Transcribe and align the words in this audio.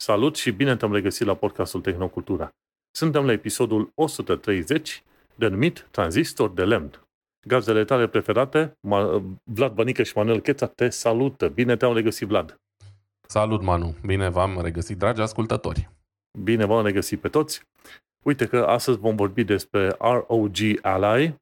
Salut 0.00 0.36
și 0.36 0.50
bine 0.50 0.76
te-am 0.76 0.92
regăsit 0.92 1.26
la 1.26 1.34
podcastul 1.34 1.80
Tehnocultura. 1.80 2.48
Suntem 2.90 3.26
la 3.26 3.32
episodul 3.32 3.90
130, 3.94 5.02
denumit 5.34 5.88
Tranzistor 5.90 6.50
de 6.50 6.64
lemn. 6.64 7.06
Gazdele 7.46 7.84
tale 7.84 8.08
preferate, 8.08 8.78
Vlad 9.44 9.72
Bănică 9.74 10.02
și 10.02 10.12
Manuel 10.16 10.40
Cheța, 10.40 10.66
te 10.66 10.88
salută. 10.88 11.48
Bine 11.48 11.76
te-am 11.76 11.94
regăsit, 11.94 12.28
Vlad. 12.28 12.60
Salut, 13.28 13.62
Manu. 13.62 13.94
Bine 14.06 14.28
v-am 14.28 14.60
regăsit, 14.62 14.98
dragi 14.98 15.20
ascultători. 15.20 15.88
Bine 16.42 16.64
v-am 16.64 16.84
regăsit 16.84 17.20
pe 17.20 17.28
toți. 17.28 17.62
Uite 18.24 18.46
că 18.46 18.64
astăzi 18.64 18.98
vom 18.98 19.16
vorbi 19.16 19.44
despre 19.44 19.96
ROG 19.98 20.56
Ally, 20.82 21.34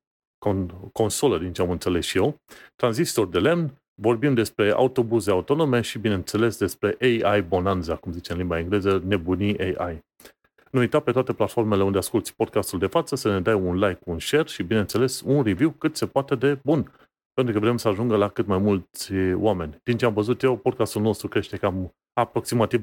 con- 0.46 0.90
consolă 0.92 1.38
din 1.38 1.52
ce 1.52 1.62
am 1.62 1.70
înțeles 1.70 2.04
și 2.04 2.16
eu, 2.16 2.36
tranzistor 2.76 3.26
de 3.26 3.38
lemn, 3.38 3.74
vorbim 4.00 4.34
despre 4.34 4.70
autobuze 4.70 5.30
autonome 5.30 5.80
și, 5.80 5.98
bineînțeles, 5.98 6.58
despre 6.58 6.96
AI 7.00 7.42
bonanza, 7.42 7.96
cum 7.96 8.12
zice 8.12 8.32
în 8.32 8.38
limba 8.38 8.58
engleză, 8.58 9.02
nebunii 9.06 9.76
AI. 9.76 10.04
Nu 10.70 10.80
uita 10.80 11.00
pe 11.00 11.12
toate 11.12 11.32
platformele 11.32 11.82
unde 11.82 11.98
asculti 11.98 12.32
podcastul 12.32 12.78
de 12.78 12.86
față 12.86 13.16
să 13.16 13.32
ne 13.32 13.40
dai 13.40 13.54
un 13.54 13.78
like, 13.78 14.00
un 14.04 14.18
share 14.18 14.48
și, 14.48 14.62
bineînțeles, 14.62 15.20
un 15.20 15.42
review 15.42 15.70
cât 15.70 15.96
se 15.96 16.06
poate 16.06 16.34
de 16.34 16.58
bun. 16.64 16.92
Pentru 17.34 17.54
că 17.54 17.60
vrem 17.60 17.76
să 17.76 17.88
ajungă 17.88 18.16
la 18.16 18.28
cât 18.28 18.46
mai 18.46 18.58
mulți 18.58 19.12
oameni. 19.34 19.80
Din 19.82 19.96
ce 19.96 20.04
am 20.04 20.12
văzut 20.12 20.42
eu, 20.42 20.56
podcastul 20.56 21.02
nostru 21.02 21.28
crește 21.28 21.56
cam 21.56 21.94
aproximativ 22.12 22.82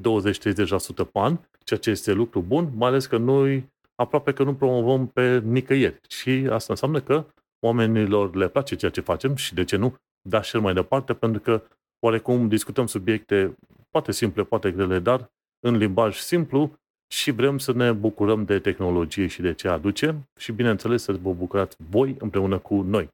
pe 1.12 1.18
an, 1.18 1.38
ceea 1.64 1.80
ce 1.80 1.90
este 1.90 2.12
lucru 2.12 2.40
bun, 2.40 2.72
mai 2.74 2.88
ales 2.88 3.06
că 3.06 3.16
noi 3.16 3.72
aproape 3.94 4.32
că 4.32 4.42
nu 4.42 4.54
promovăm 4.54 5.06
pe 5.06 5.40
nicăieri. 5.44 6.00
Și 6.08 6.46
asta 6.50 6.66
înseamnă 6.72 7.00
că 7.00 7.24
oamenilor 7.66 8.34
le 8.34 8.48
place 8.48 8.74
ceea 8.76 8.90
ce 8.90 9.00
facem 9.00 9.34
și, 9.34 9.54
de 9.54 9.64
ce 9.64 9.76
nu, 9.76 9.94
da 10.28 10.40
și 10.40 10.56
mai 10.56 10.74
departe, 10.74 11.14
pentru 11.14 11.40
că 11.40 11.62
oarecum 11.98 12.48
discutăm 12.48 12.86
subiecte 12.86 13.56
poate 13.90 14.12
simple, 14.12 14.44
poate 14.44 14.70
grele, 14.70 14.98
dar 14.98 15.30
în 15.66 15.76
limbaj 15.76 16.16
simplu 16.16 16.78
și 17.12 17.30
vrem 17.30 17.58
să 17.58 17.72
ne 17.72 17.92
bucurăm 17.92 18.44
de 18.44 18.58
tehnologie 18.58 19.26
și 19.26 19.40
de 19.40 19.54
ce 19.54 19.68
aduce 19.68 20.28
și, 20.38 20.52
bineînțeles, 20.52 21.02
să 21.02 21.12
vă 21.12 21.32
bucurați 21.32 21.76
voi 21.90 22.16
împreună 22.18 22.58
cu 22.58 22.74
noi. 22.74 23.08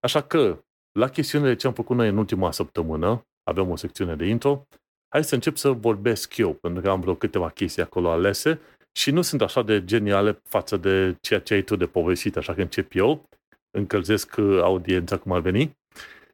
Așa 0.00 0.22
că, 0.22 0.64
la 0.98 1.08
chestiunile 1.08 1.56
ce 1.56 1.66
am 1.66 1.72
făcut 1.72 1.96
noi 1.96 2.08
în 2.08 2.16
ultima 2.16 2.50
săptămână, 2.50 3.26
avem 3.42 3.70
o 3.70 3.76
secțiune 3.76 4.16
de 4.16 4.26
intro, 4.26 4.66
hai 5.08 5.24
să 5.24 5.34
încep 5.34 5.56
să 5.56 5.70
vorbesc 5.70 6.36
eu, 6.36 6.54
pentru 6.54 6.82
că 6.82 6.90
am 6.90 7.00
vreo 7.00 7.14
câteva 7.14 7.48
chestii 7.48 7.82
acolo 7.82 8.10
alese 8.10 8.60
și 8.92 9.10
nu 9.10 9.22
sunt 9.22 9.42
așa 9.42 9.62
de 9.62 9.84
geniale 9.84 10.40
față 10.42 10.76
de 10.76 11.16
ceea 11.20 11.40
ce 11.40 11.54
ai 11.54 11.62
tu 11.62 11.76
de 11.76 11.86
povestit, 11.86 12.36
așa 12.36 12.54
că 12.54 12.60
încep 12.60 12.94
eu, 12.94 13.28
încălzesc 13.70 14.38
audiența 14.38 15.18
cum 15.18 15.32
ar 15.32 15.40
veni 15.40 15.78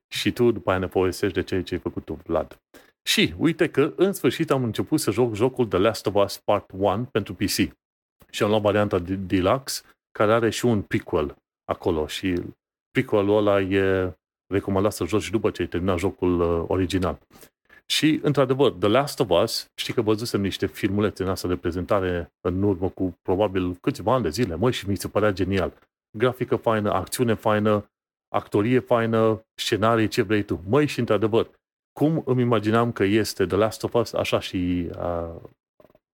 și 0.08 0.32
tu 0.32 0.50
după 0.50 0.70
aia 0.70 0.78
ne 0.78 0.86
povestești 0.86 1.34
de 1.34 1.42
ceea 1.42 1.62
ce 1.62 1.74
ai 1.74 1.80
făcut 1.80 2.04
tu, 2.04 2.18
Vlad. 2.24 2.60
Și 3.02 3.34
uite 3.38 3.68
că 3.68 3.92
în 3.96 4.12
sfârșit 4.12 4.50
am 4.50 4.64
început 4.64 5.00
să 5.00 5.10
joc 5.10 5.34
jocul 5.34 5.66
The 5.66 5.78
Last 5.78 6.06
of 6.06 6.14
Us 6.14 6.38
Part 6.38 6.70
1 6.76 7.04
pentru 7.04 7.34
PC. 7.34 7.74
Și 8.30 8.42
am 8.42 8.48
luat 8.48 8.62
varianta 8.62 8.98
Deluxe, 8.98 9.82
care 10.10 10.32
are 10.32 10.50
și 10.50 10.64
un 10.64 10.82
prequel 10.82 11.36
acolo 11.64 12.06
și 12.06 12.42
prequelul 12.90 13.36
ăla 13.36 13.60
e 13.60 14.12
recomandat 14.52 14.92
să 14.92 15.04
joci 15.04 15.30
după 15.30 15.50
ce 15.50 15.62
ai 15.62 15.68
terminat 15.68 15.98
jocul 15.98 16.40
uh, 16.40 16.64
original. 16.68 17.18
Și, 17.86 18.20
într-adevăr, 18.22 18.70
The 18.70 18.88
Last 18.88 19.20
of 19.20 19.30
Us, 19.42 19.70
știi 19.74 19.92
că 19.92 20.02
văzusem 20.02 20.40
niște 20.40 20.66
filmulețe 20.66 21.22
în 21.22 21.28
asta 21.28 21.48
de 21.48 21.56
prezentare 21.56 22.32
în 22.40 22.62
urmă 22.62 22.88
cu 22.88 23.18
probabil 23.22 23.74
câțiva 23.74 24.14
ani 24.14 24.22
de 24.22 24.28
zile, 24.28 24.54
măi, 24.54 24.72
și 24.72 24.88
mi 24.88 24.96
se 24.96 25.08
părea 25.08 25.30
genial. 25.30 25.72
Grafică 26.18 26.56
faină, 26.56 26.92
acțiune 26.92 27.34
faină, 27.34 27.90
actorie 28.28 28.78
faină, 28.78 29.44
scenarii, 29.54 30.08
ce 30.08 30.22
vrei 30.22 30.42
tu. 30.42 30.60
Măi, 30.68 30.86
și 30.86 30.98
într-adevăr, 30.98 31.50
cum 31.92 32.22
îmi 32.24 32.42
imaginam 32.42 32.92
că 32.92 33.04
este 33.04 33.46
The 33.46 33.56
Last 33.56 33.82
of 33.82 33.94
Us, 33.94 34.12
așa 34.12 34.40
și 34.40 34.88
a, 34.94 35.42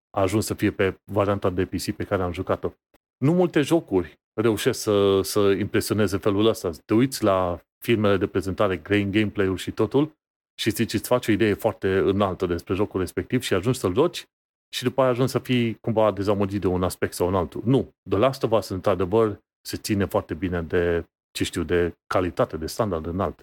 a 0.10 0.22
ajuns 0.22 0.46
să 0.46 0.54
fie 0.54 0.72
pe 0.72 1.00
varianta 1.12 1.50
de 1.50 1.66
PC 1.66 1.92
pe 1.92 2.04
care 2.04 2.22
am 2.22 2.32
jucat-o. 2.32 2.72
Nu 3.18 3.34
multe 3.34 3.62
jocuri 3.62 4.20
reușesc 4.34 4.82
să, 4.82 5.22
să 5.22 5.40
impresioneze 5.40 6.18
felul 6.18 6.46
ăsta. 6.46 6.70
Te 6.86 6.94
uiți 6.94 7.24
la 7.24 7.60
filmele 7.86 8.18
de 8.18 8.28
prezentare, 8.28 8.78
grain 8.78 9.12
gameplay-ul 9.12 9.58
și 9.58 9.72
totul 9.72 10.12
și 10.60 10.70
zici, 10.70 10.94
îți 10.94 11.08
faci 11.08 11.28
o 11.28 11.32
idee 11.32 11.54
foarte 11.54 11.98
înaltă 11.98 12.46
despre 12.46 12.74
jocul 12.74 13.00
respectiv 13.00 13.42
și 13.42 13.54
ajungi 13.54 13.80
să-l 13.80 13.94
joci 13.94 14.26
și 14.74 14.84
după 14.84 15.02
aia 15.02 15.10
ajungi 15.10 15.32
să 15.32 15.40
fii 15.40 15.74
cumva 15.74 16.12
dezamăgit 16.12 16.62
de 16.62 16.68
un 16.68 16.84
aspect 16.84 17.14
sau 17.14 17.28
un 17.28 17.36
altul. 17.36 17.62
Nu. 17.66 17.94
The 18.10 18.18
Last 18.18 18.44
of 18.44 18.52
Us, 18.52 18.70
într-adevăr, 18.70 19.40
se 19.62 19.78
ține 19.78 20.06
foarte 20.06 20.34
bine 20.34 20.62
de, 20.62 21.06
ce 21.32 21.44
știu, 21.44 21.64
de 21.64 21.94
calitate, 22.08 22.58
de 22.58 22.66
standard 22.66 23.06
înalt. 23.06 23.42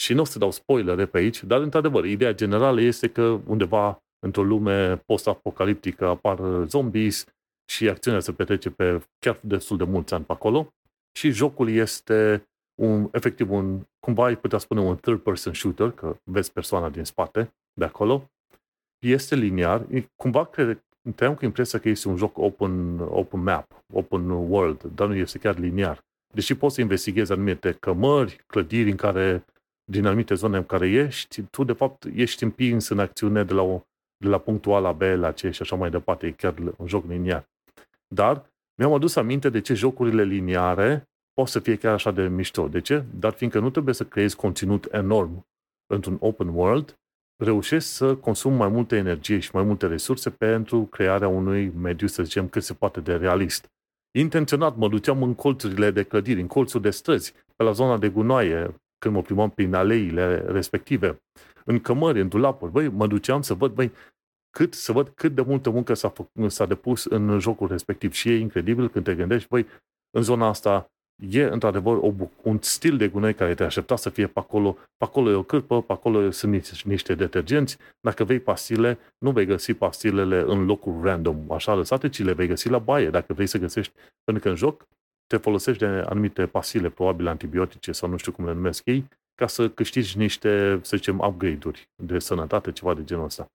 Și 0.00 0.14
nu 0.14 0.20
o 0.20 0.24
să 0.24 0.38
dau 0.38 0.50
spoilere 0.50 1.06
pe 1.06 1.18
aici, 1.18 1.44
dar, 1.44 1.60
într-adevăr, 1.60 2.04
ideea 2.04 2.34
generală 2.34 2.80
este 2.80 3.08
că 3.08 3.40
undeva 3.46 4.02
într-o 4.18 4.42
lume 4.42 4.96
post-apocaliptică 4.96 6.06
apar 6.06 6.64
zombies 6.66 7.24
și 7.70 7.88
acțiunea 7.88 8.20
se 8.20 8.32
petrece 8.32 8.70
pe 8.70 9.02
chiar 9.18 9.38
destul 9.42 9.76
de 9.76 9.84
mulți 9.84 10.14
ani 10.14 10.24
pe 10.24 10.32
acolo 10.32 10.74
și 11.18 11.30
jocul 11.30 11.68
este 11.68 12.48
un, 12.74 13.08
efectiv 13.12 13.50
un, 13.50 13.86
cumva 13.98 14.24
ai 14.24 14.36
putea 14.36 14.58
spune 14.58 14.80
un 14.80 14.96
third-person 14.96 15.52
shooter, 15.52 15.90
că 15.90 16.16
vezi 16.24 16.52
persoana 16.52 16.90
din 16.90 17.04
spate 17.04 17.54
de 17.72 17.84
acolo, 17.84 18.30
este 18.98 19.34
liniar, 19.34 19.86
cumva 20.16 20.44
cred, 20.44 20.84
am 21.18 21.34
cu 21.34 21.44
impresia 21.44 21.78
că 21.78 21.88
este 21.88 22.08
un 22.08 22.16
joc 22.16 22.38
open, 22.38 22.98
open 22.98 23.42
map, 23.42 23.84
open 23.92 24.30
world, 24.30 24.82
dar 24.82 25.08
nu 25.08 25.14
este 25.14 25.38
chiar 25.38 25.58
liniar. 25.58 26.04
Deși 26.34 26.54
poți 26.54 26.74
să 26.74 26.80
investighezi 26.80 27.32
anumite 27.32 27.72
cămări, 27.72 28.42
clădiri 28.46 28.90
în 28.90 28.96
care, 28.96 29.44
din 29.84 30.06
anumite 30.06 30.34
zone 30.34 30.56
în 30.56 30.64
care 30.64 30.88
ești, 30.88 31.42
tu 31.42 31.64
de 31.64 31.72
fapt 31.72 32.04
ești 32.14 32.44
împins 32.44 32.88
în 32.88 32.98
acțiune 32.98 33.44
de 33.44 33.52
la, 33.52 33.62
o, 33.62 33.82
de 34.16 34.28
la 34.28 34.38
punctul 34.38 34.74
A 34.74 34.78
la 34.78 34.92
B, 34.92 35.00
la 35.00 35.32
C 35.32 35.38
și 35.38 35.62
așa 35.62 35.76
mai 35.76 35.90
departe, 35.90 36.26
e 36.26 36.30
chiar 36.30 36.54
un 36.76 36.86
joc 36.86 37.06
liniar. 37.06 37.48
Dar 38.08 38.50
mi-am 38.78 38.92
adus 38.92 39.16
aminte 39.16 39.48
de 39.48 39.60
ce 39.60 39.74
jocurile 39.74 40.22
liniare 40.22 41.08
pot 41.32 41.48
să 41.48 41.58
fie 41.58 41.76
chiar 41.76 41.92
așa 41.92 42.10
de 42.10 42.28
mișto. 42.28 42.68
De 42.68 42.80
ce? 42.80 43.04
Dar 43.18 43.32
fiindcă 43.32 43.58
nu 43.58 43.70
trebuie 43.70 43.94
să 43.94 44.04
creezi 44.04 44.36
conținut 44.36 44.88
enorm 44.92 45.46
într-un 45.86 46.16
open 46.20 46.48
world, 46.48 46.98
reușești 47.42 47.88
să 47.88 48.16
consumi 48.16 48.56
mai 48.56 48.68
multă 48.68 48.94
energie 48.94 49.38
și 49.38 49.50
mai 49.52 49.62
multe 49.62 49.86
resurse 49.86 50.30
pentru 50.30 50.82
crearea 50.82 51.28
unui 51.28 51.68
mediu, 51.68 52.06
să 52.06 52.22
zicem, 52.22 52.48
cât 52.48 52.62
se 52.62 52.74
poate 52.74 53.00
de 53.00 53.16
realist. 53.16 53.73
Intenționat 54.18 54.76
mă 54.76 54.88
duceam 54.88 55.22
în 55.22 55.34
colțurile 55.34 55.90
de 55.90 56.02
clădiri, 56.02 56.40
în 56.40 56.46
colțuri 56.46 56.82
de 56.82 56.90
străzi, 56.90 57.32
pe 57.56 57.62
la 57.62 57.72
zona 57.72 57.98
de 57.98 58.08
gunoaie, 58.08 58.74
când 58.98 59.14
mă 59.14 59.22
plimbam 59.22 59.50
prin 59.50 59.74
aleile 59.74 60.38
respective, 60.38 61.22
în 61.64 61.80
cămări, 61.80 62.20
în 62.20 62.28
dulapuri, 62.28 62.72
băi, 62.72 62.88
mă 62.88 63.06
duceam 63.06 63.42
să 63.42 63.54
văd, 63.54 63.72
băi, 63.72 63.92
cât, 64.50 64.74
să 64.74 64.92
văd 64.92 65.08
cât 65.08 65.34
de 65.34 65.40
multă 65.40 65.70
muncă 65.70 65.94
s-a, 65.94 66.08
fă, 66.08 66.26
s-a 66.46 66.66
depus 66.66 67.04
în 67.04 67.38
jocul 67.38 67.68
respectiv. 67.68 68.12
Și 68.12 68.28
e 68.28 68.38
incredibil 68.38 68.88
când 68.88 69.04
te 69.04 69.14
gândești, 69.14 69.48
băi, 69.48 69.66
în 70.10 70.22
zona 70.22 70.48
asta 70.48 70.92
e 71.16 71.42
într-adevăr 71.42 71.96
o, 71.96 72.14
un 72.42 72.58
stil 72.60 72.96
de 72.96 73.08
gunoi 73.08 73.34
care 73.34 73.54
te 73.54 73.64
aștepta 73.64 73.96
să 73.96 74.10
fie 74.10 74.26
pe 74.26 74.38
acolo. 74.38 74.72
Pe 74.72 75.04
acolo 75.04 75.30
e 75.30 75.34
o 75.34 75.42
cârpă, 75.42 75.82
pe 75.82 75.92
acolo 75.92 76.30
sunt 76.30 76.84
niște 76.84 77.14
detergenți. 77.14 77.78
Dacă 78.00 78.24
vei 78.24 78.40
pastile, 78.40 78.98
nu 79.18 79.30
vei 79.30 79.46
găsi 79.46 79.74
pastilele 79.74 80.44
în 80.46 80.64
locul 80.64 81.00
random, 81.02 81.52
așa 81.52 81.74
lăsate, 81.74 82.08
ci 82.08 82.22
le 82.22 82.32
vei 82.32 82.46
găsi 82.46 82.68
la 82.68 82.78
baie, 82.78 83.10
dacă 83.10 83.32
vrei 83.32 83.46
să 83.46 83.58
găsești. 83.58 83.92
Pentru 84.24 84.42
că 84.42 84.48
în 84.48 84.56
joc 84.56 84.86
te 85.26 85.36
folosești 85.36 85.84
de 85.84 85.86
anumite 85.86 86.46
pastile, 86.46 86.88
probabil 86.88 87.26
antibiotice 87.26 87.92
sau 87.92 88.08
nu 88.08 88.16
știu 88.16 88.32
cum 88.32 88.44
le 88.46 88.52
numesc 88.52 88.86
ei, 88.86 89.08
ca 89.34 89.46
să 89.46 89.68
câștigi 89.68 90.18
niște, 90.18 90.78
să 90.82 90.96
zicem, 90.96 91.18
upgrade-uri 91.18 91.88
de 92.02 92.18
sănătate, 92.18 92.72
ceva 92.72 92.94
de 92.94 93.04
genul 93.04 93.24
ăsta. 93.24 93.46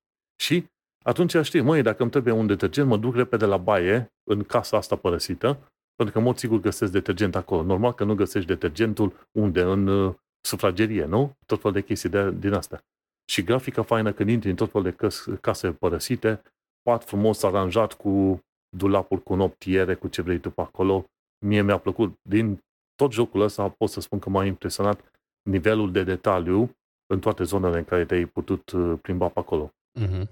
Și 0.42 0.66
atunci 1.04 1.36
știi, 1.42 1.62
măi, 1.62 1.82
dacă 1.82 2.02
îmi 2.02 2.12
trebuie 2.12 2.34
un 2.34 2.48
detergent, 2.48 2.88
mă 2.88 2.98
duc 2.98 3.16
repede 3.16 3.46
la 3.46 3.58
baie, 3.58 4.12
în 4.24 4.44
casa 4.44 4.78
asta 4.78 4.96
părăsită, 4.96 5.60
pentru 6.00 6.18
că, 6.18 6.24
în 6.24 6.30
mod 6.30 6.38
sigur, 6.38 6.60
găsesc 6.60 6.92
detergent 6.92 7.36
acolo. 7.36 7.64
Normal 7.64 7.94
că 7.94 8.04
nu 8.04 8.16
găsești 8.16 8.48
detergentul 8.48 9.28
unde? 9.32 9.62
În 9.62 9.88
uh, 9.88 10.14
sufragerie, 10.42 11.06
nu? 11.06 11.38
Tot 11.46 11.62
fel 11.62 11.72
de 11.72 11.82
chestii 11.82 12.10
de, 12.10 12.32
din 12.32 12.54
astea. 12.54 12.84
Și 13.32 13.44
grafica 13.44 13.82
faină 13.82 14.12
când 14.12 14.30
intri 14.30 14.50
în 14.50 14.56
tot 14.56 14.72
fel 14.72 14.82
de 14.82 14.92
căs, 14.92 15.28
case 15.42 15.72
părăsite, 15.72 16.42
pat 16.82 17.04
frumos 17.04 17.44
aranjat 17.44 17.94
cu 17.94 18.40
dulapul 18.78 19.18
cu 19.18 19.36
noptiere, 19.36 19.96
cu 19.96 20.08
ce 20.08 20.22
vrei 20.22 20.40
tu 20.40 20.50
pe 20.50 20.62
acolo. 20.62 21.06
Mie 21.46 21.62
mi-a 21.62 21.78
plăcut. 21.78 22.14
Din 22.22 22.60
tot 22.96 23.12
jocul 23.12 23.42
ăsta 23.42 23.70
pot 23.70 23.90
să 23.90 24.00
spun 24.00 24.20
că 24.20 24.30
m-a 24.30 24.46
impresionat 24.46 25.12
nivelul 25.50 25.92
de 25.92 26.04
detaliu 26.04 26.76
în 27.14 27.20
toate 27.20 27.44
zonele 27.44 27.78
în 27.78 27.86
care 27.86 28.06
te-ai 28.06 28.26
putut 28.26 28.72
uh, 28.72 29.00
plimba 29.02 29.28
pe 29.28 29.40
acolo. 29.40 29.74
Uh-huh. 30.00 30.24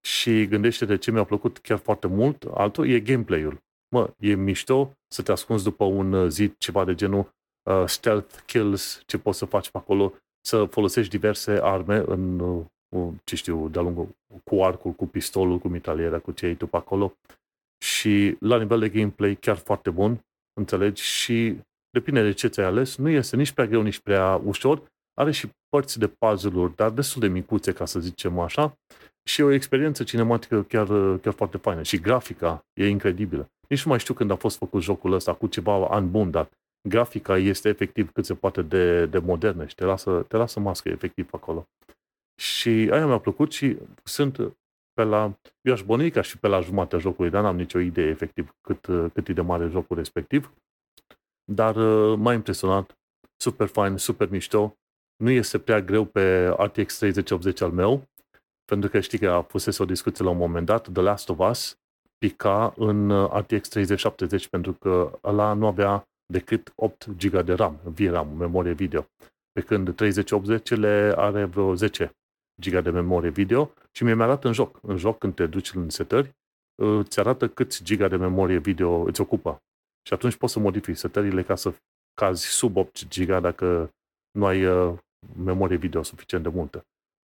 Și 0.00 0.46
gândește 0.46 0.84
de 0.84 0.96
ce 0.96 1.10
mi-a 1.10 1.24
plăcut 1.24 1.58
chiar 1.58 1.78
foarte 1.78 2.06
mult, 2.06 2.42
altul 2.42 2.88
e 2.88 3.00
gameplay-ul 3.00 3.66
mă, 3.88 4.10
e 4.18 4.34
mișto 4.34 4.92
să 5.08 5.22
te 5.22 5.32
ascunzi 5.32 5.64
după 5.64 5.84
un 5.84 6.12
uh, 6.12 6.28
zid, 6.28 6.54
ceva 6.58 6.84
de 6.84 6.94
genul 6.94 7.30
uh, 7.70 7.84
stealth 7.86 8.34
kills, 8.46 9.02
ce 9.06 9.18
poți 9.18 9.38
să 9.38 9.44
faci 9.44 9.70
pe 9.70 9.78
acolo, 9.78 10.14
să 10.40 10.64
folosești 10.64 11.10
diverse 11.10 11.60
arme 11.62 12.02
în, 12.06 12.38
uh, 12.38 13.12
ce 13.24 13.36
știu, 13.36 13.68
de-a 13.68 13.82
lungul, 13.82 14.08
cu 14.44 14.62
arcul, 14.62 14.92
cu 14.92 15.06
pistolul, 15.06 15.58
cu 15.58 15.68
mitraliera, 15.68 16.18
cu 16.18 16.32
ce 16.32 16.46
ai 16.46 16.54
tu 16.54 16.66
pe 16.66 16.76
acolo. 16.76 17.12
Și 17.84 18.36
la 18.40 18.58
nivel 18.58 18.78
de 18.78 18.88
gameplay 18.88 19.34
chiar 19.34 19.56
foarte 19.56 19.90
bun, 19.90 20.20
înțelegi, 20.60 21.02
și 21.02 21.58
depinde 21.90 22.22
de 22.22 22.32
ce 22.32 22.48
ți-ai 22.48 22.66
ales, 22.66 22.96
nu 22.96 23.08
este 23.08 23.36
nici 23.36 23.52
prea 23.52 23.66
greu, 23.66 23.82
nici 23.82 24.00
prea 24.00 24.40
ușor, 24.44 24.82
are 25.14 25.30
și 25.30 25.50
părți 25.68 25.98
de 25.98 26.06
puzzle-uri, 26.06 26.76
dar 26.76 26.90
destul 26.90 27.20
de 27.20 27.28
micuțe, 27.28 27.72
ca 27.72 27.84
să 27.84 28.00
zicem 28.00 28.38
așa, 28.38 28.78
și 29.28 29.40
o 29.40 29.50
experiență 29.50 30.02
cinematică 30.02 30.62
chiar, 30.62 30.86
chiar 31.18 31.32
foarte 31.32 31.56
faină. 31.56 31.82
Și 31.82 32.00
grafica 32.00 32.66
e 32.72 32.88
incredibilă. 32.88 33.50
Nici 33.68 33.84
nu 33.84 33.90
mai 33.90 33.98
știu 33.98 34.14
când 34.14 34.30
a 34.30 34.36
fost 34.36 34.56
făcut 34.56 34.82
jocul 34.82 35.12
ăsta, 35.12 35.34
cu 35.34 35.46
ceva 35.46 35.86
an 35.88 36.10
bun, 36.10 36.30
dar 36.30 36.48
grafica 36.88 37.36
este 37.36 37.68
efectiv 37.68 38.12
cât 38.12 38.24
se 38.24 38.34
poate 38.34 38.62
de, 38.62 39.06
de 39.06 39.18
modernă 39.18 39.66
și 39.66 39.74
te 39.74 39.84
lasă, 39.84 40.24
te 40.28 40.36
lasă 40.36 40.60
mască 40.60 40.88
efectiv 40.88 41.28
acolo. 41.32 41.68
Și 42.40 42.88
aia 42.92 43.06
mi-a 43.06 43.18
plăcut 43.18 43.52
și 43.52 43.76
sunt 44.04 44.36
pe 44.92 45.02
la, 45.02 45.38
eu 45.60 45.72
aș 45.72 45.82
bănui 45.82 46.10
ca 46.10 46.20
și 46.20 46.38
pe 46.38 46.48
la 46.48 46.60
jumatea 46.60 46.98
jocului, 46.98 47.30
dar 47.30 47.42
n-am 47.42 47.56
nicio 47.56 47.78
idee 47.78 48.06
efectiv 48.06 48.56
cât, 48.60 49.12
cât 49.12 49.28
e 49.28 49.32
de 49.32 49.40
mare 49.40 49.68
jocul 49.68 49.96
respectiv. 49.96 50.52
Dar 51.44 51.76
uh, 51.76 52.18
m-a 52.18 52.32
impresionat, 52.32 52.98
super 53.36 53.66
fain, 53.66 53.96
super 53.96 54.30
mișto. 54.30 54.76
Nu 55.16 55.30
este 55.30 55.58
prea 55.58 55.80
greu 55.80 56.04
pe 56.04 56.46
RTX 56.48 56.98
3080 56.98 57.60
al 57.60 57.70
meu, 57.70 58.08
pentru 58.64 58.90
că 58.90 59.00
știi 59.00 59.18
că 59.18 59.30
a 59.30 59.42
fost 59.42 59.80
o 59.80 59.84
discuție 59.84 60.24
la 60.24 60.30
un 60.30 60.36
moment 60.36 60.66
dat, 60.66 60.92
The 60.92 61.02
Last 61.02 61.28
of 61.28 61.38
Us 61.38 61.78
pica 62.18 62.74
în 62.76 63.10
uh, 63.10 63.30
RTX 63.32 63.68
3070 63.68 64.48
pentru 64.48 64.72
că 64.72 65.18
ăla 65.24 65.52
nu 65.52 65.66
avea 65.66 66.08
decât 66.32 66.72
8 66.76 67.06
GB 67.06 67.40
de 67.40 67.52
RAM, 67.52 67.80
VRAM, 67.84 68.36
memorie 68.36 68.72
video. 68.72 69.06
Pe 69.52 69.60
când 69.60 69.94
3080 69.94 70.70
le 70.70 71.12
are 71.16 71.44
vreo 71.44 71.74
10 71.74 72.10
GB 72.60 72.82
de 72.82 72.90
memorie 72.90 73.30
video 73.30 73.72
și 73.92 74.04
mi-e 74.04 74.22
arată 74.22 74.46
în 74.46 74.52
joc. 74.52 74.78
În 74.82 74.96
joc, 74.96 75.18
când 75.18 75.34
te 75.34 75.46
duci 75.46 75.74
în 75.74 75.90
setări, 75.90 76.36
îți 76.82 77.18
arată 77.18 77.48
câți 77.48 77.84
giga 77.84 78.08
de 78.08 78.16
memorie 78.16 78.58
video 78.58 79.02
îți 79.02 79.20
ocupă. 79.20 79.62
Și 80.06 80.12
atunci 80.12 80.36
poți 80.36 80.52
să 80.52 80.58
modifici 80.58 80.96
setările 80.96 81.42
ca 81.42 81.54
să 81.54 81.74
cazi 82.14 82.46
sub 82.46 82.76
8 82.76 83.08
GB 83.08 83.40
dacă 83.40 83.90
nu 84.30 84.46
ai 84.46 84.64
uh, 84.64 84.98
memorie 85.36 85.76
video 85.76 86.02
suficient 86.02 86.42
de 86.42 86.50
multă. 86.50 86.82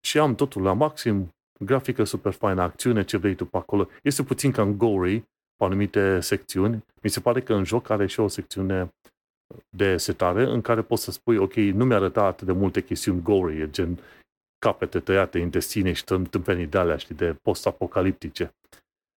Și 0.07 0.19
am 0.19 0.35
totul 0.35 0.63
la 0.63 0.73
maxim, 0.73 1.35
grafică 1.65 2.05
super 2.05 2.33
faină, 2.33 2.63
acțiune, 2.63 3.05
ce 3.05 3.17
vrei 3.17 3.35
tu 3.35 3.45
pe 3.45 3.57
acolo. 3.57 3.89
Este 4.03 4.23
puțin 4.23 4.51
ca 4.51 4.63
în 4.63 4.79
Gory, 4.79 5.19
pe 5.57 5.65
anumite 5.65 6.21
secțiuni. 6.21 6.85
Mi 7.03 7.11
se 7.11 7.21
pare 7.21 7.41
că 7.41 7.55
în 7.55 7.65
joc 7.65 7.91
are 7.91 8.07
și 8.07 8.21
o 8.21 8.29
secțiune 8.29 8.93
de 9.69 9.97
setare 9.97 10.43
în 10.43 10.61
care 10.61 10.83
poți 10.83 11.03
să 11.03 11.11
spui, 11.11 11.37
ok, 11.37 11.55
nu 11.55 11.85
mi-a 11.85 11.97
arătat 11.97 12.25
atât 12.25 12.47
de 12.47 12.53
multe 12.53 12.83
chestiuni 12.83 13.23
gory, 13.23 13.71
gen 13.71 13.99
capete 14.59 15.01
tăiate, 15.01 15.39
intestine 15.39 15.93
și 15.93 16.05
tâmpenii 16.05 16.67
de 16.67 16.79
alea, 16.79 16.97
știi, 16.97 17.15
de 17.15 17.37
post-apocaliptice. 17.43 18.55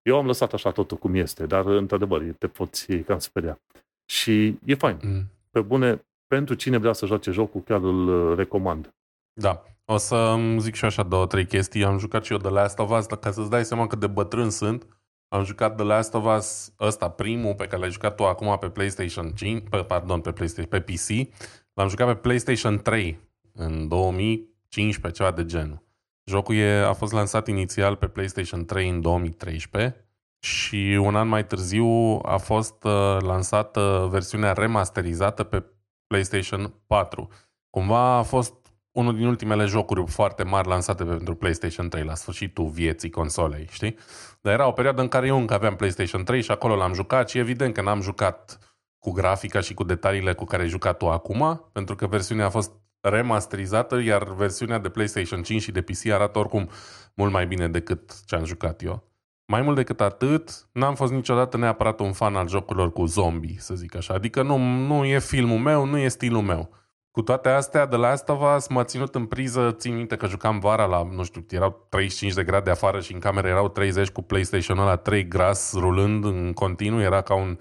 Eu 0.03 0.17
am 0.17 0.27
lăsat 0.27 0.53
așa 0.53 0.71
totul 0.71 0.97
cum 0.97 1.15
este, 1.15 1.47
dar 1.47 1.67
într-adevăr 1.67 2.23
te 2.39 2.47
poți 2.47 2.97
cam 2.97 3.19
speria. 3.19 3.61
Și 4.05 4.59
e 4.65 4.75
fain. 4.75 4.99
Mm. 5.03 5.23
Pe 5.51 5.61
bune, 5.61 6.07
pentru 6.27 6.55
cine 6.55 6.77
vrea 6.77 6.93
să 6.93 7.07
joace 7.07 7.31
jocul, 7.31 7.63
chiar 7.63 7.81
îl 7.81 8.09
uh, 8.09 8.37
recomand. 8.37 8.95
Da. 9.33 9.65
O 9.85 9.97
să 9.97 10.37
zic 10.59 10.75
și 10.75 10.85
așa 10.85 11.03
două, 11.03 11.27
trei 11.27 11.47
chestii. 11.47 11.85
Am 11.85 11.99
jucat 11.99 12.25
și 12.25 12.33
eu 12.33 12.39
The 12.39 12.51
Last 12.51 12.79
of 12.79 12.91
Us, 12.99 13.07
ca 13.07 13.31
să-ți 13.31 13.51
dai 13.51 13.65
seama 13.65 13.87
cât 13.87 14.01
de 14.01 14.07
bătrân 14.07 14.51
sunt. 14.51 14.87
Am 15.29 15.45
jucat 15.45 15.77
The 15.77 15.85
Last 15.85 16.15
of 16.15 16.37
Us, 16.37 16.73
ăsta 16.81 17.09
primul 17.09 17.55
pe 17.55 17.67
care 17.67 17.81
l-ai 17.81 17.91
jucat 17.91 18.15
tu 18.15 18.25
acum 18.25 18.59
pe 18.59 18.69
PlayStation 18.69 19.31
5, 19.31 19.63
pe, 19.71 19.77
pardon, 19.77 20.21
pe 20.21 20.33
PlayStation, 20.33 20.71
pe 20.71 20.81
PC. 20.81 21.35
L-am 21.73 21.89
jucat 21.89 22.07
pe 22.07 22.15
PlayStation 22.15 22.79
3 22.79 23.21
în 23.53 23.89
2015, 23.89 25.23
ceva 25.23 25.37
de 25.37 25.45
genul. 25.45 25.83
Jocul 26.25 26.55
e, 26.55 26.85
a 26.85 26.93
fost 26.93 27.13
lansat 27.13 27.49
inițial 27.49 27.97
pe 27.97 28.07
PlayStation 28.07 28.65
3 28.65 28.89
în 28.89 29.01
2013 29.01 30.07
și 30.39 30.99
un 31.01 31.17
an 31.17 31.29
mai 31.29 31.47
târziu 31.47 32.19
a 32.23 32.37
fost 32.37 32.85
uh, 32.85 33.17
lansată 33.21 34.09
versiunea 34.11 34.53
remasterizată 34.53 35.43
pe 35.43 35.65
PlayStation 36.07 36.75
4. 36.87 37.29
Cumva 37.71 38.17
a 38.17 38.23
fost 38.23 38.64
unul 38.95 39.17
din 39.17 39.27
ultimele 39.27 39.65
jocuri 39.65 40.07
foarte 40.07 40.43
mari 40.43 40.69
lansate 40.69 41.05
pentru 41.05 41.35
PlayStation 41.35 41.89
3 41.89 42.05
la 42.05 42.15
sfârșitul 42.15 42.69
vieții 42.69 43.11
consolei, 43.11 43.67
știi? 43.71 43.97
Dar 44.41 44.53
era 44.53 44.67
o 44.67 44.73
perioadă 44.73 45.01
în 45.01 45.09
care 45.09 45.27
eu 45.27 45.37
încă 45.37 45.55
aveam 45.55 45.77
PlayStation 45.77 46.25
3 46.25 46.43
și 46.43 46.51
acolo 46.51 46.77
l-am 46.77 46.93
jucat 46.93 47.29
și 47.29 47.39
evident 47.39 47.75
că 47.75 47.83
n-am 47.83 48.01
jucat 48.01 48.59
cu 48.99 49.11
grafica 49.11 49.61
și 49.61 49.75
cu 49.75 49.85
detaliile 49.85 50.33
cu 50.33 50.45
care 50.45 50.63
ai 50.63 50.69
jucat 50.69 50.97
tu 50.97 51.09
acum, 51.09 51.69
pentru 51.73 51.95
că 51.95 52.07
versiunea 52.07 52.47
a 52.47 52.51
fost 52.51 52.73
remasterizată, 53.01 54.01
iar 54.01 54.35
versiunea 54.35 54.79
de 54.79 54.89
PlayStation 54.89 55.43
5 55.43 55.63
și 55.63 55.73
de 55.73 55.83
PC 55.83 56.07
arată 56.07 56.39
oricum 56.39 56.69
mult 57.15 57.33
mai 57.33 57.47
bine 57.47 57.69
decât 57.69 58.25
ce 58.25 58.35
am 58.35 58.45
jucat 58.45 58.83
eu. 58.83 59.09
Mai 59.47 59.63
mult 59.63 59.77
decât 59.77 60.01
atât, 60.01 60.69
n-am 60.73 60.95
fost 60.95 61.13
niciodată 61.13 61.57
neapărat 61.57 62.01
un 62.01 62.13
fan 62.13 62.37
al 62.37 62.49
jocurilor 62.49 62.93
cu 62.93 63.05
zombie, 63.05 63.57
să 63.59 63.75
zic 63.75 63.97
așa. 63.97 64.15
Adică 64.15 64.43
nu, 64.43 64.57
nu 64.59 65.05
e 65.05 65.19
filmul 65.19 65.59
meu, 65.59 65.85
nu 65.85 65.99
e 65.99 66.09
stilul 66.09 66.43
meu. 66.43 66.84
Cu 67.15 67.23
toate 67.23 67.49
astea, 67.49 67.87
de 67.87 67.97
Last 67.97 68.29
of 68.29 68.57
Us 68.57 68.69
m-a 68.69 68.85
ținut 68.85 69.15
în 69.15 69.27
priză, 69.27 69.73
țin 69.73 69.97
minte 69.97 70.17
că 70.17 70.27
jucam 70.27 70.59
vara 70.59 70.85
la, 70.85 71.03
nu 71.03 71.25
știu, 71.25 71.47
erau 71.51 71.87
35 71.89 72.33
de 72.33 72.45
grade 72.45 72.71
afară 72.71 73.01
și 73.01 73.13
în 73.13 73.19
cameră 73.19 73.49
erau 73.49 73.69
30 73.69 74.09
cu 74.09 74.23
PlayStation-ul 74.23 74.85
la 74.85 74.97
3 74.97 75.29
gras 75.29 75.73
rulând 75.73 76.25
în 76.25 76.53
continuu, 76.53 77.01
era 77.01 77.23
ca 77.23 77.35
un, 77.35 77.59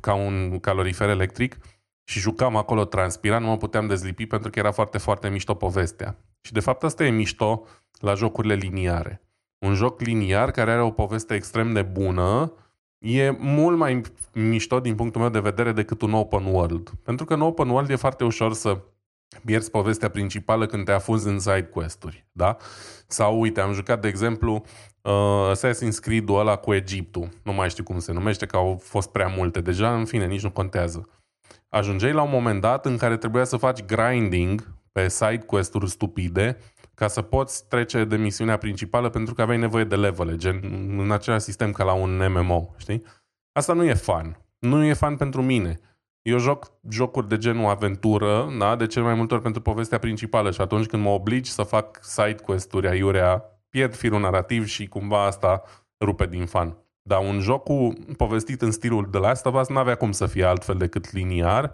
ca 0.00 0.14
un 0.14 0.58
calorifer 0.58 1.08
electric 1.08 1.56
și 2.04 2.18
jucam 2.18 2.56
acolo 2.56 2.84
transpirat, 2.84 3.40
nu 3.40 3.46
mă 3.46 3.56
puteam 3.56 3.86
dezlipi 3.86 4.26
pentru 4.26 4.50
că 4.50 4.58
era 4.58 4.70
foarte, 4.70 4.98
foarte 4.98 5.28
mișto 5.28 5.54
povestea. 5.54 6.18
Și 6.40 6.52
de 6.52 6.60
fapt 6.60 6.82
asta 6.82 7.04
e 7.04 7.10
mișto 7.10 7.66
la 8.00 8.14
jocurile 8.14 8.54
liniare. 8.54 9.22
Un 9.58 9.74
joc 9.74 10.00
liniar 10.00 10.50
care 10.50 10.70
are 10.70 10.82
o 10.82 10.90
poveste 10.90 11.34
extrem 11.34 11.72
de 11.72 11.82
bună, 11.82 12.52
e 13.06 13.36
mult 13.38 13.76
mai 13.76 14.00
mișto 14.32 14.80
din 14.80 14.94
punctul 14.94 15.20
meu 15.20 15.30
de 15.30 15.40
vedere 15.40 15.72
decât 15.72 16.02
un 16.02 16.12
open 16.12 16.44
world. 16.44 16.90
Pentru 17.02 17.24
că 17.24 17.34
în 17.34 17.40
open 17.40 17.68
world 17.68 17.90
e 17.90 17.96
foarte 17.96 18.24
ușor 18.24 18.52
să 18.52 18.78
pierzi 19.44 19.70
povestea 19.70 20.08
principală 20.08 20.66
când 20.66 20.84
te 20.84 20.92
afunzi 20.92 21.28
în 21.28 21.38
side 21.38 21.68
quest-uri, 21.72 22.26
da? 22.32 22.56
Sau, 23.06 23.40
uite, 23.40 23.60
am 23.60 23.72
jucat, 23.72 24.00
de 24.00 24.08
exemplu, 24.08 24.64
uh, 25.02 25.52
Assassin's 25.52 25.98
Creed-ul 26.00 26.38
ăla 26.38 26.56
cu 26.56 26.74
Egiptul. 26.74 27.28
Nu 27.42 27.52
mai 27.52 27.70
știu 27.70 27.84
cum 27.84 27.98
se 27.98 28.12
numește, 28.12 28.46
că 28.46 28.56
au 28.56 28.80
fost 28.82 29.10
prea 29.10 29.26
multe 29.36 29.60
deja, 29.60 29.94
în 29.94 30.04
fine, 30.04 30.26
nici 30.26 30.42
nu 30.42 30.50
contează. 30.50 31.08
Ajungeai 31.68 32.12
la 32.12 32.22
un 32.22 32.30
moment 32.30 32.60
dat 32.60 32.86
în 32.86 32.96
care 32.96 33.16
trebuia 33.16 33.44
să 33.44 33.56
faci 33.56 33.84
grinding 33.84 34.74
pe 34.92 35.08
side 35.08 35.42
quest-uri 35.46 35.90
stupide 35.90 36.58
ca 36.96 37.08
să 37.08 37.22
poți 37.22 37.68
trece 37.68 38.04
de 38.04 38.16
misiunea 38.16 38.56
principală 38.56 39.08
pentru 39.08 39.34
că 39.34 39.42
aveai 39.42 39.58
nevoie 39.58 39.84
de 39.84 39.96
levele, 39.96 40.36
gen 40.36 40.60
în 40.98 41.10
același 41.10 41.44
sistem 41.44 41.72
ca 41.72 41.84
la 41.84 41.92
un 41.92 42.32
MMO, 42.32 42.74
știi? 42.76 43.02
Asta 43.52 43.72
nu 43.72 43.84
e 43.84 43.94
fan. 43.94 44.38
Nu 44.58 44.84
e 44.84 44.92
fan 44.92 45.16
pentru 45.16 45.42
mine. 45.42 45.80
Eu 46.22 46.38
joc 46.38 46.72
jocuri 46.88 47.28
de 47.28 47.38
genul 47.38 47.68
aventură, 47.68 48.54
da? 48.58 48.76
de 48.76 48.86
cel 48.86 49.02
mai 49.02 49.14
multe 49.14 49.34
ori 49.34 49.42
pentru 49.42 49.62
povestea 49.62 49.98
principală 49.98 50.50
și 50.50 50.60
atunci 50.60 50.86
când 50.86 51.02
mă 51.02 51.08
obligi 51.08 51.50
să 51.50 51.62
fac 51.62 51.98
side 52.02 52.36
quest-uri 52.44 52.88
aiurea, 52.88 53.44
pierd 53.68 53.94
firul 53.94 54.20
narrativ 54.20 54.66
și 54.66 54.86
cumva 54.86 55.24
asta 55.24 55.62
rupe 56.04 56.26
din 56.26 56.46
fan. 56.46 56.76
Dar 57.02 57.20
un 57.20 57.40
joc 57.40 57.62
cu 57.62 57.92
povestit 58.16 58.62
în 58.62 58.70
stilul 58.70 59.08
de 59.10 59.18
Last 59.18 59.46
of 59.46 59.60
Us 59.60 59.68
n-avea 59.68 59.94
cum 59.94 60.12
să 60.12 60.26
fie 60.26 60.44
altfel 60.44 60.76
decât 60.76 61.12
liniar, 61.12 61.72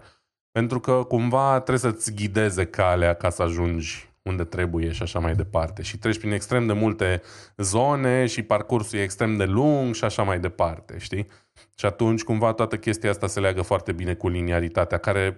pentru 0.51 0.79
că 0.79 1.03
cumva 1.07 1.53
trebuie 1.53 1.91
să-ți 1.91 2.13
ghideze 2.13 2.65
calea 2.65 3.13
ca 3.13 3.29
să 3.29 3.41
ajungi 3.41 4.12
unde 4.23 4.43
trebuie 4.43 4.91
și 4.91 5.01
așa 5.01 5.19
mai 5.19 5.35
departe. 5.35 5.81
Și 5.81 5.97
treci 5.97 6.17
prin 6.17 6.31
extrem 6.31 6.65
de 6.65 6.73
multe 6.73 7.21
zone 7.57 8.25
și 8.25 8.41
parcursul 8.41 8.99
e 8.99 9.01
extrem 9.01 9.37
de 9.37 9.45
lung 9.45 9.93
și 9.93 10.03
așa 10.03 10.23
mai 10.23 10.39
departe, 10.39 10.97
știi? 10.97 11.27
Și 11.75 11.85
atunci 11.85 12.23
cumva 12.23 12.53
toată 12.53 12.77
chestia 12.77 13.09
asta 13.09 13.27
se 13.27 13.39
leagă 13.39 13.61
foarte 13.61 13.91
bine 13.91 14.13
cu 14.13 14.27
liniaritatea, 14.27 14.97
care, 14.97 15.35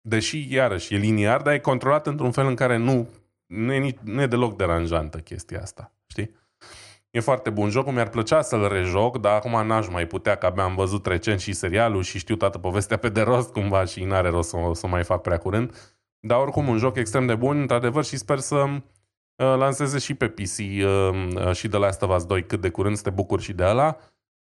deși 0.00 0.54
iarăși 0.54 0.94
e 0.94 0.96
liniar, 0.96 1.42
dar 1.42 1.54
e 1.54 1.58
controlat 1.58 2.06
într-un 2.06 2.30
fel 2.30 2.46
în 2.46 2.54
care 2.54 2.76
nu, 2.76 3.08
nu, 3.46 3.72
e, 3.72 3.78
nici, 3.78 3.98
nu 4.02 4.22
e 4.22 4.26
deloc 4.26 4.56
deranjantă 4.56 5.18
chestia 5.18 5.60
asta, 5.60 5.92
știi? 6.06 6.34
E 7.10 7.20
foarte 7.20 7.50
bun 7.50 7.70
jocul, 7.70 7.92
mi-ar 7.92 8.08
plăcea 8.08 8.42
să-l 8.42 8.68
rejoc, 8.68 9.18
dar 9.18 9.34
acum 9.34 9.66
n-aș 9.66 9.88
mai 9.88 10.06
putea, 10.06 10.34
că 10.34 10.46
abia 10.46 10.62
am 10.62 10.74
văzut 10.74 11.06
recent 11.06 11.40
și 11.40 11.52
serialul 11.52 12.02
și 12.02 12.18
știu 12.18 12.36
toată 12.36 12.58
povestea 12.58 12.96
pe 12.96 13.08
de 13.08 13.20
rost 13.20 13.52
cumva 13.52 13.84
și 13.84 14.04
n-are 14.04 14.28
rost 14.28 14.48
să, 14.48 14.56
să 14.72 14.86
mai 14.86 15.04
fac 15.04 15.22
prea 15.22 15.38
curând. 15.38 15.95
Dar 16.26 16.38
oricum 16.38 16.68
un 16.68 16.78
joc 16.78 16.96
extrem 16.96 17.26
de 17.26 17.34
bun, 17.34 17.60
într-adevăr, 17.60 18.04
și 18.04 18.16
sper 18.16 18.38
să 18.38 18.54
uh, 18.56 18.80
lanseze 19.36 19.98
și 19.98 20.14
pe 20.14 20.28
PC 20.28 20.58
uh, 20.58 20.84
uh, 20.84 21.52
și 21.52 21.68
de 21.68 21.76
Last 21.76 22.02
of 22.02 22.16
Us 22.16 22.24
2 22.24 22.46
cât 22.46 22.60
de 22.60 22.68
curând, 22.68 22.96
să 22.96 23.02
te 23.02 23.10
bucur 23.10 23.40
și 23.40 23.52
de 23.52 23.62
ala. 23.62 23.96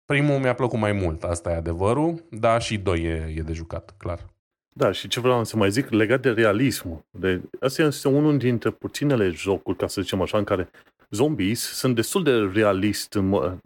Primul 0.05 0.39
mi-a 0.39 0.55
plăcut 0.55 0.79
mai 0.79 0.93
mult, 0.93 1.23
asta 1.23 1.51
e 1.51 1.55
adevărul, 1.55 2.25
dar 2.31 2.63
și 2.63 2.79
doi 2.79 3.03
e, 3.03 3.35
e 3.37 3.43
de 3.43 3.53
jucat, 3.53 3.95
clar. 3.99 4.31
Da, 4.75 4.93
și 4.93 5.09
ce 5.09 5.21
vreau 5.21 5.45
să 5.45 5.57
mai 5.57 5.71
zic 5.71 5.89
legat 5.91 6.21
de 6.21 6.31
realism. 6.31 7.05
De, 7.11 7.41
asta 7.61 7.83
este 7.83 8.09
unul 8.09 8.39
dintre 8.39 8.71
puținele 8.71 9.29
jocuri, 9.29 9.77
ca 9.77 9.87
să 9.87 10.01
zicem 10.01 10.21
așa, 10.21 10.39
în 10.39 10.45
care 10.45 10.71
zombies 11.11 11.61
sunt 11.61 11.95
destul 11.95 12.23
de 12.23 12.51
realist, 12.55 13.19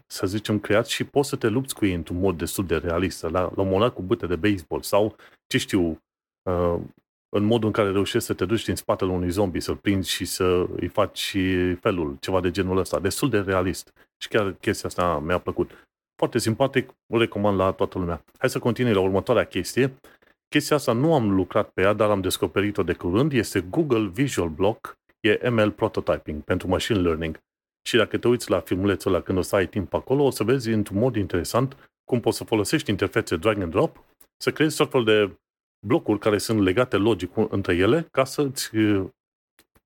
să 0.07 0.27
zicem, 0.27 0.59
creați 0.59 0.91
și 0.91 1.03
poți 1.03 1.29
să 1.29 1.35
te 1.35 1.47
lupți 1.47 1.75
cu 1.75 1.85
ei 1.85 1.93
într-un 1.93 2.19
mod 2.19 2.37
destul 2.37 2.65
de 2.65 2.77
realist. 2.77 3.21
La, 3.23 3.29
la 3.29 3.61
un 3.61 3.69
moment 3.69 3.93
cu 3.93 4.01
băte 4.01 4.27
de 4.27 4.35
baseball 4.35 4.81
sau, 4.81 5.15
ce 5.47 5.57
știu, 5.57 6.01
uh, 6.41 6.79
în 7.29 7.43
modul 7.43 7.67
în 7.67 7.73
care 7.73 7.91
reușești 7.91 8.27
să 8.27 8.33
te 8.33 8.45
duci 8.45 8.65
din 8.65 8.75
spatele 8.75 9.11
unui 9.11 9.29
zombie, 9.29 9.61
să-l 9.61 9.75
prinzi 9.75 10.11
și 10.11 10.25
să 10.25 10.67
îi 10.75 10.87
faci 10.87 11.35
felul, 11.79 12.17
ceva 12.19 12.41
de 12.41 12.51
genul 12.51 12.77
ăsta. 12.77 12.99
Destul 12.99 13.29
de 13.29 13.39
realist. 13.39 13.93
Și 14.17 14.27
chiar 14.27 14.51
chestia 14.51 14.89
asta 14.89 15.19
mi-a 15.19 15.37
plăcut. 15.37 15.71
Foarte 16.15 16.37
simpatic, 16.37 16.93
îl 17.13 17.19
recomand 17.19 17.57
la 17.57 17.71
toată 17.71 17.99
lumea. 17.99 18.23
Hai 18.37 18.49
să 18.49 18.59
continui 18.59 18.93
la 18.93 18.99
următoarea 18.99 19.45
chestie. 19.45 19.93
Chestia 20.49 20.75
asta 20.75 20.91
nu 20.91 21.13
am 21.13 21.35
lucrat 21.35 21.69
pe 21.69 21.81
ea, 21.81 21.93
dar 21.93 22.09
am 22.09 22.21
descoperit-o 22.21 22.83
de 22.83 22.93
curând. 22.93 23.31
Este 23.31 23.61
Google 23.61 24.07
Visual 24.07 24.49
Block, 24.49 24.97
e 25.19 25.49
ML 25.49 25.71
Prototyping 25.71 26.41
pentru 26.41 26.67
Machine 26.67 26.99
Learning. 26.99 27.39
Și 27.87 27.95
dacă 27.95 28.17
te 28.17 28.27
uiți 28.27 28.49
la 28.49 28.59
filmulețul 28.59 29.13
ăla 29.13 29.23
când 29.23 29.37
o 29.37 29.41
să 29.41 29.55
ai 29.55 29.67
timp 29.67 29.93
acolo, 29.93 30.23
o 30.23 30.29
să 30.29 30.43
vezi 30.43 30.69
într-un 30.69 30.97
mod 30.97 31.15
interesant 31.15 31.91
cum 32.03 32.19
poți 32.19 32.37
să 32.37 32.43
folosești 32.43 32.89
interfețe 32.89 33.35
drag 33.35 33.61
and 33.61 33.71
drop, 33.71 34.03
să 34.37 34.51
creezi 34.51 34.77
tot 34.77 34.89
fel 34.89 35.03
de 35.03 35.37
blocuri 35.87 36.19
care 36.19 36.37
sunt 36.37 36.59
legate 36.59 36.97
logic 36.97 37.31
între 37.49 37.75
ele 37.75 38.07
ca 38.11 38.23
să-ți 38.23 38.75
uh, 38.75 39.07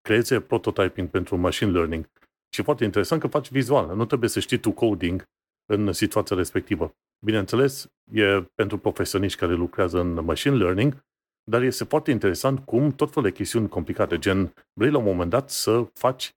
creeze 0.02 0.40
prototyping 0.40 1.10
pentru 1.10 1.38
machine 1.38 1.72
learning. 1.72 2.10
Și 2.54 2.62
foarte 2.64 2.84
interesant 2.84 3.22
că 3.22 3.28
faci 3.28 3.50
vizual. 3.50 3.96
Nu 3.96 4.06
trebuie 4.06 4.30
să 4.30 4.40
știi 4.40 4.58
tu 4.58 4.72
coding 4.72 5.24
în 5.66 5.94
situația 5.94 6.36
respectivă. 6.36 6.96
Bineînțeles, 7.26 7.88
e 8.12 8.24
pentru 8.56 8.78
profesioniști 8.78 9.40
care 9.40 9.54
lucrează 9.54 10.00
în 10.00 10.14
machine 10.26 10.56
learning, 10.56 11.04
dar 11.44 11.62
este 11.62 11.84
foarte 11.84 12.12
interesant 12.12 12.60
cum 12.60 12.92
tot 12.92 13.14
felul 13.14 13.30
de 13.30 13.36
chestiuni 13.36 13.70
complicate, 13.70 14.20
gen 14.20 14.54
vrei 14.74 14.92
la 14.92 14.98
un 14.98 15.04
moment 15.04 15.30
dat 15.30 15.50
să 15.50 15.88
faci 15.94 16.32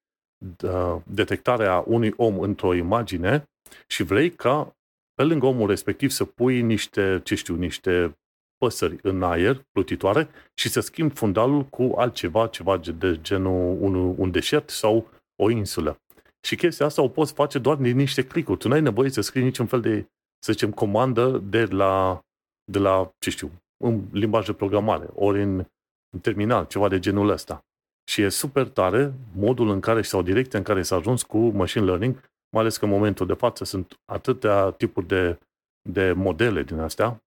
uh, 0.63 0.97
detectarea 1.07 1.85
unui 1.87 2.13
om 2.17 2.39
într-o 2.39 2.75
imagine 2.75 3.45
și 3.87 4.03
vrei 4.03 4.31
ca 4.31 4.77
pe 5.15 5.23
lângă 5.23 5.47
omul 5.47 5.69
respectiv 5.69 6.11
să 6.11 6.25
pui 6.25 6.63
niște, 6.63 7.21
ce 7.25 7.35
știu, 7.35 7.57
niște 7.57 8.19
păsări 8.65 8.99
în 9.03 9.23
aer, 9.23 9.65
plutitoare, 9.73 10.29
și 10.55 10.69
să 10.69 10.81
schimbi 10.81 11.15
fundalul 11.15 11.65
cu 11.65 11.93
altceva, 11.97 12.47
ceva 12.47 12.77
de 12.77 13.19
genul 13.21 13.77
un, 13.81 13.95
un 13.95 14.31
deșert 14.31 14.71
sau 14.71 15.09
o 15.43 15.51
insulă. 15.51 15.99
Și 16.47 16.57
chestia 16.57 16.87
asta 16.87 17.03
o 17.03 17.09
poți 17.09 17.33
face 17.33 17.59
doar 17.59 17.77
din 17.77 17.97
niște 17.97 18.27
clicuri. 18.27 18.59
Tu 18.59 18.69
nu 18.69 18.75
ai 18.75 18.81
nevoie 18.81 19.11
să 19.11 19.21
scrii 19.21 19.43
niciun 19.43 19.67
fel 19.67 19.81
de, 19.81 20.07
să 20.39 20.53
zicem, 20.53 20.73
comandă 20.73 21.39
de 21.39 21.65
la, 21.65 22.21
de 22.65 22.79
la 22.79 23.11
ce 23.19 23.31
știu, 23.31 23.51
în 23.85 24.03
limbaj 24.13 24.47
de 24.47 24.53
programare, 24.53 25.09
ori 25.15 25.43
în, 25.43 25.65
în 26.15 26.21
terminal, 26.21 26.67
ceva 26.67 26.89
de 26.89 26.99
genul 26.99 27.29
ăsta. 27.29 27.65
Și 28.09 28.23
e 28.23 28.29
super 28.29 28.69
tare 28.69 29.13
modul 29.35 29.69
în 29.69 29.81
care 29.81 30.03
sau 30.03 30.23
direcția 30.23 30.59
în 30.59 30.65
care 30.65 30.83
s-a 30.83 30.97
ajuns 30.97 31.23
cu 31.23 31.39
machine 31.39 31.85
learning, 31.85 32.15
mai 32.53 32.63
ales 32.63 32.77
că 32.77 32.85
în 32.85 32.91
momentul 32.91 33.27
de 33.27 33.35
față 33.35 33.65
sunt 33.65 34.01
atâtea 34.05 34.71
tipuri 34.71 35.07
de, 35.07 35.39
de 35.89 36.13
modele 36.13 36.63
din 36.63 36.79
astea, 36.79 37.24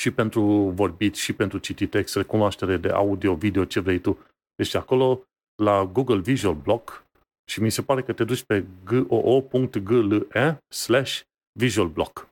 și 0.00 0.10
pentru 0.10 0.42
vorbit, 0.74 1.14
și 1.14 1.32
pentru 1.32 1.58
citit 1.58 1.90
text, 1.90 2.16
recunoaștere 2.16 2.76
de 2.76 2.88
audio, 2.88 3.34
video, 3.34 3.64
ce 3.64 3.80
vrei 3.80 3.98
tu. 3.98 4.18
Deci 4.54 4.74
acolo, 4.74 5.22
la 5.62 5.84
Google 5.84 6.18
Visual 6.18 6.54
Block, 6.54 7.06
și 7.48 7.62
mi 7.62 7.70
se 7.70 7.82
pare 7.82 8.02
că 8.02 8.12
te 8.12 8.24
duci 8.24 8.42
pe 8.42 8.64
goo.gle 8.84 10.26
slash 10.68 11.20
visual 11.58 11.88
block. 11.88 12.28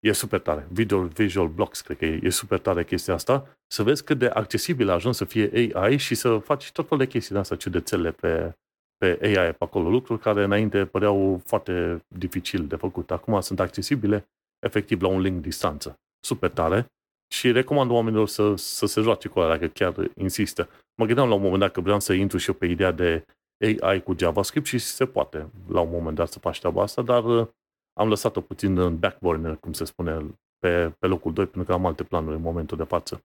E 0.00 0.12
super 0.12 0.40
tare. 0.40 0.66
Video 0.70 1.02
Visual 1.02 1.48
Blocks, 1.48 1.80
cred 1.80 1.96
că 1.96 2.04
e, 2.04 2.20
e 2.22 2.28
super 2.28 2.58
tare 2.58 2.84
chestia 2.84 3.14
asta. 3.14 3.56
Să 3.66 3.82
vezi 3.82 4.04
cât 4.04 4.18
de 4.18 4.26
accesibil 4.26 4.88
a 4.88 4.92
ajuns 4.92 5.16
să 5.16 5.24
fie 5.24 5.70
AI 5.74 5.96
și 5.96 6.14
să 6.14 6.38
faci 6.38 6.72
tot 6.72 6.88
felul 6.88 7.04
de 7.04 7.10
chestii 7.10 7.34
de 7.34 7.40
asta 7.40 7.56
ciudățele 7.56 8.10
pe, 8.10 8.56
pe 8.96 9.18
AI 9.22 9.52
pe 9.52 9.64
acolo. 9.64 9.90
Lucruri 9.90 10.20
care 10.20 10.44
înainte 10.44 10.84
păreau 10.84 11.42
foarte 11.44 12.04
dificil 12.08 12.66
de 12.66 12.76
făcut. 12.76 13.10
Acum 13.10 13.40
sunt 13.40 13.60
accesibile 13.60 14.28
efectiv 14.58 15.02
la 15.02 15.08
un 15.08 15.20
link 15.20 15.42
distanță. 15.42 15.98
Super 16.20 16.50
tare. 16.50 16.86
Și 17.28 17.52
recomand 17.52 17.90
oamenilor 17.90 18.28
să, 18.28 18.54
să 18.56 18.86
se 18.86 19.00
joace 19.00 19.28
cu 19.28 19.40
alea, 19.40 19.56
dacă 19.56 19.66
chiar 19.66 20.10
insistă. 20.14 20.68
Mă 20.94 21.06
gândeam 21.06 21.28
la 21.28 21.34
un 21.34 21.42
moment 21.42 21.60
dat 21.60 21.72
că 21.72 21.80
vreau 21.80 22.00
să 22.00 22.12
intru 22.12 22.38
și 22.38 22.48
eu 22.48 22.54
pe 22.54 22.66
ideea 22.66 22.90
de 22.90 23.24
AI 23.60 24.02
cu 24.02 24.14
JavaScript 24.18 24.66
și 24.66 24.78
se 24.78 25.06
poate 25.06 25.50
la 25.68 25.80
un 25.80 25.90
moment 25.90 26.16
dat 26.16 26.28
să 26.28 26.38
faci 26.38 26.58
treaba 26.58 26.82
asta, 26.82 27.02
dar 27.02 27.24
uh, 27.24 27.46
am 27.92 28.08
lăsat-o 28.08 28.40
puțin 28.40 28.78
în 28.78 28.98
back 28.98 29.18
burner, 29.18 29.56
cum 29.56 29.72
se 29.72 29.84
spune, 29.84 30.26
pe, 30.58 30.94
pe 30.98 31.06
locul 31.06 31.32
2, 31.32 31.44
pentru 31.44 31.64
că 31.64 31.72
am 31.72 31.86
alte 31.86 32.04
planuri 32.04 32.36
în 32.36 32.42
momentul 32.42 32.76
de 32.76 32.84
față. 32.84 33.24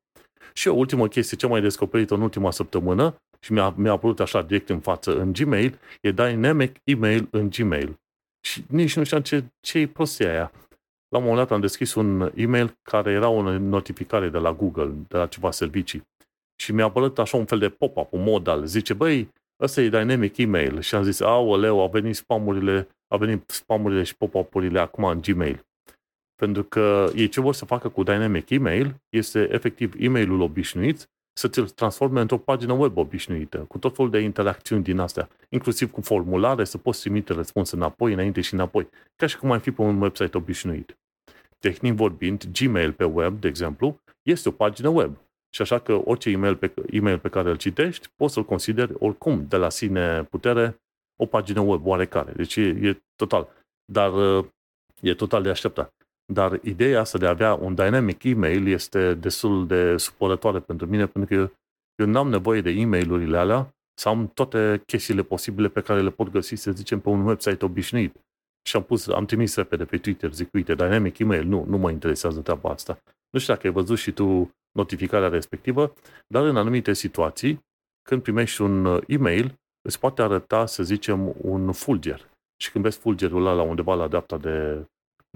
Și 0.53 0.67
o 0.67 0.73
ultimă 0.73 1.07
chestie, 1.07 1.37
ce 1.37 1.47
mai 1.47 1.61
descoperit 1.61 2.11
în 2.11 2.21
ultima 2.21 2.51
săptămână 2.51 3.15
și 3.39 3.51
mi-a, 3.51 3.73
mi-a 3.77 3.91
apărut 3.91 4.19
așa 4.19 4.41
direct 4.41 4.69
în 4.69 4.79
față 4.79 5.19
în 5.19 5.33
Gmail, 5.33 5.79
e 6.01 6.11
Dynamic 6.11 6.75
Email 6.83 7.27
în 7.31 7.49
Gmail. 7.49 7.99
Și 8.45 8.63
nici 8.67 8.95
nu 8.95 9.03
știam 9.03 9.21
ce, 9.21 9.43
ce 9.59 9.79
e 9.79 9.87
prostia 9.87 10.29
aia. 10.29 10.51
La 11.11 11.17
un 11.17 11.23
moment 11.23 11.47
dat 11.47 11.55
am 11.55 11.61
deschis 11.61 11.93
un 11.93 12.31
email 12.35 12.77
care 12.81 13.11
era 13.11 13.29
o 13.29 13.57
notificare 13.57 14.29
de 14.29 14.37
la 14.37 14.53
Google, 14.53 14.93
de 15.07 15.17
la 15.17 15.27
ceva 15.27 15.51
servicii. 15.51 16.01
Și 16.55 16.73
mi-a 16.73 16.85
apărut 16.85 17.19
așa 17.19 17.37
un 17.37 17.45
fel 17.45 17.59
de 17.59 17.69
pop-up, 17.69 18.13
un 18.13 18.23
modal. 18.23 18.65
Zice, 18.65 18.93
băi, 18.93 19.29
ăsta 19.61 19.81
e 19.81 19.89
Dynamic 19.89 20.37
Email. 20.37 20.81
Și 20.81 20.95
am 20.95 21.03
zis, 21.03 21.19
aoleu, 21.19 21.79
au 21.79 21.89
venit 21.89 22.15
spamurile, 22.15 22.87
au 23.07 23.17
venit 23.17 23.49
spamurile 23.49 24.03
și 24.03 24.17
pop-up-urile 24.17 24.79
acum 24.79 25.03
în 25.03 25.21
Gmail. 25.21 25.65
Pentru 26.35 26.63
că 26.63 27.09
ei 27.15 27.27
ce 27.27 27.41
vor 27.41 27.53
să 27.53 27.65
facă 27.65 27.89
cu 27.89 28.03
Dynamic 28.03 28.49
Email 28.49 28.95
este 29.09 29.47
efectiv 29.51 29.93
e-mailul 29.97 30.41
obișnuit 30.41 31.09
să 31.33 31.47
ți-l 31.47 31.69
transforme 31.69 32.21
într-o 32.21 32.37
pagină 32.37 32.73
web 32.73 32.97
obișnuită, 32.97 33.57
cu 33.57 33.77
tot 33.77 33.95
felul 33.95 34.11
de 34.11 34.19
interacțiuni 34.19 34.83
din 34.83 34.99
astea, 34.99 35.29
inclusiv 35.49 35.91
cu 35.91 36.01
formulare, 36.01 36.63
să 36.63 36.77
poți 36.77 36.99
trimite 36.99 37.33
răspuns 37.33 37.71
înapoi, 37.71 38.13
înainte 38.13 38.41
și 38.41 38.53
înapoi, 38.53 38.89
ca 39.15 39.25
și 39.25 39.37
cum 39.37 39.51
ai 39.51 39.59
fi 39.59 39.71
pe 39.71 39.81
un 39.81 40.01
website 40.01 40.37
obișnuit. 40.37 40.97
Tehnic 41.59 41.93
vorbind, 41.93 42.45
Gmail 42.59 42.93
pe 42.93 43.03
web, 43.03 43.39
de 43.39 43.47
exemplu, 43.47 43.99
este 44.21 44.49
o 44.49 44.51
pagină 44.51 44.89
web. 44.89 45.17
Și 45.53 45.61
așa 45.61 45.79
că 45.79 46.01
orice 46.05 46.29
e-mail 46.29 46.55
pe, 46.55 46.73
e-mail 46.89 47.19
pe 47.19 47.29
care 47.29 47.49
îl 47.49 47.57
citești, 47.57 48.09
poți 48.15 48.33
să-l 48.33 48.45
consideri 48.45 48.93
oricum 48.99 49.45
de 49.47 49.57
la 49.57 49.69
sine 49.69 50.23
putere 50.23 50.81
o 51.15 51.25
pagină 51.25 51.59
web 51.59 51.85
oarecare. 51.85 52.31
Deci 52.31 52.55
e, 52.55 52.61
e 52.61 53.01
total. 53.15 53.49
Dar 53.85 54.11
e 55.01 55.13
total 55.13 55.41
de 55.41 55.49
așteptat. 55.49 56.00
Dar 56.33 56.59
ideea 56.63 56.99
asta 56.99 57.17
de 57.17 57.25
a 57.25 57.29
avea 57.29 57.53
un 57.53 57.75
dynamic 57.75 58.23
email 58.23 58.67
este 58.67 59.13
destul 59.13 59.67
de 59.67 59.97
supărătoare 59.97 60.59
pentru 60.59 60.87
mine, 60.87 61.07
pentru 61.07 61.35
că 61.35 61.41
eu, 61.41 61.51
eu 61.95 62.05
n-am 62.05 62.29
nevoie 62.29 62.61
de 62.61 62.69
e-mail-urile 62.69 63.37
alea 63.37 63.73
să 63.93 64.09
am 64.09 64.27
toate 64.27 64.83
chestiile 64.85 65.23
posibile 65.23 65.67
pe 65.67 65.81
care 65.81 66.01
le 66.01 66.09
pot 66.09 66.29
găsi, 66.29 66.55
să 66.55 66.71
zicem, 66.71 66.99
pe 66.99 67.09
un 67.09 67.25
website 67.25 67.65
obișnuit. 67.65 68.15
Și 68.63 68.75
am 68.75 68.83
pus, 68.83 69.07
am 69.07 69.25
trimis 69.25 69.55
repede 69.55 69.85
pe 69.85 69.97
Twitter, 69.97 70.31
zic, 70.31 70.53
uite, 70.53 70.75
dynamic 70.75 71.19
email, 71.19 71.45
nu, 71.45 71.65
nu 71.67 71.77
mă 71.77 71.91
interesează 71.91 72.39
treaba 72.39 72.69
asta. 72.69 73.01
Nu 73.29 73.39
știu 73.39 73.53
dacă 73.53 73.67
ai 73.67 73.73
văzut 73.73 73.97
și 73.97 74.11
tu 74.11 74.51
notificarea 74.71 75.29
respectivă, 75.29 75.93
dar 76.27 76.43
în 76.45 76.57
anumite 76.57 76.93
situații, 76.93 77.59
când 78.01 78.21
primești 78.21 78.61
un 78.61 79.01
e-mail, 79.07 79.59
îți 79.81 79.99
poate 79.99 80.21
arăta, 80.21 80.65
să 80.65 80.83
zicem, 80.83 81.35
un 81.41 81.71
fulger. 81.71 82.29
Și 82.61 82.71
când 82.71 82.83
vezi 82.83 82.97
fulgerul 82.97 83.45
ăla 83.45 83.61
undeva 83.61 83.93
la 83.93 84.07
dreapta 84.07 84.37
de, 84.37 84.85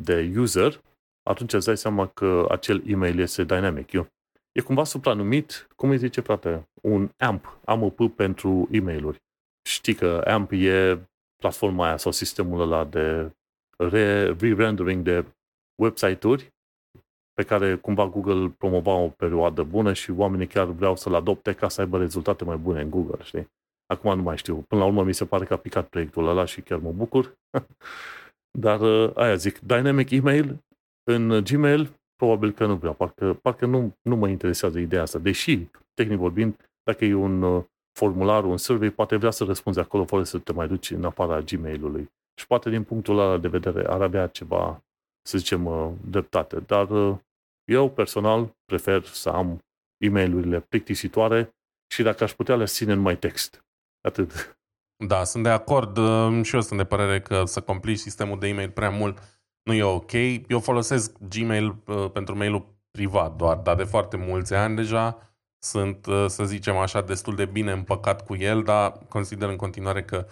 de 0.02 0.34
user, 0.38 0.82
atunci 1.24 1.54
îți 1.54 1.66
dai 1.66 1.78
seama 1.78 2.08
că 2.08 2.46
acel 2.50 2.84
e-mail 2.86 3.20
este 3.20 3.44
dynamic. 3.44 3.92
Eu, 3.92 4.08
e 4.52 4.62
cumva 4.62 4.84
supranumit, 4.84 5.68
cum 5.76 5.90
îi 5.90 5.98
zice, 5.98 6.22
frate, 6.22 6.68
un 6.82 7.10
AMP, 7.18 7.60
AMP 7.66 8.16
pentru 8.16 8.68
e-mailuri. 8.72 9.22
Știi 9.70 9.96
că 9.96 10.24
AMP 10.28 10.52
e 10.52 11.00
platforma 11.36 11.86
aia 11.86 11.98
sau 11.98 12.12
sistemul 12.12 12.62
ăla 12.62 12.84
de 12.84 13.32
re-rendering 13.78 15.04
de 15.04 15.26
website-uri 15.82 16.54
pe 17.34 17.44
care 17.44 17.76
cumva 17.76 18.08
Google 18.08 18.50
promova 18.50 18.92
o 18.92 19.10
perioadă 19.10 19.64
bună 19.64 19.94
și 19.94 20.12
oamenii 20.12 20.48
chiar 20.48 20.66
vreau 20.66 20.96
să-l 20.96 21.14
adopte 21.14 21.54
ca 21.54 21.70
să 21.70 21.82
aibă 21.82 21.98
rezultate 21.98 22.44
mai 22.44 22.58
bune 22.58 22.82
în 22.82 22.90
Google, 22.90 23.24
știi? 23.24 23.48
Acum 23.86 24.16
nu 24.16 24.22
mai 24.22 24.38
știu. 24.38 24.56
Până 24.56 24.82
la 24.82 24.88
urmă 24.88 25.04
mi 25.04 25.14
se 25.14 25.26
pare 25.26 25.46
că 25.46 25.54
a 25.54 25.58
picat 25.58 25.88
proiectul 25.88 26.28
ăla 26.28 26.46
și 26.46 26.62
chiar 26.62 26.80
mă 26.80 26.92
bucur. 26.92 27.38
Dar 28.58 28.82
uh, 28.82 29.12
aia 29.16 29.36
zic, 29.36 29.60
Dynamic 29.60 30.10
Email 30.10 30.64
în 31.04 31.44
Gmail, 31.44 32.00
probabil 32.16 32.52
că 32.52 32.66
nu 32.66 32.76
vreau. 32.76 32.94
Parcă, 32.94 33.34
parcă 33.34 33.66
nu, 33.66 33.98
nu 34.02 34.16
mă 34.16 34.28
interesează 34.28 34.80
ideea 34.80 35.02
asta. 35.02 35.20
Deși, 35.20 35.60
tehnic 35.94 36.18
vorbind, 36.18 36.70
dacă 36.84 37.06
e 37.06 37.14
un 37.14 37.42
uh, 37.42 37.64
formular, 38.00 38.44
un 38.44 38.58
survey, 38.58 38.90
poate 38.90 39.16
vrea 39.16 39.32
să 39.32 39.44
răspunzi 39.44 39.80
acolo 39.80 40.06
fără 40.06 40.24
să 40.24 40.38
te 40.38 40.54
mai 40.54 40.68
duci 40.68 40.92
în 40.92 41.06
afara 41.06 41.42
Gmail-ului. 41.42 42.10
Și 42.40 42.48
poate 42.48 42.70
din 42.70 42.84
punctul 42.84 43.20
ăla 43.20 43.38
de 43.38 43.48
vedere 43.48 43.88
ar 43.88 44.02
avea 44.02 44.28
ceva, 44.28 44.84
să 45.22 45.38
zicem, 45.38 45.66
uh, 45.66 45.92
dreptate. 46.10 46.60
Dar 46.60 46.88
eu 47.72 47.90
personal 47.90 48.56
prefer 48.66 49.04
să 49.04 49.30
am 49.30 49.60
e 49.98 50.10
mail 50.10 50.62
plictisitoare 50.62 51.56
și 51.88 52.04
dacă 52.04 52.24
aș 52.24 52.34
putea 52.34 52.56
le 52.56 52.66
ține 52.66 52.94
numai 52.94 53.18
text. 53.18 53.66
Atât. 54.02 54.60
Da, 54.98 55.24
sunt 55.24 55.44
de 55.44 55.50
acord 55.50 55.98
um, 55.98 56.44
și 56.44 56.56
eu 56.56 56.62
sunt 56.62 56.80
de 56.80 56.86
părere 56.86 57.22
că 57.22 57.44
să 57.46 57.62
complici 57.62 57.98
sistemul 57.98 58.40
de 58.40 58.48
e-mail 58.48 58.70
prea 58.70 58.90
mult 58.90 59.22
nu 59.64 59.74
e 59.74 59.84
ok. 59.84 60.12
Eu 60.48 60.60
folosesc 60.60 61.12
Gmail 61.30 61.76
uh, 61.86 62.12
pentru 62.12 62.38
mailul 62.38 62.76
privat 62.92 63.36
doar, 63.36 63.58
dar 63.58 63.76
de 63.76 63.84
foarte 63.84 64.18
mulți 64.18 64.54
ani 64.54 64.76
deja 64.76 65.18
sunt, 65.60 66.06
uh, 66.06 66.26
să 66.28 66.44
zicem 66.44 66.78
așa, 66.78 67.02
destul 67.02 67.36
de 67.36 67.46
bine 67.46 67.72
împăcat 67.72 68.26
cu 68.26 68.36
el, 68.36 68.64
dar 68.64 69.00
consider 69.10 69.50
în 69.50 69.56
continuare 69.56 70.04
că 70.04 70.28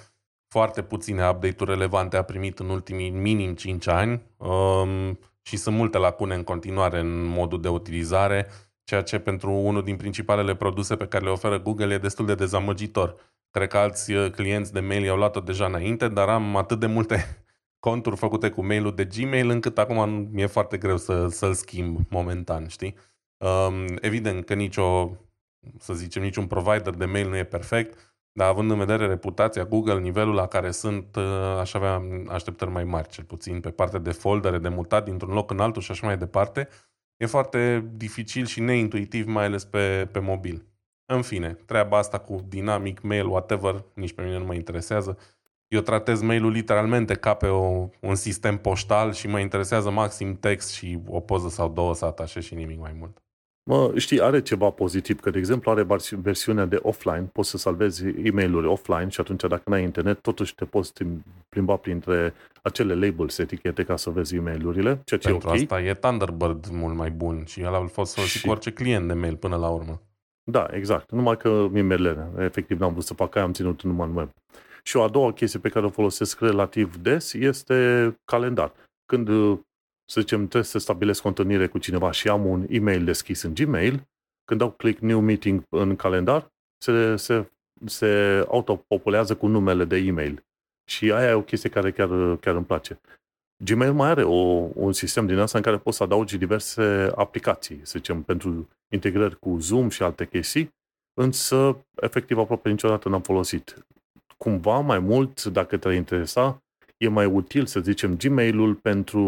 foarte 0.47 0.83
puține 0.83 1.29
update-uri 1.29 1.71
relevante 1.71 2.17
a 2.17 2.23
primit 2.23 2.59
în 2.59 2.69
ultimii 2.69 3.09
minim 3.09 3.55
5 3.55 3.87
ani 3.87 4.21
um, 4.37 5.19
și 5.41 5.57
sunt 5.57 5.75
multe 5.75 5.97
lacune 5.97 6.35
în 6.35 6.43
continuare 6.43 6.99
în 6.99 7.23
modul 7.23 7.61
de 7.61 7.67
utilizare, 7.69 8.47
ceea 8.83 9.01
ce 9.01 9.19
pentru 9.19 9.51
unul 9.51 9.83
din 9.83 9.95
principalele 9.95 10.55
produse 10.55 10.95
pe 10.95 11.07
care 11.07 11.23
le 11.23 11.29
oferă 11.29 11.59
Google 11.59 11.93
e 11.93 11.97
destul 11.97 12.25
de 12.25 12.35
dezamăgitor. 12.35 13.15
Cred 13.53 13.67
că 13.67 13.77
alți 13.77 14.11
uh, 14.11 14.31
clienți 14.31 14.73
de 14.73 14.79
mail 14.79 15.03
i-au 15.03 15.17
luat-o 15.17 15.39
deja 15.39 15.65
înainte, 15.65 16.07
dar 16.07 16.29
am 16.29 16.55
atât 16.55 16.79
de 16.79 16.85
multe 16.85 17.45
conturi 17.87 18.15
făcute 18.15 18.49
cu 18.49 18.65
mailul 18.65 18.95
de 18.95 19.05
Gmail 19.05 19.49
încât 19.49 19.77
acum 19.77 20.29
mi-e 20.31 20.45
foarte 20.45 20.77
greu 20.77 20.97
să, 20.97 21.27
să-l 21.27 21.53
schimb 21.53 21.99
momentan, 22.09 22.67
știi? 22.67 22.95
Um, 23.37 23.85
evident 24.01 24.45
că 24.45 24.53
nicio, 24.53 25.17
să 25.79 25.93
zicem, 25.93 26.21
niciun 26.21 26.47
provider 26.47 26.93
de 26.93 27.05
mail 27.05 27.29
nu 27.29 27.37
e 27.37 27.43
perfect, 27.43 28.17
dar 28.31 28.47
având 28.47 28.71
în 28.71 28.77
vedere 28.77 29.07
reputația 29.07 29.65
Google, 29.65 29.99
nivelul 29.99 30.33
la 30.33 30.47
care 30.47 30.71
sunt, 30.71 31.15
uh, 31.15 31.57
aș 31.59 31.73
avea 31.73 32.01
așteptări 32.27 32.71
mai 32.71 32.83
mari, 32.83 33.07
cel 33.07 33.23
puțin 33.23 33.59
pe 33.59 33.69
partea 33.71 33.99
de 33.99 34.11
foldere, 34.11 34.57
de 34.57 34.69
mutat 34.69 35.05
dintr-un 35.05 35.33
loc 35.33 35.51
în 35.51 35.59
altul 35.59 35.81
și 35.81 35.91
așa 35.91 36.07
mai 36.07 36.17
departe. 36.17 36.67
E 37.17 37.25
foarte 37.25 37.91
dificil 37.95 38.45
și 38.45 38.59
neintuitiv, 38.59 39.27
mai 39.27 39.45
ales 39.45 39.65
pe, 39.65 40.09
pe 40.11 40.19
mobil. 40.19 40.72
În 41.05 41.21
fine, 41.21 41.57
treaba 41.65 41.97
asta 41.97 42.17
cu 42.17 42.45
dinamic, 42.47 43.01
mail, 43.01 43.27
whatever, 43.27 43.83
nici 43.93 44.13
pe 44.13 44.21
mine 44.21 44.37
nu 44.37 44.45
mă 44.45 44.53
interesează. 44.53 45.17
Eu 45.67 45.81
tratez 45.81 46.21
mail-ul 46.21 46.51
literalmente 46.51 47.13
ca 47.13 47.33
pe 47.33 47.47
o, 47.47 47.89
un 47.99 48.15
sistem 48.15 48.57
poștal 48.57 49.13
și 49.13 49.27
mă 49.27 49.39
interesează 49.39 49.89
maxim 49.89 50.35
text 50.35 50.71
și 50.71 50.99
o 51.07 51.19
poză 51.19 51.49
sau 51.49 51.69
două 51.69 51.95
să 51.95 52.05
atașez 52.05 52.43
și 52.43 52.55
nimic 52.55 52.79
mai 52.79 52.95
mult. 52.99 53.17
Mă, 53.65 53.91
știi, 53.95 54.21
are 54.21 54.41
ceva 54.41 54.69
pozitiv, 54.69 55.19
că, 55.19 55.29
de 55.29 55.37
exemplu, 55.37 55.71
are 55.71 55.85
versiunea 56.09 56.65
de 56.65 56.79
offline, 56.81 57.29
poți 57.31 57.49
să 57.49 57.57
salvezi 57.57 58.05
e 58.07 58.31
mail 58.31 58.65
offline 58.65 59.09
și 59.09 59.19
atunci, 59.19 59.41
dacă 59.41 59.63
n-ai 59.65 59.83
internet, 59.83 60.21
totuși 60.21 60.55
te 60.55 60.65
poți 60.65 60.93
plimba 61.49 61.75
printre 61.75 62.33
acele 62.61 63.05
labels, 63.05 63.37
etichete, 63.37 63.83
ca 63.83 63.95
să 63.95 64.09
vezi 64.09 64.35
e 64.35 64.39
mail 64.39 64.73
ceea 64.73 64.99
ce 65.03 65.17
Pentru 65.17 65.47
e 65.47 65.51
ok. 65.51 65.53
asta 65.53 65.81
e 65.81 65.93
Thunderbird 65.93 66.67
mult 66.71 66.95
mai 66.95 67.11
bun 67.11 67.43
și 67.45 67.61
el 67.61 67.73
a 67.73 67.85
fost 67.85 68.13
folosit 68.13 68.39
și... 68.39 68.45
cu 68.45 68.51
orice 68.51 68.71
client 68.71 69.07
de 69.07 69.13
mail 69.13 69.35
până 69.35 69.55
la 69.55 69.69
urmă. 69.69 70.01
Da, 70.43 70.67
exact. 70.71 71.11
Numai 71.11 71.37
că 71.37 71.69
e 71.73 72.43
efectiv, 72.43 72.79
n-am 72.79 72.91
vrut 72.91 73.03
să 73.03 73.13
fac 73.13 73.35
aia, 73.35 73.45
am 73.45 73.53
ținut 73.53 73.81
numai 73.81 74.07
în 74.07 74.15
web. 74.15 74.29
Și 74.83 74.97
o 74.97 75.03
a 75.03 75.07
doua 75.07 75.33
chestie 75.33 75.59
pe 75.59 75.69
care 75.69 75.85
o 75.85 75.89
folosesc 75.89 76.39
relativ 76.39 76.95
des 76.95 77.33
este 77.33 78.15
calendar. 78.25 78.73
Când 79.05 79.27
să 80.05 80.19
zicem, 80.19 80.39
trebuie 80.39 80.63
să 80.63 80.77
stabilesc 80.77 81.25
o 81.25 81.27
întâlnire 81.27 81.67
cu 81.67 81.77
cineva 81.77 82.11
și 82.11 82.29
am 82.29 82.45
un 82.45 82.65
e-mail 82.69 83.03
deschis 83.03 83.41
în 83.41 83.53
Gmail, 83.53 84.07
când 84.45 84.59
dau 84.59 84.71
click 84.71 84.99
New 84.99 85.19
Meeting 85.19 85.63
în 85.69 85.95
calendar, 85.95 86.51
se, 86.77 87.15
se, 87.15 87.51
se 87.85 88.43
autopopulează 88.47 89.35
cu 89.35 89.47
numele 89.47 89.85
de 89.85 89.97
e-mail. 89.97 90.45
Și 90.85 91.11
aia 91.11 91.29
e 91.29 91.33
o 91.33 91.41
chestie 91.41 91.69
care 91.69 91.91
chiar, 91.91 92.37
chiar 92.37 92.55
îmi 92.55 92.65
place. 92.65 92.99
Gmail 93.65 93.93
mai 93.93 94.09
are 94.09 94.23
o, 94.23 94.69
un 94.73 94.93
sistem 94.93 95.25
din 95.25 95.37
asta 95.37 95.57
în 95.57 95.63
care 95.63 95.77
poți 95.77 95.97
să 95.97 96.03
adaugi 96.03 96.37
diverse 96.37 97.11
aplicații, 97.15 97.79
să 97.83 97.93
zicem, 97.97 98.21
pentru 98.21 98.67
integrări 98.93 99.39
cu 99.39 99.57
Zoom 99.59 99.89
și 99.89 100.03
alte 100.03 100.27
chestii, 100.27 100.69
însă, 101.13 101.85
efectiv, 102.01 102.37
aproape 102.37 102.69
niciodată 102.69 103.09
n-am 103.09 103.21
folosit. 103.21 103.85
Cumva, 104.37 104.79
mai 104.79 104.99
mult, 104.99 105.43
dacă 105.43 105.77
te-ar 105.77 105.93
interesa, 105.93 106.63
e 106.97 107.07
mai 107.07 107.25
util, 107.25 107.65
să 107.65 107.79
zicem, 107.79 108.17
Gmail-ul 108.17 108.75
pentru 108.75 109.21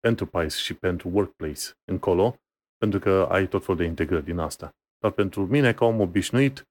Enterprise 0.00 0.58
și 0.58 0.74
pentru 0.74 1.10
Workplace 1.12 1.62
încolo, 1.84 2.36
pentru 2.78 2.98
că 2.98 3.28
ai 3.30 3.48
tot 3.48 3.64
felul 3.64 3.80
de 3.80 3.86
integrări 3.86 4.24
din 4.24 4.38
asta. 4.38 4.70
Dar 4.98 5.10
pentru 5.10 5.46
mine, 5.46 5.72
ca 5.72 5.84
om 5.84 6.00
obișnuit, 6.00 6.66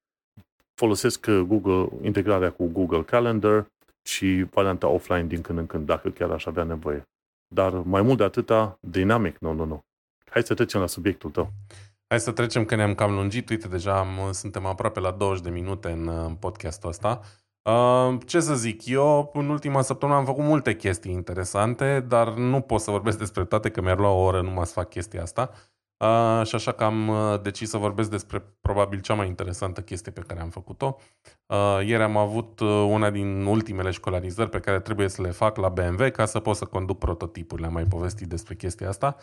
folosesc 0.73 1.29
Google, 1.29 1.87
integrarea 2.01 2.51
cu 2.51 2.65
Google 2.67 3.03
Calendar 3.03 3.65
și 4.03 4.45
varianta 4.51 4.87
offline 4.87 5.23
din 5.23 5.41
când 5.41 5.57
în 5.57 5.65
când, 5.65 5.85
dacă 5.85 6.09
chiar 6.09 6.31
aș 6.31 6.45
avea 6.45 6.63
nevoie. 6.63 7.03
Dar 7.47 7.73
mai 7.73 8.01
mult 8.01 8.17
de 8.17 8.23
atâta, 8.23 8.77
Dynamic, 8.79 9.37
nu, 9.37 9.53
nu, 9.53 9.65
nu. 9.65 9.79
Hai 10.29 10.43
să 10.43 10.53
trecem 10.53 10.79
la 10.79 10.87
subiectul 10.87 11.29
tău. 11.29 11.49
Hai 12.07 12.19
să 12.19 12.31
trecem 12.31 12.65
că 12.65 12.75
ne-am 12.75 12.95
cam 12.95 13.13
lungit. 13.13 13.49
Uite, 13.49 13.67
deja 13.67 13.99
am, 13.99 14.31
suntem 14.31 14.65
aproape 14.65 14.99
la 14.99 15.11
20 15.11 15.43
de 15.43 15.49
minute 15.49 15.91
în, 15.91 16.07
în 16.07 16.35
podcastul 16.35 16.89
ăsta. 16.89 17.21
Uh, 17.61 18.17
ce 18.25 18.39
să 18.39 18.55
zic, 18.55 18.85
eu 18.85 19.31
în 19.33 19.49
ultima 19.49 19.81
săptămână 19.81 20.17
am 20.17 20.25
făcut 20.25 20.43
multe 20.43 20.75
chestii 20.75 21.11
interesante, 21.11 21.99
dar 21.99 22.33
nu 22.33 22.61
pot 22.61 22.81
să 22.81 22.91
vorbesc 22.91 23.17
despre 23.17 23.45
toate, 23.45 23.69
că 23.69 23.81
mi-ar 23.81 23.97
lua 23.97 24.09
o 24.09 24.23
oră 24.23 24.41
numai 24.41 24.65
să 24.65 24.73
fac 24.73 24.89
chestia 24.89 25.21
asta. 25.21 25.49
Uh, 25.51 25.70
și 26.43 26.55
așa 26.55 26.71
că 26.71 26.83
am 26.83 27.07
uh, 27.07 27.41
decis 27.41 27.69
să 27.69 27.77
vorbesc 27.77 28.09
despre 28.09 28.43
probabil 28.61 28.99
cea 28.99 29.13
mai 29.13 29.27
interesantă 29.27 29.81
chestie 29.81 30.11
pe 30.11 30.21
care 30.21 30.39
am 30.39 30.49
făcut-o. 30.49 30.97
Uh, 31.45 31.79
ieri 31.85 32.03
am 32.03 32.17
avut 32.17 32.59
uh, 32.59 32.67
una 32.67 33.09
din 33.09 33.45
ultimele 33.45 33.91
școlarizări 33.91 34.49
pe 34.49 34.59
care 34.59 34.79
trebuie 34.79 35.07
să 35.07 35.21
le 35.21 35.31
fac 35.31 35.57
la 35.57 35.69
BMW 35.69 36.09
ca 36.09 36.25
să 36.25 36.39
pot 36.39 36.55
să 36.55 36.65
conduc 36.65 36.97
prototipurile. 36.97 37.67
Am 37.67 37.73
mai 37.73 37.85
povestit 37.85 38.27
despre 38.27 38.55
chestia 38.55 38.87
asta. 38.87 39.15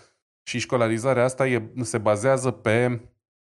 Și 0.42 0.58
școlarizarea 0.58 1.24
asta 1.24 1.46
e, 1.46 1.70
se 1.82 1.98
bazează 1.98 2.50
pe 2.50 3.00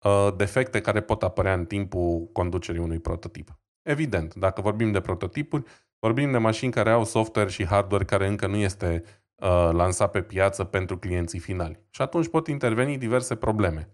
uh, 0.04 0.34
defecte 0.36 0.82
care 0.82 1.02
pot 1.02 1.24
apărea 1.24 1.54
în 1.54 1.66
timpul 1.66 2.30
conducerii 2.34 2.82
unui 2.82 3.00
prototip. 3.00 3.58
Evident, 3.82 4.36
dacă 4.36 4.62
vorbim 4.62 4.92
de 4.92 5.02
prototipuri, 5.02 5.64
vorbim 6.00 6.32
de 6.32 6.38
mașini 6.38 6.72
care 6.72 6.92
au 6.92 7.04
software 7.04 7.50
și 7.50 7.66
hardware 7.66 8.04
care 8.04 8.28
încă 8.28 8.48
nu 8.48 8.56
este 8.56 9.04
uh, 9.42 9.70
lansat 9.72 10.12
pe 10.12 10.22
piață 10.22 10.64
pentru 10.64 10.98
clienții 10.98 11.40
finali. 11.40 11.80
Și 11.90 12.02
atunci 12.02 12.28
pot 12.28 12.48
interveni 12.48 12.98
diverse 12.98 13.36
probleme. 13.36 13.90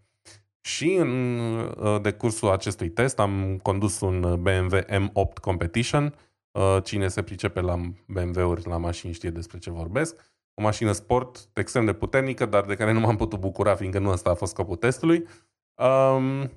Și 0.62 0.94
în 0.94 1.38
uh, 1.80 2.02
decursul 2.02 2.50
acestui 2.50 2.90
test 2.90 3.20
am 3.20 3.60
condus 3.62 4.00
un 4.00 4.42
BMW 4.42 4.78
M8 4.78 5.34
Competition. 5.42 6.16
Uh, 6.52 6.78
cine 6.84 7.08
se 7.08 7.22
pricepe 7.22 7.62
la 7.62 7.76
BMW-uri, 8.08 8.68
la 8.68 8.78
mașini, 8.78 9.14
știe 9.14 9.30
despre 9.30 9.58
ce 9.58 9.72
vorbesc. 9.72 10.32
O 10.54 10.62
mașină 10.62 10.92
sport 10.92 11.50
extrem 11.54 11.86
de 11.86 11.94
puternică, 11.94 12.46
dar 12.46 12.64
de 12.66 12.76
care 12.76 12.92
nu 12.92 13.00
m-am 13.00 13.16
putut 13.16 13.40
bucura, 13.40 13.76
fiindcă 13.76 14.00
nu 14.00 14.10
ăsta 14.10 14.30
a 14.30 14.34
fost 14.34 14.52
scopul 14.52 14.76
testului. 14.76 15.28
Um, 15.76 16.52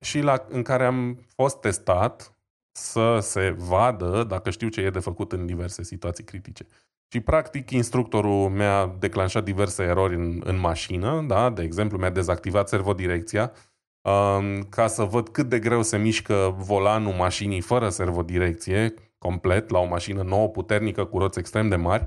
și 0.00 0.20
la, 0.20 0.46
în 0.48 0.62
care 0.62 0.84
am 0.84 1.26
fost 1.34 1.60
testat 1.60 2.36
să 2.72 3.18
se 3.20 3.54
vadă 3.58 4.24
dacă 4.28 4.50
știu 4.50 4.68
ce 4.68 4.80
e 4.80 4.90
de 4.90 4.98
făcut 4.98 5.32
în 5.32 5.46
diverse 5.46 5.82
situații 5.82 6.24
critice. 6.24 6.66
Și, 7.12 7.20
practic, 7.20 7.70
instructorul 7.70 8.48
mi-a 8.48 8.96
declanșat 8.98 9.44
diverse 9.44 9.82
erori 9.82 10.14
în, 10.14 10.40
în 10.44 10.58
mașină, 10.58 11.24
da? 11.28 11.50
de 11.50 11.62
exemplu, 11.62 11.98
mi-a 11.98 12.10
dezactivat 12.10 12.68
servodirecția 12.68 13.52
um, 14.02 14.62
ca 14.62 14.86
să 14.86 15.02
văd 15.02 15.28
cât 15.28 15.48
de 15.48 15.58
greu 15.58 15.82
se 15.82 15.96
mișcă 15.96 16.54
volanul 16.58 17.12
mașinii 17.12 17.60
fără 17.60 17.88
servodirecție, 17.88 18.94
complet, 19.18 19.70
la 19.70 19.78
o 19.78 19.86
mașină 19.86 20.22
nouă, 20.22 20.48
puternică, 20.48 21.04
cu 21.04 21.18
roți 21.18 21.38
extrem 21.38 21.68
de 21.68 21.76
mari. 21.76 22.06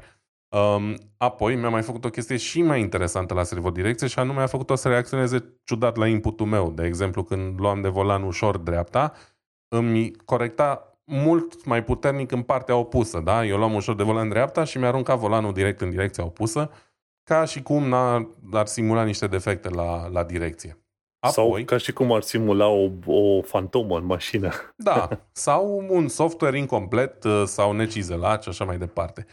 Um, 0.49 0.95
apoi 1.17 1.55
mi-a 1.55 1.69
mai 1.69 1.81
făcut 1.81 2.05
o 2.05 2.09
chestie 2.09 2.37
și 2.37 2.61
mai 2.61 2.79
interesantă 2.79 3.33
la 3.33 3.43
servodirecție 3.43 4.07
și 4.07 4.19
anume 4.19 4.41
a 4.41 4.47
făcut-o 4.47 4.75
să 4.75 4.87
reacționeze 4.87 5.59
ciudat 5.63 5.95
la 5.95 6.07
inputul 6.07 6.45
meu. 6.45 6.71
De 6.71 6.85
exemplu, 6.85 7.23
când 7.23 7.59
luam 7.59 7.81
de 7.81 7.87
volan 7.87 8.23
ușor 8.23 8.57
dreapta, 8.57 9.13
îmi 9.67 10.11
corecta 10.25 10.97
mult 11.03 11.65
mai 11.65 11.83
puternic 11.83 12.31
în 12.31 12.41
partea 12.41 12.75
opusă, 12.75 13.19
da? 13.19 13.45
Eu 13.45 13.57
luam 13.57 13.73
ușor 13.73 13.95
de 13.95 14.03
volan 14.03 14.29
dreapta 14.29 14.63
și 14.63 14.77
mi-a 14.77 14.87
aruncat 14.87 15.17
volanul 15.17 15.53
direct 15.53 15.81
în 15.81 15.89
direcția 15.89 16.23
opusă, 16.23 16.71
ca 17.23 17.45
și 17.45 17.61
cum 17.61 17.87
n-ar, 17.87 18.27
ar 18.51 18.65
simula 18.65 19.03
niște 19.03 19.27
defecte 19.27 19.69
la, 19.69 20.07
la 20.07 20.23
direcție. 20.23 20.79
Apoi, 21.19 21.33
sau 21.33 21.65
ca 21.65 21.77
și 21.77 21.93
cum 21.93 22.11
ar 22.11 22.21
simula 22.21 22.67
o, 22.67 22.89
o 23.05 23.41
fantomă 23.41 23.97
în 23.97 24.05
mașină. 24.05 24.51
Da, 24.75 25.09
sau 25.31 25.85
un 25.89 26.07
software 26.07 26.57
incomplet 26.57 27.23
uh, 27.23 27.43
sau 27.45 27.71
necizelat 27.71 28.43
și 28.43 28.49
așa 28.49 28.65
mai 28.65 28.77
departe. 28.77 29.25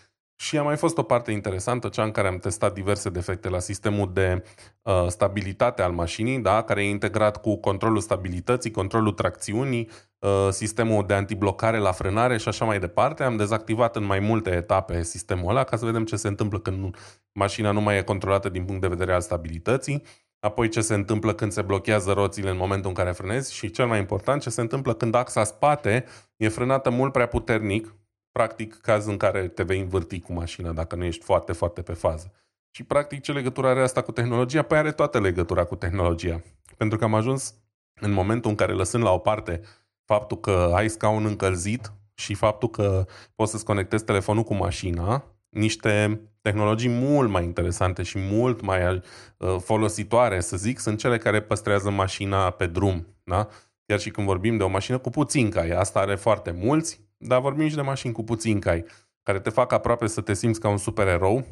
Și 0.43 0.59
a 0.59 0.63
mai 0.63 0.77
fost 0.77 0.99
o 0.99 1.03
parte 1.03 1.31
interesantă, 1.31 1.89
cea 1.89 2.03
în 2.03 2.11
care 2.11 2.29
am 2.29 2.39
testat 2.39 2.75
diverse 2.75 3.11
defecte 3.11 3.49
la 3.49 3.59
sistemul 3.59 4.11
de 4.13 4.43
uh, 4.83 5.07
stabilitate 5.07 5.83
al 5.83 5.93
mașinii, 5.93 6.39
da, 6.39 6.63
care 6.63 6.85
e 6.85 6.89
integrat 6.89 7.41
cu 7.41 7.57
controlul 7.57 8.01
stabilității, 8.01 8.71
controlul 8.71 9.13
tracțiunii, 9.13 9.91
uh, 10.19 10.49
sistemul 10.51 11.07
de 11.07 11.15
antiblocare 11.15 11.79
la 11.79 11.93
frânare 11.93 12.39
și 12.39 12.49
așa 12.49 12.65
mai 12.65 12.79
departe. 12.79 13.23
Am 13.23 13.37
dezactivat 13.37 13.97
în 13.97 14.05
mai 14.05 14.19
multe 14.19 14.51
etape 14.51 15.03
sistemul 15.03 15.51
ăla 15.51 15.65
ca 15.65 15.77
să 15.77 15.85
vedem 15.85 16.05
ce 16.05 16.17
se 16.17 16.29
întâmplă 16.29 16.59
când 16.59 16.97
mașina 17.33 17.71
nu 17.71 17.81
mai 17.81 17.97
e 17.97 18.03
controlată 18.03 18.49
din 18.49 18.65
punct 18.65 18.81
de 18.81 18.89
vedere 18.89 19.13
al 19.13 19.21
stabilității, 19.21 20.03
apoi 20.41 20.69
ce 20.69 20.81
se 20.81 20.95
întâmplă 20.95 21.35
când 21.35 21.53
se 21.53 21.63
blochează 21.63 22.13
roțile 22.13 22.51
în 22.51 22.57
momentul 22.57 22.89
în 22.89 22.95
care 22.95 23.13
frânezi 23.13 23.55
și 23.55 23.71
cel 23.71 23.87
mai 23.87 23.99
important 23.99 24.43
ce 24.43 24.51
se 24.51 24.61
întâmplă 24.61 24.95
când 24.95 25.15
axa 25.15 25.45
spate 25.45 26.05
e 26.37 26.49
frânată 26.49 26.91
mult 26.91 27.13
prea 27.13 27.27
puternic 27.27 27.95
practic 28.33 28.75
caz 28.81 29.07
în 29.07 29.17
care 29.17 29.49
te 29.49 29.63
vei 29.63 29.81
învârti 29.81 30.21
cu 30.21 30.33
mașina 30.33 30.73
dacă 30.73 30.97
nu 30.97 31.05
ești 31.05 31.25
foarte, 31.25 31.53
foarte 31.53 31.83
pe 31.83 31.93
fază. 31.93 32.33
Și 32.71 32.85
practic 32.85 33.21
ce 33.21 33.33
legătură 33.33 33.69
are 33.69 33.83
asta 33.83 34.03
cu 34.03 34.13
tehnologia? 34.13 34.63
Păi 34.63 34.79
are 34.79 34.93
toată 34.93 35.21
legătura 35.21 35.65
cu 35.65 35.77
tehnologia. 35.77 36.43
Pentru 36.77 36.99
că 36.99 37.05
am 37.05 37.15
ajuns 37.15 37.55
în 38.01 38.13
momentul 38.13 38.51
în 38.51 38.57
care 38.57 38.73
lăsând 38.73 39.05
la 39.05 39.13
o 39.13 39.19
parte 39.19 39.61
faptul 40.05 40.41
că 40.41 40.71
ai 40.75 40.89
scaun 40.89 41.25
încălzit 41.25 41.93
și 42.15 42.35
faptul 42.35 42.71
că 42.71 43.05
poți 43.35 43.51
să-ți 43.51 43.65
conectezi 43.65 44.05
telefonul 44.05 44.43
cu 44.43 44.55
mașina, 44.55 45.25
niște 45.49 46.21
tehnologii 46.41 46.89
mult 46.89 47.31
mai 47.31 47.45
interesante 47.45 48.03
și 48.03 48.19
mult 48.19 48.61
mai 48.61 48.95
uh, 48.95 49.57
folositoare, 49.61 50.41
să 50.41 50.57
zic, 50.57 50.79
sunt 50.79 50.99
cele 50.99 51.19
care 51.19 51.43
păstrează 51.43 51.91
mașina 51.91 52.51
pe 52.51 52.67
drum. 52.67 53.07
Da? 53.25 53.49
Chiar 53.87 54.01
și 54.01 54.11
când 54.11 54.27
vorbim 54.27 54.57
de 54.57 54.63
o 54.63 54.69
mașină 54.69 54.99
cu 54.99 55.11
puțin 55.11 55.51
cai, 55.51 55.71
asta 55.71 56.01
are 56.01 56.15
foarte 56.15 56.51
mulți, 56.51 57.01
dar 57.23 57.41
vorbim 57.41 57.69
și 57.69 57.75
de 57.75 57.81
mașini 57.81 58.13
cu 58.13 58.25
puțin 58.25 58.61
cai, 58.61 58.85
care 59.23 59.41
te 59.41 59.51
fac 59.51 59.73
aproape 59.73 60.07
să 60.07 60.21
te 60.21 60.35
simți 60.35 60.61
ca 60.61 60.69
un 60.69 60.77
supererou 60.77 61.47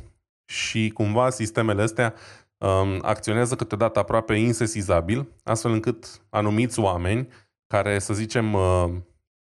și 0.44 0.90
cumva 0.94 1.30
sistemele 1.30 1.82
astea 1.82 2.14
um, 2.58 2.98
acționează 3.02 3.56
câteodată 3.56 3.98
aproape 3.98 4.34
insesizabil, 4.34 5.28
astfel 5.44 5.72
încât 5.72 6.22
anumiți 6.30 6.80
oameni 6.80 7.28
care, 7.66 7.98
să 7.98 8.14
zicem, 8.14 8.52
uh, 8.52 8.90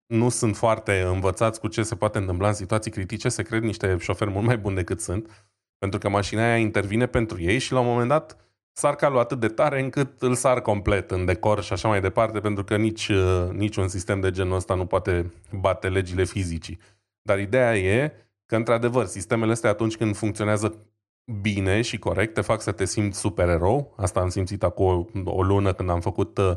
nu 0.07 0.29
sunt 0.29 0.57
foarte 0.57 1.01
învățați 1.01 1.61
cu 1.61 1.69
ce 1.69 1.83
se 1.83 1.95
poate 1.95 2.19
întâmpla 2.19 2.49
în 2.49 2.55
situații 2.55 2.91
critice, 2.91 3.29
se 3.29 3.43
cred 3.43 3.63
niște 3.63 3.97
șoferi 4.01 4.31
mult 4.31 4.47
mai 4.47 4.59
buni 4.59 4.75
decât 4.75 5.01
sunt, 5.01 5.49
pentru 5.79 5.99
că 5.99 6.09
mașina 6.09 6.43
aia 6.43 6.57
intervine 6.57 7.07
pentru 7.07 7.41
ei 7.41 7.59
și 7.59 7.73
la 7.73 7.81
un 7.81 7.87
moment 7.87 8.09
dat 8.09 8.48
sar 8.79 8.95
calul 8.97 9.19
atât 9.19 9.41
de 9.41 9.49
tare 9.49 9.81
încât 9.81 10.23
îl 10.23 10.35
sar 10.35 10.61
complet 10.61 11.11
în 11.11 11.25
decor 11.25 11.63
și 11.63 11.73
așa 11.73 11.89
mai 11.89 12.01
departe, 12.01 12.41
pentru 12.41 12.65
că 12.65 12.77
nici, 12.77 13.09
uh, 13.09 13.49
nici 13.51 13.77
un 13.77 13.89
sistem 13.89 14.21
de 14.21 14.31
genul 14.31 14.57
ăsta 14.57 14.75
nu 14.75 14.87
poate 14.87 15.33
bate 15.61 15.89
legile 15.89 16.25
fizicii. 16.25 16.79
Dar 17.23 17.39
ideea 17.39 17.77
e 17.77 18.13
că, 18.47 18.57
într-adevăr, 18.57 19.07
sistemele 19.07 19.53
astea 19.53 19.71
atunci 19.71 19.97
când 19.97 20.17
funcționează 20.17 20.87
bine 21.41 21.81
și 21.81 21.99
corect, 21.99 22.35
te 22.35 22.41
fac 22.41 22.61
să 22.61 22.73
te 22.73 22.85
simți 22.85 23.19
supererou. 23.19 23.95
Asta 23.97 24.21
am 24.21 24.29
simțit 24.29 24.63
acum 24.63 25.09
o, 25.25 25.31
o 25.31 25.43
lună 25.43 25.73
când 25.73 25.91
am 25.91 26.01
făcut 26.01 26.39
uh, 26.39 26.57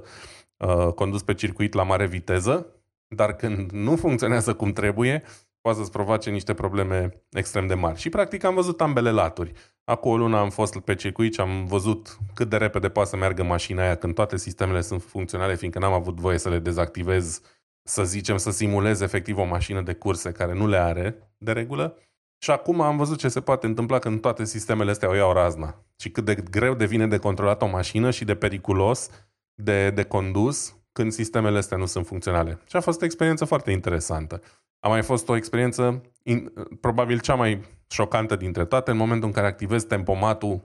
uh, 0.58 0.94
condus 0.94 1.24
pe 1.24 1.34
circuit 1.34 1.74
la 1.74 1.84
mare 1.84 2.08
viteză, 2.08 2.68
dar 3.08 3.36
când 3.36 3.72
nu 3.72 3.96
funcționează 3.96 4.54
cum 4.54 4.72
trebuie, 4.72 5.24
poate 5.62 5.78
să-ți 5.78 5.92
provoace 5.92 6.30
niște 6.30 6.54
probleme 6.54 7.24
extrem 7.30 7.68
de 7.68 7.74
mari. 7.74 8.00
Și 8.00 8.10
practic 8.10 8.44
am 8.44 8.54
văzut 8.54 8.82
ambele 8.82 9.12
laturi. 9.12 9.52
Acum 9.84 10.12
o 10.12 10.18
lună 10.18 10.38
am 10.38 10.50
fost 10.50 10.80
pe 10.80 10.96
circuit 10.96 11.34
și 11.34 11.40
am 11.40 11.66
văzut 11.66 12.18
cât 12.34 12.50
de 12.50 12.58
repede 12.58 12.90
poate 12.90 13.10
să 13.10 13.16
meargă 13.16 13.44
mașina 13.44 13.84
aia 13.84 13.96
când 13.96 14.14
toate 14.14 14.38
sistemele 14.38 14.82
sunt 14.82 15.04
funcționale, 15.04 15.56
fiindcă 15.56 15.80
n-am 15.80 15.94
avut 15.94 16.20
voie 16.20 16.38
să 16.38 16.50
le 16.50 16.60
dezactivez, 16.60 17.42
să 17.84 18.04
zicem, 18.04 18.38
să 18.38 18.52
simulez 18.52 19.02
efectiv 19.02 19.38
o 19.38 19.44
mașină 19.44 19.82
de 19.82 19.94
curse 19.94 20.32
care 20.32 20.54
nu 20.54 20.68
le 20.68 20.78
are 20.78 21.34
de 21.38 21.52
regulă. 21.52 21.98
Și 22.44 22.52
acum 22.52 22.82
am 22.82 22.98
văzut 22.98 23.18
ce 23.18 23.28
se 23.28 23.42
poate 23.42 23.66
întâmpla 23.66 24.00
când 24.00 24.22
toate 24.22 24.46
sistemele 24.46 24.92
astea 24.92 25.10
o 25.10 25.14
iau 25.14 25.34
razna. 25.34 25.86
Și 25.96 26.10
cât 26.10 26.26
de 26.26 26.36
greu 26.36 26.74
devine 26.74 27.08
de 27.08 27.18
controlat 27.18 27.62
o 27.62 27.68
mașină 27.68 28.12
și 28.12 28.26
de 28.26 28.36
periculos 28.36 29.10
de, 29.54 29.90
de 29.90 30.04
condus 30.04 30.76
când 30.92 31.12
sistemele 31.12 31.58
astea 31.58 31.78
nu 31.78 31.86
sunt 31.86 32.08
funcționale. 32.08 32.60
Și 32.68 32.76
a 32.76 32.82
fost 32.82 33.02
o 33.02 33.06
experiență 33.06 33.46
foarte 33.46 33.72
interesantă. 33.72 34.42
A 34.80 34.88
mai 34.88 35.02
fost 35.02 35.30
o 35.30 35.36
experiență, 35.36 36.02
in, 36.24 36.54
probabil 36.80 37.20
cea 37.20 37.36
mai 37.36 37.62
șocantă 37.92 38.36
dintre 38.36 38.66
toate, 38.66 38.92
în 38.92 38.98
momentul 38.98 39.28
în 39.28 39.34
care 39.34 39.48
activezi 39.48 39.88
tempomatul 39.88 40.62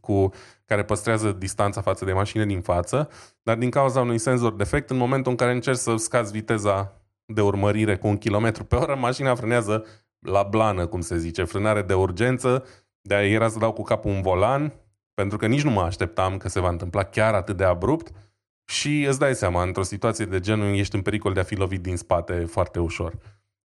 cu, 0.00 0.30
care 0.64 0.84
păstrează 0.84 1.32
distanța 1.32 1.80
față 1.80 2.04
de 2.04 2.12
mașină 2.12 2.44
din 2.44 2.60
față, 2.60 3.08
dar 3.42 3.56
din 3.56 3.70
cauza 3.70 4.00
unui 4.00 4.18
senzor 4.18 4.52
defect, 4.52 4.90
în 4.90 4.96
momentul 4.96 5.30
în 5.30 5.36
care 5.36 5.52
încerci 5.52 5.78
să 5.78 5.96
scazi 5.96 6.32
viteza 6.32 7.02
de 7.24 7.40
urmărire 7.40 7.96
cu 7.96 8.06
un 8.06 8.18
kilometru 8.18 8.64
pe 8.64 8.76
oră, 8.76 8.94
mașina 8.94 9.34
frânează 9.34 9.84
la 10.18 10.42
blană, 10.42 10.86
cum 10.86 11.00
se 11.00 11.18
zice, 11.18 11.44
frânare 11.44 11.82
de 11.82 11.94
urgență, 11.94 12.64
de 13.00 13.14
aia 13.14 13.28
era 13.28 13.48
să 13.48 13.58
dau 13.58 13.72
cu 13.72 13.82
capul 13.82 14.10
un 14.10 14.22
volan, 14.22 14.72
pentru 15.14 15.38
că 15.38 15.46
nici 15.46 15.62
nu 15.62 15.70
mă 15.70 15.80
așteptam 15.80 16.36
că 16.36 16.48
se 16.48 16.60
va 16.60 16.68
întâmpla 16.68 17.02
chiar 17.02 17.34
atât 17.34 17.56
de 17.56 17.64
abrupt 17.64 18.12
și 18.64 19.02
îți 19.02 19.18
dai 19.18 19.34
seama, 19.34 19.62
într-o 19.62 19.82
situație 19.82 20.24
de 20.24 20.40
genul 20.40 20.74
ești 20.74 20.94
în 20.94 21.02
pericol 21.02 21.32
de 21.32 21.40
a 21.40 21.42
fi 21.42 21.54
lovit 21.54 21.82
din 21.82 21.96
spate 21.96 22.44
foarte 22.44 22.80
ușor. 22.80 23.14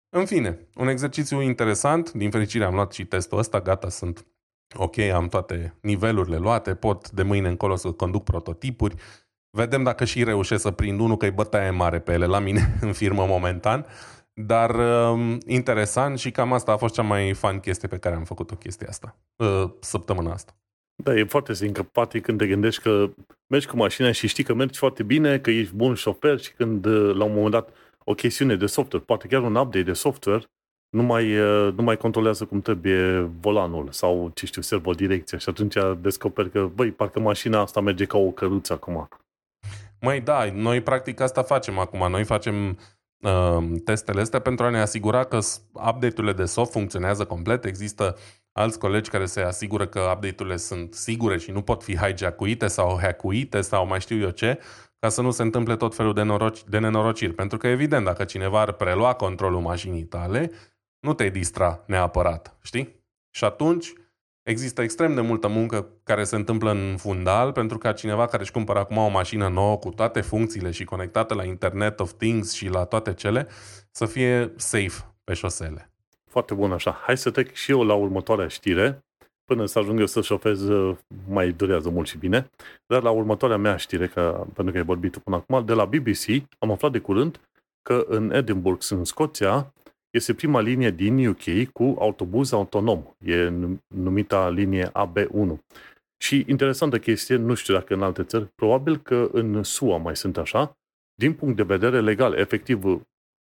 În 0.09 0.25
fine, 0.25 0.67
un 0.75 0.87
exercițiu 0.87 1.41
interesant, 1.41 2.11
din 2.11 2.31
fericire 2.31 2.63
am 2.63 2.73
luat 2.73 2.91
și 2.91 3.05
testul 3.05 3.37
ăsta, 3.37 3.61
gata, 3.61 3.89
sunt 3.89 4.25
ok, 4.75 4.97
am 4.97 5.27
toate 5.27 5.77
nivelurile 5.81 6.37
luate, 6.37 6.75
pot 6.75 7.11
de 7.11 7.23
mâine 7.23 7.47
încolo 7.47 7.75
să 7.75 7.91
conduc 7.91 8.23
prototipuri, 8.23 8.95
vedem 9.57 9.83
dacă 9.83 10.05
și 10.05 10.23
reușesc 10.23 10.61
să 10.61 10.71
prind 10.71 10.99
unul, 10.99 11.17
că 11.17 11.25
e 11.25 11.29
bătaie 11.29 11.69
mare 11.69 11.99
pe 11.99 12.13
ele 12.13 12.25
la 12.25 12.39
mine 12.39 12.75
în 12.81 12.93
firmă 12.93 13.25
momentan, 13.25 13.85
dar 14.33 14.75
uh, 14.75 15.37
interesant 15.45 16.19
și 16.19 16.31
cam 16.31 16.53
asta 16.53 16.71
a 16.71 16.77
fost 16.77 16.93
cea 16.93 17.01
mai 17.01 17.33
fan 17.33 17.59
chestie 17.59 17.87
pe 17.87 17.97
care 17.97 18.15
am 18.15 18.23
făcut-o 18.23 18.55
chestia 18.55 18.87
asta, 18.89 19.17
uh, 19.35 19.69
săptămâna 19.79 20.31
asta. 20.31 20.57
Da, 21.03 21.15
e 21.15 21.23
foarte 21.23 21.53
simpatic 21.53 22.23
când 22.23 22.37
te 22.37 22.47
gândești 22.47 22.81
că 22.81 23.09
mergi 23.47 23.67
cu 23.67 23.77
mașina 23.77 24.11
și 24.11 24.27
știi 24.27 24.43
că 24.43 24.53
mergi 24.53 24.79
foarte 24.79 25.03
bine, 25.03 25.39
că 25.39 25.49
ești 25.49 25.75
bun 25.75 25.93
șofer 25.93 26.39
și 26.39 26.53
când 26.53 26.85
uh, 26.85 27.15
la 27.15 27.23
un 27.23 27.33
moment 27.33 27.51
dat 27.51 27.69
o 28.09 28.13
chestiune 28.13 28.55
de 28.55 28.65
software, 28.65 29.05
poate 29.05 29.27
chiar 29.27 29.41
un 29.41 29.55
update 29.55 29.83
de 29.83 29.93
software, 29.93 30.43
nu 30.89 31.03
mai, 31.03 31.39
uh, 31.39 31.73
nu 31.73 31.83
mai 31.83 31.97
controlează 31.97 32.45
cum 32.45 32.61
trebuie 32.61 33.19
volanul 33.19 33.91
sau, 33.91 34.31
ce 34.33 34.45
știu, 34.45 34.61
servodirecția 34.61 35.37
și 35.37 35.49
atunci 35.49 35.75
descoperi 36.01 36.51
că, 36.51 36.69
băi, 36.75 36.91
parcă 36.91 37.19
mașina 37.19 37.59
asta 37.59 37.81
merge 37.81 38.05
ca 38.05 38.17
o 38.17 38.31
căruță 38.31 38.73
acum. 38.73 39.07
Mai 40.01 40.21
da, 40.21 40.51
noi 40.53 40.81
practic 40.81 41.19
asta 41.19 41.43
facem 41.43 41.77
acum. 41.77 42.09
Noi 42.11 42.23
facem 42.23 42.77
uh, 43.21 43.65
testele 43.83 44.21
astea 44.21 44.39
pentru 44.39 44.65
a 44.65 44.69
ne 44.69 44.79
asigura 44.79 45.23
că 45.23 45.39
update-urile 45.73 46.33
de 46.33 46.45
soft 46.45 46.71
funcționează 46.71 47.25
complet. 47.25 47.65
Există 47.65 48.17
alți 48.51 48.79
colegi 48.79 49.09
care 49.09 49.25
se 49.25 49.41
asigură 49.41 49.87
că 49.87 49.99
update-urile 49.99 50.57
sunt 50.57 50.93
sigure 50.93 51.37
și 51.37 51.51
nu 51.51 51.61
pot 51.61 51.83
fi 51.83 51.97
hijackuite 51.97 52.67
sau 52.67 52.99
hackuite 53.01 53.61
sau 53.61 53.87
mai 53.87 53.99
știu 53.99 54.17
eu 54.17 54.29
ce, 54.29 54.59
ca 54.99 55.09
să 55.09 55.21
nu 55.21 55.31
se 55.31 55.41
întâmple 55.41 55.75
tot 55.75 55.95
felul 55.95 56.13
de, 56.13 56.21
noroci, 56.21 56.63
de 56.63 56.79
nenorociri. 56.79 57.33
Pentru 57.33 57.57
că, 57.57 57.67
evident, 57.67 58.05
dacă 58.05 58.23
cineva 58.23 58.61
ar 58.61 58.71
prelua 58.71 59.13
controlul 59.13 59.61
mașinii 59.61 60.03
tale, 60.03 60.51
nu 60.99 61.13
te 61.13 61.29
distra 61.29 61.83
neapărat, 61.87 62.57
știi? 62.61 63.05
Și 63.29 63.43
atunci 63.43 63.93
există 64.43 64.81
extrem 64.81 65.15
de 65.15 65.21
multă 65.21 65.47
muncă 65.47 65.87
care 66.03 66.23
se 66.23 66.35
întâmplă 66.35 66.71
în 66.71 66.95
fundal 66.97 67.51
pentru 67.51 67.77
ca 67.77 67.93
cineva 67.93 68.25
care 68.25 68.41
își 68.41 68.51
cumpără 68.51 68.79
acum 68.79 68.97
o 68.97 69.07
mașină 69.07 69.47
nouă 69.47 69.77
cu 69.77 69.89
toate 69.89 70.21
funcțiile 70.21 70.71
și 70.71 70.83
conectată 70.83 71.33
la 71.33 71.43
Internet 71.43 71.99
of 71.99 72.11
Things 72.11 72.53
și 72.53 72.67
la 72.67 72.85
toate 72.85 73.13
cele, 73.13 73.47
să 73.91 74.05
fie 74.05 74.53
safe 74.55 75.15
pe 75.23 75.33
șosele. 75.33 75.91
Foarte 76.25 76.53
bun 76.53 76.71
așa. 76.71 76.91
Hai 76.91 77.17
să 77.17 77.31
trec 77.31 77.53
și 77.53 77.71
eu 77.71 77.83
la 77.83 77.93
următoarea 77.93 78.47
știre. 78.47 79.06
Până 79.51 79.65
să 79.65 79.79
ajung 79.79 79.99
eu 79.99 80.05
să 80.05 80.21
șofez, 80.21 80.67
mai 81.29 81.51
durează 81.51 81.89
mult 81.89 82.07
și 82.07 82.17
bine. 82.17 82.49
Dar 82.85 83.03
la 83.03 83.09
următoarea 83.09 83.57
mea 83.57 83.77
știre, 83.77 84.07
că, 84.07 84.45
pentru 84.53 84.73
că 84.73 84.79
ai 84.79 84.85
vorbit 84.85 85.17
până 85.17 85.35
acum, 85.35 85.65
de 85.65 85.73
la 85.73 85.85
BBC, 85.85 86.25
am 86.59 86.71
aflat 86.71 86.91
de 86.91 86.99
curând 86.99 87.39
că 87.81 88.05
în 88.07 88.31
Edinburgh, 88.31 88.85
în 88.89 89.03
Scoția, 89.03 89.73
este 90.09 90.33
prima 90.33 90.59
linie 90.59 90.91
din 90.91 91.27
UK 91.27 91.71
cu 91.73 91.95
autobuz 91.99 92.51
autonom. 92.51 93.03
E 93.17 93.53
numită 93.87 94.51
linie 94.53 94.91
AB1. 94.91 95.57
Și 96.23 96.45
interesantă 96.47 96.99
chestie, 96.99 97.35
nu 97.35 97.53
știu 97.53 97.73
dacă 97.73 97.93
în 97.93 98.01
alte 98.01 98.23
țări, 98.23 98.47
probabil 98.55 98.97
că 98.97 99.29
în 99.31 99.63
SUA 99.63 99.97
mai 99.97 100.15
sunt 100.15 100.37
așa, 100.37 100.77
din 101.13 101.33
punct 101.33 101.55
de 101.55 101.63
vedere 101.63 102.01
legal, 102.01 102.33
efectiv, 102.33 102.83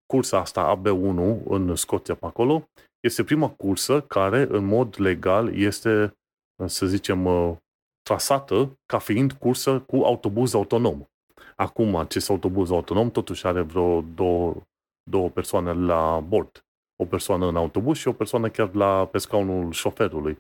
cursa 0.06 0.40
asta 0.40 0.80
AB1 0.80 1.44
în 1.46 1.76
Scoția 1.76 2.16
pe 2.16 2.26
acolo, 2.26 2.70
este 3.00 3.24
prima 3.24 3.50
cursă 3.50 4.02
care, 4.02 4.48
în 4.50 4.66
mod 4.66 4.96
legal, 4.98 5.56
este, 5.56 6.18
să 6.66 6.86
zicem, 6.86 7.26
uh, 7.26 7.56
trasată 8.02 8.80
ca 8.86 8.98
fiind 8.98 9.32
cursă 9.32 9.80
cu 9.80 9.96
autobuz 9.96 10.54
autonom. 10.54 11.06
Acum, 11.56 11.96
acest 11.96 12.30
autobuz 12.30 12.72
autonom 12.72 13.12
totuși 13.12 13.48
are 13.48 13.62
vreo 13.62 14.02
două, 14.02 14.56
două 15.10 15.30
persoane 15.30 15.74
la 15.74 16.20
bord. 16.28 16.66
O 16.96 17.06
persoană 17.06 17.48
în 17.48 17.56
autobuz 17.56 17.98
și 17.98 18.08
o 18.08 18.14
persoană 18.14 18.50
chiar 18.50 18.74
la, 18.74 19.06
pe 19.06 19.18
scaunul 19.18 19.72
șoferului. 19.72 20.38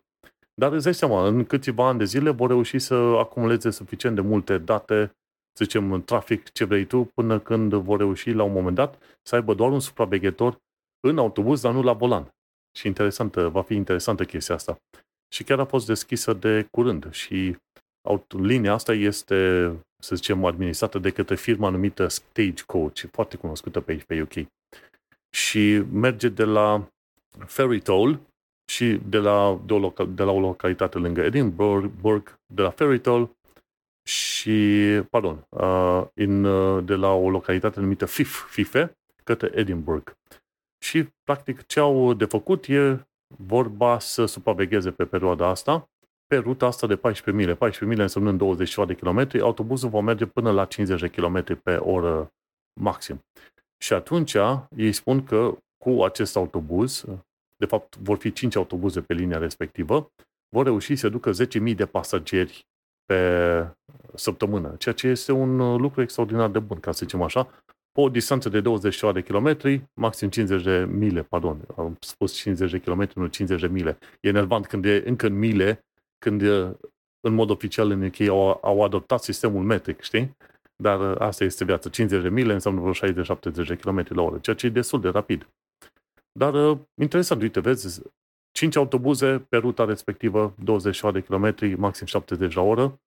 Dar 0.53 0.71
îți 0.71 0.83
dai 0.83 0.93
seama, 0.93 1.27
în 1.27 1.45
câțiva 1.45 1.87
ani 1.87 1.97
de 1.97 2.03
zile 2.03 2.29
vor 2.29 2.49
reuși 2.49 2.79
să 2.79 2.93
acumuleze 2.93 3.69
suficient 3.69 4.15
de 4.15 4.21
multe 4.21 4.57
date, 4.57 5.15
să 5.57 5.63
zicem, 5.63 5.91
în 5.91 6.03
trafic, 6.03 6.51
ce 6.51 6.63
vrei 6.63 6.85
tu, 6.85 7.03
până 7.03 7.39
când 7.39 7.73
vor 7.73 7.97
reuși 7.97 8.31
la 8.31 8.43
un 8.43 8.51
moment 8.51 8.75
dat 8.75 9.01
să 9.21 9.35
aibă 9.35 9.53
doar 9.53 9.71
un 9.71 9.79
supraveghetor 9.79 10.57
în 11.07 11.17
autobuz, 11.17 11.61
dar 11.61 11.73
nu 11.73 11.81
la 11.81 11.93
volan. 11.93 12.33
Și 12.77 12.87
interesantă, 12.87 13.47
va 13.47 13.61
fi 13.61 13.73
interesantă 13.73 14.23
chestia 14.23 14.55
asta. 14.55 14.77
Și 15.33 15.43
chiar 15.43 15.59
a 15.59 15.65
fost 15.65 15.85
deschisă 15.85 16.33
de 16.33 16.67
curând 16.71 17.11
și 17.11 17.57
linia 18.27 18.73
asta 18.73 18.93
este, 18.93 19.71
să 20.03 20.15
zicem, 20.15 20.45
administrată 20.45 20.99
de 20.99 21.09
către 21.09 21.35
firma 21.35 21.69
numită 21.69 22.07
Stagecoach, 22.07 23.03
foarte 23.11 23.37
cunoscută 23.37 23.81
pe 23.81 23.91
aici, 23.91 24.03
pe 24.03 24.21
UK. 24.21 24.47
Și 25.29 25.83
merge 25.91 26.29
de 26.29 26.43
la 26.43 26.89
Ferry 27.45 27.81
Toll 27.81 28.19
și 28.71 28.99
de 29.09 29.17
la, 29.17 29.59
de, 29.65 29.73
o 29.73 29.79
local, 29.79 30.13
de 30.13 30.23
la 30.23 30.31
o 30.31 30.39
localitate 30.39 30.97
lângă 30.97 31.21
Edinburgh, 31.21 32.29
de 32.53 32.61
la 32.61 32.69
Ferry 32.69 32.99
Toll 32.99 33.35
și, 34.07 34.81
pardon, 35.09 35.45
uh, 35.49 36.03
in, 36.13 36.43
uh, 36.43 36.83
de 36.85 36.95
la 36.95 37.13
o 37.13 37.29
localitate 37.29 37.79
numită 37.79 38.05
Fif, 38.05 38.49
Fife, 38.49 38.97
către 39.23 39.51
Edinburgh. 39.53 40.11
Și, 40.83 41.09
practic, 41.23 41.65
ce 41.65 41.79
au 41.79 42.13
de 42.13 42.25
făcut 42.25 42.65
e 42.67 43.07
vorba 43.37 43.99
să 43.99 44.25
supravegheze 44.25 44.91
pe 44.91 45.05
perioada 45.05 45.47
asta, 45.47 45.89
pe 46.27 46.35
ruta 46.35 46.65
asta 46.65 46.87
de 46.87 46.95
14 46.95 47.43
mile. 47.43 47.55
14 47.55 47.85
mile 47.85 48.01
însemnând 48.01 48.37
20 48.37 48.75
de 48.85 48.95
kilometri, 48.95 49.41
autobuzul 49.41 49.89
va 49.89 49.99
merge 49.99 50.25
până 50.25 50.51
la 50.51 50.65
50 50.65 50.99
de 50.99 51.07
km 51.07 51.61
pe 51.61 51.75
oră 51.75 52.33
maxim. 52.81 53.19
Și 53.77 53.93
atunci 53.93 54.35
ei 54.75 54.91
spun 54.91 55.23
că 55.23 55.57
cu 55.83 56.03
acest 56.03 56.35
autobuz, 56.35 57.05
de 57.57 57.65
fapt 57.65 57.97
vor 57.97 58.17
fi 58.17 58.31
5 58.31 58.55
autobuze 58.55 59.01
pe 59.01 59.13
linia 59.13 59.37
respectivă, 59.37 60.11
vor 60.49 60.63
reuși 60.63 60.95
să 60.95 61.09
ducă 61.09 61.31
10.000 61.31 61.75
de 61.75 61.85
pasageri 61.85 62.65
pe 63.05 63.75
săptămână, 64.15 64.75
ceea 64.77 64.95
ce 64.95 65.07
este 65.07 65.31
un 65.31 65.75
lucru 65.75 66.01
extraordinar 66.01 66.49
de 66.49 66.59
bun, 66.59 66.79
ca 66.79 66.91
să 66.91 66.99
zicem 67.01 67.21
așa, 67.21 67.49
pe 67.95 68.01
o 68.01 68.09
distanță 68.09 68.49
de 68.49 68.61
20 68.61 68.99
de 69.13 69.21
kilometri, 69.21 69.83
maxim 69.93 70.29
50 70.29 70.63
de 70.63 70.85
mile, 70.89 71.23
pardon, 71.23 71.65
am 71.77 71.97
spus 71.99 72.33
50 72.33 72.71
de 72.71 72.79
kilometri, 72.79 73.19
nu 73.19 73.27
50 73.27 73.61
de 73.61 73.67
mile. 73.67 73.97
E 74.21 74.29
enervant 74.29 74.67
când 74.67 74.85
e 74.85 75.03
încă 75.05 75.27
în 75.27 75.37
mile, 75.37 75.85
când 76.17 76.41
e, 76.41 76.77
în 77.19 77.33
mod 77.33 77.49
oficial 77.49 77.91
în 77.91 78.05
UK 78.05 78.19
au, 78.19 78.59
au 78.61 78.83
adoptat 78.83 79.23
sistemul 79.23 79.63
metric, 79.63 80.01
știi? 80.01 80.37
Dar 80.75 80.99
asta 81.01 81.43
este 81.43 81.65
viața. 81.65 81.89
50 81.89 82.21
de 82.21 82.29
mile 82.29 82.53
înseamnă 82.53 82.81
vreo 82.81 83.11
60-70 83.11 83.67
de 83.67 83.75
km 83.75 84.05
la 84.07 84.21
oră, 84.21 84.37
ceea 84.37 84.55
ce 84.55 84.65
e 84.65 84.69
destul 84.69 85.01
de 85.01 85.09
rapid. 85.09 85.47
Dar 86.39 86.77
interesant, 87.01 87.41
uite, 87.41 87.59
vezi, 87.59 88.01
5 88.51 88.75
autobuze 88.75 89.45
pe 89.49 89.57
ruta 89.57 89.85
respectivă, 89.85 90.53
20 90.63 91.01
de 91.01 91.21
km, 91.21 91.75
maxim 91.77 92.05
70 92.05 92.53
la 92.53 92.61
oră, 92.61 92.99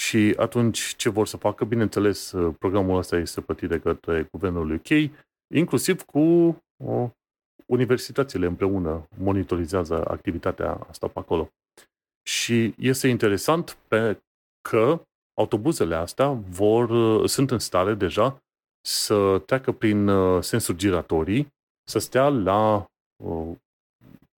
Și 0.00 0.34
atunci 0.36 0.94
ce 0.96 1.08
vor 1.08 1.26
să 1.26 1.36
facă? 1.36 1.64
Bineînțeles, 1.64 2.34
programul 2.58 2.96
ăsta 2.96 3.16
este 3.16 3.40
plătit 3.40 3.68
de 3.68 3.80
către 3.80 4.28
guvernul 4.32 4.72
UK, 4.72 5.10
inclusiv 5.54 6.02
cu 6.02 6.20
o, 6.84 7.10
universitățile 7.66 8.46
împreună 8.46 9.08
monitorizează 9.18 10.04
activitatea 10.08 10.74
asta 10.88 11.06
pe 11.06 11.18
acolo. 11.18 11.50
Și 12.22 12.74
este 12.78 13.08
interesant 13.08 13.76
pe 13.88 14.22
că 14.68 15.02
autobuzele 15.34 15.94
astea 15.94 16.28
vor, 16.30 17.26
sunt 17.26 17.50
în 17.50 17.58
stare 17.58 17.94
deja 17.94 18.42
să 18.86 19.42
treacă 19.46 19.72
prin 19.72 20.08
uh, 20.08 20.42
sensuri 20.42 20.78
giratorii, 20.78 21.48
să 21.90 21.98
stea 21.98 22.28
la 22.28 22.86
uh, 23.24 23.56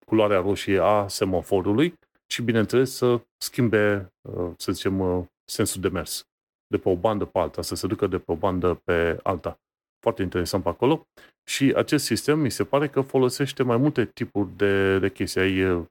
culoarea 0.06 0.40
roșie 0.40 0.78
a 0.78 1.08
semaforului 1.08 1.94
și, 2.26 2.42
bineînțeles, 2.42 2.94
să 2.94 3.20
schimbe, 3.38 4.12
uh, 4.28 4.50
să 4.56 4.72
zicem, 4.72 5.28
sensul 5.52 5.80
de 5.80 5.88
mers 5.88 6.26
de 6.72 6.78
pe 6.78 6.88
o 6.88 6.96
bandă 6.96 7.24
pe 7.24 7.38
alta, 7.38 7.62
să 7.62 7.74
se 7.74 7.86
ducă 7.86 8.06
de 8.06 8.18
pe 8.18 8.32
o 8.32 8.34
bandă 8.34 8.74
pe 8.84 9.18
alta. 9.22 9.60
Foarte 10.00 10.22
interesant 10.22 10.62
pe 10.62 10.68
acolo. 10.68 11.06
Și 11.44 11.72
acest 11.76 12.04
sistem 12.04 12.38
mi 12.38 12.50
se 12.50 12.64
pare 12.64 12.88
că 12.88 13.00
folosește 13.00 13.62
mai 13.62 13.76
multe 13.76 14.04
tipuri 14.04 14.56
de, 14.56 14.98
de 14.98 15.10
chestii. 15.10 15.40
Ai 15.40 15.86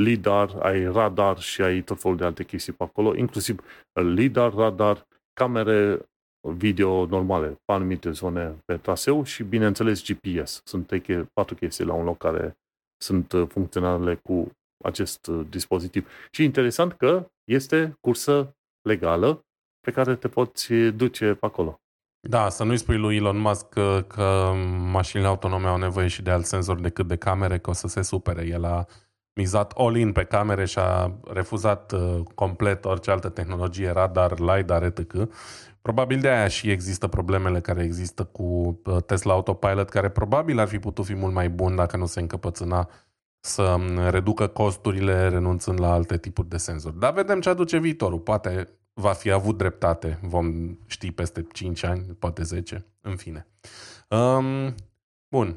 lidar, 0.00 0.56
ai 0.60 0.92
radar 0.92 1.38
și 1.38 1.62
ai 1.62 1.80
tot 1.82 2.00
felul 2.00 2.16
de 2.16 2.24
alte 2.24 2.44
chestii 2.44 2.72
pe 2.72 2.82
acolo, 2.82 3.16
inclusiv 3.16 3.60
lidar, 3.92 4.54
radar, 4.54 5.06
camere 5.32 6.08
video 6.54 7.06
normale 7.06 7.48
pe 7.48 7.72
anumite 7.72 8.10
zone 8.10 8.56
pe 8.64 8.76
traseu 8.76 9.24
și, 9.24 9.42
bineînțeles, 9.42 10.02
GPS. 10.04 10.60
Sunt 10.64 10.92
patru 11.32 11.54
chestii 11.54 11.84
la 11.84 11.92
un 11.92 12.04
loc 12.04 12.18
care 12.18 12.56
sunt 13.02 13.32
uh, 13.32 13.48
funcționale 13.48 14.14
cu 14.14 14.50
acest 14.84 15.26
uh, 15.26 15.46
dispozitiv. 15.50 16.08
Și 16.30 16.44
interesant 16.44 16.92
că 16.92 17.30
este 17.44 17.96
cursă 18.00 18.56
legală 18.86 19.46
pe 19.80 19.90
care 19.90 20.14
te 20.14 20.28
poți 20.28 20.72
duce 20.74 21.34
pe 21.34 21.46
acolo. 21.46 21.80
Da, 22.20 22.48
să 22.48 22.64
nu-i 22.64 22.76
spui 22.76 22.96
lui 22.96 23.16
Elon 23.16 23.38
Musk 23.38 23.68
că, 23.68 24.04
că 24.06 24.52
mașinile 24.90 25.28
autonome 25.28 25.66
au 25.66 25.76
nevoie 25.76 26.06
și 26.06 26.22
de 26.22 26.30
alți 26.30 26.48
senzori 26.48 26.82
decât 26.82 27.06
de 27.06 27.16
camere, 27.16 27.58
că 27.58 27.70
o 27.70 27.72
să 27.72 27.88
se 27.88 28.02
supere. 28.02 28.46
El 28.46 28.64
a 28.64 28.84
mizat 29.32 29.72
all-in 29.76 30.12
pe 30.12 30.24
camere 30.24 30.64
și 30.64 30.78
a 30.78 31.18
refuzat 31.24 31.92
uh, 31.92 32.20
complet 32.34 32.84
orice 32.84 33.10
altă 33.10 33.28
tehnologie, 33.28 33.90
radar, 33.90 34.38
LiDAR, 34.38 34.82
etc. 34.82 35.12
Probabil 35.82 36.20
de 36.20 36.28
aia 36.28 36.48
și 36.48 36.70
există 36.70 37.06
problemele 37.06 37.60
care 37.60 37.82
există 37.82 38.24
cu 38.24 38.80
uh, 38.84 39.02
Tesla 39.02 39.32
Autopilot, 39.32 39.88
care 39.88 40.08
probabil 40.08 40.58
ar 40.58 40.68
fi 40.68 40.78
putut 40.78 41.04
fi 41.04 41.14
mult 41.14 41.34
mai 41.34 41.48
bun 41.48 41.74
dacă 41.74 41.96
nu 41.96 42.06
se 42.06 42.20
încăpățâna 42.20 42.88
să 43.46 43.62
um, 43.62 44.08
reducă 44.08 44.46
costurile 44.46 45.28
renunțând 45.28 45.80
la 45.80 45.92
alte 45.92 46.18
tipuri 46.18 46.48
de 46.48 46.56
senzori. 46.56 46.98
Dar 46.98 47.12
vedem 47.12 47.40
ce 47.40 47.48
aduce 47.48 47.78
viitorul. 47.78 48.18
Poate 48.18 48.68
va 48.94 49.12
fi 49.12 49.30
avut 49.30 49.56
dreptate, 49.56 50.18
vom 50.22 50.76
ști 50.86 51.12
peste 51.12 51.46
5 51.52 51.82
ani, 51.82 52.02
poate 52.18 52.42
10, 52.42 52.86
în 53.00 53.16
fine. 53.16 53.46
Um, 54.08 54.74
bun, 55.28 55.56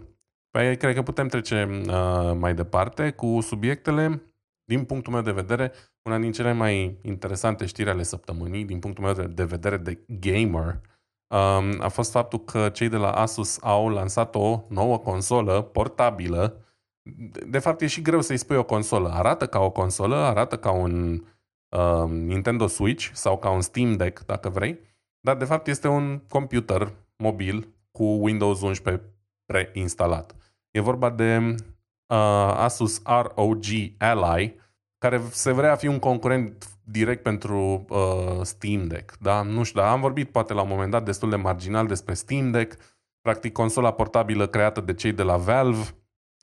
Păi 0.52 0.78
cred 0.78 0.96
că 0.96 1.02
putem 1.02 1.28
trece 1.28 1.84
uh, 1.88 2.32
mai 2.38 2.54
departe 2.54 3.12
cu 3.12 3.40
subiectele. 3.42 4.24
Din 4.64 4.84
punctul 4.84 5.14
meu 5.14 5.22
de 5.22 5.32
vedere, 5.32 5.72
una 6.02 6.18
din 6.18 6.32
cele 6.32 6.54
mai 6.54 7.00
interesante 7.02 7.66
știri 7.66 7.90
ale 7.90 8.04
săptămânii, 8.04 8.66
din 8.66 8.80
punctul 8.80 9.04
meu 9.04 9.28
de 9.28 9.44
vedere 9.44 9.78
de 9.78 10.00
gamer, 10.08 10.82
um, 11.28 11.82
a 11.82 11.88
fost 11.88 12.12
faptul 12.12 12.44
că 12.44 12.70
cei 12.70 12.90
de 12.90 12.96
la 12.96 13.12
Asus 13.12 13.58
au 13.62 13.90
lansat 13.90 14.36
o 14.36 14.62
nouă 14.70 14.98
consolă 14.98 15.62
portabilă. 15.62 16.64
De 17.48 17.60
fapt, 17.60 17.82
e 17.82 17.88
și 17.88 18.02
greu 18.02 18.22
să-i 18.22 18.38
spui 18.38 18.56
o 18.56 18.64
consolă. 18.64 19.10
Arată 19.10 19.48
ca 19.48 19.60
o 19.60 19.72
consolă, 19.72 20.16
arată 20.16 20.58
ca 20.58 20.72
un 20.72 21.24
uh, 21.70 22.10
Nintendo 22.10 22.68
Switch 22.68 23.10
sau 23.14 23.38
ca 23.38 23.50
un 23.50 23.62
Steam 23.62 23.96
Deck, 23.96 24.26
dacă 24.26 24.50
vrei, 24.50 24.80
dar 25.20 25.38
de 25.38 25.46
fapt 25.46 25.68
este 25.68 25.88
un 25.88 26.22
computer 26.30 26.94
mobil 27.18 27.68
cu 27.92 28.04
Windows 28.04 28.62
11 28.62 29.04
preinstalat. 29.46 30.36
E 30.72 30.80
vorba 30.80 31.10
de 31.10 31.56
uh, 32.08 32.54
Asus 32.56 33.02
ROG 33.06 33.66
Ally, 33.98 34.60
care 34.98 35.22
se 35.32 35.52
vrea 35.52 35.72
a 35.72 35.76
fi 35.76 35.88
un 35.88 36.00
concurent 36.00 36.68
direct 36.84 37.24
pentru 37.24 37.86
uh, 37.90 38.40
Steam 38.42 38.88
Deck. 38.88 39.18
Da? 39.20 39.42
Nu 39.42 39.64
știu, 39.64 39.80
dar 39.80 39.92
am 39.92 40.02
vorbit 40.02 40.32
poate 40.32 40.54
la 40.54 40.62
un 40.62 40.68
moment 40.68 40.92
dat 40.92 41.06
destul 41.06 41.30
de 41.30 41.36
marginal 41.36 41.88
despre 41.88 42.14
Steam 42.14 42.52
Deck, 42.52 42.76
practic 43.22 43.54
consola 43.54 43.92
portabilă 43.92 44.48
creată 44.48 44.82
de 44.82 44.94
cei 44.94 45.12
de 45.12 45.24
la 45.24 45.38
Valve, 45.38 45.96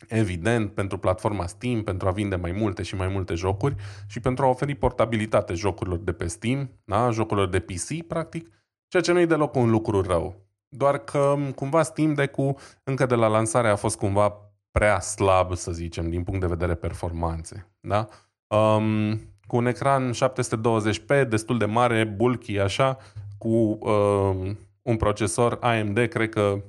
evident, 0.09 0.73
pentru 0.73 0.99
platforma 0.99 1.47
Steam, 1.47 1.83
pentru 1.83 2.09
a 2.09 2.11
vinde 2.11 2.37
mai 2.37 2.53
multe 2.53 2.83
și 2.83 2.95
mai 2.95 3.09
multe 3.09 3.35
jocuri 3.35 3.75
și 4.07 4.21
pentru 4.21 4.45
a 4.45 4.49
oferi 4.49 4.75
portabilitate 4.75 5.55
jocurilor 5.55 5.99
de 5.99 6.13
pe 6.13 6.27
Steam, 6.27 6.71
da? 6.85 7.11
jocurilor 7.11 7.49
de 7.49 7.61
PC, 7.61 8.07
practic, 8.07 8.51
ceea 8.89 9.03
ce 9.03 9.13
nu 9.13 9.21
e 9.21 9.27
deloc 9.27 9.55
un 9.55 9.71
lucru 9.71 10.03
rău. 10.03 10.45
Doar 10.69 10.99
că 10.99 11.37
cumva 11.55 11.83
Steam 11.83 12.15
Deck-ul 12.15 12.57
încă 12.83 13.07
de 13.07 13.15
la 13.15 13.27
lansare 13.27 13.69
a 13.69 13.77
fost 13.77 13.99
cumva 13.99 14.47
prea 14.71 15.01
slab, 15.01 15.55
să 15.55 15.73
zicem, 15.73 16.11
din 16.11 16.23
punct 16.23 16.41
de 16.41 16.47
vedere 16.47 16.75
performanțe. 16.75 17.71
Da? 17.81 18.09
Um, 18.47 19.13
cu 19.47 19.57
un 19.57 19.67
ecran 19.67 20.13
720p, 20.13 21.29
destul 21.29 21.59
de 21.59 21.65
mare, 21.65 22.05
bulky 22.05 22.59
așa, 22.59 22.99
cu 23.39 23.49
um, 23.49 24.59
un 24.83 24.97
procesor 24.97 25.59
AMD, 25.61 26.07
cred 26.07 26.29
că 26.29 26.63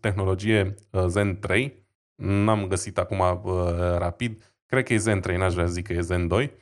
tehnologie 0.00 0.74
uh, 0.90 1.04
Zen 1.06 1.38
3. 1.38 1.79
N-am 2.20 2.66
găsit 2.66 2.98
acum 2.98 3.18
uh, 3.18 3.52
rapid. 3.98 4.54
Cred 4.66 4.84
că 4.84 4.92
e 4.92 4.96
Zen 4.96 5.20
3, 5.20 5.36
n-aș 5.36 5.52
vrea 5.52 5.66
să 5.66 5.72
zic 5.72 5.86
că 5.86 5.92
e 5.92 6.00
Zen 6.00 6.28
2. 6.28 6.52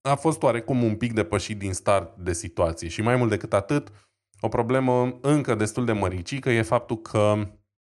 A 0.00 0.14
fost 0.14 0.42
oarecum 0.42 0.82
un 0.82 0.96
pic 0.96 1.12
depășit 1.12 1.58
din 1.58 1.72
start 1.72 2.16
de 2.16 2.32
situație 2.32 2.88
și 2.88 3.02
mai 3.02 3.16
mult 3.16 3.30
decât 3.30 3.52
atât, 3.52 3.92
o 4.40 4.48
problemă 4.48 5.18
încă 5.20 5.54
destul 5.54 5.84
de 5.84 5.92
măricică 5.92 6.50
e 6.50 6.62
faptul 6.62 6.96
că 6.96 7.34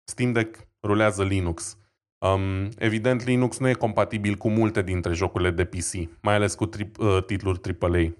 Steam 0.04 0.32
Deck 0.32 0.68
rulează 0.84 1.24
Linux. 1.24 1.78
Um, 2.18 2.70
evident, 2.78 3.26
Linux 3.26 3.58
nu 3.58 3.70
e 3.70 3.74
compatibil 3.74 4.36
cu 4.36 4.50
multe 4.50 4.82
dintre 4.82 5.14
jocurile 5.14 5.52
de 5.52 5.66
PC, 5.66 5.94
mai 6.22 6.36
ales 6.36 6.56
cu 6.56 6.66
tri- 6.66 6.98
uh, 7.00 7.24
titluri 7.26 7.60
AAA. 7.80 8.14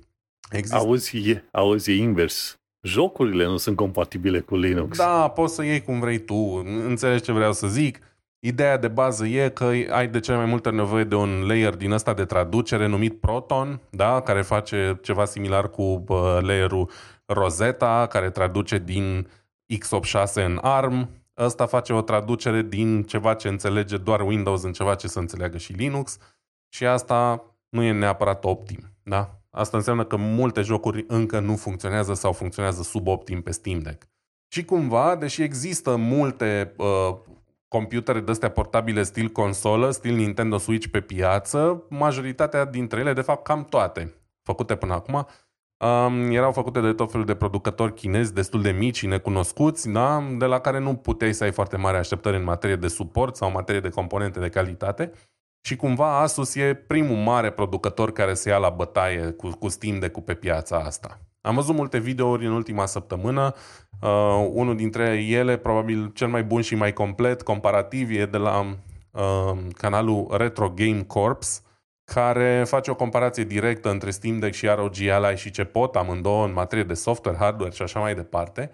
Există... 0.50 0.78
Auzi, 0.78 1.30
e, 1.30 1.48
auzi, 1.52 1.92
e 1.92 1.96
invers. 1.96 2.60
Jocurile 2.82 3.46
nu 3.46 3.58
sunt 3.58 3.76
compatibile 3.76 4.40
cu 4.40 4.56
Linux. 4.56 4.98
Da, 4.98 5.30
poți 5.30 5.56
să 5.56 5.64
iei 5.64 5.82
cum 5.82 6.00
vrei 6.00 6.20
tu. 6.20 6.64
Înțelegi 6.86 7.24
ce 7.24 7.32
vreau 7.32 7.54
să 7.54 7.68
zic? 7.68 8.00
Ideea 8.46 8.78
de 8.78 8.88
bază 8.88 9.26
e 9.26 9.50
că 9.50 9.64
ai 9.90 10.08
de 10.08 10.20
cele 10.20 10.38
mai 10.38 10.46
multe 10.46 10.70
nevoie 10.70 11.04
de 11.04 11.16
un 11.16 11.44
layer 11.48 11.76
din 11.76 11.92
ăsta 11.92 12.14
de 12.14 12.26
traducere 12.26 12.88
numit 12.88 13.20
Proton, 13.20 13.82
da? 13.90 14.22
care 14.22 14.42
face 14.42 15.00
ceva 15.02 15.26
similar 15.26 15.70
cu 15.70 15.82
uh, 15.82 16.38
layerul 16.42 16.90
Rosetta, 17.26 18.08
care 18.10 18.30
traduce 18.30 18.78
din 18.78 19.28
x86 19.74 20.34
în 20.34 20.60
ARM. 20.62 21.10
Ăsta 21.38 21.66
face 21.66 21.94
o 21.94 22.02
traducere 22.02 22.62
din 22.62 23.04
ceva 23.04 23.34
ce 23.34 23.48
înțelege 23.48 23.98
doar 23.98 24.22
Windows 24.22 24.64
în 24.64 24.72
ceva 24.72 24.96
ce 24.96 25.08
să 25.08 25.20
înțeleagă 25.20 25.58
și 25.58 25.72
Linux. 25.74 26.18
Și 26.70 26.86
asta 26.86 27.44
nu 27.70 27.84
e 27.84 27.92
neapărat 27.92 28.44
optim. 28.44 28.80
Da? 29.04 29.40
Asta 29.50 29.78
înseamnă 29.78 30.06
că 30.06 30.16
multe 30.16 30.62
jocuri 30.62 31.06
încă 31.08 31.40
nu 31.40 31.56
funcționează 31.56 32.14
sau 32.14 32.32
funcționează 32.32 32.84
suboptim 32.84 33.42
pe 33.42 33.52
Steam 33.52 33.80
Deck. 33.80 34.08
Și 34.48 34.66
cumva, 34.66 35.16
deși 35.16 35.42
există 35.42 35.96
multe 35.96 36.74
uh, 36.78 37.16
computere 37.68 38.20
de 38.20 38.32
astea 38.32 38.50
portabile 38.50 39.04
stil 39.04 39.30
consolă, 39.30 39.92
stil 39.92 40.16
Nintendo 40.16 40.58
Switch 40.58 40.88
pe 40.88 41.02
piață, 41.02 41.84
majoritatea 41.90 42.66
dintre 42.66 43.00
ele, 43.00 43.14
de 43.14 43.22
fapt 43.22 43.44
cam 43.44 43.66
toate, 43.66 44.16
făcute 44.44 44.76
până 44.76 44.94
acum, 44.94 45.28
um, 45.78 46.32
erau 46.32 46.52
făcute 46.52 46.80
de 46.80 46.94
tot 46.94 47.12
felul 47.12 47.26
de 47.26 47.36
producători 47.36 47.94
chinezi 47.94 48.34
destul 48.34 48.62
de 48.62 48.72
mici 48.72 48.98
și 48.98 49.08
necunoscuți, 49.08 49.90
da? 49.90 50.24
de 50.38 50.46
la 50.46 50.60
care 50.60 50.80
nu 50.80 50.96
puteai 50.96 51.34
să 51.34 51.44
ai 51.44 51.52
foarte 51.52 51.78
mare 51.78 51.98
așteptări 51.98 52.38
în 52.38 52.44
materie 52.44 52.76
de 52.76 52.88
suport 52.88 53.36
sau 53.36 53.48
în 53.48 53.54
materie 53.54 53.82
de 53.82 53.90
componente 53.90 54.40
de 54.40 54.50
calitate. 54.50 55.12
Și 55.62 55.76
cumva 55.76 56.20
Asus 56.20 56.56
e 56.56 56.84
primul 56.88 57.18
mare 57.18 57.52
producător 57.52 58.12
care 58.12 58.34
se 58.34 58.50
ia 58.50 58.58
la 58.58 58.70
bătaie 58.70 59.32
cu, 59.32 59.50
cu 59.50 59.68
Steam 59.68 60.00
de 60.00 60.10
cu 60.10 60.22
pe 60.22 60.34
piața 60.34 60.78
asta. 60.78 61.20
Am 61.42 61.56
văzut 61.56 61.76
multe 61.76 61.98
videouri 61.98 62.46
în 62.46 62.52
ultima 62.52 62.86
săptămână. 62.86 63.54
Uh, 64.02 64.50
unul 64.52 64.76
dintre 64.76 65.18
ele, 65.30 65.58
probabil 65.58 66.12
cel 66.14 66.28
mai 66.28 66.44
bun 66.44 66.62
și 66.62 66.76
mai 66.76 66.94
complet, 66.94 67.42
comparativ, 67.42 68.10
e 68.10 68.26
de 68.26 68.38
la 68.38 68.76
uh, 69.12 69.58
canalul 69.74 70.28
Retro 70.38 70.70
Game 70.70 71.02
Corps, 71.02 71.62
care 72.04 72.64
face 72.68 72.92
o 72.92 72.96
comparație 72.96 73.44
directă 73.44 73.90
între 73.90 74.10
Steam 74.10 74.40
Deck 74.40 74.54
și 74.54 74.68
ROG 74.68 75.08
Ally 75.12 75.38
și 75.38 75.52
ce 75.52 75.64
pot 75.64 75.96
amândouă 75.96 76.46
în 76.46 76.54
materie 76.54 76.84
de 76.84 76.94
software, 76.94 77.38
hardware 77.38 77.74
și 77.74 77.82
așa 77.82 78.00
mai 78.00 78.16
departe. 78.16 78.72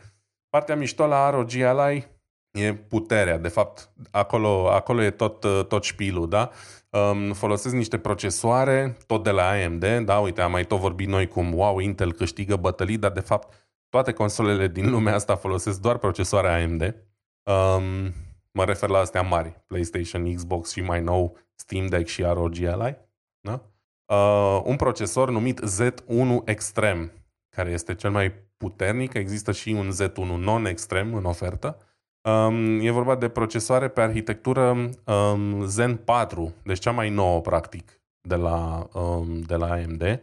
Partea 0.49 0.75
mișto 0.75 1.05
la 1.05 1.29
ROG 1.29 1.55
Ally 1.55 2.07
e 2.51 2.73
puterea. 2.73 3.37
De 3.37 3.47
fapt, 3.47 3.89
acolo, 4.11 4.69
acolo 4.71 5.03
e 5.03 5.09
tot, 5.09 5.67
tot 5.67 5.83
șpilul, 5.83 6.29
da? 6.29 6.49
Um, 6.89 7.33
folosesc 7.33 7.75
niște 7.75 7.97
procesoare, 7.97 8.97
tot 9.07 9.23
de 9.23 9.29
la 9.29 9.49
AMD, 9.49 9.85
da? 10.05 10.17
Uite, 10.17 10.41
am 10.41 10.51
mai 10.51 10.65
tot 10.65 10.79
vorbit 10.79 11.07
noi 11.07 11.27
cum, 11.27 11.53
wow, 11.53 11.79
Intel 11.79 12.13
câștigă 12.13 12.55
bătălii, 12.55 12.97
dar 12.97 13.11
de 13.11 13.19
fapt 13.19 13.70
toate 13.91 14.13
consolele 14.13 14.67
din 14.67 14.89
lumea 14.89 15.13
asta 15.13 15.35
folosesc 15.35 15.81
doar 15.81 15.97
procesoare 15.97 16.63
AMD. 16.63 16.81
Um, 16.81 18.13
mă 18.51 18.63
refer 18.65 18.89
la 18.89 18.97
astea 18.97 19.21
mari, 19.21 19.61
PlayStation, 19.67 20.33
Xbox 20.33 20.71
și 20.71 20.81
mai 20.81 21.01
nou 21.01 21.37
Steam 21.55 21.87
Deck 21.87 22.07
și 22.07 22.21
ROG 22.21 22.63
Ally. 22.63 22.97
Da? 23.39 23.61
Uh, 24.05 24.61
un 24.63 24.75
procesor 24.75 25.29
numit 25.29 25.59
Z1 25.59 26.45
Extreme. 26.45 27.11
care 27.55 27.69
este 27.69 27.95
cel 27.95 28.11
mai 28.11 28.33
puternic. 28.57 29.13
Există 29.13 29.51
și 29.51 29.69
un 29.69 29.89
Z1 29.91 30.43
non-extrem 30.43 31.13
în 31.13 31.25
ofertă. 31.25 31.77
Um, 32.21 32.79
e 32.79 32.91
vorba 32.91 33.15
de 33.15 33.29
procesoare 33.29 33.87
pe 33.87 34.01
arhitectură 34.01 34.89
um, 35.05 35.65
Zen 35.65 35.95
4, 35.95 36.53
deci 36.63 36.79
cea 36.79 36.91
mai 36.91 37.09
nouă, 37.09 37.41
practic, 37.41 38.01
de 38.21 38.35
la, 38.35 38.87
um, 38.93 39.41
de 39.41 39.55
la 39.55 39.71
AMD. 39.71 40.21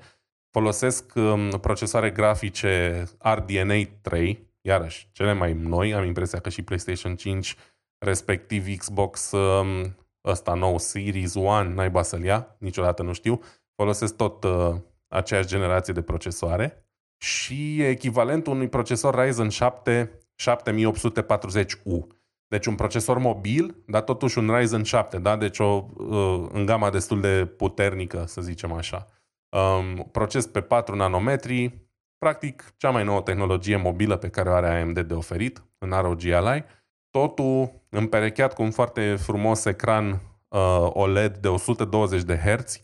Folosesc 0.58 1.12
um, 1.14 1.48
procesoare 1.50 2.10
grafice 2.10 3.04
RDNA 3.18 3.74
3, 4.00 4.46
iarăși, 4.60 5.08
cele 5.12 5.32
mai 5.32 5.52
noi. 5.52 5.94
Am 5.94 6.04
impresia 6.04 6.40
că 6.40 6.48
și 6.48 6.62
PlayStation 6.62 7.16
5, 7.16 7.56
respectiv 7.98 8.76
Xbox 8.76 9.30
um, 9.30 9.96
ăsta 10.24 10.54
nou, 10.54 10.78
Series 10.78 11.34
One, 11.34 11.74
naiba 11.74 12.02
să-l 12.02 12.24
ia, 12.24 12.56
niciodată 12.58 13.02
nu 13.02 13.12
știu. 13.12 13.40
Folosesc 13.74 14.16
tot 14.16 14.44
uh, 14.44 14.74
aceeași 15.08 15.48
generație 15.48 15.92
de 15.92 16.02
procesoare 16.02 16.86
și 17.16 17.82
echivalentul 17.82 18.52
unui 18.52 18.68
procesor 18.68 19.24
Ryzen 19.24 19.48
7 19.48 20.20
7840U. 20.42 22.06
Deci 22.48 22.66
un 22.66 22.74
procesor 22.74 23.18
mobil, 23.18 23.74
dar 23.86 24.02
totuși 24.02 24.38
un 24.38 24.56
Ryzen 24.56 24.82
7, 24.82 25.18
da? 25.18 25.36
deci 25.36 25.58
o 25.58 25.86
uh, 25.96 26.46
în 26.52 26.66
gama 26.66 26.90
destul 26.90 27.20
de 27.20 27.46
puternică, 27.56 28.24
să 28.26 28.40
zicem 28.40 28.72
așa. 28.72 29.06
Um, 29.50 30.08
proces 30.12 30.46
pe 30.46 30.60
4 30.60 30.94
nanometri, 30.94 31.88
practic 32.18 32.74
cea 32.76 32.90
mai 32.90 33.04
nouă 33.04 33.22
tehnologie 33.22 33.76
mobilă 33.76 34.16
pe 34.16 34.28
care 34.28 34.48
o 34.48 34.52
are 34.52 34.80
AMD 34.80 35.00
de 35.00 35.14
oferit 35.14 35.62
în 35.78 35.90
ROG 35.90 36.26
Ally. 36.26 36.64
Totul 37.10 37.82
împerecheat 37.88 38.54
cu 38.54 38.62
un 38.62 38.70
foarte 38.70 39.16
frumos 39.16 39.64
ecran 39.64 40.08
uh, 40.48 40.88
OLED 40.92 41.36
de 41.36 41.48
120 41.48 42.22
de 42.22 42.36
Hz, 42.36 42.80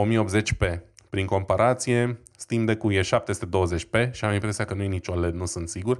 1080p. 0.00 0.80
Prin 1.10 1.26
comparație, 1.26 2.22
Steam 2.36 2.64
Deck-ul 2.64 2.92
e 2.92 3.00
720p 3.00 4.10
și 4.10 4.24
am 4.24 4.32
impresia 4.32 4.64
că 4.64 4.74
nu 4.74 4.82
e 4.82 4.86
nici 4.86 5.08
OLED, 5.08 5.34
nu 5.34 5.46
sunt 5.46 5.68
sigur. 5.68 5.98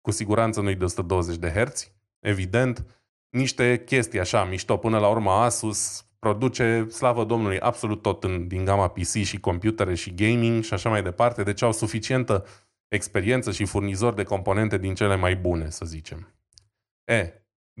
Cu 0.00 0.10
siguranță 0.10 0.60
nu 0.60 0.70
e 0.70 0.74
de 0.74 0.84
120 0.84 1.36
de 1.36 1.48
Hz. 1.48 1.92
Evident, 2.18 2.84
niște 3.28 3.84
chestii 3.84 4.20
așa 4.20 4.44
mișto. 4.44 4.76
Până 4.76 4.98
la 4.98 5.08
urmă 5.08 5.30
Asus 5.30 6.04
produce, 6.20 6.86
slavă 6.88 7.24
Domnului, 7.24 7.60
absolut 7.60 8.02
tot 8.02 8.24
în, 8.24 8.48
din 8.48 8.64
gama 8.64 8.88
PC 8.88 9.04
și 9.06 9.40
computere 9.40 9.94
și 9.94 10.14
gaming 10.14 10.62
și 10.62 10.74
așa 10.74 10.88
mai 10.88 11.02
departe. 11.02 11.42
Deci 11.42 11.62
au 11.62 11.72
suficientă 11.72 12.44
experiență 12.88 13.50
și 13.50 13.64
furnizori 13.64 14.16
de 14.16 14.22
componente 14.22 14.78
din 14.78 14.94
cele 14.94 15.16
mai 15.16 15.36
bune, 15.36 15.70
să 15.70 15.84
zicem. 15.84 16.34
E, 17.04 17.32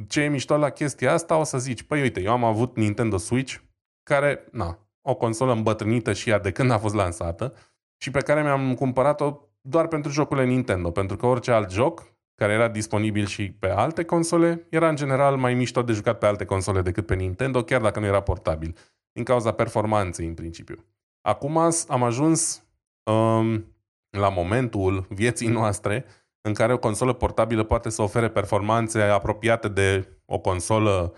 ce 0.08 0.20
e 0.20 0.28
mișto 0.28 0.56
la 0.56 0.70
chestia 0.70 1.12
asta, 1.12 1.36
o 1.36 1.44
să 1.44 1.58
zici, 1.58 1.82
păi 1.82 2.00
uite, 2.00 2.20
eu 2.20 2.32
am 2.32 2.44
avut 2.44 2.76
Nintendo 2.76 3.16
Switch, 3.16 3.56
care, 4.02 4.48
na, 4.52 4.78
o 5.02 5.14
consolă 5.14 5.52
îmbătrânită 5.52 6.12
și 6.12 6.30
ea 6.30 6.38
de 6.38 6.52
când 6.52 6.70
a 6.70 6.78
fost 6.78 6.94
lansată 6.94 7.54
și 8.02 8.10
pe 8.10 8.20
care 8.20 8.42
mi-am 8.42 8.74
cumpărat-o 8.74 9.40
doar 9.60 9.88
pentru 9.88 10.12
jocurile 10.12 10.46
Nintendo, 10.46 10.90
pentru 10.90 11.16
că 11.16 11.26
orice 11.26 11.50
alt 11.50 11.70
joc 11.70 12.12
care 12.40 12.52
era 12.52 12.68
disponibil 12.68 13.26
și 13.26 13.52
pe 13.52 13.68
alte 13.68 14.04
console, 14.04 14.66
era 14.70 14.88
în 14.88 14.96
general 14.96 15.36
mai 15.36 15.54
mișto 15.54 15.82
de 15.82 15.92
jucat 15.92 16.18
pe 16.18 16.26
alte 16.26 16.44
console 16.44 16.82
decât 16.82 17.06
pe 17.06 17.14
Nintendo, 17.14 17.64
chiar 17.64 17.80
dacă 17.80 18.00
nu 18.00 18.06
era 18.06 18.20
portabil, 18.22 18.76
din 19.12 19.24
cauza 19.24 19.52
performanței 19.52 20.26
în 20.26 20.34
principiu. 20.34 20.84
Acum 21.20 21.56
am 21.88 22.02
ajuns 22.02 22.64
um, 23.10 23.74
la 24.10 24.28
momentul 24.28 25.06
vieții 25.08 25.48
noastre 25.48 26.04
în 26.40 26.54
care 26.54 26.72
o 26.72 26.78
consolă 26.78 27.12
portabilă 27.12 27.62
poate 27.62 27.88
să 27.88 28.02
ofere 28.02 28.28
performanțe 28.28 29.02
apropiate 29.02 29.68
de 29.68 30.08
o 30.24 30.38
consolă 30.38 31.14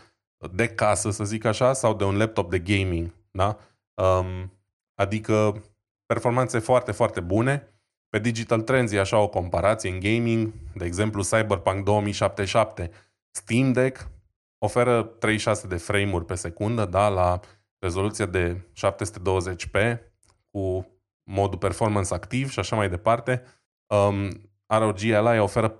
de 0.52 0.68
casă, 0.68 1.10
să 1.10 1.24
zic 1.24 1.44
așa, 1.44 1.72
sau 1.72 1.94
de 1.94 2.04
un 2.04 2.16
laptop 2.16 2.50
de 2.50 2.58
gaming. 2.58 3.14
Da? 3.30 3.58
Um, 3.94 4.52
adică 4.94 5.62
performanțe 6.06 6.58
foarte, 6.58 6.92
foarte 6.92 7.20
bune. 7.20 7.71
Pe 8.12 8.18
Digital 8.18 8.60
Trends 8.60 8.92
e 8.92 8.98
așa 8.98 9.18
o 9.18 9.28
comparație 9.28 9.90
în 9.90 10.00
gaming, 10.00 10.52
de 10.74 10.84
exemplu 10.84 11.22
Cyberpunk 11.22 11.84
2077. 11.84 12.90
Steam 13.30 13.72
Deck 13.72 14.08
oferă 14.58 15.02
36 15.02 15.66
de 15.66 15.76
frame-uri 15.76 16.24
pe 16.24 16.34
secundă, 16.34 16.84
da, 16.84 17.08
la 17.08 17.40
rezoluție 17.78 18.24
de 18.26 18.56
720p, 18.56 19.98
cu 20.50 20.86
modul 21.30 21.58
performance 21.58 22.14
activ 22.14 22.50
și 22.50 22.58
așa 22.58 22.76
mai 22.76 22.88
departe. 22.88 23.42
Um, 23.86 24.28
ROG 24.66 25.10
Ally 25.14 25.38
oferă 25.38 25.76
43,69 25.76 25.78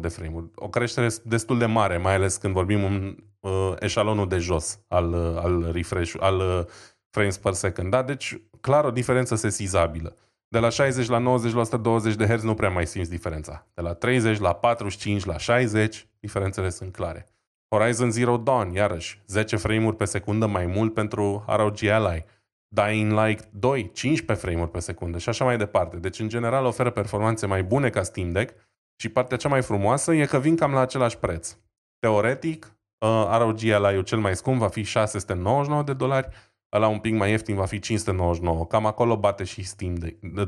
de 0.00 0.08
frame-uri. 0.08 0.50
O 0.54 0.68
creștere 0.68 1.08
destul 1.24 1.58
de 1.58 1.66
mare, 1.66 1.96
mai 1.96 2.14
ales 2.14 2.36
când 2.36 2.52
vorbim 2.52 2.84
în 2.84 3.16
uh, 3.40 3.74
eșalonul 3.78 4.28
de 4.28 4.38
jos 4.38 4.80
al, 4.88 5.12
uh, 5.12 5.42
al 5.42 5.70
refresh, 5.72 6.14
al 6.18 6.38
uh, 6.38 6.64
frames 7.10 7.38
per 7.38 7.52
second. 7.52 7.90
Da? 7.90 8.02
Deci, 8.02 8.40
clar, 8.60 8.84
o 8.84 8.90
diferență 8.90 9.34
sesizabilă. 9.34 10.16
De 10.54 10.60
la 10.60 10.68
60 10.68 11.08
la 11.08 11.18
90 11.18 11.52
la 11.52 11.60
120 11.60 12.14
de 12.14 12.26
Hz 12.26 12.42
nu 12.42 12.54
prea 12.54 12.68
mai 12.68 12.86
simți 12.86 13.10
diferența. 13.10 13.66
De 13.74 13.82
la 13.82 13.94
30 13.94 14.38
la 14.38 14.52
45 14.52 15.24
la 15.24 15.38
60, 15.38 16.08
diferențele 16.20 16.70
sunt 16.70 16.92
clare. 16.92 17.26
Horizon 17.68 18.10
Zero 18.10 18.36
Dawn, 18.36 18.72
iarăși, 18.72 19.22
10 19.26 19.56
frame-uri 19.56 19.96
pe 19.96 20.04
secundă 20.04 20.46
mai 20.46 20.66
mult 20.66 20.94
pentru 20.94 21.44
ROG 21.46 21.84
Ally. 21.84 22.24
Dying 22.68 23.12
Light 23.12 23.48
2, 23.50 23.90
15 23.92 24.46
frame-uri 24.46 24.70
pe 24.70 24.78
secundă 24.78 25.18
și 25.18 25.28
așa 25.28 25.44
mai 25.44 25.56
departe. 25.56 25.96
Deci, 25.96 26.18
în 26.18 26.28
general, 26.28 26.64
oferă 26.64 26.90
performanțe 26.90 27.46
mai 27.46 27.62
bune 27.62 27.90
ca 27.90 28.02
Steam 28.02 28.30
Deck 28.30 28.54
și 28.96 29.08
partea 29.08 29.36
cea 29.36 29.48
mai 29.48 29.62
frumoasă 29.62 30.14
e 30.14 30.26
că 30.26 30.38
vin 30.38 30.56
cam 30.56 30.72
la 30.72 30.80
același 30.80 31.18
preț. 31.18 31.56
Teoretic, 31.98 32.76
uh, 32.98 33.36
ROG 33.38 33.64
Ally-ul 33.64 34.02
cel 34.02 34.18
mai 34.18 34.36
scump 34.36 34.58
va 34.58 34.68
fi 34.68 34.82
699 34.82 35.82
de 35.82 35.92
dolari, 35.92 36.28
ăla 36.74 36.88
un 36.88 36.98
pic 36.98 37.14
mai 37.14 37.30
ieftin 37.30 37.54
va 37.54 37.64
fi 37.64 37.78
599. 37.78 38.66
Cam 38.66 38.86
acolo 38.86 39.16
bate 39.16 39.44
și 39.44 39.62
Steam 39.62 39.94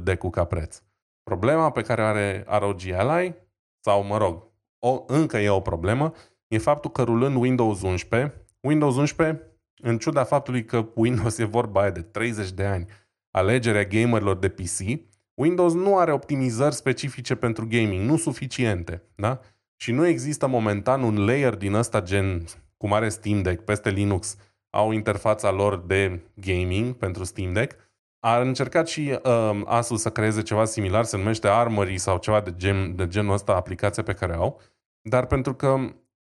Deck-ul 0.03 0.31
ca 0.31 0.45
preț. 0.45 0.83
Problema 1.23 1.71
pe 1.71 1.83
care 1.83 2.03
are 2.03 2.45
ROG 2.59 2.81
Ally, 2.97 3.35
sau 3.81 4.05
mă 4.05 4.17
rog, 4.17 4.43
o, 4.79 5.05
încă 5.07 5.39
e 5.39 5.49
o 5.49 5.61
problemă, 5.61 6.13
e 6.49 6.59
faptul 6.59 6.91
că 6.91 7.03
rulând 7.03 7.37
Windows 7.37 7.83
11, 7.83 8.47
Windows 8.61 8.97
11 8.97 9.57
în 9.83 9.99
ciuda 9.99 10.25
faptului 10.25 10.65
că 10.65 10.89
Windows 10.95 11.39
e 11.45 11.45
vorba 11.45 11.81
aia 11.81 11.91
de 11.91 12.03
30 12.03 12.51
de 12.51 12.65
ani, 12.65 12.87
alegerea 13.31 13.85
gamerilor 13.85 14.37
de 14.37 14.49
PC, 14.49 15.01
Windows 15.35 15.75
nu 15.75 15.99
are 15.99 16.13
optimizări 16.13 16.75
specifice 16.75 17.35
pentru 17.35 17.67
gaming, 17.69 18.09
nu 18.09 18.17
suficiente, 18.17 19.03
da? 19.15 19.41
Și 19.77 19.93
nu 19.93 20.07
există 20.07 20.47
momentan 20.47 21.03
un 21.03 21.25
layer 21.25 21.55
din 21.55 21.75
ăsta 21.75 22.01
gen, 22.01 22.45
cum 22.77 22.93
are 22.93 23.09
Steam 23.09 23.43
Deck 23.43 23.65
peste 23.65 23.91
Linux, 23.91 24.37
au 24.77 24.91
interfața 24.91 25.51
lor 25.51 25.77
de 25.77 26.21
gaming 26.35 26.95
pentru 26.95 27.25
Steam 27.25 27.53
Deck. 27.53 27.77
A 28.21 28.41
încercat 28.41 28.89
și 28.89 29.19
uh, 29.25 29.61
Asus 29.65 30.01
să 30.01 30.11
creeze 30.11 30.43
ceva 30.43 30.65
similar, 30.65 31.05
se 31.05 31.17
numește 31.17 31.49
Armory 31.49 31.99
sau 31.99 32.19
ceva 32.19 32.41
de, 32.41 32.55
gen, 32.57 32.97
de 32.97 33.09
genul 33.09 33.33
ăsta, 33.33 33.55
aplicația 33.55 34.03
pe 34.03 34.13
care 34.13 34.35
au, 34.35 34.61
dar 35.01 35.27
pentru 35.27 35.55
că 35.55 35.77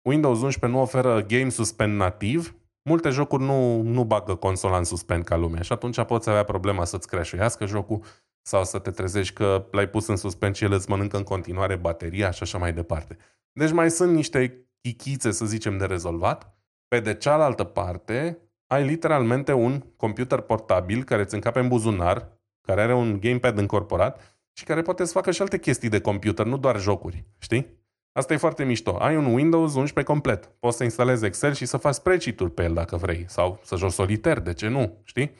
Windows 0.03 0.42
11 0.42 0.79
nu 0.79 0.85
oferă 0.85 1.22
game 1.22 1.48
suspend 1.48 1.96
nativ, 1.96 2.55
multe 2.83 3.09
jocuri 3.09 3.42
nu, 3.42 3.83
nu 3.83 4.05
bagă 4.05 4.35
consola 4.35 4.76
în 4.76 4.85
suspend 4.85 5.24
ca 5.24 5.37
lumea 5.37 5.62
și 5.62 5.72
atunci 5.72 6.03
poți 6.03 6.29
avea 6.29 6.44
problema 6.44 6.85
să-ți 6.85 7.09
creșuiască 7.09 7.66
jocul 7.66 8.03
sau 8.42 8.64
să 8.64 8.79
te 8.79 8.90
trezești 8.90 9.35
că 9.35 9.66
l-ai 9.70 9.88
pus 9.88 10.07
în 10.07 10.16
suspend 10.16 10.55
și 10.55 10.64
el 10.64 10.72
îți 10.72 10.90
mănâncă 10.90 11.16
în 11.16 11.22
continuare 11.22 11.76
bateria 11.76 12.31
și 12.31 12.42
așa 12.42 12.59
mai 12.59 12.72
departe. 12.72 13.16
Deci 13.53 13.70
mai 13.70 13.90
sunt 13.90 14.14
niște 14.14 14.68
chichițe, 14.81 15.31
să 15.31 15.44
zicem, 15.44 15.79
de 15.79 15.85
rezolvat. 15.85 16.59
Pe 16.94 17.00
de 17.00 17.14
cealaltă 17.14 17.64
parte, 17.64 18.38
ai 18.66 18.85
literalmente 18.85 19.53
un 19.53 19.81
computer 19.96 20.40
portabil 20.40 21.05
care 21.05 21.22
îți 21.22 21.35
încape 21.35 21.59
în 21.59 21.68
buzunar, 21.68 22.29
care 22.61 22.83
are 22.83 22.94
un 22.94 23.20
gamepad 23.20 23.59
încorporat 23.59 24.38
și 24.53 24.64
care 24.64 24.83
poate 24.83 25.05
să 25.05 25.12
facă 25.12 25.31
și 25.31 25.42
alte 25.42 25.59
chestii 25.59 25.88
de 25.88 26.00
computer, 26.00 26.46
nu 26.46 26.57
doar 26.59 26.81
jocuri, 26.81 27.24
știi? 27.38 27.79
Asta 28.12 28.33
e 28.33 28.37
foarte 28.37 28.64
mișto. 28.64 28.96
Ai 28.96 29.16
un 29.16 29.24
Windows 29.24 29.74
11 29.74 30.12
complet. 30.12 30.46
Poți 30.46 30.76
să 30.76 30.85
instalezi 30.85 31.24
Excel 31.24 31.53
și 31.53 31.66
să 31.66 31.76
faci 31.76 31.94
spreadsheet 31.94 32.55
pe 32.55 32.62
el 32.62 32.74
dacă 32.74 32.96
vrei. 32.96 33.24
Sau 33.29 33.61
să 33.62 33.76
joci 33.76 33.92
soliter, 33.92 34.40
de 34.40 34.53
ce 34.53 34.68
nu? 34.68 35.00
Știi? 35.05 35.33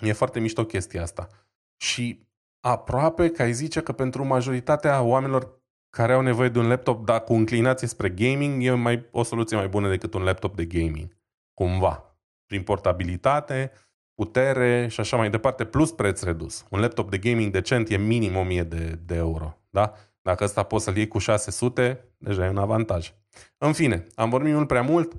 E 0.00 0.12
foarte 0.12 0.40
mișto 0.40 0.64
chestia 0.64 1.02
asta. 1.02 1.28
Și 1.76 2.26
aproape 2.60 3.30
că 3.30 3.42
ai 3.42 3.52
zice 3.52 3.80
că 3.80 3.92
pentru 3.92 4.24
majoritatea 4.24 5.02
oamenilor 5.02 5.57
care 5.90 6.12
au 6.12 6.20
nevoie 6.20 6.48
de 6.48 6.58
un 6.58 6.68
laptop, 6.68 7.04
dar 7.04 7.24
cu 7.24 7.32
inclinație 7.32 7.88
spre 7.88 8.08
gaming, 8.08 8.64
e 8.64 8.70
mai, 8.70 9.06
o 9.10 9.22
soluție 9.22 9.56
mai 9.56 9.68
bună 9.68 9.88
decât 9.88 10.14
un 10.14 10.22
laptop 10.22 10.56
de 10.56 10.64
gaming. 10.64 11.16
Cumva. 11.54 12.16
Prin 12.46 12.62
portabilitate, 12.62 13.72
putere 14.14 14.88
și 14.88 15.00
așa 15.00 15.16
mai 15.16 15.30
departe, 15.30 15.64
plus 15.64 15.92
preț 15.92 16.22
redus. 16.22 16.64
Un 16.70 16.80
laptop 16.80 17.10
de 17.10 17.18
gaming 17.18 17.52
decent 17.52 17.90
e 17.90 17.96
minim 17.96 18.36
1000 18.36 18.62
de, 18.62 18.98
de 19.06 19.14
euro. 19.14 19.58
Da? 19.70 19.92
Dacă 20.22 20.44
ăsta 20.44 20.62
poți 20.62 20.84
să-l 20.84 20.96
iei 20.96 21.08
cu 21.08 21.18
600, 21.18 22.04
deja 22.18 22.44
e 22.44 22.48
un 22.48 22.58
avantaj. 22.58 23.12
În 23.58 23.72
fine, 23.72 24.06
am 24.14 24.30
vorbit 24.30 24.52
mult 24.52 24.66
prea 24.66 24.82
mult. 24.82 25.12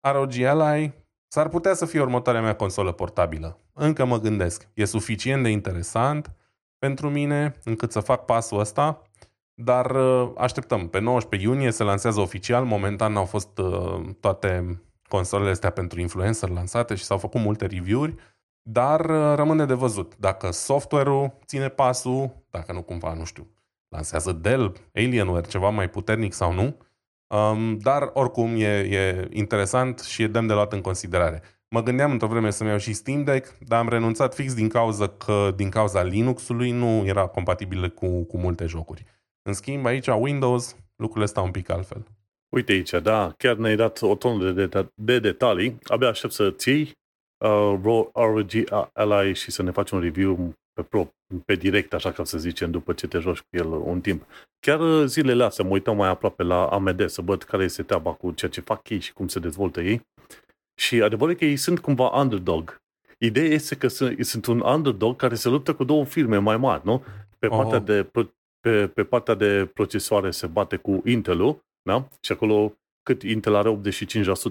ROG 0.00 0.40
Ally 0.40 0.92
s-ar 1.28 1.48
putea 1.48 1.74
să 1.74 1.86
fie 1.86 2.00
următoarea 2.00 2.42
mea 2.42 2.54
consolă 2.54 2.92
portabilă. 2.92 3.58
Încă 3.72 4.04
mă 4.04 4.18
gândesc. 4.18 4.68
E 4.74 4.84
suficient 4.84 5.42
de 5.42 5.48
interesant 5.48 6.34
pentru 6.78 7.10
mine 7.10 7.54
încât 7.64 7.92
să 7.92 8.00
fac 8.00 8.24
pasul 8.24 8.58
ăsta, 8.58 9.02
dar 9.54 9.90
uh, 9.90 10.30
așteptăm. 10.36 10.88
Pe 10.88 10.98
19 10.98 11.48
iunie 11.48 11.70
se 11.70 11.82
lansează 11.82 12.20
oficial. 12.20 12.64
Momentan 12.64 13.16
au 13.16 13.24
fost 13.24 13.58
uh, 13.58 14.00
toate 14.20 14.82
consolele 15.08 15.50
astea 15.50 15.70
pentru 15.70 16.00
influencer 16.00 16.48
lansate 16.48 16.94
și 16.94 17.04
s-au 17.04 17.18
făcut 17.18 17.40
multe 17.40 17.66
review-uri. 17.66 18.14
dar 18.62 19.00
uh, 19.00 19.34
rămâne 19.34 19.64
de 19.64 19.74
văzut 19.74 20.16
dacă 20.16 20.50
software-ul 20.50 21.38
ține 21.46 21.68
pasul, 21.68 22.44
dacă 22.50 22.72
nu 22.72 22.82
cumva, 22.82 23.14
nu 23.14 23.24
știu, 23.24 23.46
lansează 23.88 24.32
Dell, 24.32 24.72
Alienware, 24.94 25.46
ceva 25.46 25.68
mai 25.68 25.90
puternic 25.90 26.32
sau 26.32 26.52
nu. 26.52 26.76
Um, 27.26 27.78
dar 27.78 28.10
oricum 28.12 28.54
e, 28.56 28.78
e 28.78 29.28
interesant 29.32 30.00
și 30.00 30.22
e 30.22 30.26
demn 30.26 30.46
de 30.46 30.52
luat 30.52 30.72
în 30.72 30.80
considerare. 30.80 31.42
Mă 31.68 31.82
gândeam 31.82 32.10
într-o 32.10 32.28
vreme 32.28 32.50
să-mi 32.50 32.68
iau 32.68 32.78
și 32.78 32.92
Steam 32.92 33.24
Deck, 33.24 33.58
dar 33.58 33.78
am 33.78 33.88
renunțat 33.88 34.34
fix 34.34 34.54
din 34.54 34.68
cauza 34.68 35.08
că 35.08 35.52
din 35.56 35.68
cauza 35.68 36.02
Linux-ului 36.02 36.70
nu 36.70 37.06
era 37.06 37.26
compatibil 37.26 37.90
cu, 37.90 38.22
cu 38.22 38.38
multe 38.38 38.66
jocuri. 38.66 39.04
În 39.48 39.52
schimb, 39.52 39.86
aici 39.86 40.06
Windows, 40.06 40.76
lucrurile 40.96 41.26
stau 41.26 41.44
un 41.44 41.50
pic 41.50 41.70
altfel. 41.70 42.06
Uite 42.48 42.72
aici, 42.72 42.90
da, 42.90 43.32
chiar 43.38 43.56
ne-ai 43.56 43.76
dat 43.76 44.02
o 44.02 44.14
tonă 44.14 44.50
de, 44.50 44.66
de, 44.66 44.88
de 44.94 45.18
detalii. 45.18 45.78
Abia 45.82 46.08
aștept 46.08 46.32
să 46.32 46.50
ții 46.50 46.92
uh, 47.44 47.78
ROG 47.82 48.50
Ally 48.92 49.34
și 49.34 49.50
să 49.50 49.62
ne 49.62 49.70
faci 49.70 49.90
un 49.90 50.00
review 50.00 50.54
pe, 50.72 50.82
pro, 50.82 51.08
pe 51.44 51.54
direct, 51.54 51.94
așa 51.94 52.12
ca 52.12 52.24
să 52.24 52.38
zicem, 52.38 52.70
după 52.70 52.92
ce 52.92 53.06
te 53.06 53.18
joci 53.18 53.38
cu 53.38 53.46
el 53.50 53.66
un 53.66 54.00
timp. 54.00 54.26
Chiar 54.60 54.80
uh, 54.80 55.04
zilele 55.06 55.44
astea 55.44 55.64
mă 55.64 55.70
uitam 55.70 55.96
mai 55.96 56.08
aproape 56.08 56.42
la 56.42 56.66
AMD 56.66 57.08
să 57.08 57.22
văd 57.22 57.42
care 57.42 57.64
este 57.64 57.82
treaba 57.82 58.12
cu 58.12 58.32
ceea 58.32 58.50
ce 58.50 58.60
fac 58.60 58.88
ei 58.88 59.00
și 59.00 59.12
cum 59.12 59.28
se 59.28 59.38
dezvoltă 59.38 59.80
ei. 59.80 60.06
Și 60.74 61.02
adevărul 61.02 61.34
că 61.34 61.44
ei 61.44 61.56
sunt 61.56 61.80
cumva 61.80 62.08
underdog. 62.08 62.82
Ideea 63.18 63.48
este 63.48 63.76
că 63.76 63.88
sunt, 63.88 64.24
sunt 64.24 64.46
un 64.46 64.60
underdog 64.60 65.16
care 65.16 65.34
se 65.34 65.48
luptă 65.48 65.74
cu 65.74 65.84
două 65.84 66.04
firme 66.04 66.36
mai 66.36 66.56
mari, 66.56 66.80
nu? 66.84 67.04
Pe 67.38 67.48
partea, 67.48 67.78
oh. 67.78 67.84
de, 67.84 68.02
pe, 68.64 68.86
pe 68.86 69.04
partea 69.04 69.34
de 69.34 69.70
procesoare 69.74 70.30
se 70.30 70.46
bate 70.46 70.76
cu 70.76 71.02
Intel-ul, 71.04 71.64
da? 71.82 72.08
Și 72.20 72.32
acolo 72.32 72.76
cât 73.02 73.22
Intel 73.22 73.54
are 73.54 73.80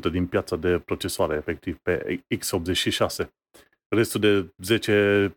85% 0.08 0.12
din 0.12 0.28
piața 0.28 0.56
de 0.56 0.80
procesoare, 0.80 1.36
efectiv, 1.36 1.78
pe 1.78 2.24
x86. 2.36 3.28
Restul 3.88 4.20
de 4.20 4.54
10, 4.58 5.36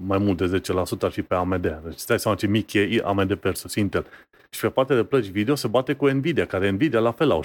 mai 0.00 0.18
mult 0.18 0.36
de 0.36 0.60
10% 0.60 1.00
ar 1.00 1.10
fi 1.10 1.22
pe 1.22 1.34
AMD. 1.34 1.80
Deci 1.84 1.98
stai 1.98 2.18
seama 2.18 2.36
ce 2.36 2.46
mic 2.46 2.72
e 2.72 3.00
AMD 3.04 3.32
versus 3.32 3.74
Intel. 3.74 4.06
Și 4.50 4.60
pe 4.60 4.68
partea 4.68 4.96
de 4.96 5.04
plăci 5.04 5.26
video 5.26 5.54
se 5.54 5.68
bate 5.68 5.94
cu 5.94 6.08
Nvidia, 6.08 6.46
care 6.46 6.70
Nvidia 6.70 7.00
la 7.00 7.12
fel 7.12 7.30
au 7.30 7.44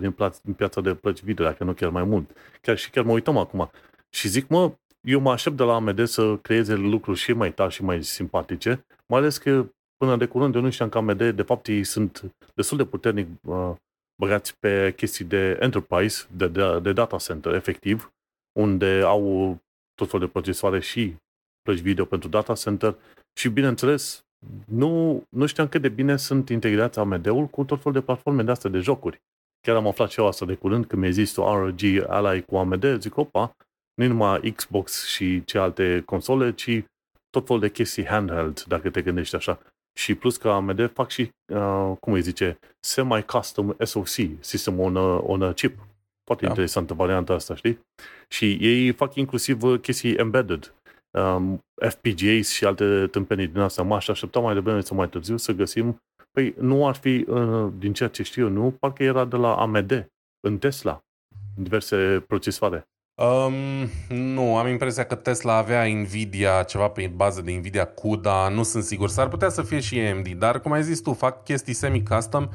din, 0.00 0.12
pla- 0.12 0.40
din 0.42 0.52
piața 0.52 0.80
de 0.80 0.94
plăci 0.94 1.22
video, 1.22 1.44
dacă 1.44 1.64
nu 1.64 1.72
chiar 1.72 1.90
mai 1.90 2.04
mult. 2.04 2.30
Chiar 2.60 2.78
și 2.78 2.90
chiar 2.90 3.04
mă 3.04 3.12
uităm 3.12 3.36
acum. 3.36 3.70
Și 4.10 4.28
zic, 4.28 4.48
mă, 4.48 4.72
eu 5.00 5.20
mă 5.20 5.30
aștept 5.30 5.56
de 5.56 5.62
la 5.62 5.74
AMD 5.74 6.06
să 6.06 6.36
creeze 6.36 6.74
lucruri 6.74 7.18
și 7.18 7.32
mai 7.32 7.52
tari 7.52 7.72
și 7.72 7.82
mai 7.82 8.02
simpatice, 8.02 8.84
mai 9.06 9.18
ales 9.18 9.38
că 9.38 9.66
până 9.96 10.16
de 10.16 10.26
curând 10.26 10.54
eu 10.54 10.60
nu 10.60 10.70
știam 10.70 10.88
că 10.88 10.98
AMD, 10.98 11.30
de 11.30 11.42
fapt, 11.42 11.66
ei 11.66 11.84
sunt 11.84 12.34
destul 12.54 12.76
de 12.76 12.84
puternic 12.84 13.28
uh, 13.44 13.72
băgați 14.20 14.58
pe 14.58 14.92
chestii 14.96 15.24
de 15.24 15.58
enterprise, 15.60 16.26
de, 16.36 16.48
de, 16.48 16.80
de 16.80 16.92
data 16.92 17.16
center, 17.16 17.54
efectiv, 17.54 18.12
unde 18.58 19.02
au 19.04 19.56
tot 19.94 20.10
felul 20.10 20.26
de 20.26 20.32
procesoare 20.32 20.80
și 20.80 21.16
plăci 21.62 21.78
video 21.78 22.04
pentru 22.04 22.28
data 22.28 22.54
center 22.54 22.96
și, 23.38 23.48
bineînțeles, 23.48 24.24
nu, 24.66 25.22
nu 25.28 25.46
știam 25.46 25.68
cât 25.68 25.82
de 25.82 25.88
bine 25.88 26.16
sunt 26.16 26.48
integrați 26.48 26.98
AMD-ul 26.98 27.46
cu 27.46 27.64
tot 27.64 27.78
felul 27.78 27.98
de 27.98 28.04
platforme 28.04 28.42
de 28.42 28.50
astea 28.50 28.70
de 28.70 28.78
jocuri. 28.78 29.20
Chiar 29.60 29.76
am 29.76 29.86
aflat 29.86 30.10
și 30.10 30.20
eu 30.20 30.26
asta 30.26 30.46
de 30.46 30.54
curând 30.54 30.86
când 30.86 31.02
mi-a 31.02 31.10
zis 31.10 31.32
tu 31.32 31.42
RG 31.42 31.82
Ally 32.08 32.42
cu 32.42 32.56
AMD, 32.56 33.00
zic, 33.00 33.16
opa, 33.16 33.56
nu 34.06 34.12
numai 34.14 34.52
Xbox 34.56 35.06
și 35.06 35.44
ce 35.44 35.58
alte 35.58 36.02
console, 36.06 36.52
ci 36.52 36.84
tot 37.30 37.46
felul 37.46 37.60
de 37.60 37.70
chestii 37.70 38.06
handheld, 38.06 38.62
dacă 38.62 38.90
te 38.90 39.02
gândești 39.02 39.34
așa. 39.34 39.60
Și 39.98 40.14
plus 40.14 40.36
că 40.36 40.48
AMD 40.48 40.90
fac 40.92 41.10
și, 41.10 41.30
uh, 41.52 41.92
cum 42.00 42.12
îi 42.12 42.20
zice, 42.20 42.58
semi-custom 42.80 43.74
SoC, 43.78 44.06
System 44.40 44.80
on 44.80 44.96
a, 44.96 45.16
on 45.16 45.42
a 45.42 45.52
Chip. 45.52 45.78
Foarte 46.24 46.44
da. 46.44 46.48
interesantă 46.48 46.94
varianta 46.94 47.32
asta, 47.32 47.54
știi? 47.54 47.78
Și 48.28 48.58
ei 48.60 48.92
fac 48.92 49.14
inclusiv 49.14 49.62
uh, 49.62 49.80
chestii 49.80 50.14
embedded, 50.14 50.74
um, 51.10 51.64
FPGAs 51.88 52.50
și 52.50 52.64
alte 52.64 53.06
tâmpenii 53.06 53.46
din 53.46 53.60
asta. 53.60 53.82
M-aș 53.82 54.08
aștepta 54.08 54.40
mai 54.40 54.54
devreme 54.54 54.80
sau 54.80 54.96
mai 54.96 55.08
târziu 55.08 55.36
să 55.36 55.52
găsim 55.52 56.00
Păi 56.32 56.54
nu 56.58 56.86
ar 56.86 56.94
fi, 56.94 57.24
uh, 57.28 57.72
din 57.78 57.92
ceea 57.92 58.08
ce 58.08 58.22
știu 58.22 58.48
nu, 58.48 58.70
parcă 58.70 59.02
era 59.02 59.24
de 59.24 59.36
la 59.36 59.54
AMD, 59.54 60.10
în 60.40 60.58
Tesla, 60.58 61.04
în 61.56 61.62
diverse 61.62 62.24
procesoare. 62.26 62.88
Um, 63.20 63.54
nu, 64.08 64.56
am 64.56 64.68
impresia 64.68 65.04
că 65.04 65.14
Tesla 65.14 65.56
avea 65.56 65.84
Nvidia, 65.84 66.62
ceva 66.62 66.88
pe 66.88 67.12
bază 67.14 67.40
de 67.40 67.52
Nvidia 67.52 67.84
CUDA, 67.84 68.48
nu 68.48 68.62
sunt 68.62 68.84
sigur. 68.84 69.08
S-ar 69.08 69.28
putea 69.28 69.48
să 69.48 69.62
fie 69.62 69.80
și 69.80 69.98
AMD, 69.98 70.28
dar 70.28 70.60
cum 70.60 70.72
ai 70.72 70.82
zis 70.82 71.00
tu, 71.00 71.12
fac 71.12 71.44
chestii 71.44 71.72
semi-custom. 71.72 72.48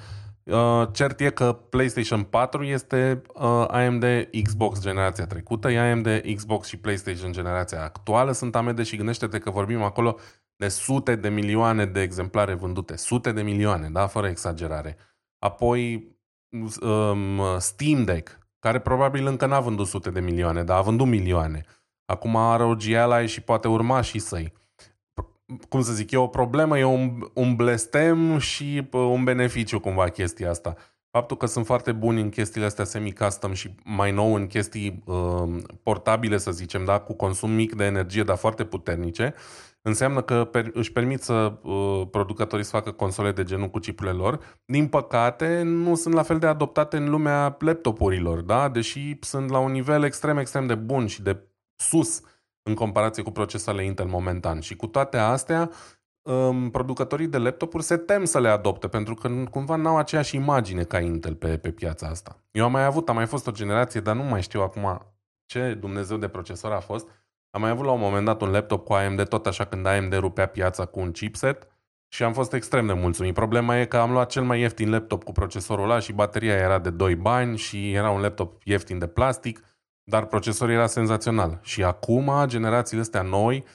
Uh, 0.44 0.88
cert 0.92 1.20
e 1.20 1.30
că 1.30 1.54
PlayStation 1.70 2.24
4 2.24 2.64
este 2.64 3.22
uh, 3.34 3.66
AMD, 3.68 4.06
Xbox 4.44 4.82
generația 4.82 5.26
trecută 5.26 5.72
e 5.72 5.92
AMD, 5.92 6.22
Xbox 6.36 6.68
și 6.68 6.78
PlayStation 6.78 7.32
generația 7.32 7.84
actuală 7.84 8.32
sunt 8.32 8.56
AMD 8.56 8.86
și 8.86 8.96
gândește-te 8.96 9.40
că 9.40 9.50
vorbim 9.50 9.82
acolo 9.82 10.18
de 10.56 10.68
sute 10.68 11.16
de 11.16 11.30
milioane 11.30 11.86
de 11.86 12.02
exemplare 12.02 12.54
vândute, 12.54 12.96
sute 12.96 13.32
de 13.32 13.42
milioane, 13.42 13.90
da, 13.92 14.08
fără 14.08 14.28
exagerare. 14.28 14.98
Apoi 15.40 16.08
um, 16.82 17.42
Steam 17.58 18.04
Deck, 18.04 18.45
care 18.66 18.80
probabil 18.80 19.26
încă 19.26 19.46
n-a 19.46 19.60
vândut 19.60 19.88
sute 19.88 20.10
de 20.10 20.20
milioane, 20.20 20.64
dar 20.64 20.78
a 20.78 20.82
vândut 20.82 21.08
milioane. 21.08 21.66
Acum 22.06 22.36
are 22.36 22.64
o 22.64 22.76
GLI 22.76 23.28
și 23.28 23.42
poate 23.42 23.68
urma 23.68 24.02
și 24.02 24.20
să-i. 24.20 24.54
Cum 25.70 25.82
să 25.82 25.94
zic, 25.94 26.12
e 26.12 26.18
o 26.18 26.28
problemă, 26.28 26.78
e 26.78 26.84
un, 26.84 27.30
un 27.34 27.56
blestem 27.56 28.38
și 28.38 28.88
un 28.92 29.24
beneficiu 29.24 29.80
cumva 29.80 30.10
chestia 30.10 30.50
asta. 30.50 30.76
Faptul 31.12 31.38
că 31.38 31.46
sunt 31.46 31.66
foarte 31.66 31.92
buni 31.92 32.22
în 32.22 32.30
chestiile 32.30 32.66
astea 32.66 32.86
semi-custom 32.86 33.54
și 33.54 33.76
mai 33.84 34.12
nou 34.12 34.34
în 34.34 34.48
chestii 34.48 35.04
uh, 35.06 35.64
portabile, 35.84 36.38
să 36.38 36.52
zicem, 36.52 36.86
da, 36.86 37.00
cu 37.00 37.14
consum 37.14 37.52
mic 37.52 37.76
de 37.76 37.84
energie, 37.84 38.24
dar 38.24 38.38
foarte 38.38 38.64
puternice, 38.64 39.34
înseamnă 39.88 40.22
că 40.22 40.44
per, 40.44 40.70
își 40.74 40.92
permit 40.92 41.22
să 41.22 41.54
uh, 41.62 42.08
producătorii 42.12 42.66
să 42.66 42.72
facă 42.72 42.92
console 42.92 43.32
de 43.32 43.44
genul 43.44 43.70
cu 43.70 43.80
chipurile 43.80 44.16
lor. 44.16 44.40
Din 44.66 44.88
păcate, 44.88 45.62
nu 45.62 45.96
sunt 45.96 46.14
la 46.14 46.24
fel 46.24 46.40
de 46.40 46.48
adoptate 46.48 46.98
în 46.98 47.10
lumea 47.10 47.58
laptopurilor, 47.60 48.42
da? 48.42 48.70
deși 48.70 49.18
sunt 49.22 49.50
la 49.50 49.60
un 49.60 49.72
nivel 49.72 50.04
extrem, 50.04 50.38
extrem 50.38 50.68
de 50.68 50.76
bun 50.76 51.08
și 51.08 51.22
de 51.22 51.48
sus 51.76 52.22
în 52.64 52.74
comparație 52.74 53.24
cu 53.24 53.32
procesoarele 53.32 53.86
Intel 53.86 54.06
momentan. 54.06 54.60
Și 54.60 54.76
cu 54.76 54.88
toate 54.88 55.18
astea, 55.18 55.70
um, 56.22 56.70
producătorii 56.70 57.28
de 57.28 57.38
laptopuri 57.38 57.84
se 57.84 57.98
tem 57.98 58.24
să 58.24 58.40
le 58.40 58.50
adopte, 58.50 58.88
pentru 58.88 59.14
că 59.14 59.30
cumva 59.50 59.76
n-au 59.76 59.98
aceeași 59.98 60.36
imagine 60.36 60.84
ca 60.84 61.00
Intel 61.00 61.36
pe, 61.36 61.58
pe 61.58 61.72
piața 61.72 62.08
asta. 62.08 62.44
Eu 62.52 62.64
am 62.64 62.72
mai 62.72 62.86
avut, 62.86 63.10
am 63.10 63.16
mai 63.16 63.26
fost 63.26 63.48
o 63.48 63.52
generație, 63.52 64.00
dar 64.00 64.16
nu 64.16 64.24
mai 64.24 64.42
știu 64.42 64.62
acum 64.62 65.16
ce 65.46 65.74
Dumnezeu 65.74 66.18
de 66.18 66.28
procesor 66.28 66.72
a 66.72 66.80
fost, 66.80 67.08
am 67.56 67.62
mai 67.62 67.70
avut 67.70 67.86
la 67.86 67.92
un 67.92 68.00
moment 68.00 68.26
dat 68.26 68.42
un 68.42 68.50
laptop 68.50 68.86
cu 68.86 68.94
AMD, 68.94 69.28
tot 69.28 69.46
așa 69.46 69.66
când 69.66 69.86
AMD 69.86 70.14
rupea 70.14 70.46
piața 70.46 70.86
cu 70.86 71.00
un 71.00 71.12
chipset 71.12 71.68
și 72.08 72.24
am 72.24 72.34
fost 72.34 72.54
extrem 72.54 72.86
de 72.86 72.94
mulțumit. 72.94 73.34
Problema 73.34 73.78
e 73.78 73.86
că 73.86 73.98
am 73.98 74.12
luat 74.12 74.30
cel 74.30 74.44
mai 74.44 74.60
ieftin 74.60 74.90
laptop 74.90 75.24
cu 75.24 75.32
procesorul 75.32 75.84
ăla 75.84 76.00
și 76.00 76.14
bateria 76.14 76.54
era 76.54 76.80
de 76.80 76.90
2 76.90 77.16
bani 77.16 77.58
și 77.58 77.94
era 77.94 78.10
un 78.10 78.22
laptop 78.22 78.62
ieftin 78.64 79.00
de 79.00 79.08
plastic, 79.08 79.64
dar 80.04 80.26
procesorul 80.26 80.74
era 80.74 80.88
senzațional. 80.88 81.60
Și 81.62 81.84
acum 81.84 82.32
generațiile 82.46 83.02
astea 83.02 83.22
noi 83.22 83.66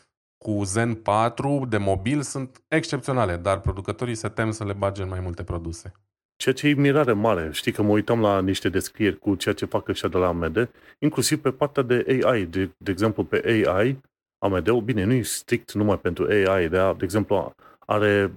cu 0.44 0.62
Zen 0.64 0.94
4 0.94 1.64
de 1.68 1.76
mobil 1.76 2.22
sunt 2.22 2.62
excepționale, 2.68 3.36
dar 3.36 3.60
producătorii 3.60 4.14
se 4.14 4.28
tem 4.28 4.50
să 4.50 4.64
le 4.64 4.72
bage 4.72 5.02
în 5.02 5.08
mai 5.08 5.20
multe 5.20 5.44
produse. 5.44 5.92
Ceea 6.40 6.54
ce 6.54 6.68
e 6.68 6.72
mirare 6.72 7.12
mare. 7.12 7.50
Știi 7.52 7.72
că 7.72 7.82
mă 7.82 7.90
uitam 7.90 8.20
la 8.20 8.40
niște 8.40 8.68
descrieri 8.68 9.18
cu 9.18 9.34
ceea 9.34 9.54
ce 9.54 9.64
fac 9.64 9.88
ăștia 9.88 10.08
de 10.08 10.18
la 10.18 10.26
AMD, 10.26 10.70
inclusiv 10.98 11.40
pe 11.40 11.50
partea 11.50 11.82
de 11.82 12.22
AI. 12.24 12.46
De, 12.46 12.70
de 12.78 12.90
exemplu, 12.90 13.24
pe 13.24 13.66
AI, 13.66 14.00
AMD-ul, 14.38 14.80
bine, 14.80 15.04
nu 15.04 15.12
e 15.12 15.22
strict 15.22 15.72
numai 15.72 15.98
pentru 15.98 16.24
AI, 16.24 16.68
de, 16.68 16.94
de 16.96 17.04
exemplu, 17.04 17.54
are, 17.78 18.32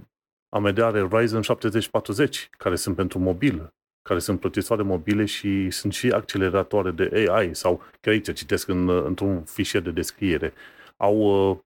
AMD 0.49 0.79
are 0.79 1.07
Ryzen 1.11 1.41
7040, 1.41 2.49
care 2.57 2.75
sunt 2.75 2.95
pentru 2.95 3.19
mobil, 3.19 3.73
care 4.01 4.19
sunt 4.19 4.39
procesoare 4.39 4.81
mobile 4.81 5.25
și 5.25 5.69
sunt 5.69 5.93
și 5.93 6.09
acceleratoare 6.09 6.91
de 6.91 7.27
AI, 7.29 7.55
sau 7.55 7.81
chiar 8.01 8.13
aici 8.13 8.33
citesc 8.33 8.67
în, 8.67 8.89
într-un 8.89 9.43
fișier 9.43 9.81
de 9.81 9.91
descriere. 9.91 10.53
Au 10.97 11.49
uh, 11.49 11.57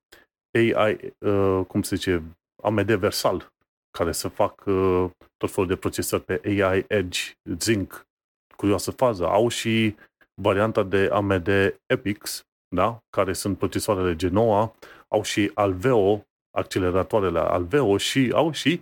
AI, 0.52 1.14
uh, 1.20 1.62
cum 1.68 1.82
se 1.82 1.96
zice, 1.96 2.24
AMD 2.64 2.92
Versal, 2.92 3.52
care 3.98 4.12
să 4.12 4.28
fac 4.28 4.66
uh, 4.66 5.10
tot 5.38 5.52
felul 5.52 5.70
de 5.70 5.76
procesări 5.76 6.24
pe 6.24 6.42
AI 6.46 6.86
Edge, 6.88 7.20
Zinc, 7.60 8.08
curioasă 8.56 8.92
fază. 8.92 9.26
Au 9.26 9.48
și 9.48 9.96
varianta 10.42 10.84
de 10.84 11.10
AMD 11.12 11.50
EPIX, 11.86 12.46
da? 12.76 13.04
care 13.10 13.34
sunt 13.34 13.58
procesoarele 13.58 14.16
Genoa, 14.16 14.76
au 15.08 15.24
și 15.24 15.52
Alveo, 15.54 16.26
acceleratoarele 16.58 17.40
Alveo 17.40 17.98
și 17.98 18.32
au 18.34 18.52
și 18.52 18.82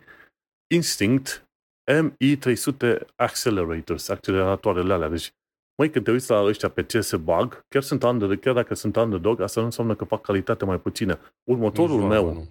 Instinct 0.73 1.47
MI300 1.91 2.99
Accelerators, 3.15 4.09
acceleratoarele 4.09 4.93
alea. 4.93 5.09
Deci, 5.09 5.31
măi, 5.77 5.89
când 5.89 6.05
te 6.05 6.11
uiți 6.11 6.29
la 6.29 6.43
ăștia 6.43 6.69
pe 6.69 6.83
ce 6.83 7.01
se 7.01 7.17
bag, 7.17 7.65
chiar, 7.67 7.81
sunt 7.81 8.03
under, 8.03 8.37
chiar 8.37 8.53
dacă 8.53 8.73
sunt 8.73 8.95
underdog, 8.95 9.39
asta 9.39 9.59
nu 9.59 9.65
înseamnă 9.65 9.95
că 9.95 10.03
fac 10.03 10.21
calitate 10.21 10.65
mai 10.65 10.79
puțină. 10.79 11.19
Următorul 11.43 11.99
Nici 11.99 12.09
meu, 12.09 12.33
nu. 12.33 12.47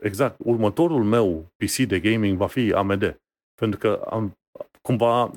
Exact. 0.00 0.36
Următorul 0.44 1.04
meu 1.04 1.52
PC 1.56 1.76
de 1.76 2.00
gaming 2.00 2.36
va 2.36 2.46
fi 2.46 2.72
AMD. 2.72 3.20
Pentru 3.54 3.78
că 3.78 4.06
am, 4.10 4.38
cumva 4.82 5.30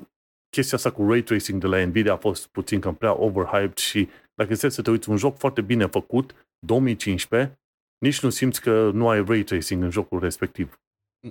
chestia 0.49 0.77
asta 0.77 0.91
cu 0.91 1.09
ray 1.09 1.21
tracing 1.21 1.61
de 1.61 1.67
la 1.67 1.85
Nvidia 1.85 2.13
a 2.13 2.17
fost 2.17 2.47
puțin 2.47 2.79
cam 2.79 2.95
prea 2.95 3.21
overhyped 3.21 3.77
și 3.77 4.09
Dacă 4.33 4.51
este 4.51 4.69
să 4.69 4.81
te 4.81 4.89
uiți 4.89 5.09
un 5.09 5.17
joc 5.17 5.37
foarte 5.37 5.61
bine 5.61 5.85
făcut, 5.85 6.35
2015, 6.65 7.59
nici 7.97 8.21
nu 8.21 8.29
simți 8.29 8.61
că 8.61 8.91
nu 8.93 9.09
ai 9.09 9.23
ray 9.23 9.43
tracing 9.43 9.83
în 9.83 9.89
jocul 9.89 10.19
respectiv. 10.19 10.79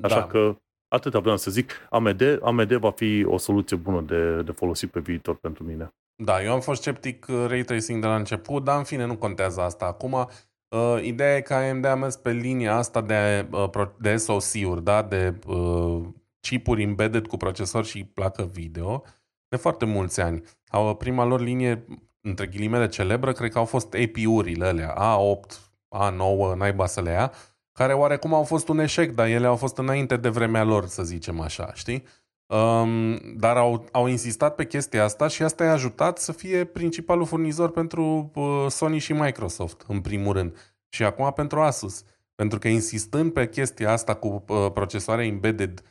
Așa 0.02 0.18
da. 0.18 0.26
că 0.26 0.56
atâta 0.88 1.18
vreau 1.18 1.36
să 1.36 1.50
zic, 1.50 1.72
AMD, 1.90 2.38
AMD 2.42 2.72
va 2.72 2.90
fi 2.90 3.24
o 3.24 3.36
soluție 3.36 3.76
bună 3.76 4.00
de, 4.00 4.42
de 4.42 4.52
folosit 4.52 4.90
pe 4.90 5.00
viitor 5.00 5.36
pentru 5.36 5.64
mine. 5.64 5.94
Da, 6.22 6.42
eu 6.42 6.52
am 6.52 6.60
fost 6.60 6.80
sceptic 6.80 7.26
uh, 7.28 7.44
ray 7.46 7.62
tracing 7.62 8.00
de 8.00 8.06
la 8.06 8.16
început, 8.16 8.64
dar 8.64 8.78
în 8.78 8.84
fine 8.84 9.04
nu 9.04 9.16
contează 9.16 9.60
asta 9.60 9.84
acum. 9.84 10.28
Uh, 10.70 10.98
ideea 11.02 11.36
e 11.36 11.40
că 11.40 11.54
AMD 11.54 11.84
a 11.84 11.94
mers 11.94 12.16
pe 12.16 12.30
linia 12.30 12.74
asta 12.76 13.00
de, 13.00 13.48
uh, 13.50 13.88
de 13.98 14.16
SoC-uri, 14.16 14.84
da? 14.84 15.02
de 15.02 15.38
uh, 15.46 16.02
chipuri 16.40 16.82
embedded 16.82 17.26
cu 17.26 17.36
procesor 17.36 17.84
și 17.84 18.04
placă 18.04 18.44
video, 18.52 19.02
de 19.48 19.56
foarte 19.56 19.84
mulți 19.84 20.20
ani. 20.20 20.42
Au 20.68 20.96
prima 20.96 21.24
lor 21.24 21.40
linie, 21.40 21.84
între 22.20 22.46
ghilimele 22.46 22.88
celebră, 22.88 23.32
cred 23.32 23.50
că 23.50 23.58
au 23.58 23.64
fost 23.64 23.94
API-urile 23.94 24.66
alea, 24.66 24.94
A8, 24.94 25.56
A9, 25.96 26.56
naiba 26.56 26.86
să 26.86 27.00
le 27.00 27.10
ia, 27.10 27.32
care 27.72 27.92
oarecum 27.92 28.34
au 28.34 28.44
fost 28.44 28.68
un 28.68 28.78
eșec, 28.78 29.14
dar 29.14 29.26
ele 29.26 29.46
au 29.46 29.56
fost 29.56 29.78
înainte 29.78 30.16
de 30.16 30.28
vremea 30.28 30.64
lor, 30.64 30.86
să 30.86 31.02
zicem 31.02 31.40
așa, 31.40 31.72
știi? 31.74 32.04
Um, 32.50 33.20
dar 33.36 33.56
au, 33.56 33.84
au 33.92 34.06
insistat 34.06 34.54
pe 34.54 34.66
chestia 34.66 35.04
asta 35.04 35.28
și 35.28 35.42
asta 35.42 35.64
i-a 35.64 35.72
ajutat 35.72 36.18
să 36.18 36.32
fie 36.32 36.64
principalul 36.64 37.26
furnizor 37.26 37.70
pentru 37.70 38.30
uh, 38.34 38.66
Sony 38.68 38.98
și 38.98 39.12
Microsoft, 39.12 39.84
în 39.86 40.00
primul 40.00 40.32
rând. 40.32 40.76
Și 40.88 41.04
acum 41.04 41.32
pentru 41.32 41.60
Asus. 41.60 42.04
Pentru 42.34 42.58
că 42.58 42.68
insistând 42.68 43.32
pe 43.32 43.48
chestia 43.48 43.92
asta 43.92 44.14
cu 44.14 44.44
uh, 44.48 44.66
procesoare 44.72 45.26
embedded, 45.26 45.82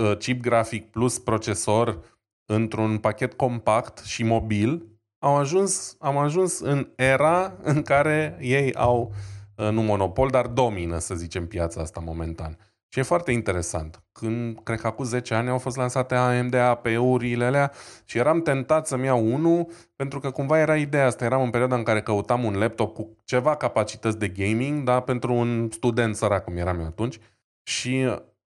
uh, 0.00 0.16
chip 0.18 0.42
grafic 0.42 0.90
plus 0.90 1.18
procesor 1.18 2.00
într-un 2.44 2.98
pachet 2.98 3.32
compact 3.32 4.04
și 4.04 4.22
mobil, 4.22 4.86
au 5.18 5.36
ajuns, 5.36 5.96
am 5.98 6.16
ajuns 6.16 6.58
în 6.58 6.88
era 6.94 7.56
în 7.62 7.82
care 7.82 8.38
ei 8.40 8.74
au 8.74 9.12
uh, 9.56 9.68
nu 9.68 9.82
monopol, 9.82 10.28
dar 10.28 10.46
domină, 10.46 10.98
să 10.98 11.14
zicem, 11.14 11.46
piața 11.46 11.80
asta 11.80 12.00
momentan. 12.00 12.58
Și 12.88 12.98
e 12.98 13.02
foarte 13.02 13.32
interesant. 13.32 14.02
Când, 14.12 14.60
cred 14.62 14.80
că 14.80 14.86
acum 14.86 15.04
10 15.04 15.34
ani 15.34 15.48
au 15.48 15.58
fost 15.58 15.76
lansate 15.76 16.14
AMD 16.14 16.54
APU-urile 16.54 17.44
alea 17.44 17.72
și 18.04 18.18
eram 18.18 18.42
tentat 18.42 18.86
să-mi 18.86 19.04
iau 19.04 19.32
unul 19.32 19.66
pentru 19.96 20.20
că 20.20 20.30
cumva 20.30 20.58
era 20.58 20.76
ideea 20.76 21.06
asta. 21.06 21.24
Eram 21.24 21.42
în 21.42 21.50
perioada 21.50 21.76
în 21.76 21.82
care 21.82 22.02
căutam 22.02 22.44
un 22.44 22.58
laptop 22.58 22.94
cu 22.94 23.16
ceva 23.24 23.56
capacități 23.56 24.18
de 24.18 24.28
gaming, 24.28 24.84
dar 24.84 25.00
pentru 25.00 25.32
un 25.32 25.70
student 25.70 26.16
sărac 26.16 26.44
cum 26.44 26.56
eram 26.56 26.78
eu 26.78 26.86
atunci. 26.86 27.18
Și 27.62 28.08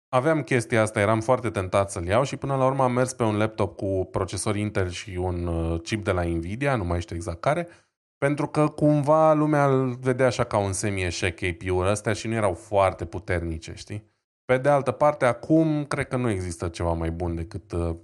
aveam 0.08 0.42
chestia 0.42 0.82
asta, 0.82 1.00
eram 1.00 1.20
foarte 1.20 1.50
tentat 1.50 1.90
să-l 1.90 2.06
iau 2.06 2.22
și 2.22 2.36
până 2.36 2.56
la 2.56 2.66
urmă 2.66 2.82
am 2.82 2.92
mers 2.92 3.12
pe 3.12 3.22
un 3.22 3.36
laptop 3.36 3.76
cu 3.76 4.08
procesor 4.10 4.56
Intel 4.56 4.88
și 4.88 5.16
un 5.16 5.46
uh, 5.46 5.80
chip 5.82 6.04
de 6.04 6.12
la 6.12 6.22
Nvidia, 6.22 6.76
nu 6.76 6.84
mai 6.84 7.00
știu 7.00 7.16
exact 7.16 7.40
care, 7.40 7.68
pentru 8.18 8.46
că 8.46 8.68
cumva 8.68 9.32
lumea 9.32 9.66
îl 9.66 9.96
vedea 10.00 10.26
așa 10.26 10.44
ca 10.44 10.58
un 10.58 10.72
semi-eșec 10.72 11.42
APU-ul 11.42 11.86
ăstea 11.86 12.12
și 12.12 12.28
nu 12.28 12.34
erau 12.34 12.54
foarte 12.54 13.04
puternice, 13.04 13.72
știi? 13.76 14.09
Pe 14.50 14.58
de 14.58 14.68
altă 14.68 14.90
parte, 14.90 15.24
acum 15.24 15.84
cred 15.84 16.08
că 16.08 16.16
nu 16.16 16.30
există 16.30 16.68
ceva 16.68 16.92
mai 16.92 17.10
bun 17.10 17.34
decât 17.34 17.72
uh, 17.72 17.96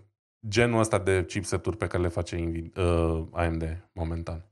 genul 0.49 0.81
ăsta 0.81 0.99
de 0.99 1.25
chipseturi 1.25 1.77
pe 1.77 1.87
care 1.87 2.03
le 2.03 2.09
face 2.09 2.37
uh, 2.77 3.25
AMD 3.33 3.89
momentan. 3.93 4.45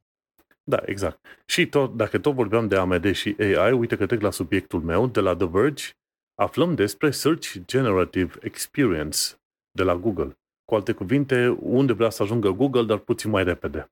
Da, 0.65 0.83
exact. 0.85 1.19
Și 1.47 1.67
tot, 1.67 1.97
dacă 1.97 2.19
tot 2.19 2.35
vorbeam 2.35 2.69
de 2.69 2.77
AMD 2.77 3.13
și 3.13 3.37
AI, 3.39 3.73
uite 3.73 3.97
că 3.97 4.07
trec 4.07 4.21
la 4.21 4.31
subiectul 4.31 4.81
meu, 4.81 5.07
de 5.07 5.21
la 5.21 5.37
The 5.37 5.47
Verge, 5.47 5.85
aflăm 6.35 6.75
despre 6.75 7.11
Search 7.11 7.55
Generative 7.65 8.35
Experience 8.41 9.19
de 9.71 9.83
la 9.83 9.97
Google. 9.97 10.33
Cu 10.65 10.75
alte 10.75 10.93
cuvinte, 10.93 11.57
unde 11.61 11.93
vrea 11.93 12.11
să 12.11 12.23
ajungă 12.23 12.51
Google, 12.51 12.85
dar 12.85 12.99
puțin 12.99 13.31
mai 13.31 13.45
repede. 13.45 13.87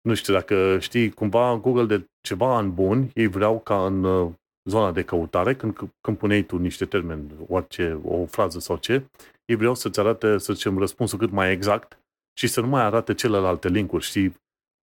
Nu 0.00 0.14
știu 0.14 0.32
dacă 0.32 0.78
știi, 0.78 1.10
cumva 1.10 1.56
Google 1.56 1.96
de 1.96 2.04
ceva 2.20 2.56
ani 2.56 2.70
buni, 2.70 3.10
ei 3.14 3.26
vreau 3.26 3.60
ca 3.60 3.86
în 3.86 4.04
uh, 4.04 4.32
zona 4.68 4.92
de 4.92 5.02
căutare, 5.02 5.54
când, 5.54 5.76
când 6.00 6.16
puneai 6.16 6.42
tu 6.42 6.58
niște 6.58 6.84
termeni, 6.84 7.32
orice, 7.48 8.00
o 8.04 8.26
frază 8.26 8.58
sau 8.58 8.76
ce, 8.76 9.08
ei 9.44 9.56
vreau 9.56 9.74
să-ți 9.74 10.00
arate, 10.00 10.38
să 10.38 10.52
zicem, 10.52 10.78
răspunsul 10.78 11.18
cât 11.18 11.30
mai 11.30 11.52
exact 11.52 11.98
și 12.38 12.46
să 12.46 12.60
nu 12.60 12.66
mai 12.66 12.82
arate 12.82 13.14
celelalte 13.14 13.68
linkuri, 13.68 14.04
știi, 14.04 14.34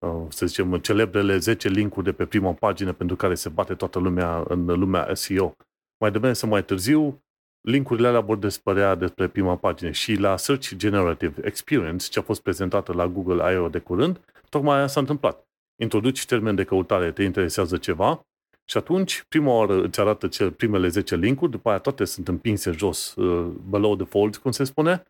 uh, 0.06 0.26
să 0.30 0.46
zicem, 0.46 0.78
celebrele 0.78 1.38
10 1.38 1.68
linkuri 1.68 2.06
de 2.06 2.12
pe 2.12 2.26
prima 2.26 2.54
pagină 2.54 2.94
pentru 2.94 3.16
care 3.16 3.36
se 3.36 3.50
bate 3.50 3.76
toată 3.76 4.00
lumea 4.00 4.44
în 4.48 4.66
lumea 4.66 5.14
SEO. 5.14 5.56
Mai 6.00 6.12
devreme 6.12 6.34
să 6.34 6.46
mai 6.46 6.64
târziu, 6.64 7.24
linkurile 7.62 8.08
alea 8.08 8.20
vor 8.20 8.38
dispărea 8.38 8.96
despre 8.96 9.28
prima 9.28 9.56
pagină 9.56 9.92
și 9.92 10.16
la 10.16 10.38
Search 10.38 10.76
Generative 10.76 11.48
Experience, 11.48 12.08
ce 12.10 12.20
a 12.20 12.22
fost 12.22 12.42
prezentată 12.42 12.94
la 12.94 13.08
Google 13.08 13.54
I.O. 13.54 13.70
de 13.70 13.80
curând, 13.80 14.20
tocmai 14.50 14.78
aia 14.78 14.88
s-a 14.88 15.00
întâmplat. 15.00 15.48
Introduci 15.82 16.26
termen 16.26 16.56
de 16.56 16.64
căutare, 16.64 17.12
te 17.12 17.24
interesează 17.24 17.78
ceva, 17.78 18.26
și 18.66 18.78
atunci, 18.78 19.24
prima 19.30 19.53
oară 19.53 19.84
îți 19.84 19.99
arată 19.99 20.28
cel, 20.28 20.51
primele 20.51 20.88
10 20.88 21.16
linkuri, 21.16 21.51
după 21.51 21.70
aia 21.70 21.80
toate 21.80 22.05
sunt 22.05 22.28
împinse 22.28 22.72
jos, 22.72 23.16
uh, 23.16 23.51
below 23.70 23.95
the 23.95 24.05
fold, 24.05 24.36
cum 24.36 24.51
se 24.51 24.64
spune, 24.64 25.03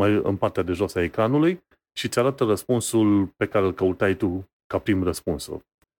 mai 0.00 0.20
în 0.22 0.36
partea 0.36 0.62
de 0.62 0.72
jos 0.72 0.94
a 0.94 1.02
ecranului, 1.02 1.62
și 1.92 2.06
îți 2.06 2.18
arată 2.18 2.44
răspunsul 2.44 3.26
pe 3.36 3.46
care 3.46 3.64
îl 3.64 3.72
căutai 3.72 4.14
tu 4.14 4.48
ca 4.66 4.78
prim 4.78 5.02
răspuns 5.02 5.50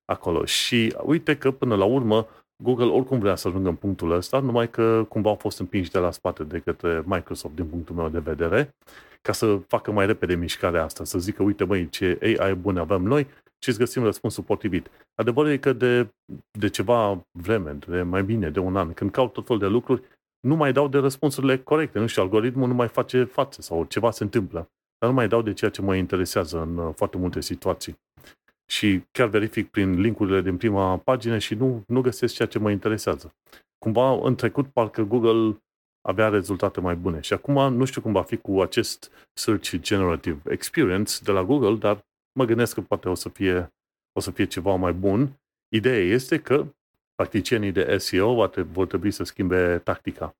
acolo. 0.04 0.44
Și 0.44 0.96
uite 1.04 1.36
că 1.36 1.50
până 1.50 1.76
la 1.76 1.84
urmă 1.84 2.26
Google 2.62 2.86
oricum 2.86 3.18
vrea 3.18 3.34
să 3.34 3.48
ajungă 3.48 3.68
în 3.68 3.74
punctul 3.74 4.10
ăsta, 4.10 4.40
numai 4.40 4.70
că 4.70 5.04
cumva 5.08 5.28
au 5.28 5.34
fost 5.34 5.58
împinși 5.58 5.90
de 5.90 5.98
la 5.98 6.10
spate 6.10 6.44
de 6.44 6.58
către 6.58 7.02
Microsoft 7.04 7.54
din 7.54 7.66
punctul 7.66 7.94
meu 7.94 8.08
de 8.08 8.18
vedere, 8.18 8.74
ca 9.22 9.32
să 9.32 9.56
facă 9.66 9.92
mai 9.92 10.06
repede 10.06 10.34
mișcarea 10.34 10.84
asta, 10.84 11.04
să 11.04 11.18
zică, 11.18 11.42
uite 11.42 11.64
măi, 11.64 11.88
ce 11.88 12.36
AI 12.38 12.54
bun 12.54 12.76
avem 12.76 13.02
noi 13.02 13.26
și 13.62 13.68
îți 13.68 13.78
găsim 13.78 14.02
răspunsul 14.02 14.44
potrivit. 14.44 14.90
Adevărul 15.14 15.50
e 15.50 15.56
că 15.56 15.72
de, 15.72 16.08
de 16.58 16.68
ceva 16.68 17.26
vreme, 17.30 17.72
de 17.72 18.02
mai 18.02 18.24
bine 18.24 18.50
de 18.50 18.58
un 18.58 18.76
an, 18.76 18.92
când 18.92 19.10
caut 19.10 19.32
tot 19.32 19.46
felul 19.46 19.62
de 19.62 19.68
lucruri, 19.68 20.02
nu 20.40 20.56
mai 20.56 20.72
dau 20.72 20.88
de 20.88 20.98
răspunsurile 20.98 21.58
corecte. 21.58 21.98
Nu 21.98 22.06
știu, 22.06 22.22
algoritmul 22.22 22.68
nu 22.68 22.74
mai 22.74 22.88
face 22.88 23.24
față 23.24 23.62
sau 23.62 23.84
ceva 23.84 24.10
se 24.10 24.22
întâmplă. 24.22 24.70
Dar 24.98 25.08
nu 25.08 25.14
mai 25.14 25.28
dau 25.28 25.42
de 25.42 25.52
ceea 25.52 25.70
ce 25.70 25.82
mă 25.82 25.96
interesează 25.96 26.60
în 26.60 26.76
uh, 26.76 26.94
foarte 26.94 27.16
multe 27.16 27.40
situații. 27.40 27.98
Și 28.66 29.02
chiar 29.12 29.28
verific 29.28 29.70
prin 29.70 30.00
linkurile 30.00 30.40
din 30.40 30.56
prima 30.56 30.96
pagină 30.96 31.38
și 31.38 31.54
nu, 31.54 31.82
nu 31.86 32.00
găsesc 32.00 32.34
ceea 32.34 32.48
ce 32.48 32.58
mă 32.58 32.70
interesează. 32.70 33.34
Cumva, 33.78 34.18
în 34.22 34.34
trecut, 34.34 34.66
parcă 34.66 35.02
Google 35.02 35.62
avea 36.08 36.28
rezultate 36.28 36.80
mai 36.80 36.94
bune. 36.94 37.20
Și 37.20 37.32
acum 37.32 37.74
nu 37.74 37.84
știu 37.84 38.00
cum 38.00 38.12
va 38.12 38.22
fi 38.22 38.36
cu 38.36 38.60
acest 38.60 39.28
Search 39.32 39.74
Generative 39.76 40.40
Experience 40.48 41.14
de 41.22 41.32
la 41.32 41.44
Google, 41.44 41.76
dar 41.76 42.04
mă 42.32 42.44
gândesc 42.44 42.74
că 42.74 42.80
poate 42.80 43.08
o 43.08 43.14
să 43.14 43.28
fie, 43.28 43.72
o 44.12 44.20
să 44.20 44.30
fie 44.30 44.44
ceva 44.44 44.74
mai 44.74 44.92
bun. 44.92 45.40
Ideea 45.68 45.98
este 45.98 46.38
că 46.38 46.66
practicienii 47.14 47.72
de 47.72 47.98
SEO 47.98 48.48
vor 48.72 48.86
trebui 48.86 49.10
să 49.10 49.24
schimbe 49.24 49.78
tactica. 49.78 50.34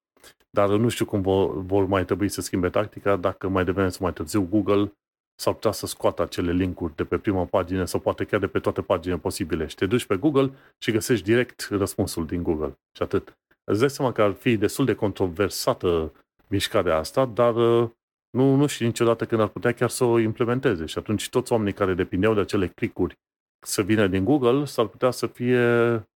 Dar 0.50 0.68
nu 0.68 0.88
știu 0.88 1.04
cum 1.04 1.20
vor, 1.20 1.62
vor 1.62 1.86
mai 1.86 2.04
trebui 2.04 2.28
să 2.28 2.40
schimbe 2.40 2.68
tactica 2.68 3.16
dacă 3.16 3.48
mai 3.48 3.64
devreme 3.64 3.88
sau 3.88 3.98
mai 4.02 4.12
târziu 4.12 4.46
Google 4.50 4.92
s-ar 5.40 5.52
putea 5.54 5.70
să 5.70 5.86
scoată 5.86 6.22
acele 6.22 6.52
linkuri 6.52 6.96
de 6.96 7.04
pe 7.04 7.18
prima 7.18 7.44
pagină 7.44 7.84
sau 7.84 8.00
poate 8.00 8.24
chiar 8.24 8.40
de 8.40 8.46
pe 8.46 8.58
toate 8.58 8.82
paginile 8.82 9.20
posibile. 9.20 9.66
Și 9.66 9.74
te 9.74 9.86
duci 9.86 10.06
pe 10.06 10.16
Google 10.16 10.50
și 10.78 10.90
găsești 10.90 11.24
direct 11.24 11.68
răspunsul 11.70 12.26
din 12.26 12.42
Google. 12.42 12.78
Și 12.96 13.02
atât. 13.02 13.38
Îți 13.64 13.80
dai 13.80 13.90
seama 13.90 14.12
că 14.12 14.22
ar 14.22 14.32
fi 14.32 14.56
destul 14.56 14.84
de 14.84 14.94
controversată 14.94 16.12
mișcarea 16.46 16.96
asta, 16.96 17.24
dar 17.24 17.54
uh, 17.54 17.90
nu, 18.30 18.54
nu 18.54 18.66
știu 18.66 18.86
niciodată 18.86 19.26
când 19.26 19.40
ar 19.40 19.48
putea 19.48 19.72
chiar 19.72 19.88
să 19.88 20.04
o 20.04 20.18
implementeze. 20.18 20.86
Și 20.86 20.98
atunci 20.98 21.28
toți 21.28 21.52
oamenii 21.52 21.72
care 21.72 21.94
depindeau 21.94 22.34
de 22.34 22.40
acele 22.40 22.68
clicuri 22.68 23.18
să 23.66 23.82
vină 23.82 24.06
din 24.06 24.24
Google 24.24 24.64
s-ar 24.64 24.86
putea 24.86 25.10
să 25.10 25.26
fie 25.26 25.62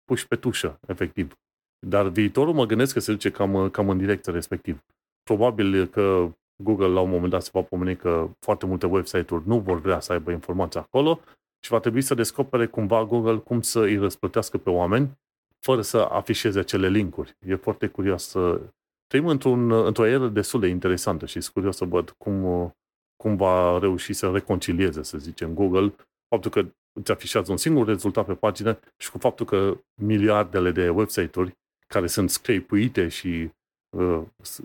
puși 0.05 0.27
pe 0.27 0.35
tușă, 0.35 0.79
efectiv. 0.87 1.37
Dar 1.87 2.07
viitorul 2.07 2.53
mă 2.53 2.65
gândesc 2.65 2.93
că 2.93 2.99
se 2.99 3.11
duce 3.11 3.31
cam, 3.31 3.69
cam 3.69 3.89
în 3.89 3.97
direcția 3.97 4.33
respectiv. 4.33 4.79
Probabil 5.23 5.85
că 5.85 6.31
Google 6.63 6.87
la 6.87 6.99
un 6.99 7.09
moment 7.09 7.31
dat 7.31 7.43
se 7.43 7.49
va 7.53 7.61
pomeni 7.61 7.97
că 7.97 8.29
foarte 8.39 8.65
multe 8.65 8.85
website-uri 8.85 9.47
nu 9.47 9.59
vor 9.59 9.79
vrea 9.79 9.99
să 9.99 10.11
aibă 10.11 10.31
informații 10.31 10.79
acolo 10.79 11.19
și 11.63 11.71
va 11.71 11.79
trebui 11.79 12.01
să 12.01 12.13
descopere 12.13 12.65
cumva 12.65 13.05
Google 13.05 13.37
cum 13.37 13.61
să 13.61 13.79
îi 13.79 13.97
răsplătească 13.97 14.57
pe 14.57 14.69
oameni 14.69 15.17
fără 15.59 15.81
să 15.81 15.97
afișeze 15.97 16.59
acele 16.59 16.89
linkuri. 16.89 17.37
E 17.45 17.55
foarte 17.55 17.87
curios 17.87 18.27
să... 18.27 18.61
Trăim 19.13 19.27
într-un, 19.27 19.71
într-o 19.71 20.05
eră 20.05 20.27
destul 20.27 20.59
de 20.59 20.67
interesantă 20.67 21.25
și 21.25 21.41
sunt 21.41 21.53
curios 21.53 21.75
să 21.75 21.85
văd 21.85 22.09
cum, 22.09 22.71
cum 23.15 23.35
va 23.35 23.79
reuși 23.79 24.13
să 24.13 24.31
reconcilieze, 24.31 25.03
să 25.03 25.17
zicem, 25.17 25.53
Google, 25.53 25.95
faptul 26.27 26.51
că 26.51 26.65
îți 26.99 27.11
afișează 27.11 27.51
un 27.51 27.57
singur 27.57 27.87
rezultat 27.87 28.25
pe 28.25 28.33
pagină 28.33 28.79
și 28.97 29.11
cu 29.11 29.17
faptul 29.17 29.45
că 29.45 29.77
miliardele 30.01 30.71
de 30.71 30.89
website-uri 30.89 31.57
care 31.87 32.07
sunt 32.07 32.29
scrapuite 32.29 33.07
și 33.07 33.49
uh, 33.97 34.21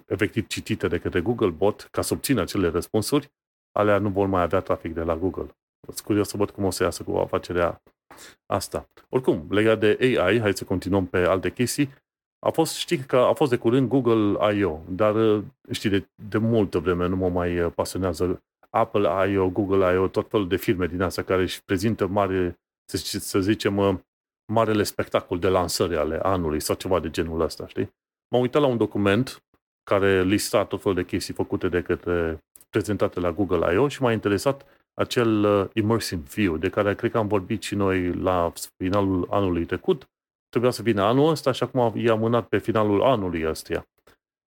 efectiv 0.07 0.47
citite 0.47 0.89
de 0.89 0.99
către 0.99 1.21
Google 1.21 1.51
Bot 1.51 1.89
ca 1.91 2.03
să 2.03 2.15
obțină 2.15 2.41
acele 2.41 2.69
răspunsuri, 2.69 3.33
alea 3.73 3.99
nu 3.99 4.09
vor 4.09 4.27
mai 4.27 4.43
avea 4.43 4.61
trafic 4.61 4.95
de 4.95 5.03
la 5.03 5.17
Google. 5.17 5.57
Sunt 5.87 6.01
curios 6.01 6.29
să 6.29 6.37
văd 6.37 6.51
cum 6.51 6.65
o 6.65 6.71
să 6.71 6.83
iasă 6.83 7.03
cu 7.03 7.17
afacerea 7.17 7.83
asta. 8.47 8.89
Oricum, 9.09 9.47
legat 9.51 9.79
de 9.79 9.99
AI, 10.01 10.41
hai 10.41 10.55
să 10.55 10.65
continuăm 10.65 11.07
pe 11.07 11.19
alte 11.19 11.51
chestii, 11.51 11.91
a 12.39 12.51
fost, 12.51 12.75
știi 12.75 12.99
că 12.99 13.17
a 13.17 13.33
fost 13.33 13.51
de 13.51 13.57
curând 13.57 13.89
Google 13.89 14.57
I.O., 14.57 14.79
dar 14.89 15.15
uh, 15.15 15.45
știi, 15.71 15.91
de, 15.91 16.09
de 16.29 16.39
multă 16.39 16.79
vreme 16.79 17.07
nu 17.07 17.17
mă 17.17 17.29
mai 17.29 17.61
uh, 17.61 17.73
pasionează 17.75 18.43
Apple 18.71 19.31
I.O., 19.31 19.49
Google 19.49 19.95
I.O., 19.95 20.09
tot 20.09 20.31
felul 20.31 20.49
de 20.49 20.57
firme 20.57 20.87
din 20.87 21.03
astea 21.03 21.25
care 21.25 21.43
își 21.43 21.65
prezintă 21.65 22.07
mari 22.07 22.55
să, 22.85 23.19
să 23.19 23.41
zicem, 23.41 23.77
uh, 23.77 23.99
marele 24.53 24.83
spectacol 24.83 25.39
de 25.39 25.49
lansări 25.49 25.97
ale 25.97 26.19
anului 26.23 26.61
sau 26.61 26.75
ceva 26.75 27.01
de 27.01 27.11
genul 27.11 27.41
ăsta, 27.41 27.67
știi? 27.67 27.91
M-am 28.31 28.41
uitat 28.41 28.63
la 28.63 28.69
un 28.69 28.77
document 28.77 29.43
care 29.91 30.23
lista 30.23 30.65
tot 30.65 30.83
felul 30.83 30.97
de 30.97 31.05
chestii 31.05 31.35
făcute 31.35 31.69
de 31.69 31.83
către 31.83 32.39
prezentate 32.71 33.21
la 33.21 33.33
Google 33.33 33.75
I.O. 33.75 33.89
și 33.89 34.03
m-a 34.03 34.13
interesat 34.13 34.67
acel 34.95 35.45
uh, 35.45 35.69
immersive 35.73 36.23
view 36.35 36.57
de 36.57 36.69
care 36.69 36.95
cred 36.95 37.11
că 37.11 37.19
am 37.19 37.29
vorbit 37.29 37.63
și 37.63 37.75
noi 37.75 38.13
la 38.13 38.53
finalul 38.77 39.27
anului 39.31 39.65
trecut. 39.65 40.09
Trebuia 40.49 40.71
să 40.71 40.83
vină 40.83 41.03
anul 41.03 41.29
ăsta 41.29 41.53
și 41.53 41.63
acum 41.63 41.93
i-am 41.97 42.17
amânat 42.17 42.49
pe 42.49 42.59
finalul 42.59 43.03
anului 43.03 43.47
ăstuia. 43.47 43.87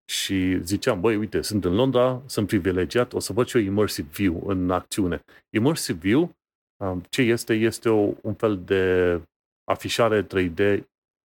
Și 0.06 0.64
ziceam, 0.64 1.00
băi, 1.00 1.16
uite, 1.16 1.42
sunt 1.42 1.66
în 1.66 1.76
Londra, 1.76 2.22
sunt 2.26 2.48
privilegiat, 2.48 3.14
o 3.14 3.20
să 3.20 3.34
văd 3.34 3.48
și 3.48 3.58
eu 3.58 3.64
immersive 3.64 4.10
view 4.12 4.44
în 4.48 4.72
acțiune. 4.72 5.24
Immersive 5.50 6.00
view, 6.00 6.36
um, 6.84 7.02
ce 7.10 7.22
este? 7.22 7.54
Este 7.54 7.90
o, 7.90 8.14
un 8.22 8.34
fel 8.34 8.62
de 8.64 9.22
afișare 9.64 10.28
3D 10.28 10.80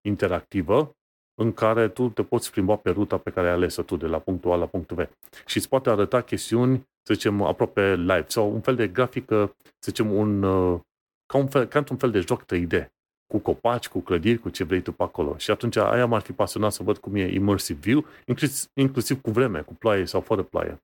interactivă 0.06 0.96
în 1.34 1.52
care 1.52 1.88
tu 1.88 2.08
te 2.08 2.22
poți 2.22 2.50
plimba 2.50 2.76
pe 2.76 2.90
ruta 2.90 3.18
pe 3.18 3.30
care 3.30 3.46
ai 3.46 3.52
ales 3.52 3.74
tu 3.74 3.96
de 3.96 4.06
la 4.06 4.18
punctul 4.18 4.52
A 4.52 4.56
la 4.56 4.66
punctul 4.66 4.96
B. 4.96 5.00
Și 5.46 5.56
îți 5.56 5.68
poate 5.68 5.90
arăta 5.90 6.22
chestiuni, 6.22 6.76
să 7.02 7.14
zicem, 7.14 7.42
aproape 7.42 7.94
live 7.96 8.24
sau 8.26 8.52
un 8.52 8.60
fel 8.60 8.74
de 8.74 8.88
grafică, 8.88 9.56
să 9.62 9.90
zicem, 9.90 10.12
un, 10.12 10.42
uh, 10.42 10.80
ca, 11.26 11.38
un 11.38 11.46
fel, 11.46 11.66
ca 11.66 11.78
într-un 11.78 11.96
fel 11.96 12.10
de 12.10 12.20
joc 12.20 12.44
3D 12.44 12.93
cu 13.34 13.40
copaci, 13.40 13.88
cu 13.88 14.00
clădiri, 14.00 14.38
cu 14.38 14.48
ce 14.48 14.64
vrei 14.64 14.80
tu 14.80 14.92
pe 14.92 15.02
acolo. 15.02 15.36
Și 15.36 15.50
atunci 15.50 15.76
aia 15.76 16.06
m-ar 16.06 16.20
fi 16.20 16.32
pasionat 16.32 16.72
să 16.72 16.82
văd 16.82 16.98
cum 16.98 17.14
e 17.14 17.34
immersive 17.34 17.78
view, 17.80 18.04
inclusiv, 18.26 18.70
inclusiv 18.74 19.20
cu 19.20 19.30
vreme, 19.30 19.60
cu 19.60 19.74
ploaie 19.74 20.06
sau 20.06 20.20
fără 20.20 20.42
ploaie. 20.42 20.82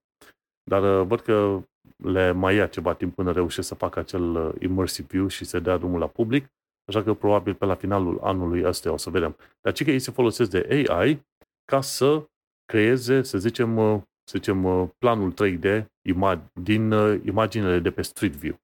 Dar 0.63 1.01
uh, 1.01 1.07
văd 1.07 1.21
că 1.21 1.63
le 1.97 2.33
mai 2.33 2.55
ia 2.55 2.67
ceva 2.67 2.95
timp 2.95 3.15
până 3.15 3.33
reușesc 3.33 3.69
să 3.69 3.75
facă 3.75 3.99
acel 3.99 4.35
uh, 4.35 4.55
immersive 4.61 5.09
view 5.11 5.27
și 5.27 5.45
să 5.45 5.61
dea 5.61 5.77
drumul 5.77 5.99
la 5.99 6.07
public 6.07 6.51
Așa 6.91 7.03
că 7.03 7.15
probabil 7.15 7.55
pe 7.55 7.65
la 7.65 7.75
finalul 7.75 8.19
anului 8.23 8.65
ăsta 8.65 8.93
o 8.93 8.97
să 8.97 9.11
vedem. 9.11 9.37
Dar 9.61 9.73
ce 9.73 9.85
că 9.85 9.91
ei 9.91 9.99
se 9.99 10.11
folosesc 10.11 10.51
de 10.51 10.87
AI 10.89 11.27
ca 11.65 11.81
să 11.81 12.25
creeze, 12.65 13.23
să 13.23 13.39
zicem, 13.39 13.77
uh, 13.77 14.01
să 14.25 14.39
zicem 14.39 14.65
uh, 14.65 14.89
planul 14.99 15.33
3D 15.33 15.85
din 16.53 16.93
uh, 16.93 17.21
imaginele 17.25 17.79
de 17.79 17.91
pe 17.91 18.03
Street 18.03 18.33
View. 18.33 18.61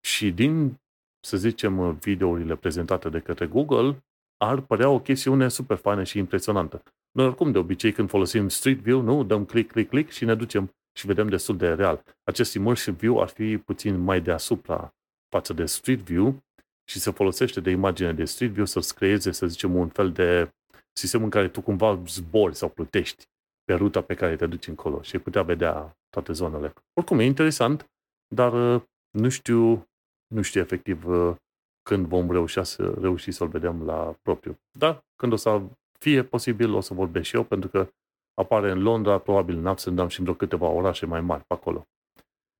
Și 0.00 0.30
din, 0.30 0.80
să 1.26 1.36
zicem, 1.36 1.94
videourile 1.94 2.56
prezentate 2.56 3.08
de 3.08 3.18
către 3.18 3.46
Google, 3.46 4.04
ar 4.36 4.60
părea 4.60 4.88
o 4.88 5.00
chestiune 5.00 5.48
super 5.48 5.76
faină 5.76 6.04
și 6.04 6.18
impresionantă. 6.18 6.82
Noi 7.10 7.26
oricum 7.26 7.52
de 7.52 7.58
obicei 7.58 7.92
când 7.92 8.08
folosim 8.08 8.48
Street 8.48 8.78
View, 8.78 9.00
nu, 9.00 9.24
dăm 9.24 9.44
click, 9.44 9.72
click, 9.72 9.88
click 9.88 10.10
și 10.10 10.24
ne 10.24 10.34
ducem 10.34 10.74
și 10.98 11.06
vedem 11.06 11.28
destul 11.28 11.56
de 11.56 11.68
real. 11.68 12.02
Acest 12.24 12.54
immersive 12.54 12.96
view 12.96 13.20
ar 13.20 13.28
fi 13.28 13.58
puțin 13.58 13.98
mai 13.98 14.20
deasupra 14.20 14.94
față 15.28 15.52
de 15.52 15.64
Street 15.64 16.00
View 16.00 16.44
și 16.84 16.98
se 16.98 17.10
folosește 17.10 17.60
de 17.60 17.70
imagine 17.70 18.12
de 18.12 18.24
Street 18.24 18.50
View 18.50 18.64
să-ți 18.64 18.94
creeze, 18.94 19.30
să 19.32 19.46
zicem, 19.46 19.74
un 19.74 19.88
fel 19.88 20.12
de 20.12 20.50
sistem 20.92 21.22
în 21.22 21.30
care 21.30 21.48
tu 21.48 21.60
cumva 21.60 22.02
zbori 22.06 22.54
sau 22.54 22.68
plutești 22.68 23.24
pe 23.64 23.74
ruta 23.74 24.00
pe 24.00 24.14
care 24.14 24.36
te 24.36 24.46
duci 24.46 24.66
încolo 24.66 25.02
și 25.02 25.16
ai 25.16 25.22
putea 25.22 25.42
vedea 25.42 25.96
toate 26.10 26.32
zonele. 26.32 26.72
Oricum, 26.92 27.18
e 27.18 27.24
interesant, 27.24 27.90
dar 28.34 28.74
uh, 28.74 28.82
nu 29.10 29.28
știu, 29.28 29.88
nu 30.26 30.42
știu 30.42 30.60
efectiv 30.60 31.06
uh, 31.06 31.34
când 31.82 32.06
vom 32.06 32.30
reuși, 32.30 32.64
să, 32.64 32.94
reuși 33.00 33.30
să-l 33.30 33.48
vedem 33.48 33.82
la 33.84 34.16
propriu. 34.22 34.58
Dar 34.78 35.04
când 35.16 35.32
o 35.32 35.36
să 35.36 35.62
fie 35.98 36.22
posibil, 36.22 36.74
o 36.74 36.80
să 36.80 36.94
vorbesc 36.94 37.26
și 37.26 37.36
eu, 37.36 37.42
pentru 37.44 37.68
că 37.68 37.88
apare 38.34 38.70
în 38.70 38.82
Londra, 38.82 39.18
probabil 39.18 39.56
în 39.56 39.66
Amsterdam 39.66 40.08
și 40.08 40.18
în 40.18 40.24
vreo 40.24 40.36
câteva 40.36 40.66
orașe 40.66 41.06
mai 41.06 41.20
mari 41.20 41.44
pe 41.44 41.54
acolo. 41.54 41.86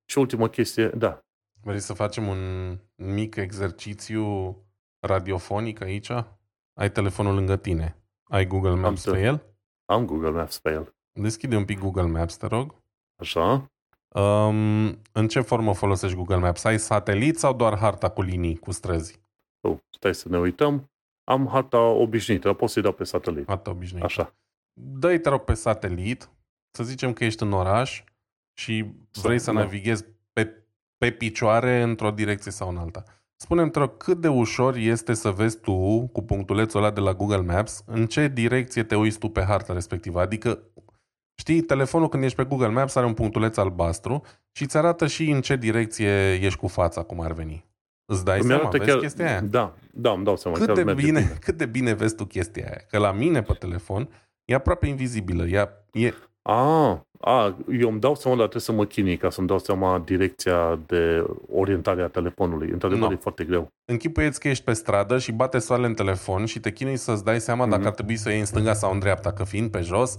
Și 0.04 0.18
ultima 0.18 0.48
chestie, 0.48 0.88
da, 0.88 1.26
Vrei 1.66 1.80
să 1.80 1.92
facem 1.92 2.26
un 2.26 2.40
mic 2.94 3.36
exercițiu 3.36 4.56
radiofonic 4.98 5.80
aici? 5.80 6.10
Ai 6.74 6.90
telefonul 6.92 7.34
lângă 7.34 7.56
tine. 7.56 7.96
Ai 8.22 8.46
Google 8.46 8.74
Maps 8.74 9.06
am 9.06 9.12
pe 9.12 9.20
el? 9.20 9.56
Am 9.84 10.04
Google 10.04 10.30
Maps 10.30 10.58
pe 10.58 10.70
el. 10.70 10.94
Deschide 11.12 11.56
un 11.56 11.64
pic 11.64 11.78
Google 11.78 12.06
Maps, 12.06 12.36
te 12.36 12.46
rog. 12.46 12.74
Așa. 13.16 13.70
Um, 14.08 14.86
în 15.12 15.28
ce 15.28 15.40
formă 15.40 15.74
folosești 15.74 16.16
Google 16.16 16.36
Maps? 16.36 16.64
Ai 16.64 16.78
satelit 16.78 17.38
sau 17.38 17.54
doar 17.54 17.78
harta 17.78 18.08
cu 18.08 18.22
linii, 18.22 18.56
cu 18.56 18.70
străzi? 18.70 19.20
Oh, 19.60 19.76
stai 19.90 20.14
să 20.14 20.28
ne 20.28 20.38
uităm. 20.38 20.90
Am 21.24 21.48
harta 21.48 21.80
obișnuită, 21.80 22.52
pot 22.52 22.70
să-i 22.70 22.82
dau 22.82 22.92
pe 22.92 23.04
satelit. 23.04 23.46
Harta 23.46 23.70
obișnuită. 23.70 24.06
Așa. 24.06 24.34
Dă-i, 24.72 25.18
te 25.18 25.28
rog, 25.28 25.40
pe 25.40 25.54
satelit. 25.54 26.30
Să 26.70 26.84
zicem 26.84 27.12
că 27.12 27.24
ești 27.24 27.42
în 27.42 27.52
oraș 27.52 28.04
și 28.58 28.84
vrei 29.22 29.38
să, 29.38 29.44
să 29.44 29.52
navighezi 29.52 30.04
pe 30.32 30.66
pe 30.98 31.10
picioare 31.10 31.82
într-o 31.82 32.10
direcție 32.10 32.50
sau 32.50 32.68
în 32.68 32.76
alta. 32.76 33.04
Spune-mi, 33.36 33.70
te 33.70 33.78
rog, 33.78 33.96
cât 33.96 34.20
de 34.20 34.28
ușor 34.28 34.76
este 34.76 35.14
să 35.14 35.30
vezi 35.30 35.58
tu, 35.60 36.08
cu 36.12 36.22
punctulețul 36.22 36.80
ăla 36.80 36.90
de 36.90 37.00
la 37.00 37.14
Google 37.14 37.40
Maps, 37.40 37.82
în 37.86 38.06
ce 38.06 38.28
direcție 38.28 38.82
te 38.82 38.96
uiți 38.96 39.18
tu 39.18 39.28
pe 39.28 39.42
harta 39.42 39.72
respectivă. 39.72 40.20
Adică, 40.20 40.62
știi, 41.38 41.60
telefonul 41.60 42.08
când 42.08 42.22
ești 42.22 42.36
pe 42.36 42.44
Google 42.44 42.68
Maps 42.68 42.94
are 42.94 43.06
un 43.06 43.14
punctuleț 43.14 43.56
albastru 43.56 44.22
și 44.52 44.62
îți 44.62 44.76
arată 44.76 45.06
și 45.06 45.30
în 45.30 45.40
ce 45.40 45.56
direcție 45.56 46.32
ești 46.32 46.58
cu 46.58 46.66
fața, 46.66 47.02
cum 47.02 47.20
ar 47.20 47.32
veni. 47.32 47.64
Îți 48.12 48.24
dai 48.24 48.38
îmi 48.38 48.48
seama, 48.48 48.68
vezi 48.68 48.84
chiar... 48.84 48.98
chestia 48.98 49.26
aia? 49.26 49.40
Da, 49.40 49.74
da, 49.92 50.10
îmi 50.10 50.24
dau 50.24 50.36
seama. 50.36 50.56
Cât 50.58 50.74
de, 50.74 50.82
bine, 50.82 50.94
bine. 50.94 51.36
cât 51.40 51.56
de 51.56 51.66
bine 51.66 51.92
vezi 51.92 52.14
tu 52.14 52.24
chestia 52.24 52.64
aia? 52.64 52.84
Că 52.88 52.98
la 52.98 53.12
mine 53.12 53.42
pe 53.42 53.52
telefon 53.52 54.08
e 54.44 54.54
aproape 54.54 54.86
invizibilă. 54.86 55.46
E, 55.46 55.68
e 55.92 56.14
a, 56.48 57.06
a, 57.20 57.56
eu 57.72 57.90
îmi 57.90 58.00
dau 58.00 58.14
seama, 58.14 58.36
dar 58.36 58.48
trebuie 58.48 58.62
să 58.62 58.72
mă 58.72 58.84
chinui 58.84 59.16
ca 59.16 59.30
să-mi 59.30 59.46
dau 59.46 59.58
seama 59.58 59.98
direcția 59.98 60.80
de 60.86 61.26
orientare 61.52 62.02
a 62.02 62.08
telefonului. 62.08 62.70
Într-adevăr, 62.70 63.08
no. 63.08 63.14
e 63.14 63.18
foarte 63.20 63.44
greu. 63.44 63.68
Închipuieți 63.84 64.40
că 64.40 64.48
ești 64.48 64.64
pe 64.64 64.72
stradă 64.72 65.18
și 65.18 65.32
bate 65.32 65.58
soarele 65.58 65.86
în 65.88 65.94
telefon 65.94 66.44
și 66.44 66.60
te 66.60 66.72
chinui 66.72 66.96
să-ți 66.96 67.24
dai 67.24 67.40
seama 67.40 67.66
mm-hmm. 67.66 67.68
dacă 67.68 67.80
mhm. 67.80 67.88
ar 67.88 67.94
trebui 67.94 68.16
să 68.16 68.30
iei 68.30 68.38
în 68.38 68.44
stânga 68.44 68.72
sau 68.72 68.92
în 68.92 68.98
dreapta, 68.98 69.32
că 69.32 69.44
fiind 69.44 69.70
pe 69.70 69.80
jos, 69.80 70.16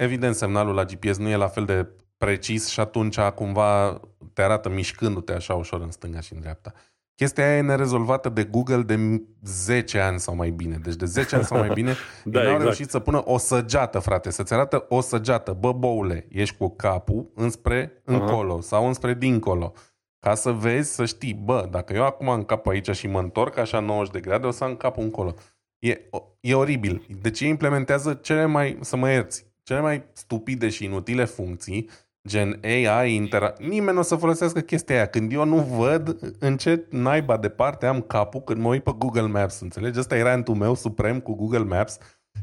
evident 0.00 0.34
semnalul 0.34 0.74
la 0.74 0.84
GPS 0.84 1.16
nu 1.16 1.28
e 1.28 1.36
la 1.36 1.48
fel 1.48 1.64
de 1.64 1.86
precis 2.16 2.68
și 2.68 2.80
atunci 2.80 3.20
cumva 3.20 4.00
te 4.32 4.42
arată 4.42 4.68
mișcându-te 4.68 5.32
așa 5.32 5.54
ușor 5.54 5.80
în 5.80 5.90
stânga 5.90 6.20
și 6.20 6.32
în 6.32 6.40
dreapta. 6.40 6.72
Chestia 7.14 7.44
aia 7.44 7.56
e 7.56 7.60
nerezolvată 7.60 8.28
de 8.28 8.44
Google 8.44 8.82
de 8.82 9.22
10 9.42 9.98
ani 9.98 10.20
sau 10.20 10.34
mai 10.34 10.50
bine. 10.50 10.76
Deci 10.82 10.94
de 10.94 11.04
10 11.04 11.34
ani 11.34 11.44
sau 11.44 11.58
mai 11.58 11.68
bine 11.68 11.94
da, 12.24 12.38
ei 12.38 12.44
n-au 12.44 12.54
exact. 12.54 12.62
reușit 12.62 12.90
să 12.90 12.98
pună 12.98 13.22
o 13.24 13.38
săgeată, 13.38 13.98
frate, 13.98 14.30
să-ți 14.30 14.52
arată 14.52 14.86
o 14.88 15.00
săgeată. 15.00 15.52
Bă, 15.52 15.72
boule, 15.72 16.26
ești 16.30 16.56
cu 16.56 16.68
capul 16.68 17.30
înspre 17.34 17.86
uh-huh. 17.86 18.04
încolo 18.04 18.60
sau 18.60 18.86
înspre 18.86 19.14
dincolo. 19.14 19.72
Ca 20.18 20.34
să 20.34 20.50
vezi, 20.50 20.94
să 20.94 21.04
știi, 21.04 21.34
bă, 21.34 21.68
dacă 21.70 21.92
eu 21.92 22.04
acum 22.04 22.28
în 22.28 22.44
cap 22.44 22.66
aici 22.66 22.90
și 22.90 23.06
mă 23.06 23.18
întorc 23.18 23.56
așa 23.56 23.80
90 23.80 24.12
de 24.12 24.20
grade, 24.20 24.46
o 24.46 24.50
să 24.50 24.64
am 24.64 24.76
capul 24.76 25.02
încolo. 25.02 25.34
E, 25.78 26.00
e 26.40 26.54
oribil. 26.54 27.06
Deci 27.20 27.40
ei 27.40 27.48
implementează 27.48 28.14
cele 28.14 28.44
mai, 28.44 28.78
să 28.80 28.96
mă 28.96 29.10
ierți, 29.10 29.49
cele 29.70 29.82
mai 29.82 30.04
stupide 30.12 30.68
și 30.68 30.84
inutile 30.84 31.24
funcții 31.24 31.88
gen 32.28 32.60
AI, 32.62 33.14
intera... 33.14 33.52
nimeni 33.58 33.92
nu 33.92 33.98
o 33.98 34.02
să 34.02 34.16
folosească 34.16 34.60
chestia 34.60 34.94
aia. 34.94 35.06
Când 35.06 35.32
eu 35.32 35.44
nu 35.44 35.56
văd 35.56 36.16
în 36.38 36.56
ce 36.56 36.86
naiba 36.90 37.36
departe 37.36 37.86
am 37.86 38.00
capul 38.00 38.40
când 38.40 38.60
mă 38.60 38.68
uit 38.68 38.82
pe 38.82 38.94
Google 38.98 39.26
Maps, 39.26 39.60
înțelegi? 39.60 39.98
Asta 39.98 40.16
era 40.16 40.28
rantul 40.28 40.54
meu 40.54 40.74
suprem 40.74 41.20
cu 41.20 41.34
Google 41.34 41.64
Maps, 41.64 41.98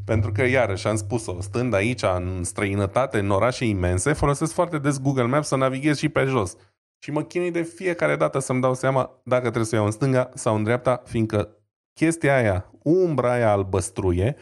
pentru 0.06 0.32
că, 0.32 0.46
iarăși, 0.46 0.88
am 0.88 0.96
spus-o, 0.96 1.42
stând 1.42 1.74
aici, 1.74 2.04
în 2.04 2.44
străinătate, 2.44 3.20
în 3.20 3.30
orașe 3.30 3.66
imense, 3.66 4.14
folosesc 4.14 4.54
foarte 4.54 4.78
des 4.78 5.02
Google 5.02 5.24
Maps 5.24 5.48
să 5.48 5.56
navighez 5.56 5.98
și 5.98 6.10
pe 6.10 6.24
jos. 6.24 6.56
Și 7.00 7.12
mă 7.12 7.24
chinui 7.24 7.52
de 7.52 7.62
fiecare 7.62 8.16
dată 8.16 8.40
să-mi 8.40 8.62
dau 8.62 8.74
seama 8.74 9.22
dacă 9.24 9.42
trebuie 9.42 9.66
să 9.66 9.76
iau 9.76 9.86
în 9.86 9.92
stânga 9.92 10.30
sau 10.34 10.56
în 10.56 10.64
dreapta, 10.64 11.02
fiindcă 11.06 11.50
chestia 11.94 12.36
aia, 12.36 12.72
umbra 12.84 13.32
aia 13.32 13.52
albăstruie, 13.52 14.36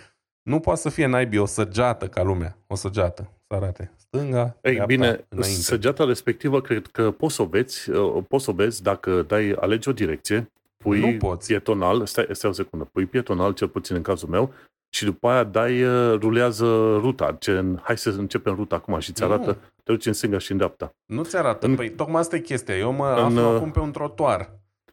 nu 0.49 0.59
poate 0.59 0.79
să 0.79 0.89
fie 0.89 1.05
naibii 1.05 1.39
o 1.39 1.45
săgeată 1.45 2.07
ca 2.07 2.23
lumea, 2.23 2.57
o 2.67 2.75
săgeată, 2.75 3.29
să 3.47 3.55
arate 3.55 3.91
stânga, 3.97 4.57
Ei, 4.61 4.81
bine, 4.85 5.25
înainte. 5.29 5.61
săgeata 5.61 6.05
respectivă 6.05 6.61
cred 6.61 6.87
că 6.87 7.11
poți 7.11 7.35
să 7.35 7.41
o 7.41 7.45
vezi, 7.45 7.89
uh, 7.89 8.23
poți 8.27 8.43
să 8.43 8.49
o 8.49 8.53
vezi 8.53 8.83
dacă 8.83 9.21
dai, 9.21 9.55
alegi 9.59 9.89
o 9.89 9.91
direcție, 9.91 10.51
pui 10.77 10.99
nu 10.99 11.17
poți. 11.17 11.47
pietonal, 11.47 12.05
stai, 12.05 12.27
stai 12.31 12.49
o 12.49 12.53
secundă, 12.53 12.89
pui 12.91 13.05
pietonal, 13.05 13.53
cel 13.53 13.67
puțin 13.67 13.95
în 13.95 14.01
cazul 14.01 14.29
meu, 14.29 14.53
și 14.89 15.05
după 15.05 15.27
aia 15.27 15.43
dai, 15.43 15.83
uh, 15.83 16.19
rulează 16.19 16.97
ruta, 16.99 17.35
gen, 17.39 17.81
hai 17.83 17.97
să 17.97 18.09
începem 18.09 18.55
ruta 18.55 18.75
acum 18.75 18.99
și 18.99 19.11
ți 19.11 19.23
arată, 19.23 19.45
nu. 19.45 19.53
te 19.83 19.91
duci 19.91 20.05
în 20.05 20.13
stânga 20.13 20.37
și 20.37 20.51
în 20.51 20.57
dreapta. 20.57 20.91
Nu 21.05 21.23
ți 21.23 21.37
arată, 21.37 21.65
în, 21.65 21.75
păi 21.75 21.89
tocmai 21.89 22.19
asta 22.21 22.35
e 22.35 22.39
chestia, 22.39 22.77
eu 22.77 22.91
mă 22.91 23.07
în, 23.07 23.23
aflu 23.23 23.49
uh, 23.49 23.55
acum 23.55 23.71
pe 23.71 23.79
un 23.79 23.91
trotuar. 23.91 24.49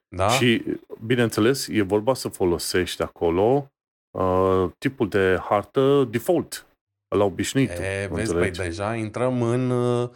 Da? 0.08 0.28
Și, 0.28 0.62
bineînțeles, 1.06 1.68
e 1.70 1.82
vorba 1.82 2.14
să 2.14 2.28
folosești 2.28 3.02
acolo 3.02 3.72
uh, 4.12 4.70
tipul 4.78 5.08
de 5.08 5.38
hartă 5.48 6.06
default 6.10 6.66
la 7.08 7.24
obișnuit. 7.24 7.70
E, 7.70 8.08
vezi, 8.10 8.34
păi 8.34 8.50
deja 8.50 8.94
intrăm 8.94 9.42
în, 9.42 9.70
uh, 9.70 10.08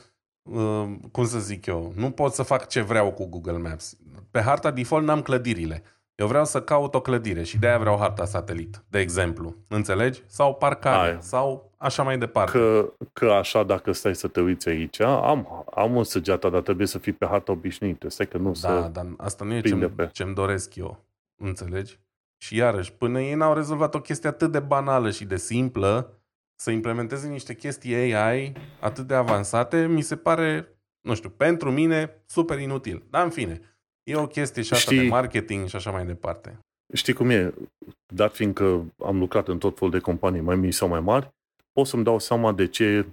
uh, 0.42 0.88
cum 1.12 1.26
să 1.26 1.38
zic 1.38 1.66
eu, 1.66 1.92
nu 1.97 2.11
pot 2.11 2.32
să 2.32 2.42
fac 2.42 2.68
ce 2.68 2.80
vreau 2.80 3.12
cu 3.12 3.26
Google 3.26 3.59
Maps. 3.59 3.97
Pe 4.30 4.40
harta 4.40 4.70
default 4.70 5.05
n-am 5.05 5.22
clădirile. 5.22 5.82
Eu 6.14 6.26
vreau 6.26 6.44
să 6.44 6.62
caut 6.62 6.94
o 6.94 7.01
clădire 7.01 7.42
și 7.42 7.59
de-aia 7.59 7.78
vreau 7.78 7.99
harta 7.99 8.24
satelit, 8.24 8.82
de 8.88 8.99
exemplu. 8.99 9.55
Înțelegi? 9.68 10.22
Sau 10.26 10.55
parcare, 10.55 11.09
Aia. 11.09 11.20
sau 11.20 11.72
așa 11.76 12.03
mai 12.03 12.18
departe. 12.18 12.59
Că, 12.59 12.92
că 13.12 13.30
așa, 13.30 13.62
dacă 13.62 13.92
stai 13.92 14.14
să 14.14 14.28
te 14.28 14.40
uiți 14.40 14.68
aici, 14.68 15.01
am, 15.01 15.66
am 15.74 15.97
o 15.97 16.03
săgeată, 16.03 16.49
dar 16.49 16.61
trebuie 16.61 16.86
să 16.86 16.99
fii 16.99 17.12
pe 17.12 17.26
harta 17.26 17.53
obișnuită. 17.53 18.09
Stai 18.09 18.28
că 18.28 18.38
nu 18.38 18.49
da, 18.49 18.55
să 18.55 18.90
dar 18.92 19.07
asta 19.16 19.44
nu 19.44 19.55
e 19.55 19.61
ce-mi, 19.61 19.88
pe. 19.88 20.09
ce-mi 20.12 20.34
doresc 20.34 20.74
eu. 20.74 21.05
Înțelegi? 21.36 21.99
Și 22.39 22.57
iarăși, 22.57 22.93
până 22.93 23.20
ei 23.20 23.34
n-au 23.34 23.55
rezolvat 23.55 23.95
o 23.95 24.01
chestie 24.01 24.28
atât 24.28 24.53
de 24.53 24.61
banală 24.61 25.11
și 25.11 25.24
de 25.24 25.37
simplă, 25.37 26.20
să 26.61 26.70
implementeze 26.70 27.28
niște 27.28 27.55
chestii 27.55 27.95
AI 27.95 28.53
atât 28.80 29.07
de 29.07 29.14
avansate, 29.14 29.87
mi 29.87 30.03
se 30.03 30.16
pare, 30.16 30.78
nu 31.01 31.14
știu, 31.14 31.30
pentru 31.30 31.70
mine, 31.70 32.22
super 32.26 32.59
inutil. 32.59 33.03
Dar 33.11 33.24
în 33.24 33.30
fine, 33.30 33.61
e 34.03 34.16
o 34.16 34.26
chestie 34.26 34.62
și 34.62 34.72
asta 34.72 34.91
Știi... 34.91 35.03
de 35.03 35.09
marketing 35.09 35.68
și 35.68 35.76
așa 35.76 35.91
mai 35.91 36.07
departe. 36.07 36.59
Știi 36.93 37.12
cum 37.12 37.30
e? 37.30 37.55
Dat 38.14 38.34
fiindcă 38.34 38.95
am 39.05 39.18
lucrat 39.18 39.49
în 39.49 39.59
tot 39.59 39.78
felul 39.78 39.93
de 39.93 39.99
companii, 39.99 40.41
mai 40.41 40.57
mici 40.57 40.74
sau 40.74 40.89
mai 40.89 41.01
mari, 41.01 41.34
pot 41.72 41.87
să-mi 41.87 42.05
dau 42.05 42.18
seama 42.18 42.53
de 42.53 42.66
ce 42.66 43.07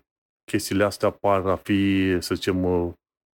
chestiile 0.51 0.83
astea 0.83 1.09
par 1.09 1.45
a 1.45 1.55
fi, 1.55 2.15
să 2.19 2.35
zicem, 2.35 2.63
uh, 2.63 2.91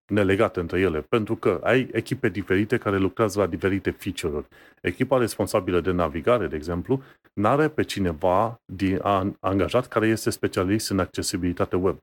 nelegate 0.10 0.60
între 0.60 0.80
ele. 0.80 1.02
Pentru 1.02 1.36
că 1.36 1.60
ai 1.64 1.90
echipe 1.92 2.30
diferite 2.30 2.78
care 2.78 2.98
lucrează 2.98 3.40
la 3.40 3.48
diferite 3.48 3.92
feature-uri. 3.92 4.48
Echipa 4.82 5.18
responsabilă 5.18 5.82
de 5.82 5.92
navigare, 5.92 6.48
de 6.48 6.56
exemplu, 6.56 7.04
n-are 7.34 7.70
pe 7.70 7.84
cineva 7.84 8.62
din, 8.66 9.00
a, 9.02 9.36
angajat 9.40 9.88
care 9.88 10.08
este 10.08 10.30
specialist 10.30 10.90
în 10.90 11.00
accesibilitate 11.00 11.76
web. 11.76 11.98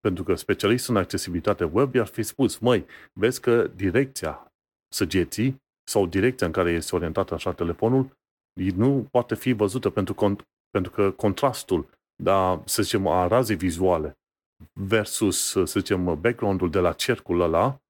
Pentru 0.00 0.24
că 0.24 0.34
specialist 0.34 0.88
în 0.88 0.96
accesibilitate 0.96 1.64
web 1.64 1.94
i-ar 1.94 2.06
fi 2.06 2.22
spus, 2.22 2.58
măi, 2.58 2.86
vezi 3.12 3.40
că 3.40 3.70
direcția 3.74 4.52
săgeții 4.94 5.62
sau 5.88 6.06
direcția 6.06 6.46
în 6.46 6.52
care 6.52 6.70
este 6.70 6.94
orientat 6.94 7.32
așa 7.32 7.52
telefonul 7.52 8.18
nu 8.74 9.06
poate 9.10 9.34
fi 9.34 9.52
văzută 9.52 9.90
pentru, 9.90 10.14
pentru 10.70 10.92
că 10.92 11.10
contrastul, 11.10 11.88
da, 12.22 12.62
să 12.64 12.82
zicem, 12.82 13.06
a 13.06 13.26
razei 13.26 13.56
vizuale 13.56 14.19
versus, 14.72 15.50
să 15.50 15.64
zicem, 15.64 16.04
background-ul 16.20 16.70
de 16.70 16.78
la 16.78 16.92
cercul 16.92 17.40
ăla 17.40 17.80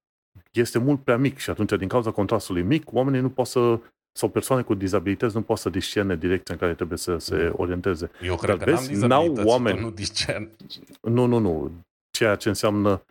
este 0.51 0.79
mult 0.79 1.03
prea 1.03 1.16
mic 1.16 1.39
și 1.39 1.51
atunci, 1.51 1.73
din 1.73 1.89
cauza 1.89 2.11
contrastului 2.11 2.62
mic, 2.62 2.93
oamenii 2.93 3.21
nu 3.21 3.31
pot 3.31 3.47
să 3.47 3.81
sau 4.12 4.29
persoane 4.29 4.62
cu 4.62 4.75
dizabilități 4.75 5.37
nu 5.37 5.43
pot 5.43 5.59
să 5.59 5.71
discerne 5.71 6.16
direcția 6.16 6.55
în 6.55 6.61
care 6.61 6.75
trebuie 6.75 6.99
să 6.99 7.16
se 7.16 7.53
orienteze. 7.57 8.11
Eu 8.23 8.37
cred 8.37 8.57
Dar 8.57 8.68
că 8.68 8.75
vezi, 8.75 9.07
n-au 9.07 9.35
oameni... 9.45 9.81
nu 9.81 9.91
discern. 9.91 10.51
Nu, 11.01 11.27
nu, 11.27 11.39
nu. 11.39 11.71
Ceea 12.11 12.35
ce 12.35 12.49
înseamnă 12.49 13.03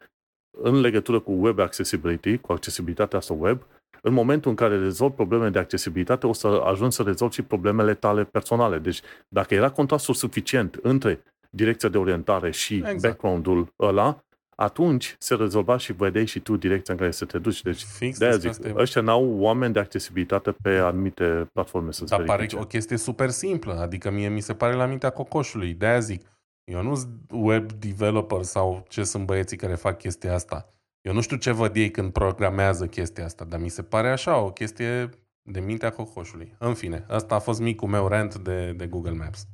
în 0.62 0.80
legătură 0.80 1.20
cu 1.20 1.32
web 1.32 1.60
accessibility, 1.60 2.38
cu 2.38 2.51
accesibilitatea 2.51 3.18
asta 3.18 3.34
web, 3.34 3.66
în 4.01 4.14
momentul 4.14 4.49
în 4.49 4.55
care 4.55 4.80
rezolvi 4.80 5.16
probleme 5.16 5.49
de 5.49 5.60
accesibilitate, 5.60 6.28
o 6.28 6.34
să 6.34 6.47
ajungi 6.47 6.95
să 6.95 7.03
rezolvi 7.03 7.34
și 7.34 7.41
problemele 7.41 7.93
tale 7.93 8.24
personale. 8.24 8.80
Deci, 8.80 9.01
dacă 9.28 9.53
era 9.53 9.70
contrastul 9.70 10.14
suficient 10.14 10.80
între 10.82 11.24
direcția 11.50 11.89
de 11.89 11.97
orientare 11.97 12.52
și 12.52 12.76
exact. 12.76 13.02
background-ul 13.02 13.74
ăla, 13.80 14.24
atunci 14.56 15.16
se 15.20 15.36
rezolva 15.36 15.78
și 15.78 15.93
vedeai 15.93 16.26
și 16.26 16.39
tu 16.39 16.58
direcția 16.58 16.93
în 16.93 17.00
care 17.00 17.12
să 17.12 17.26
te 17.26 17.38
duci. 17.38 17.62
Deci, 17.62 17.84
Fix 17.84 18.18
de 18.18 18.38
zic, 18.38 18.76
ăștia 18.76 19.02
n-au 19.02 19.39
oameni 19.39 19.74
de 19.74 19.80
accesibilitate 19.80 20.52
pe 20.52 20.70
anumite 20.70 21.50
platforme 21.54 21.91
să 21.91 22.04
Dar 22.04 22.24
pare 22.24 22.47
o 22.54 22.66
chestie 22.66 22.97
super 22.97 23.30
simplă, 23.30 23.74
adică 23.74 24.10
mie 24.10 24.30
mi 24.30 24.41
se 24.41 24.54
pare 24.54 24.74
la 24.74 24.86
mintea 24.86 25.10
cocoșului. 25.10 25.74
De-aia 25.74 26.00
zic, 26.00 26.26
eu 26.64 26.82
nu 26.82 26.95
sunt 26.95 27.10
web 27.32 27.72
developer 27.72 28.43
sau 28.43 28.86
ce 28.88 29.04
sunt 29.04 29.26
băieții 29.26 29.58
care 29.58 29.76
fac 29.76 29.97
chestia 29.97 30.34
asta. 30.34 30.74
Eu 31.02 31.14
nu 31.14 31.22
știu 31.22 31.38
ce 31.38 31.52
văd 31.52 31.76
ei 31.76 31.91
când 31.91 32.12
programează 32.12 32.88
chestia 32.88 33.26
asta, 33.26 33.45
dar 33.45 33.60
mi 33.60 33.70
se 33.70 33.84
pare 33.84 34.10
așa, 34.10 34.38
o 34.38 34.52
chestie 34.52 35.10
de 35.41 35.60
mintea 35.60 35.89
cocoșului. 35.89 36.56
În 36.58 36.74
fine, 36.74 37.06
asta 37.08 37.36
a 37.36 37.39
fost 37.39 37.60
micul 37.60 37.88
meu 37.88 38.08
rant 38.08 38.38
de, 38.38 38.72
de 38.72 38.88
Google 38.88 39.12
Maps. 39.12 39.47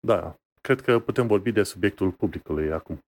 Da, 0.00 0.34
cred 0.60 0.80
că 0.80 0.98
putem 0.98 1.26
vorbi 1.26 1.52
de 1.52 1.62
subiectul 1.62 2.10
publicului 2.10 2.72
acum. 2.72 2.98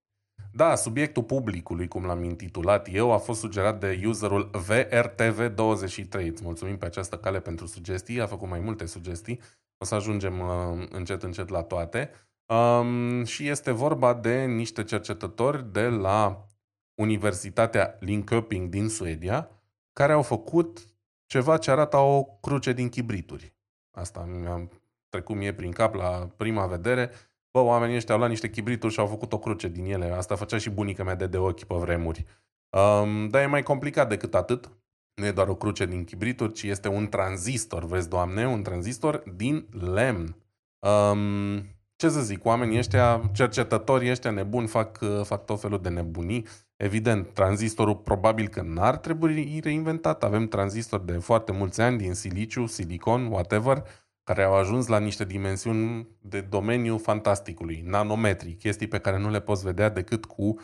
Da, 0.54 0.74
subiectul 0.74 1.22
publicului, 1.22 1.88
cum 1.88 2.04
l-am 2.04 2.22
intitulat 2.22 2.88
eu, 2.92 3.12
a 3.12 3.18
fost 3.18 3.40
sugerat 3.40 3.80
de 3.80 4.02
userul 4.06 4.50
VRTV23. 4.68 6.28
Îți 6.30 6.42
mulțumim 6.42 6.78
pe 6.78 6.84
această 6.84 7.18
cale 7.18 7.40
pentru 7.40 7.66
sugestii, 7.66 8.20
a 8.20 8.26
făcut 8.26 8.48
mai 8.48 8.60
multe 8.60 8.86
sugestii. 8.86 9.40
O 9.78 9.84
să 9.84 9.94
ajungem 9.94 10.40
uh, 10.40 10.86
încet, 10.90 11.22
încet 11.22 11.48
la 11.48 11.62
toate. 11.62 12.10
Um, 12.46 13.24
și 13.24 13.48
este 13.48 13.70
vorba 13.70 14.14
de 14.14 14.44
niște 14.44 14.84
cercetători 14.84 15.72
de 15.72 15.88
la 15.88 16.46
Universitatea 16.94 17.96
Linköping 18.00 18.68
din 18.68 18.88
Suedia, 18.88 19.50
care 19.92 20.12
au 20.12 20.22
făcut 20.22 20.86
ceva 21.26 21.56
ce 21.58 21.70
arată 21.70 21.96
o 21.96 22.24
cruce 22.24 22.72
din 22.72 22.88
chibrituri. 22.88 23.54
Asta 23.90 24.24
mi-a 24.24 24.68
trecut 25.08 25.36
mie 25.36 25.54
prin 25.54 25.70
cap 25.70 25.94
la 25.94 26.30
prima 26.36 26.66
vedere 26.66 27.10
Bă, 27.52 27.60
oamenii 27.60 27.96
ăștia 27.96 28.12
au 28.14 28.18
luat 28.20 28.30
niște 28.30 28.50
chibrituri 28.50 28.92
și 28.92 29.00
au 29.00 29.06
făcut 29.06 29.32
o 29.32 29.38
cruce 29.38 29.68
din 29.68 29.84
ele. 29.84 30.12
Asta 30.12 30.36
făcea 30.36 30.58
și 30.58 30.70
bunica 30.70 31.04
mea 31.04 31.14
de 31.14 31.26
de 31.26 31.38
ochi 31.38 31.64
pe 31.64 31.74
vremuri. 31.74 32.24
Um, 32.70 33.28
dar 33.28 33.42
e 33.42 33.46
mai 33.46 33.62
complicat 33.62 34.08
decât 34.08 34.34
atât. 34.34 34.70
Nu 35.14 35.26
e 35.26 35.32
doar 35.32 35.48
o 35.48 35.54
cruce 35.54 35.86
din 35.86 36.04
chibrituri, 36.04 36.52
ci 36.52 36.62
este 36.62 36.88
un 36.88 37.08
tranzistor, 37.08 37.84
vezi, 37.84 38.08
Doamne, 38.08 38.46
un 38.46 38.62
tranzistor 38.62 39.22
din 39.36 39.66
lemn. 39.70 40.36
Um, 40.78 41.56
ce 41.96 42.08
să 42.08 42.20
zic, 42.20 42.44
oamenii 42.44 42.78
ăștia, 42.78 43.30
cercetătorii 43.32 44.10
ăștia 44.10 44.30
nebuni 44.30 44.66
fac, 44.66 44.98
fac 45.22 45.44
tot 45.44 45.60
felul 45.60 45.80
de 45.80 45.88
nebunii. 45.88 46.46
Evident, 46.76 47.34
tranzistorul 47.34 47.96
probabil 47.96 48.48
că 48.48 48.62
n-ar 48.62 48.96
trebui 48.96 49.60
reinventat. 49.62 50.24
Avem 50.24 50.48
tranzistor 50.48 51.00
de 51.00 51.12
foarte 51.12 51.52
mulți 51.52 51.80
ani 51.80 51.98
din 51.98 52.14
siliciu, 52.14 52.66
silicon, 52.66 53.26
whatever 53.26 53.84
care 54.24 54.42
au 54.42 54.54
ajuns 54.54 54.86
la 54.86 54.98
niște 54.98 55.24
dimensiuni 55.24 56.08
de 56.20 56.40
domeniu 56.40 56.98
fantasticului, 56.98 57.82
nanometri, 57.86 58.52
chestii 58.52 58.88
pe 58.88 58.98
care 58.98 59.18
nu 59.18 59.30
le 59.30 59.40
poți 59.40 59.64
vedea 59.64 59.88
decât 59.88 60.24
cu 60.24 60.58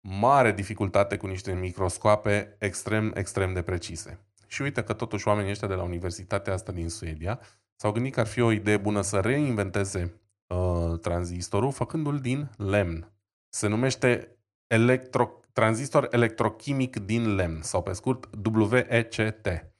mare 0.00 0.52
dificultate 0.52 1.16
cu 1.16 1.26
niște 1.26 1.52
microscoape 1.52 2.56
extrem, 2.58 3.12
extrem 3.14 3.52
de 3.52 3.62
precise. 3.62 4.18
Și 4.46 4.62
uite 4.62 4.82
că 4.82 4.92
totuși 4.92 5.28
oamenii 5.28 5.50
ăștia 5.50 5.68
de 5.68 5.74
la 5.74 5.82
Universitatea 5.82 6.52
asta 6.52 6.72
din 6.72 6.88
Suedia 6.88 7.40
s-au 7.76 7.92
gândit 7.92 8.14
că 8.14 8.20
ar 8.20 8.26
fi 8.26 8.40
o 8.40 8.52
idee 8.52 8.76
bună 8.76 9.00
să 9.00 9.20
reinventeze 9.20 10.20
uh, 10.46 10.98
tranzistorul 10.98 11.72
făcându-l 11.72 12.18
din 12.18 12.50
lemn. 12.56 13.12
Se 13.48 13.68
numește 13.68 14.36
electro, 14.66 15.40
tranzistor 15.52 16.08
electrochimic 16.10 16.96
din 16.96 17.34
lemn 17.34 17.62
sau 17.62 17.82
pe 17.82 17.92
scurt 17.92 18.28
WECT. 18.54 19.71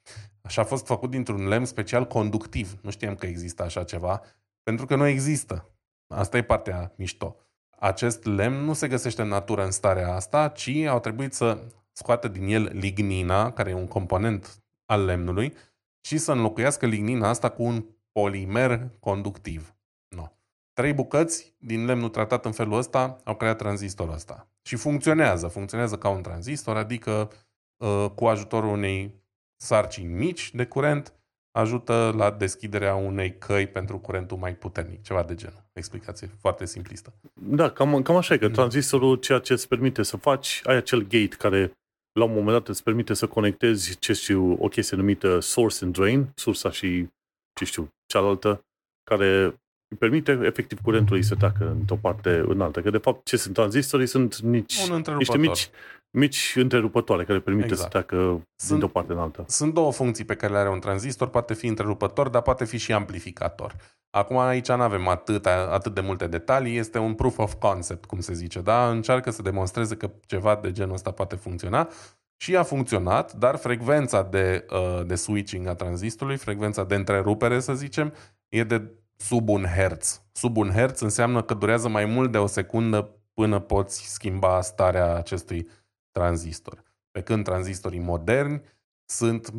Și 0.49 0.59
a 0.61 0.64
fost 0.64 0.86
făcut 0.86 1.11
dintr-un 1.11 1.49
lemn 1.49 1.64
special 1.64 2.07
conductiv. 2.07 2.78
Nu 2.80 2.90
știam 2.90 3.14
că 3.14 3.26
există 3.26 3.62
așa 3.62 3.84
ceva, 3.84 4.22
pentru 4.62 4.86
că 4.86 4.97
nu 4.97 5.07
există. 5.07 5.68
Asta 6.07 6.36
e 6.36 6.43
partea 6.43 6.93
mișto. 6.97 7.36
Acest 7.78 8.24
lemn 8.24 8.64
nu 8.64 8.72
se 8.72 8.88
găsește 8.88 9.22
în 9.22 9.28
natură 9.28 9.64
în 9.64 9.70
starea 9.70 10.14
asta, 10.14 10.49
ci 10.49 10.68
au 10.68 11.01
trebuit 11.01 11.34
să 11.34 11.59
scoată 11.93 12.28
din 12.28 12.47
el 12.47 12.70
lignina, 12.72 13.53
care 13.53 13.70
e 13.70 13.74
un 13.74 13.88
component 13.88 14.62
al 14.84 15.05
lemnului, 15.05 15.55
și 16.01 16.18
să 16.18 16.32
înlocuiască 16.32 16.86
lignina 16.86 17.28
asta 17.28 17.49
cu 17.49 17.62
un 17.62 17.84
polimer 18.12 18.90
conductiv. 19.01 19.74
No. 20.09 20.24
Trei 20.72 20.93
bucăți 20.93 21.55
din 21.59 21.84
lemnul 21.84 22.09
tratat 22.09 22.45
în 22.45 22.53
felul 22.53 22.78
ăsta 22.78 23.20
au 23.24 23.34
creat 23.34 23.57
tranzistorul 23.57 24.14
ăsta. 24.14 24.49
Și 24.62 24.76
funcționează. 24.76 25.49
Funcționează 25.49 25.97
ca 25.99 26.09
un 26.09 26.22
tranzistor, 26.22 26.76
adică 26.76 27.30
uh, 27.76 28.07
cu 28.14 28.26
ajutorul 28.26 28.70
unei 28.70 29.22
sarcini 29.62 30.12
mici 30.12 30.54
de 30.54 30.66
curent 30.66 31.12
ajută 31.58 32.14
la 32.16 32.30
deschiderea 32.30 32.94
unei 32.94 33.38
căi 33.38 33.66
pentru 33.66 33.98
curentul 33.98 34.36
mai 34.36 34.54
puternic, 34.54 35.02
ceva 35.02 35.22
de 35.22 35.34
genul. 35.34 35.64
Explicație 35.72 36.30
foarte 36.40 36.66
simplistă. 36.66 37.12
Da, 37.32 37.70
cam, 37.70 38.02
cam 38.02 38.16
așa 38.16 38.34
e, 38.34 38.38
că 38.38 38.46
mm. 38.46 38.52
tranzistorul 38.52 39.16
ceea 39.16 39.38
ce 39.38 39.52
îți 39.52 39.68
permite 39.68 40.02
să 40.02 40.16
faci, 40.16 40.60
ai 40.64 40.76
acel 40.76 41.00
gate 41.02 41.36
care 41.38 41.72
la 42.12 42.24
un 42.24 42.30
moment 42.30 42.56
dat 42.56 42.68
îți 42.68 42.82
permite 42.82 43.14
să 43.14 43.26
conectezi, 43.26 43.98
ce 43.98 44.12
știu, 44.12 44.56
o 44.60 44.68
chestie 44.68 44.96
numită 44.96 45.40
source 45.40 45.84
and 45.84 45.92
drain, 45.94 46.32
sursa 46.34 46.70
și, 46.70 47.08
ce 47.52 47.64
știu, 47.64 47.88
cealaltă, 48.06 48.64
care 49.04 49.44
îi 49.88 49.96
permite 49.98 50.40
efectiv 50.42 50.80
curentului 50.80 51.22
să 51.22 51.34
treacă 51.34 51.70
într-o 51.70 51.96
parte 51.96 52.44
în 52.46 52.60
alta. 52.60 52.80
Că 52.80 52.90
de 52.90 52.98
fapt 52.98 53.24
ce 53.24 53.36
sunt 53.36 53.54
tranzistorii 53.54 54.06
sunt 54.06 54.38
nici, 54.38 54.90
niște 55.16 55.38
mici 55.38 55.70
mici 56.12 56.52
întrerupătoare 56.56 57.24
care 57.24 57.40
permite 57.40 57.66
exact. 57.66 57.82
să 57.82 57.88
treacă 57.88 58.42
sunt, 58.56 58.78
de 58.78 58.84
o 58.84 58.88
parte 58.88 59.12
în 59.12 59.18
alta. 59.18 59.44
Sunt 59.46 59.74
două 59.74 59.92
funcții 59.92 60.24
pe 60.24 60.34
care 60.34 60.52
le 60.52 60.58
are 60.58 60.70
un 60.70 60.80
tranzistor, 60.80 61.28
poate 61.28 61.54
fi 61.54 61.66
întrerupător, 61.66 62.28
dar 62.28 62.42
poate 62.42 62.64
fi 62.64 62.78
și 62.78 62.92
amplificator. 62.92 63.76
Acum 64.10 64.38
aici 64.38 64.68
nu 64.68 64.82
avem 64.82 65.08
atât, 65.08 65.46
atât 65.46 65.94
de 65.94 66.00
multe 66.00 66.26
detalii, 66.26 66.76
este 66.76 66.98
un 66.98 67.14
proof 67.14 67.38
of 67.38 67.54
concept, 67.54 68.04
cum 68.04 68.20
se 68.20 68.32
zice, 68.32 68.60
da? 68.60 68.90
Încearcă 68.90 69.30
să 69.30 69.42
demonstreze 69.42 69.96
că 69.96 70.10
ceva 70.26 70.58
de 70.62 70.72
genul 70.72 70.94
ăsta 70.94 71.10
poate 71.10 71.36
funcționa 71.36 71.88
și 72.36 72.56
a 72.56 72.62
funcționat, 72.62 73.32
dar 73.32 73.56
frecvența 73.56 74.22
de, 74.22 74.66
uh, 74.70 75.06
de 75.06 75.14
switching 75.14 75.66
a 75.66 75.74
tranzistorului, 75.74 76.38
frecvența 76.38 76.84
de 76.84 76.94
întrerupere, 76.94 77.60
să 77.60 77.74
zicem, 77.74 78.12
e 78.48 78.64
de 78.64 78.90
sub 79.16 79.48
un 79.48 79.64
hertz. 79.64 80.22
Sub 80.32 80.56
un 80.56 80.70
hertz 80.70 81.00
înseamnă 81.00 81.42
că 81.42 81.54
durează 81.54 81.88
mai 81.88 82.04
mult 82.04 82.32
de 82.32 82.38
o 82.38 82.46
secundă 82.46 83.10
până 83.34 83.58
poți 83.58 84.12
schimba 84.12 84.60
starea 84.60 85.16
acestui 85.16 85.68
tranzistor. 86.12 86.82
Pe 87.10 87.22
când 87.22 87.44
tranzistorii 87.44 87.98
moderni 87.98 88.62
sunt 89.04 89.52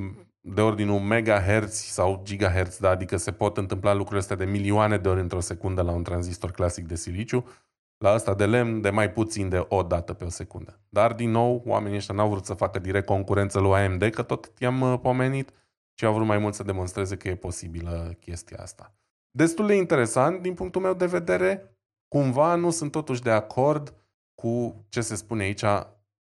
de 0.45 0.61
ordinul 0.61 0.99
megahertz 0.99 1.75
sau 1.75 2.21
gigahertz, 2.23 2.77
da? 2.77 2.89
adică 2.89 3.17
se 3.17 3.31
pot 3.31 3.57
întâmpla 3.57 3.93
lucrurile 3.93 4.19
astea 4.19 4.35
de 4.35 4.45
milioane 4.45 4.97
de 4.97 5.09
ori 5.09 5.19
într-o 5.19 5.39
secundă 5.39 5.81
la 5.81 5.91
un 5.91 6.03
tranzistor 6.03 6.51
clasic 6.51 6.87
de 6.87 6.95
siliciu, 6.95 7.45
la 7.97 8.13
ăsta 8.13 8.33
de 8.33 8.45
lemn 8.45 8.81
de 8.81 8.89
mai 8.89 9.11
puțin 9.11 9.49
de 9.49 9.65
o 9.67 9.83
dată 9.83 10.13
pe 10.13 10.23
o 10.23 10.29
secundă. 10.29 10.79
Dar, 10.89 11.13
din 11.13 11.29
nou, 11.29 11.63
oamenii 11.65 11.97
ăștia 11.97 12.15
n-au 12.15 12.29
vrut 12.29 12.45
să 12.45 12.53
facă 12.53 12.79
direct 12.79 13.05
concurență 13.05 13.59
lui 13.59 13.73
AMD, 13.73 14.09
că 14.09 14.21
tot 14.21 14.51
i-am 14.57 14.81
uh, 14.81 14.99
pomenit, 15.01 15.49
ci 15.93 16.03
au 16.03 16.13
vrut 16.13 16.27
mai 16.27 16.37
mult 16.37 16.53
să 16.53 16.63
demonstreze 16.63 17.17
că 17.17 17.27
e 17.27 17.35
posibilă 17.35 18.17
chestia 18.19 18.57
asta. 18.61 18.95
Destul 19.31 19.67
de 19.67 19.75
interesant 19.75 20.41
din 20.41 20.53
punctul 20.53 20.81
meu 20.81 20.93
de 20.93 21.05
vedere, 21.05 21.77
cumva 22.07 22.55
nu 22.55 22.69
sunt 22.69 22.91
totuși 22.91 23.21
de 23.21 23.31
acord 23.31 23.93
cu 24.35 24.85
ce 24.89 25.01
se 25.01 25.15
spune 25.15 25.43
aici 25.43 25.63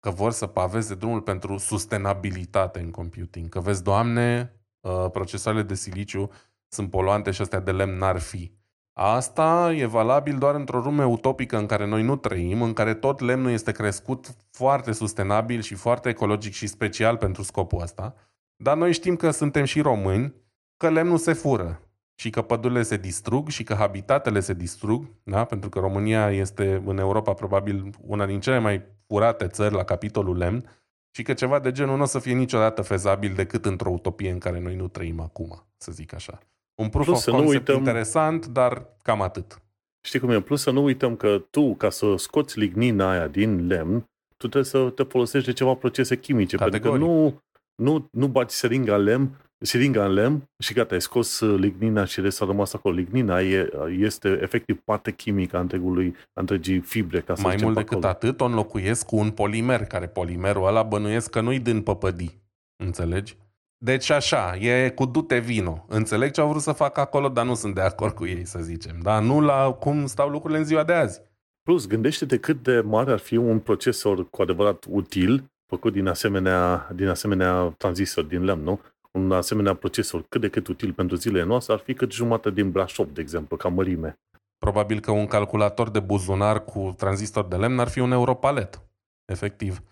că 0.02 0.10
vor 0.10 0.32
să 0.32 0.46
paveze 0.46 0.94
drumul 0.94 1.20
pentru 1.20 1.56
sustenabilitate 1.56 2.80
în 2.80 2.90
computing. 2.90 3.48
Că 3.48 3.60
vezi, 3.60 3.82
doamne, 3.82 4.52
uh, 4.80 5.10
procesoarele 5.12 5.62
de 5.62 5.74
siliciu 5.74 6.30
sunt 6.68 6.90
poluante 6.90 7.30
și 7.30 7.40
astea 7.40 7.60
de 7.60 7.72
lemn 7.72 7.96
n-ar 7.96 8.18
fi. 8.18 8.52
Asta 8.92 9.72
e 9.76 9.86
valabil 9.86 10.38
doar 10.38 10.54
într-o 10.54 10.78
lume 10.78 11.06
utopică 11.06 11.56
în 11.56 11.66
care 11.66 11.86
noi 11.86 12.02
nu 12.02 12.16
trăim, 12.16 12.62
în 12.62 12.72
care 12.72 12.94
tot 12.94 13.20
lemnul 13.20 13.50
este 13.50 13.72
crescut 13.72 14.36
foarte 14.50 14.92
sustenabil 14.92 15.60
și 15.60 15.74
foarte 15.74 16.08
ecologic 16.08 16.52
și 16.52 16.66
special 16.66 17.16
pentru 17.16 17.42
scopul 17.42 17.82
ăsta. 17.82 18.14
Dar 18.56 18.76
noi 18.76 18.92
știm 18.92 19.16
că 19.16 19.30
suntem 19.30 19.64
și 19.64 19.80
români, 19.80 20.34
că 20.76 20.90
lemnul 20.90 21.18
se 21.18 21.32
fură 21.32 21.80
și 22.14 22.30
că 22.30 22.42
pădurile 22.42 22.82
se 22.82 22.96
distrug 22.96 23.48
și 23.48 23.62
că 23.62 23.74
habitatele 23.74 24.40
se 24.40 24.54
distrug, 24.54 25.06
da? 25.22 25.44
pentru 25.44 25.68
că 25.68 25.78
România 25.78 26.30
este 26.30 26.82
în 26.86 26.98
Europa 26.98 27.32
probabil 27.32 27.90
una 28.00 28.26
din 28.26 28.40
cele 28.40 28.58
mai 28.58 28.82
furate 29.12 29.46
țări 29.46 29.74
la 29.74 29.84
capitolul 29.84 30.36
lemn 30.36 30.64
și 31.10 31.22
că 31.22 31.32
ceva 31.32 31.58
de 31.58 31.72
genul 31.72 31.96
nu 31.96 32.02
o 32.02 32.06
să 32.06 32.18
fie 32.18 32.32
niciodată 32.32 32.82
fezabil 32.82 33.34
decât 33.34 33.66
într-o 33.66 33.90
utopie 33.90 34.30
în 34.30 34.38
care 34.38 34.60
noi 34.60 34.74
nu 34.76 34.88
trăim 34.88 35.20
acum, 35.20 35.66
să 35.76 35.92
zic 35.92 36.14
așa. 36.14 36.38
Un 36.74 36.88
proof 36.88 37.06
Plus 37.06 37.18
of 37.18 37.24
concept 37.24 37.46
nu 37.46 37.58
uităm... 37.58 37.76
interesant, 37.76 38.46
dar 38.46 38.86
cam 39.02 39.22
atât. 39.22 39.62
Știi 40.00 40.18
cum 40.18 40.30
e? 40.30 40.40
Plus 40.40 40.62
să 40.62 40.70
nu 40.70 40.82
uităm 40.82 41.16
că 41.16 41.38
tu, 41.50 41.74
ca 41.74 41.90
să 41.90 42.14
scoți 42.16 42.58
lignina 42.58 43.10
aia 43.10 43.26
din 43.26 43.66
lemn, 43.66 43.98
tu 44.36 44.48
trebuie 44.48 44.64
să 44.64 44.90
te 44.90 45.02
folosești 45.02 45.46
de 45.46 45.52
ceva 45.52 45.74
procese 45.74 46.18
chimice. 46.18 46.56
Categoric. 46.56 46.82
Pentru 46.82 47.06
că 47.06 47.06
nu, 47.06 47.42
nu, 47.74 48.08
nu 48.12 48.28
bați 48.28 48.56
seringa 48.56 48.94
în 48.94 49.02
lemn, 49.02 49.36
seringa 49.62 50.04
în 50.04 50.12
lemn 50.12 50.50
și 50.58 50.72
gata, 50.74 50.94
ai 50.94 51.00
scos 51.00 51.40
uh, 51.40 51.58
lignina 51.58 52.04
și 52.04 52.20
restul 52.20 52.46
a 52.46 52.50
rămas 52.50 52.72
acolo. 52.74 52.94
Lignina 52.94 53.40
e, 53.40 53.70
este 53.98 54.38
efectiv 54.42 54.80
parte 54.84 55.12
chimică 55.12 55.56
a 55.56 55.60
întregului, 55.60 56.16
a 56.32 56.40
întregii 56.40 56.80
fibre. 56.80 57.20
Ca 57.20 57.34
să 57.34 57.42
Mai 57.42 57.56
mult 57.62 57.74
decât 57.76 57.92
acolo. 57.92 58.08
atât, 58.08 58.40
o 58.40 58.44
înlocuiesc 58.44 59.06
cu 59.06 59.16
un 59.16 59.30
polimer, 59.30 59.84
care 59.84 60.06
polimerul 60.06 60.66
ăla 60.66 60.82
bănuiesc 60.82 61.30
că 61.30 61.40
nu-i 61.40 61.58
din 61.58 61.82
păpădii. 61.82 62.42
Înțelegi? 62.84 63.36
Deci 63.84 64.10
așa, 64.10 64.56
e 64.56 64.90
cu 64.90 65.04
dute 65.06 65.38
vino. 65.38 65.84
Înțeleg 65.88 66.30
ce 66.30 66.40
au 66.40 66.48
vrut 66.48 66.62
să 66.62 66.72
facă 66.72 67.00
acolo, 67.00 67.28
dar 67.28 67.44
nu 67.44 67.54
sunt 67.54 67.74
de 67.74 67.80
acord 67.80 68.14
cu 68.14 68.26
ei, 68.26 68.44
să 68.46 68.58
zicem. 68.62 68.98
Dar 69.02 69.22
nu 69.22 69.40
la 69.40 69.72
cum 69.72 70.06
stau 70.06 70.28
lucrurile 70.28 70.58
în 70.58 70.64
ziua 70.64 70.84
de 70.84 70.92
azi. 70.92 71.20
Plus, 71.62 71.86
gândește-te 71.86 72.38
cât 72.38 72.62
de 72.62 72.80
mare 72.80 73.12
ar 73.12 73.18
fi 73.18 73.36
un 73.36 73.58
procesor 73.58 74.30
cu 74.30 74.42
adevărat 74.42 74.84
util, 74.88 75.44
făcut 75.66 75.92
din 75.92 76.06
asemenea, 76.06 76.88
din 76.94 77.08
asemenea 77.08 77.74
tranzistor 77.78 78.24
din 78.24 78.44
lemn, 78.44 78.62
nu? 78.62 78.80
Un 79.18 79.32
asemenea 79.32 79.74
procesor 79.74 80.24
cât 80.28 80.40
de 80.40 80.48
cât 80.48 80.66
util 80.66 80.92
pentru 80.92 81.16
zilele 81.16 81.44
noastre 81.44 81.72
ar 81.72 81.78
fi 81.78 81.94
cât 81.94 82.12
jumătate 82.12 82.50
din 82.50 82.70
Brașov, 82.70 83.08
de 83.08 83.20
exemplu, 83.20 83.56
ca 83.56 83.68
mărime. 83.68 84.20
Probabil 84.58 85.00
că 85.00 85.10
un 85.10 85.26
calculator 85.26 85.90
de 85.90 86.00
buzunar 86.00 86.64
cu 86.64 86.94
tranzistor 86.96 87.46
de 87.46 87.56
lemn 87.56 87.78
ar 87.78 87.88
fi 87.88 87.98
un 87.98 88.12
europalet, 88.12 88.82
efectiv. 89.24 89.82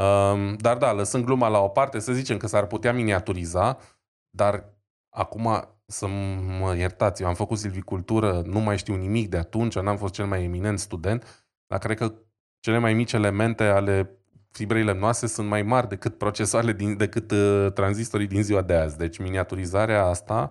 Um, 0.00 0.56
dar 0.56 0.76
da, 0.76 0.92
lăsând 0.92 1.24
gluma 1.24 1.48
la 1.48 1.58
o 1.58 1.68
parte, 1.68 1.98
să 1.98 2.12
zicem 2.12 2.36
că 2.36 2.46
s-ar 2.46 2.66
putea 2.66 2.92
miniaturiza, 2.92 3.78
dar 4.30 4.64
acum 5.08 5.68
să 5.86 6.06
mă 6.60 6.76
iertați, 6.76 7.22
eu 7.22 7.28
am 7.28 7.34
făcut 7.34 7.58
silvicultură, 7.58 8.42
nu 8.46 8.60
mai 8.60 8.78
știu 8.78 8.94
nimic 8.94 9.28
de 9.28 9.36
atunci, 9.36 9.78
n-am 9.78 9.96
fost 9.96 10.14
cel 10.14 10.26
mai 10.26 10.42
eminent 10.42 10.78
student, 10.78 11.46
dar 11.66 11.78
cred 11.78 11.96
că 11.96 12.14
cele 12.60 12.78
mai 12.78 12.94
mici 12.94 13.12
elemente 13.12 13.64
ale 13.64 14.17
fibrei 14.50 14.84
noastre 14.84 15.26
sunt 15.26 15.48
mai 15.48 15.62
mari 15.62 15.88
decât 15.88 16.18
procesoarele, 16.18 16.72
din, 16.72 16.96
decât 16.96 17.30
uh, 17.30 17.72
tranzistorii 17.72 18.26
din 18.26 18.42
ziua 18.42 18.62
de 18.62 18.74
azi. 18.74 18.96
Deci 18.96 19.18
miniaturizarea 19.18 20.04
asta 20.04 20.50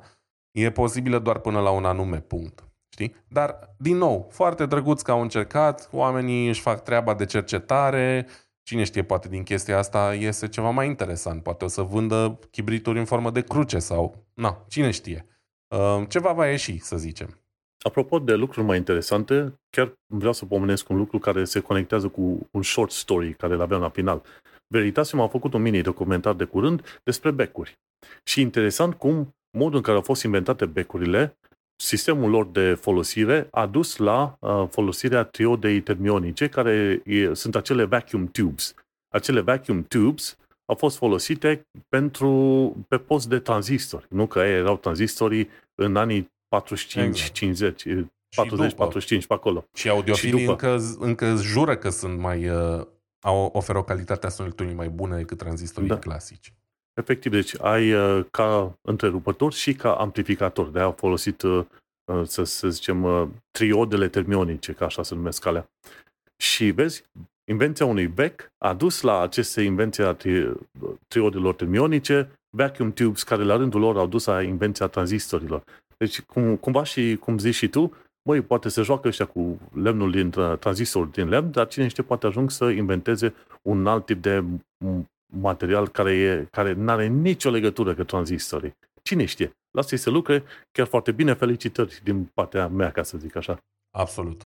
e 0.52 0.72
posibilă 0.72 1.20
doar 1.20 1.40
până 1.40 1.60
la 1.60 1.70
un 1.70 1.86
anume 1.86 2.20
punct. 2.20 2.68
Știi? 2.90 3.16
Dar, 3.28 3.74
din 3.78 3.98
nou, 3.98 4.28
foarte 4.32 4.66
drăguț 4.66 5.02
că 5.02 5.12
au 5.12 5.22
încercat, 5.22 5.90
oamenii 5.92 6.48
își 6.48 6.62
fac 6.62 6.84
treaba 6.84 7.14
de 7.14 7.26
cercetare, 7.26 8.28
Cine 8.68 8.84
știe, 8.84 9.04
poate 9.04 9.28
din 9.28 9.44
chestia 9.44 9.78
asta 9.78 10.14
iese 10.14 10.48
ceva 10.48 10.70
mai 10.70 10.88
interesant. 10.88 11.44
Poate 11.44 11.66
o 11.66 11.68
să 11.68 11.82
vândă 11.82 12.40
chibrituri 12.52 13.00
în 13.00 13.06
formă 13.06 13.32
de 13.32 13.42
cruce 13.42 13.80
sau... 13.80 14.26
Na, 14.34 14.66
cine 14.68 14.92
știe. 14.92 15.26
Uh, 15.68 16.04
ceva 16.08 16.34
va 16.34 16.48
ieși, 16.48 16.80
să 16.80 16.98
zicem. 16.98 17.42
Apropo 17.88 18.20
de 18.20 18.36
lucruri 18.36 18.66
mai 18.66 18.78
interesante, 18.78 19.60
chiar 19.70 19.94
vreau 20.14 20.34
să 20.34 20.46
pomenesc 20.46 20.90
un 20.90 20.98
lucru 20.98 21.20
care 21.20 21.44
se 21.44 21.60
conectează 21.60 22.08
cu 22.08 22.48
un 22.52 22.62
short 22.62 22.92
story 22.92 23.34
care 23.34 23.54
îl 23.54 23.62
aveam 23.62 23.82
la 23.82 23.90
final. 23.90 24.22
Veritasium 24.68 25.22
a 25.22 25.28
făcut 25.28 25.54
un 25.54 25.62
mini-documentar 25.62 26.34
de 26.34 26.44
curând 26.44 27.00
despre 27.04 27.32
becuri. 27.32 27.78
Și 28.24 28.42
interesant 28.42 28.94
cum 28.94 29.36
modul 29.58 29.76
în 29.76 29.82
care 29.82 29.96
au 29.96 30.02
fost 30.02 30.24
inventate 30.24 30.66
becurile 30.66 31.38
sistemul 31.76 32.30
lor 32.30 32.46
de 32.46 32.74
folosire 32.74 33.48
a 33.52 33.66
dus 33.66 33.98
la 33.98 34.38
uh, 34.40 34.68
folosirea 34.70 35.24
triodei 35.24 35.82
termionice, 35.82 36.48
care 36.48 37.02
e, 37.06 37.34
sunt 37.34 37.56
acele 37.56 37.84
vacuum 37.84 38.28
tubes. 38.28 38.74
Acele 39.14 39.40
vacuum 39.40 39.84
tubes 39.84 40.38
au 40.66 40.76
fost 40.76 40.98
folosite 40.98 41.68
pentru, 41.90 42.30
pe 42.88 42.98
post 42.98 43.30
de 43.30 43.40
tranzistori. 43.40 44.06
Nu 44.10 44.28
că 44.28 44.40
erau 44.40 44.78
tranzistorii 44.78 45.50
în 45.76 45.96
anii 45.96 46.36
45, 46.48 47.32
50, 47.32 47.84
40, 48.36 48.74
45 48.74 49.26
pe 49.26 49.34
acolo. 49.34 49.66
Și 49.74 49.90
audiofilii 49.90 50.40
și 50.40 50.50
încă, 50.50 50.80
încă 51.00 51.36
jură 51.36 51.76
că 51.76 51.90
sunt 51.90 52.20
mai, 52.20 52.50
uh, 52.50 52.86
au, 53.20 53.50
oferă 53.54 53.78
o 53.78 53.84
calitate 53.84 54.26
a 54.26 54.30
sonetului 54.30 54.74
mai 54.74 54.90
bună 54.90 55.16
decât 55.16 55.38
tranzistorii 55.38 55.90
da. 55.90 56.00
clasici. 56.00 56.54
Efectiv, 56.94 57.32
deci 57.32 57.62
ai 57.62 57.94
uh, 57.94 58.26
ca 58.32 58.78
întrerupător 58.82 59.54
și 59.54 59.74
ca 59.74 59.94
amplificator. 59.94 60.70
De-aia 60.70 60.86
au 60.86 60.96
folosit, 60.98 61.42
uh, 61.42 61.66
uh, 62.12 62.22
să, 62.24 62.44
să 62.44 62.70
zicem, 62.70 63.32
triodele 63.52 64.08
termionice, 64.08 64.72
ca 64.74 64.86
așa 64.86 65.04
se 65.04 65.16
numesc 65.16 65.46
alea. 65.46 65.70
Și 66.38 66.70
vezi, 66.70 67.04
invenția 67.52 67.86
unui 67.86 68.08
bec 68.08 68.52
a 68.58 68.74
dus 68.74 69.02
la 69.02 69.22
aceste 69.22 69.62
invenții 69.62 70.04
a 70.04 70.14
tri, 70.14 70.52
triodelor 71.08 71.56
termionice, 71.56 72.32
vacuum 72.50 72.92
tubes, 72.94 73.24
care 73.24 73.44
la 73.44 73.56
rândul 73.56 73.80
lor 73.80 73.98
au 73.98 74.08
dus 74.08 74.26
la 74.26 74.42
invenția 74.42 74.88
tranzistorilor. 74.88 75.64
Deci, 75.98 76.22
cum, 76.22 76.56
cumva 76.56 76.84
și 76.84 77.18
cum 77.20 77.38
zici 77.38 77.56
și 77.56 77.68
tu, 77.68 77.94
măi, 78.22 78.42
poate 78.42 78.70
se 78.70 78.82
joacă 78.82 79.08
ăștia 79.08 79.26
cu 79.26 79.60
lemnul 79.74 80.12
din 80.12 80.30
tranzistor 80.60 81.06
din 81.06 81.30
lemn, 81.30 81.52
dar 81.52 81.68
cine 81.68 81.88
știe, 81.88 82.04
poate 82.04 82.26
ajung 82.26 82.52
să 82.52 82.70
inventeze 82.70 83.34
un 83.62 83.88
alt 83.88 84.06
tip 84.06 84.22
de 84.22 84.44
material 85.34 85.88
care, 85.88 86.14
e, 86.14 86.48
care 86.52 86.74
nu 86.74 86.92
are 86.92 87.08
nicio 87.08 87.50
legătură 87.50 87.96
cu 87.96 88.04
tranzistorii. 88.04 88.76
Cine 89.02 89.26
știe? 89.26 89.52
Lasă-i 89.72 89.98
să 89.98 90.10
lucre 90.10 90.44
chiar 90.72 90.88
foarte 90.88 91.12
bine. 91.12 91.34
Felicitări 91.34 92.00
din 92.04 92.30
partea 92.34 92.68
mea, 92.68 92.92
ca 92.92 93.04
să 93.04 93.18
zic 93.18 93.36
așa. 93.36 93.58
Absolut. 93.92 94.42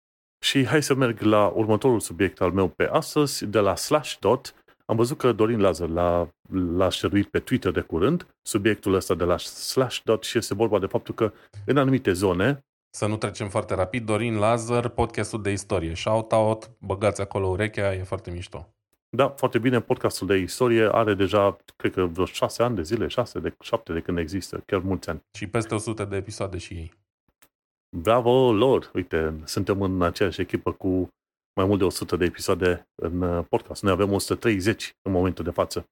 Și 0.45 0.65
hai 0.65 0.83
să 0.83 0.93
merg 0.93 1.19
la 1.19 1.47
următorul 1.47 1.99
subiect 1.99 2.41
al 2.41 2.51
meu 2.51 2.67
pe 2.67 2.87
astăzi, 2.87 3.45
de 3.45 3.59
la 3.59 3.75
Slashdot. 3.75 4.53
Am 4.89 4.95
văzut 4.95 5.17
că 5.17 5.31
Dorin 5.31 5.59
Lazar 5.59 5.89
l-a, 5.89 6.29
l-a 6.51 6.89
șeruit 6.89 7.27
pe 7.27 7.39
Twitter 7.39 7.71
de 7.71 7.81
curând, 7.81 8.27
subiectul 8.41 8.93
ăsta 8.93 9.15
de 9.15 9.23
la 9.23 9.37
Slashdot 9.37 10.23
și 10.23 10.37
este 10.37 10.53
vorba 10.53 10.79
de 10.79 10.85
faptul 10.85 11.13
că 11.13 11.33
în 11.65 11.77
anumite 11.77 12.11
zone... 12.11 12.61
Să 12.89 13.07
nu 13.07 13.17
trecem 13.17 13.49
foarte 13.49 13.73
rapid, 13.75 14.05
Dorin 14.05 14.37
Lazar, 14.37 14.87
podcastul 14.87 15.41
de 15.41 15.51
istorie. 15.51 15.95
Shout-out, 15.95 16.71
băgați 16.79 17.21
acolo 17.21 17.47
urechea, 17.47 17.93
e 17.93 18.03
foarte 18.03 18.31
mișto. 18.31 18.69
Da, 19.09 19.29
foarte 19.29 19.59
bine. 19.59 19.81
Podcastul 19.81 20.27
de 20.27 20.35
istorie 20.35 20.89
are 20.91 21.13
deja, 21.13 21.57
cred 21.75 21.93
că 21.93 22.05
vreo 22.05 22.25
șase 22.25 22.63
ani 22.63 22.75
de 22.75 22.81
zile, 22.81 23.07
șase, 23.07 23.39
de 23.39 23.55
șapte 23.59 23.93
de 23.93 23.99
când 23.99 24.17
există, 24.17 24.63
chiar 24.65 24.79
mulți 24.79 25.09
ani. 25.09 25.21
Și 25.37 25.47
peste 25.47 25.75
100 25.75 26.03
de 26.03 26.15
episoade 26.15 26.57
și 26.57 26.73
ei. 26.73 26.93
Bravo 27.97 28.51
lor! 28.51 28.91
Uite, 28.93 29.41
suntem 29.43 29.81
în 29.81 30.01
aceeași 30.01 30.41
echipă 30.41 30.71
cu 30.71 31.07
mai 31.57 31.65
mult 31.65 31.79
de 31.79 31.85
100 31.85 32.15
de 32.15 32.25
episoade 32.25 32.87
în 32.95 33.21
uh, 33.21 33.45
podcast. 33.49 33.83
Noi 33.83 33.91
avem 33.91 34.11
130 34.11 34.95
în 35.01 35.11
momentul 35.11 35.43
de 35.43 35.51
față. 35.51 35.89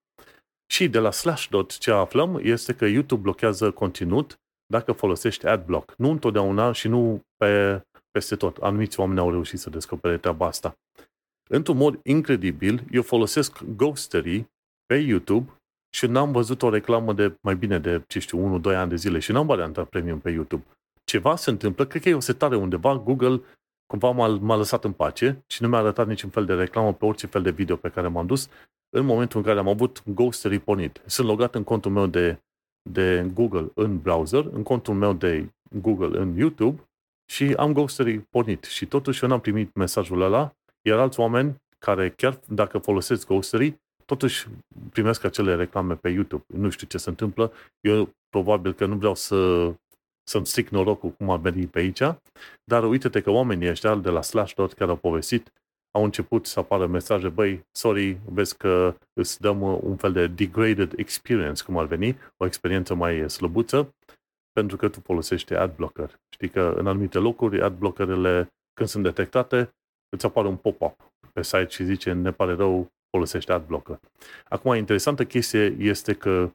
Și 0.72 0.88
de 0.88 1.00
la 1.00 1.12
Slashdot 1.12 1.78
ce 1.78 1.92
aflăm 1.92 2.40
este 2.44 2.74
că 2.74 2.86
YouTube 2.86 3.22
blochează 3.22 3.72
conținut 3.72 4.40
dacă 4.66 4.92
folosești 4.92 5.48
AdBlock. 5.48 5.94
Nu 5.98 6.10
întotdeauna 6.10 6.72
și 6.72 6.88
nu 6.88 7.22
pe, 7.38 7.82
peste 8.12 8.36
tot. 8.36 8.58
Anumiți 8.58 9.00
oameni 9.00 9.20
au 9.20 9.32
reușit 9.32 9.60
să 9.60 9.70
descopere 9.70 10.18
treaba 10.18 10.46
asta. 10.46 10.78
Într-un 11.50 11.78
mod 11.78 12.00
incredibil, 12.04 12.84
eu 12.92 13.02
folosesc 13.02 13.64
Ghostery 13.64 14.46
pe 14.86 14.96
YouTube 14.96 15.52
și 15.96 16.06
n-am 16.06 16.32
văzut 16.32 16.62
o 16.62 16.70
reclamă 16.70 17.14
de 17.14 17.38
mai 17.42 17.56
bine 17.56 17.80
de, 17.80 18.04
ce 18.08 18.20
știu, 18.20 18.60
1-2 18.60 18.64
ani 18.64 18.90
de 18.90 18.96
zile 18.96 19.20
și 19.20 19.32
n-am 19.32 19.46
varianta 19.46 19.84
premium 19.84 20.20
pe 20.20 20.30
YouTube. 20.30 20.64
Ceva 21.04 21.36
se 21.36 21.50
întâmplă, 21.50 21.86
cred 21.86 22.02
că 22.02 22.10
e 22.10 22.14
o 22.14 22.20
setare 22.20 22.56
undeva, 22.56 22.98
Google 22.98 23.42
cumva 23.86 24.12
m-a, 24.12 24.28
m-a 24.28 24.56
lăsat 24.56 24.84
în 24.84 24.92
pace 24.92 25.44
și 25.48 25.62
nu 25.62 25.68
mi-a 25.68 25.78
arătat 25.80 26.08
niciun 26.08 26.30
fel 26.30 26.46
de 26.46 26.54
reclamă 26.54 26.94
pe 26.94 27.06
orice 27.06 27.28
fel 27.28 27.42
de 27.42 27.52
video 27.52 27.76
pe 27.76 27.90
care 27.90 28.08
m-am 28.08 28.26
dus 28.26 28.50
în 28.90 29.06
momentul 29.06 29.40
în 29.40 29.46
care 29.46 29.60
am 29.60 29.68
avut 29.68 30.04
Ghostery 30.06 30.60
pornit. 30.60 31.02
Sunt 31.06 31.28
logat 31.28 31.56
în 31.56 31.64
contul 31.64 31.92
meu 31.92 32.08
de, 32.08 32.40
de 32.90 33.32
Google 33.34 33.72
în 33.74 34.00
browser, 34.00 34.46
în 34.52 34.64
contul 34.64 34.94
meu 34.94 35.14
de 35.14 35.50
Google 35.82 36.20
în 36.20 36.38
YouTube 36.38 36.90
și 37.32 37.54
am 37.58 37.74
Ghostery 37.74 38.20
pornit. 38.20 38.64
Și 38.64 38.86
totuși 38.86 39.24
eu 39.24 39.30
n-am 39.30 39.40
primit 39.40 39.74
mesajul 39.74 40.22
ăla 40.22 40.56
iar 40.82 41.00
alți 41.00 41.20
oameni 41.20 41.56
care 41.78 42.10
chiar 42.10 42.40
dacă 42.48 42.78
folosesc 42.78 43.28
Ghostery, 43.28 43.82
totuși 44.06 44.48
primesc 44.90 45.24
acele 45.24 45.56
reclame 45.56 45.96
pe 45.96 46.10
YouTube. 46.10 46.44
Nu 46.48 46.70
știu 46.70 46.88
ce 46.88 46.98
se 46.98 47.10
întâmplă. 47.10 47.52
Eu 47.80 48.10
probabil 48.30 48.74
că 48.74 48.86
nu 48.86 48.96
vreau 48.96 49.16
să 49.16 49.72
să-mi 50.28 50.46
stric 50.46 50.70
norocul 50.70 51.10
cum 51.10 51.30
a 51.30 51.38
venit 51.38 51.70
pe 51.70 51.80
aici, 51.80 52.02
dar 52.64 52.84
uite-te 52.84 53.22
că 53.22 53.30
oamenii 53.30 53.70
ăștia 53.70 53.96
de 53.96 54.10
la 54.10 54.22
Slashdot 54.22 54.74
care 54.74 54.90
au 54.90 54.98
povestit 54.98 55.52
au 55.96 56.04
început 56.04 56.46
să 56.46 56.60
apară 56.60 56.88
mesaje, 56.88 57.30
băi, 57.30 57.66
sorry, 57.72 58.20
vezi 58.26 58.58
că 58.58 58.96
îți 59.14 59.42
dăm 59.42 59.62
un 59.62 59.96
fel 59.96 60.12
de 60.12 60.28
degraded 60.28 60.94
experience, 60.96 61.64
cum 61.64 61.78
ar 61.78 61.86
veni, 61.86 62.18
o 62.38 62.46
experiență 62.46 62.94
mai 62.94 63.30
slăbuță, 63.30 63.96
pentru 64.52 64.78
că 64.78 64.90
tu 64.90 65.00
folosești 65.00 65.54
adblocker. 65.54 66.20
Știi 66.30 66.50
că 66.50 66.74
în 66.78 66.88
anumite 66.88 67.18
locuri 67.18 67.62
adblockerele, 67.62 68.54
când 68.74 68.90
sunt 68.90 69.04
detectate, 69.04 69.76
îți 70.10 70.26
apare 70.26 70.48
un 70.48 70.56
pop-up 70.56 71.14
pe 71.34 71.44
site 71.44 71.68
și 71.70 71.84
zice, 71.84 72.14
ne 72.14 72.32
pare 72.32 72.54
rău, 72.54 72.88
folosește 73.10 73.52
adblocker. 73.52 74.00
Acum, 74.50 74.74
interesantă 74.74 75.26
chestie 75.26 75.76
este 75.80 76.14
că 76.14 76.52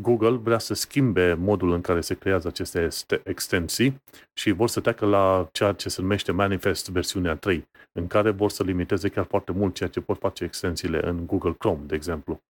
Google 0.00 0.36
vrea 0.36 0.58
să 0.58 0.74
schimbe 0.74 1.34
modul 1.34 1.72
în 1.72 1.80
care 1.80 2.00
se 2.00 2.14
creează 2.14 2.48
aceste 2.48 2.88
extensii 3.24 4.02
și 4.32 4.50
vor 4.50 4.68
să 4.68 4.80
treacă 4.80 5.06
la 5.06 5.48
ceea 5.52 5.72
ce 5.72 5.88
se 5.88 6.00
numește 6.00 6.32
Manifest 6.32 6.90
versiunea 6.90 7.36
3, 7.36 7.68
în 7.92 8.06
care 8.06 8.30
vor 8.30 8.50
să 8.50 8.62
limiteze 8.62 9.08
chiar 9.08 9.24
foarte 9.24 9.52
mult 9.52 9.74
ceea 9.74 9.88
ce 9.88 10.00
pot 10.00 10.18
face 10.18 10.44
extensiile 10.44 11.08
în 11.08 11.26
Google 11.26 11.54
Chrome, 11.58 11.82
de 11.86 11.94
exemplu. 11.94 12.40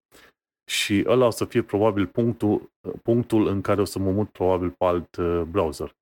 Și 0.69 1.03
ăla 1.07 1.25
o 1.25 1.29
să 1.29 1.45
fie 1.45 1.61
probabil 1.61 2.07
punctul, 2.07 2.71
punctul 3.03 3.47
în 3.47 3.61
care 3.61 3.81
o 3.81 3.85
să 3.85 3.99
mă 3.99 4.11
mut 4.11 4.29
probabil 4.29 4.69
pe 4.69 4.85
alt 4.85 5.15
uh, 5.15 5.41
browser. 5.41 5.95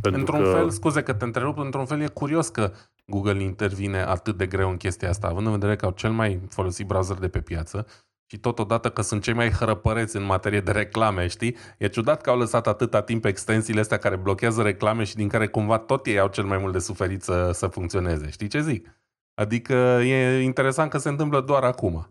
Pentru 0.00 0.20
într-un 0.20 0.42
că... 0.42 0.50
fel, 0.50 0.70
scuze 0.70 1.02
că 1.02 1.14
te 1.14 1.24
întrerup, 1.24 1.58
într-un 1.58 1.86
fel 1.86 2.00
e 2.00 2.06
curios 2.06 2.48
că 2.48 2.72
Google 3.06 3.42
intervine 3.42 3.98
atât 3.98 4.36
de 4.36 4.46
greu 4.46 4.70
în 4.70 4.76
chestia 4.76 5.08
asta, 5.08 5.26
având 5.26 5.46
în 5.46 5.52
vedere 5.52 5.76
că 5.76 5.84
au 5.84 5.90
cel 5.90 6.10
mai 6.10 6.40
folosit 6.48 6.86
browser 6.86 7.16
de 7.16 7.28
pe 7.28 7.40
piață 7.40 7.86
și 8.26 8.38
totodată 8.38 8.90
că 8.90 9.02
sunt 9.02 9.22
cei 9.22 9.34
mai 9.34 9.50
hărăpăreți 9.50 10.16
în 10.16 10.24
materie 10.24 10.60
de 10.60 10.70
reclame, 10.70 11.26
știi? 11.26 11.56
E 11.78 11.88
ciudat 11.88 12.20
că 12.20 12.30
au 12.30 12.38
lăsat 12.38 12.66
atâta 12.66 13.02
timp 13.02 13.24
extensiile 13.24 13.80
astea 13.80 13.98
care 13.98 14.16
blochează 14.16 14.62
reclame 14.62 15.04
și 15.04 15.14
din 15.14 15.28
care 15.28 15.46
cumva 15.46 15.78
tot 15.78 16.06
ei 16.06 16.18
au 16.18 16.28
cel 16.28 16.44
mai 16.44 16.58
mult 16.58 16.72
de 16.72 16.78
suferit 16.78 17.22
să, 17.22 17.50
să 17.52 17.66
funcționeze. 17.66 18.30
Știi 18.30 18.48
ce 18.48 18.60
zic? 18.60 18.88
Adică 19.34 19.74
e 20.02 20.40
interesant 20.42 20.90
că 20.90 20.98
se 20.98 21.08
întâmplă 21.08 21.40
doar 21.40 21.64
acum. 21.64 22.08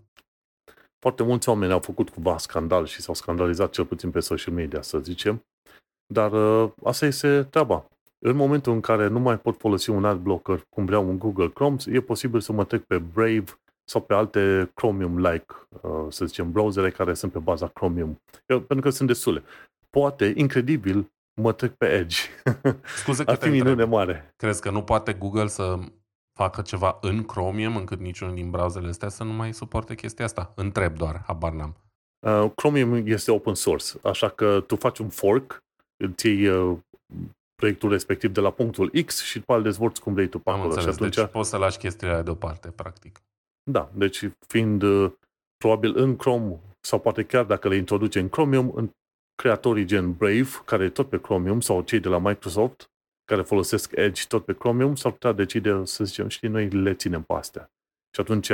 Foarte 1.00 1.24
mulți 1.24 1.50
oameni 1.50 1.72
au 1.72 1.80
făcut 1.80 2.10
cumva 2.10 2.38
scandal 2.38 2.86
și 2.86 3.02
s-au 3.02 3.14
scandalizat 3.14 3.72
cel 3.72 3.86
puțin 3.86 4.12
pe 4.12 4.20
social 4.20 4.54
media, 4.54 4.82
să 4.82 5.00
zicem. 5.00 5.46
Dar 6.06 6.32
uh, 6.32 6.72
asta 6.84 7.06
este 7.06 7.44
treaba. 7.44 7.88
În 8.20 8.36
momentul 8.36 8.74
în 8.74 8.82
care 8.82 9.08
nu 9.08 9.20
mai 9.20 9.40
pot 9.40 9.58
folosi 9.58 9.90
un 9.90 10.06
ad 10.06 10.18
blocker 10.18 10.66
cum 10.70 10.86
vreau 10.86 11.08
un 11.08 11.18
Google 11.18 11.50
Chrome, 11.50 11.76
e 11.86 12.02
posibil 12.02 12.40
să 12.40 12.52
mă 12.52 12.64
trec 12.64 12.84
pe 12.84 12.98
Brave 12.98 13.60
sau 13.84 14.02
pe 14.02 14.14
alte 14.14 14.72
Chromium-like, 14.74 15.46
uh, 15.82 16.06
să 16.10 16.26
zicem, 16.26 16.52
browsere 16.52 16.92
care 16.92 17.14
sunt 17.14 17.32
pe 17.32 17.40
baza 17.40 17.68
Chromium. 17.68 18.22
Eu, 18.46 18.60
pentru 18.60 18.86
că 18.86 18.92
sunt 18.96 19.08
destule. 19.08 19.44
Poate, 19.90 20.34
incredibil, 20.36 21.12
mă 21.42 21.54
trec 21.54 21.74
pe 21.74 21.86
Edge. 21.86 22.18
Scuze 23.02 23.24
că 23.24 23.32
Ar 23.32 23.38
fi 23.38 23.50
minune 23.50 23.84
mare. 23.84 24.34
Crezi 24.36 24.62
că 24.62 24.70
nu 24.70 24.84
poate 24.84 25.14
Google 25.14 25.48
să 25.48 25.80
facă 26.40 26.62
ceva 26.62 26.98
în 27.02 27.24
Chromium 27.24 27.76
încât 27.76 28.00
niciunul 28.00 28.36
din 28.36 28.50
browserele 28.50 28.90
astea 28.90 29.10
să 29.10 29.24
nu 29.24 29.34
mai 29.34 29.54
suporte 29.54 29.96
chestia 29.96 30.26
asta? 30.26 30.54
Întreb 30.56 30.98
doar, 30.98 31.24
habar 31.26 31.52
n-am. 31.52 31.76
Uh, 32.28 32.52
Chromium 32.56 33.08
este 33.08 33.32
open 33.32 33.54
source, 33.54 33.86
așa 34.04 34.30
că 34.30 34.64
tu 34.68 34.76
faci 34.76 35.00
un 35.00 35.10
fork, 35.10 35.64
îți 36.04 36.28
iei 36.28 36.48
uh, 36.48 36.78
proiectul 37.56 37.90
respectiv 37.90 38.32
de 38.32 38.40
la 38.40 38.52
punctul 38.52 38.92
X 39.06 39.24
și 39.24 39.40
după 39.40 39.56
îl 39.56 39.64
dezvolți 39.64 40.02
cum 40.02 40.14
vrei 40.14 40.28
tu 40.28 40.40
pe 40.40 40.50
acolo. 40.50 40.64
Înțeles, 40.64 40.84
și 40.84 40.90
atunci... 40.90 41.16
deci 41.16 41.26
poți 41.26 41.50
să 41.50 41.58
lași 41.58 41.78
chestiile 41.78 42.22
deoparte, 42.22 42.68
practic. 42.70 43.22
Da, 43.72 43.92
deci 43.96 44.30
fiind 44.48 44.82
uh, 44.82 45.12
probabil 45.58 45.98
în 45.98 46.16
Chrome 46.16 46.60
sau 46.80 47.00
poate 47.00 47.24
chiar 47.24 47.46
dacă 47.46 47.68
le 47.68 47.76
introduce 47.76 48.20
în 48.20 48.30
Chromium, 48.30 48.72
în 48.76 48.90
creatorii 49.36 49.86
gen 49.86 50.14
Brave, 50.14 50.50
care 50.66 50.84
e 50.84 50.90
tot 50.90 51.10
pe 51.10 51.22
Chromium, 51.22 51.62
sau 51.62 51.82
cei 51.82 52.00
de 52.00 52.10
la 52.10 52.18
Microsoft, 52.18 52.92
care 53.26 53.42
folosesc 53.42 53.92
Edge 53.96 54.24
tot 54.28 54.46
pe 54.46 54.54
Chromium, 54.54 54.96
s-ar 54.96 55.12
putea 55.12 55.32
decide 55.32 55.86
să 55.86 56.04
zicem, 56.04 56.28
știi, 56.28 56.50
noi 56.50 56.70
le 56.70 56.94
ținem 56.94 57.22
pe 57.22 57.34
astea. 57.34 57.72
Și 58.16 58.22
atunci, 58.22 58.50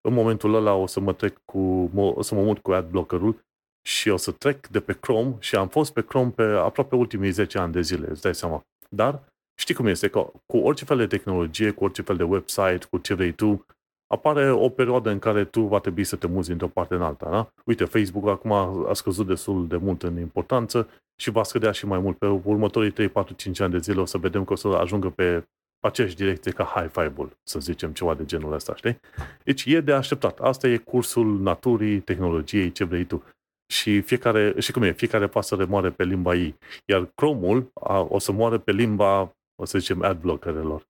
în 0.00 0.12
momentul 0.12 0.54
ăla, 0.54 0.74
o 0.74 0.86
să 0.86 1.00
mă 1.00 1.12
trec 1.12 1.38
cu, 1.44 1.90
o 1.94 2.22
să 2.22 2.34
mă 2.34 2.42
mut 2.42 2.58
cu 2.58 2.72
adblockerul 2.72 3.44
și 3.86 4.08
o 4.08 4.16
să 4.16 4.32
trec 4.32 4.66
de 4.66 4.80
pe 4.80 4.92
Chrome 4.92 5.36
și 5.38 5.56
am 5.56 5.68
fost 5.68 5.92
pe 5.92 6.02
Chrome 6.04 6.30
pe 6.30 6.42
aproape 6.42 6.96
ultimii 6.96 7.30
10 7.30 7.58
ani 7.58 7.72
de 7.72 7.80
zile, 7.80 8.10
îți 8.10 8.22
dai 8.22 8.34
seama. 8.34 8.62
Dar 8.88 9.22
știi 9.58 9.74
cum 9.74 9.86
este, 9.86 10.08
că 10.08 10.32
cu 10.46 10.56
orice 10.56 10.84
fel 10.84 10.96
de 10.96 11.06
tehnologie, 11.06 11.70
cu 11.70 11.84
orice 11.84 12.02
fel 12.02 12.16
de 12.16 12.22
website, 12.22 12.86
cu 12.90 12.98
ce 12.98 13.14
vrei 13.14 13.32
tu, 13.32 13.66
apare 14.06 14.50
o 14.50 14.68
perioadă 14.68 15.10
în 15.10 15.18
care 15.18 15.44
tu 15.44 15.60
va 15.60 15.78
trebui 15.78 16.04
să 16.04 16.16
te 16.16 16.26
muzi 16.26 16.50
într-o 16.50 16.68
parte 16.68 16.94
în 16.94 17.02
alta. 17.02 17.30
Da? 17.30 17.48
Uite, 17.64 17.84
Facebook 17.84 18.28
acum 18.28 18.52
a 18.88 18.92
scăzut 18.92 19.26
destul 19.26 19.66
de 19.66 19.76
mult 19.76 20.02
în 20.02 20.18
importanță 20.18 20.88
și 21.16 21.30
va 21.30 21.42
scădea 21.42 21.70
și 21.70 21.86
mai 21.86 21.98
mult. 21.98 22.18
Pe 22.18 22.26
următorii 22.26 22.90
3, 22.90 23.08
4, 23.08 23.34
5 23.34 23.60
ani 23.60 23.72
de 23.72 23.78
zile 23.78 24.00
o 24.00 24.04
să 24.04 24.18
vedem 24.18 24.44
că 24.44 24.52
o 24.52 24.56
să 24.56 24.68
ajungă 24.68 25.10
pe 25.10 25.44
aceeași 25.80 26.16
direcție 26.16 26.52
ca 26.52 26.64
high 26.64 26.90
five 26.92 27.30
să 27.42 27.60
zicem 27.60 27.92
ceva 27.92 28.14
de 28.14 28.24
genul 28.24 28.52
ăsta, 28.52 28.74
știi? 28.74 29.00
Deci 29.44 29.64
e 29.64 29.80
de 29.80 29.92
așteptat. 29.92 30.40
Asta 30.40 30.68
e 30.68 30.76
cursul 30.76 31.40
naturii, 31.40 32.00
tehnologiei, 32.00 32.72
ce 32.72 32.84
vrei 32.84 33.04
tu. 33.04 33.24
Și 33.72 34.00
fiecare, 34.00 34.54
și 34.58 34.72
cum 34.72 34.82
e, 34.82 34.92
fiecare 34.92 35.26
pasăre 35.26 35.64
moare 35.64 35.90
pe 35.90 36.04
limba 36.04 36.34
ei. 36.34 36.58
Iar 36.84 37.10
Chrome-ul 37.14 37.70
a, 37.74 38.00
o 38.00 38.18
să 38.18 38.32
moare 38.32 38.58
pe 38.58 38.72
limba, 38.72 39.36
o 39.54 39.64
să 39.64 39.78
zicem, 39.78 40.02
adblockerelor. 40.02 40.88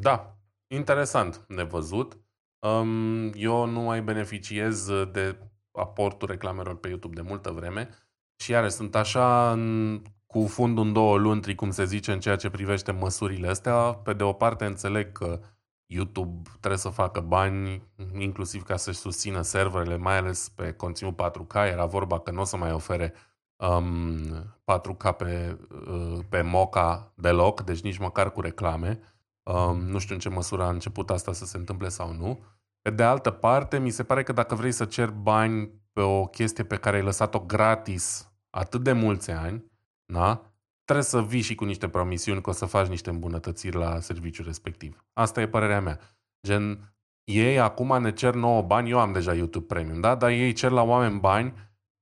Da, 0.00 0.36
interesant, 0.66 1.44
nevăzut. 1.48 2.23
Um, 2.64 3.30
eu 3.34 3.66
nu 3.66 3.80
mai 3.80 4.02
beneficiez 4.02 4.86
de 5.12 5.38
aportul 5.72 6.28
reclamelor 6.28 6.76
pe 6.76 6.88
YouTube 6.88 7.14
de 7.14 7.28
multă 7.28 7.50
vreme 7.50 7.88
și 8.36 8.50
iară 8.50 8.68
sunt 8.68 8.94
așa 8.94 9.50
în, 9.50 10.02
cu 10.26 10.46
fundul 10.46 10.84
în 10.84 10.92
două 10.92 11.16
luni, 11.16 11.54
cum 11.54 11.70
se 11.70 11.84
zice, 11.84 12.12
în 12.12 12.20
ceea 12.20 12.36
ce 12.36 12.50
privește 12.50 12.92
măsurile 12.92 13.48
astea. 13.48 13.74
Pe 13.74 14.12
de 14.12 14.22
o 14.22 14.32
parte 14.32 14.64
înțeleg 14.64 15.12
că 15.12 15.40
YouTube 15.86 16.50
trebuie 16.50 16.78
să 16.78 16.88
facă 16.88 17.20
bani, 17.20 17.82
inclusiv 18.18 18.62
ca 18.62 18.76
să-și 18.76 18.98
susțină 18.98 19.42
serverele, 19.42 19.96
mai 19.96 20.16
ales 20.16 20.48
pe 20.48 20.72
conținut 20.72 21.22
4K. 21.22 21.54
Era 21.54 21.84
vorba 21.84 22.20
că 22.20 22.30
nu 22.30 22.40
o 22.40 22.44
să 22.44 22.56
mai 22.56 22.72
ofere 22.72 23.14
um, 23.56 24.54
4K 24.64 25.16
pe, 25.16 25.58
uh, 25.86 26.18
pe 26.28 26.42
Moca 26.42 27.12
deloc, 27.14 27.60
deci 27.60 27.80
nici 27.80 27.98
măcar 27.98 28.32
cu 28.32 28.40
reclame. 28.40 29.00
Um, 29.42 29.80
nu 29.80 29.98
știu 29.98 30.14
în 30.14 30.20
ce 30.20 30.28
măsură 30.28 30.62
a 30.62 30.70
început 30.70 31.10
asta 31.10 31.32
să 31.32 31.44
se 31.44 31.56
întâmple 31.56 31.88
sau 31.88 32.12
nu. 32.12 32.44
Pe 32.84 32.90
de 32.90 33.02
altă 33.02 33.30
parte, 33.30 33.78
mi 33.78 33.90
se 33.90 34.02
pare 34.02 34.22
că 34.22 34.32
dacă 34.32 34.54
vrei 34.54 34.72
să 34.72 34.84
cer 34.84 35.10
bani 35.10 35.70
pe 35.92 36.00
o 36.00 36.26
chestie 36.26 36.64
pe 36.64 36.76
care 36.76 36.96
ai 36.96 37.02
lăsat-o 37.02 37.40
gratis 37.40 38.32
atât 38.50 38.82
de 38.82 38.92
mulți 38.92 39.30
ani, 39.30 39.64
da? 40.04 40.54
trebuie 40.84 41.04
să 41.04 41.22
vii 41.22 41.40
și 41.40 41.54
cu 41.54 41.64
niște 41.64 41.88
promisiuni 41.88 42.40
că 42.40 42.50
o 42.50 42.52
să 42.52 42.66
faci 42.66 42.86
niște 42.86 43.10
îmbunătățiri 43.10 43.76
la 43.76 44.00
serviciul 44.00 44.44
respectiv. 44.44 45.04
Asta 45.12 45.40
e 45.40 45.48
părerea 45.48 45.80
mea. 45.80 46.00
Gen, 46.46 46.94
ei 47.24 47.58
acum 47.58 48.02
ne 48.02 48.12
cer 48.12 48.34
nouă 48.34 48.62
bani, 48.62 48.90
eu 48.90 48.98
am 48.98 49.12
deja 49.12 49.34
YouTube 49.34 49.74
Premium, 49.74 50.00
da? 50.00 50.14
dar 50.14 50.30
ei 50.30 50.52
cer 50.52 50.70
la 50.70 50.82
oameni 50.82 51.20
bani 51.20 51.54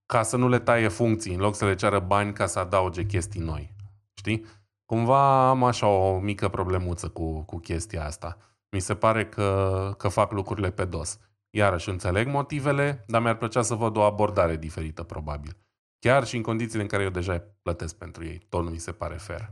ca 0.07 0.23
să 0.23 0.37
nu 0.37 0.49
le 0.49 0.59
taie 0.59 0.89
funcții, 0.89 1.35
în 1.35 1.41
loc 1.41 1.55
să 1.55 1.65
le 1.65 1.75
ceară 1.75 1.99
bani 1.99 2.33
ca 2.33 2.47
să 2.47 2.59
adauge 2.59 3.05
chestii 3.05 3.41
noi. 3.41 3.75
Știi? 4.15 4.45
Cumva 4.85 5.49
am 5.49 5.65
așa 5.65 5.87
o 5.87 6.19
mică 6.19 6.49
problemuță 6.49 7.09
cu, 7.09 7.43
cu 7.43 7.59
chestia 7.59 8.05
asta. 8.05 8.37
Mi 8.73 8.81
se 8.81 8.95
pare 8.95 9.29
că, 9.29 9.95
că 9.99 10.09
fac 10.09 10.33
lucrurile 10.33 10.71
pe 10.71 10.85
dos. 10.85 11.19
Iarăși 11.51 11.89
înțeleg 11.89 12.27
motivele, 12.27 13.05
dar 13.07 13.23
mi-ar 13.23 13.37
plăcea 13.37 13.63
să 13.63 13.75
văd 13.75 13.97
o 13.97 14.01
abordare 14.01 14.57
diferită, 14.57 15.03
probabil. 15.03 15.57
Chiar 15.99 16.27
și 16.27 16.37
în 16.37 16.43
condițiile 16.43 16.83
în 16.83 16.89
care 16.89 17.03
eu 17.03 17.11
deja 17.11 17.45
plătesc 17.63 17.97
pentru 17.97 18.25
ei. 18.25 18.47
Tot 18.49 18.63
nu 18.65 18.71
mi 18.71 18.79
se 18.79 18.93
pare 18.93 19.15
fair. 19.15 19.51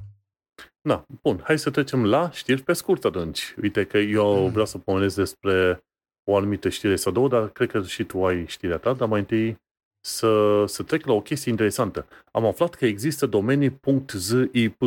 Da, 0.81 1.05
bun. 1.23 1.41
Hai 1.45 1.59
să 1.59 1.71
trecem 1.71 2.07
la 2.07 2.31
știri 2.31 2.63
pe 2.63 2.73
scurt 2.73 3.05
atunci. 3.05 3.55
Uite 3.63 3.85
că 3.85 3.99
eu 3.99 4.43
mm. 4.43 4.51
vreau 4.51 4.67
să 4.67 4.79
pomenesc 4.79 5.17
despre 5.17 5.85
o 6.31 6.37
anumită 6.37 6.69
știre 6.69 6.97
sau 6.97 7.13
două, 7.13 7.29
dar 7.29 7.49
cred 7.49 7.71
că 7.71 7.83
și 7.83 8.05
tu 8.05 8.27
ai 8.27 8.47
știrea 8.47 8.79
ta, 8.79 8.93
dar 8.93 9.09
mai 9.09 9.19
întâi 9.19 9.57
să, 10.01 10.65
să 10.67 10.83
trec 10.83 11.05
la 11.05 11.13
o 11.13 11.21
chestie 11.21 11.51
interesantă. 11.51 12.07
Am 12.33 12.45
aflat 12.45 12.75
că 12.75 12.87
există 12.87 13.27
domenii 13.27 13.81
.zip 14.13 14.83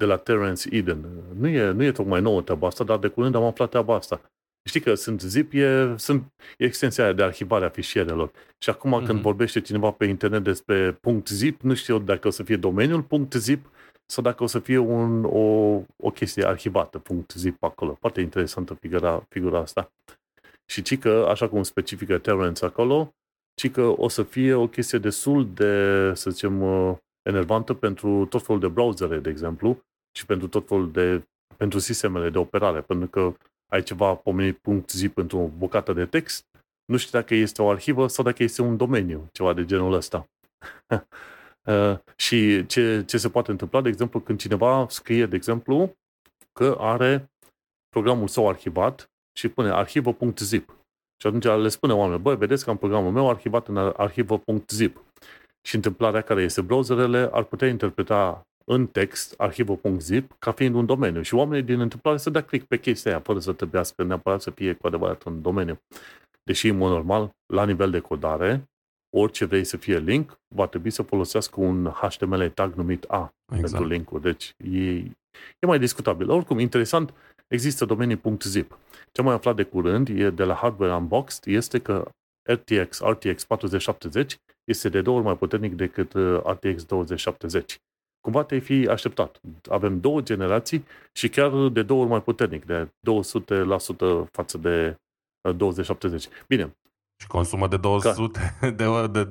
de 0.00 0.06
la 0.06 0.16
Terence 0.16 0.68
Eden. 0.70 1.06
Nu 1.38 1.48
e, 1.48 1.70
nu 1.70 1.82
e 1.82 1.92
tocmai 1.92 2.20
nouă 2.20 2.42
treaba 2.42 2.66
asta, 2.66 2.84
dar 2.84 2.98
de 2.98 3.08
curând 3.08 3.34
am 3.34 3.42
aflat 3.42 3.70
treaba 3.70 3.94
asta. 3.94 4.20
Știi 4.68 4.80
că 4.80 4.94
sunt 4.94 5.20
zip, 5.20 5.52
e, 5.52 5.94
sunt 5.96 6.32
e 6.58 6.64
extensia 6.64 7.12
de 7.12 7.22
arhivare 7.22 7.64
a 7.64 7.68
fișierelor. 7.68 8.30
Și 8.58 8.70
acum 8.70 9.00
mm-hmm. 9.00 9.06
când 9.06 9.20
vorbește 9.20 9.60
cineva 9.60 9.90
pe 9.90 10.04
internet 10.04 10.42
despre 10.42 11.00
.zip, 11.24 11.60
nu 11.60 11.74
știu 11.74 11.98
dacă 11.98 12.26
o 12.28 12.30
să 12.30 12.42
fie 12.42 12.56
domeniul 12.56 13.06
.zip 13.30 13.66
sau 14.06 14.22
dacă 14.22 14.42
o 14.42 14.46
să 14.46 14.58
fie 14.58 14.78
un, 14.78 15.24
o, 15.24 15.38
o 15.96 16.10
chestie 16.14 16.46
arhivată, 16.46 17.02
.zip 17.34 17.62
acolo. 17.62 17.96
Foarte 18.00 18.20
interesantă 18.20 18.74
figura, 18.74 19.26
figura 19.28 19.58
asta. 19.58 19.92
Și 20.66 20.82
ci 20.82 20.98
că, 20.98 21.26
așa 21.28 21.48
cum 21.48 21.62
specifică 21.62 22.18
Terence 22.18 22.64
acolo, 22.64 23.14
ci 23.54 23.70
că 23.70 23.94
o 23.96 24.08
să 24.08 24.22
fie 24.22 24.54
o 24.54 24.66
chestie 24.66 24.98
destul 24.98 25.48
de, 25.54 26.12
să 26.14 26.30
zicem, 26.30 26.62
uh, 26.62 26.96
enervantă 27.22 27.74
pentru 27.74 28.26
tot 28.26 28.42
felul 28.42 28.60
de 28.60 28.68
browsere, 28.68 29.18
de 29.18 29.30
exemplu, 29.30 29.78
și 30.12 30.26
pentru 30.26 30.48
tot 30.48 30.68
felul 30.68 30.90
de, 30.90 31.28
pentru 31.56 31.78
sistemele 31.78 32.30
de 32.30 32.38
operare, 32.38 32.80
pentru 32.80 33.08
că 33.08 33.34
ai 33.72 33.82
ceva 33.82 34.14
pomenit 34.14 34.60
.zip 34.86 35.16
într-o 35.16 35.50
bucată 35.58 35.92
de 35.92 36.06
text, 36.06 36.44
nu 36.84 36.96
știu 36.96 37.18
dacă 37.18 37.34
este 37.34 37.62
o 37.62 37.70
arhivă 37.70 38.06
sau 38.06 38.24
dacă 38.24 38.42
este 38.42 38.62
un 38.62 38.76
domeniu, 38.76 39.28
ceva 39.32 39.52
de 39.52 39.64
genul 39.64 39.92
ăsta. 39.92 40.28
uh, 41.64 41.98
și 42.16 42.66
ce, 42.66 43.04
ce 43.06 43.18
se 43.18 43.30
poate 43.30 43.50
întâmpla, 43.50 43.80
de 43.80 43.88
exemplu, 43.88 44.20
când 44.20 44.38
cineva 44.38 44.86
scrie, 44.88 45.26
de 45.26 45.36
exemplu, 45.36 45.96
că 46.52 46.76
are 46.80 47.30
programul 47.88 48.28
său 48.28 48.48
arhivat 48.48 49.10
și 49.38 49.48
pune 49.48 49.70
arhivă.zip. 49.70 50.78
Și 51.20 51.26
atunci 51.26 51.44
le 51.44 51.68
spune 51.68 51.92
oamenilor, 51.92 52.20
băi, 52.20 52.36
vedeți 52.36 52.64
că 52.64 52.70
am 52.70 52.76
programul 52.76 53.12
meu 53.12 53.30
arhivat 53.30 53.68
în 53.68 53.76
arhivă.zip. 53.76 55.04
Și 55.62 55.74
întâmplarea 55.74 56.20
care 56.20 56.42
este, 56.42 56.60
browserele 56.60 57.28
ar 57.32 57.42
putea 57.42 57.68
interpreta 57.68 58.46
în 58.72 58.86
text 58.86 59.34
arhivă.zip 59.36 60.36
ca 60.38 60.52
fiind 60.52 60.74
un 60.74 60.86
domeniu. 60.86 61.22
Și 61.22 61.34
oamenii 61.34 61.64
din 61.64 61.80
întâmplare 61.80 62.16
să 62.16 62.30
dea 62.30 62.42
click 62.42 62.66
pe 62.66 62.78
chestia 62.78 63.10
aia, 63.10 63.20
fără 63.20 63.38
să 63.38 63.52
trebuiască 63.52 64.02
neapărat 64.02 64.40
să 64.40 64.50
fie 64.50 64.72
cu 64.72 64.86
adevărat 64.86 65.22
un 65.22 65.42
domeniu. 65.42 65.78
Deși, 66.42 66.68
în 66.68 66.76
mod 66.76 66.90
normal, 66.90 67.30
la 67.46 67.64
nivel 67.64 67.90
de 67.90 67.98
codare, 67.98 68.64
orice 69.16 69.44
vrei 69.44 69.64
să 69.64 69.76
fie 69.76 69.98
link, 69.98 70.38
va 70.54 70.66
trebui 70.66 70.90
să 70.90 71.02
folosească 71.02 71.60
un 71.60 71.86
HTML 71.86 72.48
tag 72.48 72.74
numit 72.74 73.04
A 73.08 73.32
exact. 73.52 73.70
pentru 73.70 73.88
link-ul. 73.88 74.20
Deci 74.20 74.54
e, 74.64 74.94
e 75.58 75.66
mai 75.66 75.78
discutabil. 75.78 76.30
Oricum, 76.30 76.58
interesant, 76.58 77.14
există 77.48 77.84
domenii 77.84 78.20
.zip. 78.38 78.78
Ce 79.12 79.22
mai 79.22 79.34
aflat 79.34 79.56
de 79.56 79.62
curând 79.62 80.08
e 80.08 80.30
de 80.30 80.44
la 80.44 80.54
Hardware 80.54 80.94
Unboxed 80.94 81.42
este 81.46 81.78
că 81.78 82.10
RTX, 82.50 83.00
RTX 83.00 83.44
4070 83.44 84.36
este 84.64 84.88
de 84.88 85.02
două 85.02 85.16
ori 85.16 85.26
mai 85.26 85.36
puternic 85.36 85.74
decât 85.74 86.12
uh, 86.12 86.40
RTX 86.44 86.84
2070. 86.84 87.80
Cumva 88.20 88.44
te-ai 88.44 88.60
fi 88.60 88.86
așteptat. 88.90 89.40
Avem 89.68 90.00
două 90.00 90.20
generații 90.20 90.84
și 91.12 91.28
chiar 91.28 91.68
de 91.68 91.82
două 91.82 92.00
ori 92.00 92.10
mai 92.10 92.22
puternic, 92.22 92.64
de 92.64 92.84
200% 92.84 92.88
față 94.30 94.58
de 94.58 94.96
2070. 95.56 96.24
Uh, 96.24 96.30
Bine. 96.46 96.74
Și 97.20 97.26
consumă 97.26 97.68
de 97.68 97.76
200, 97.76 98.38
Ca... 98.60 98.70
de, 98.80 99.06
de 99.10 99.28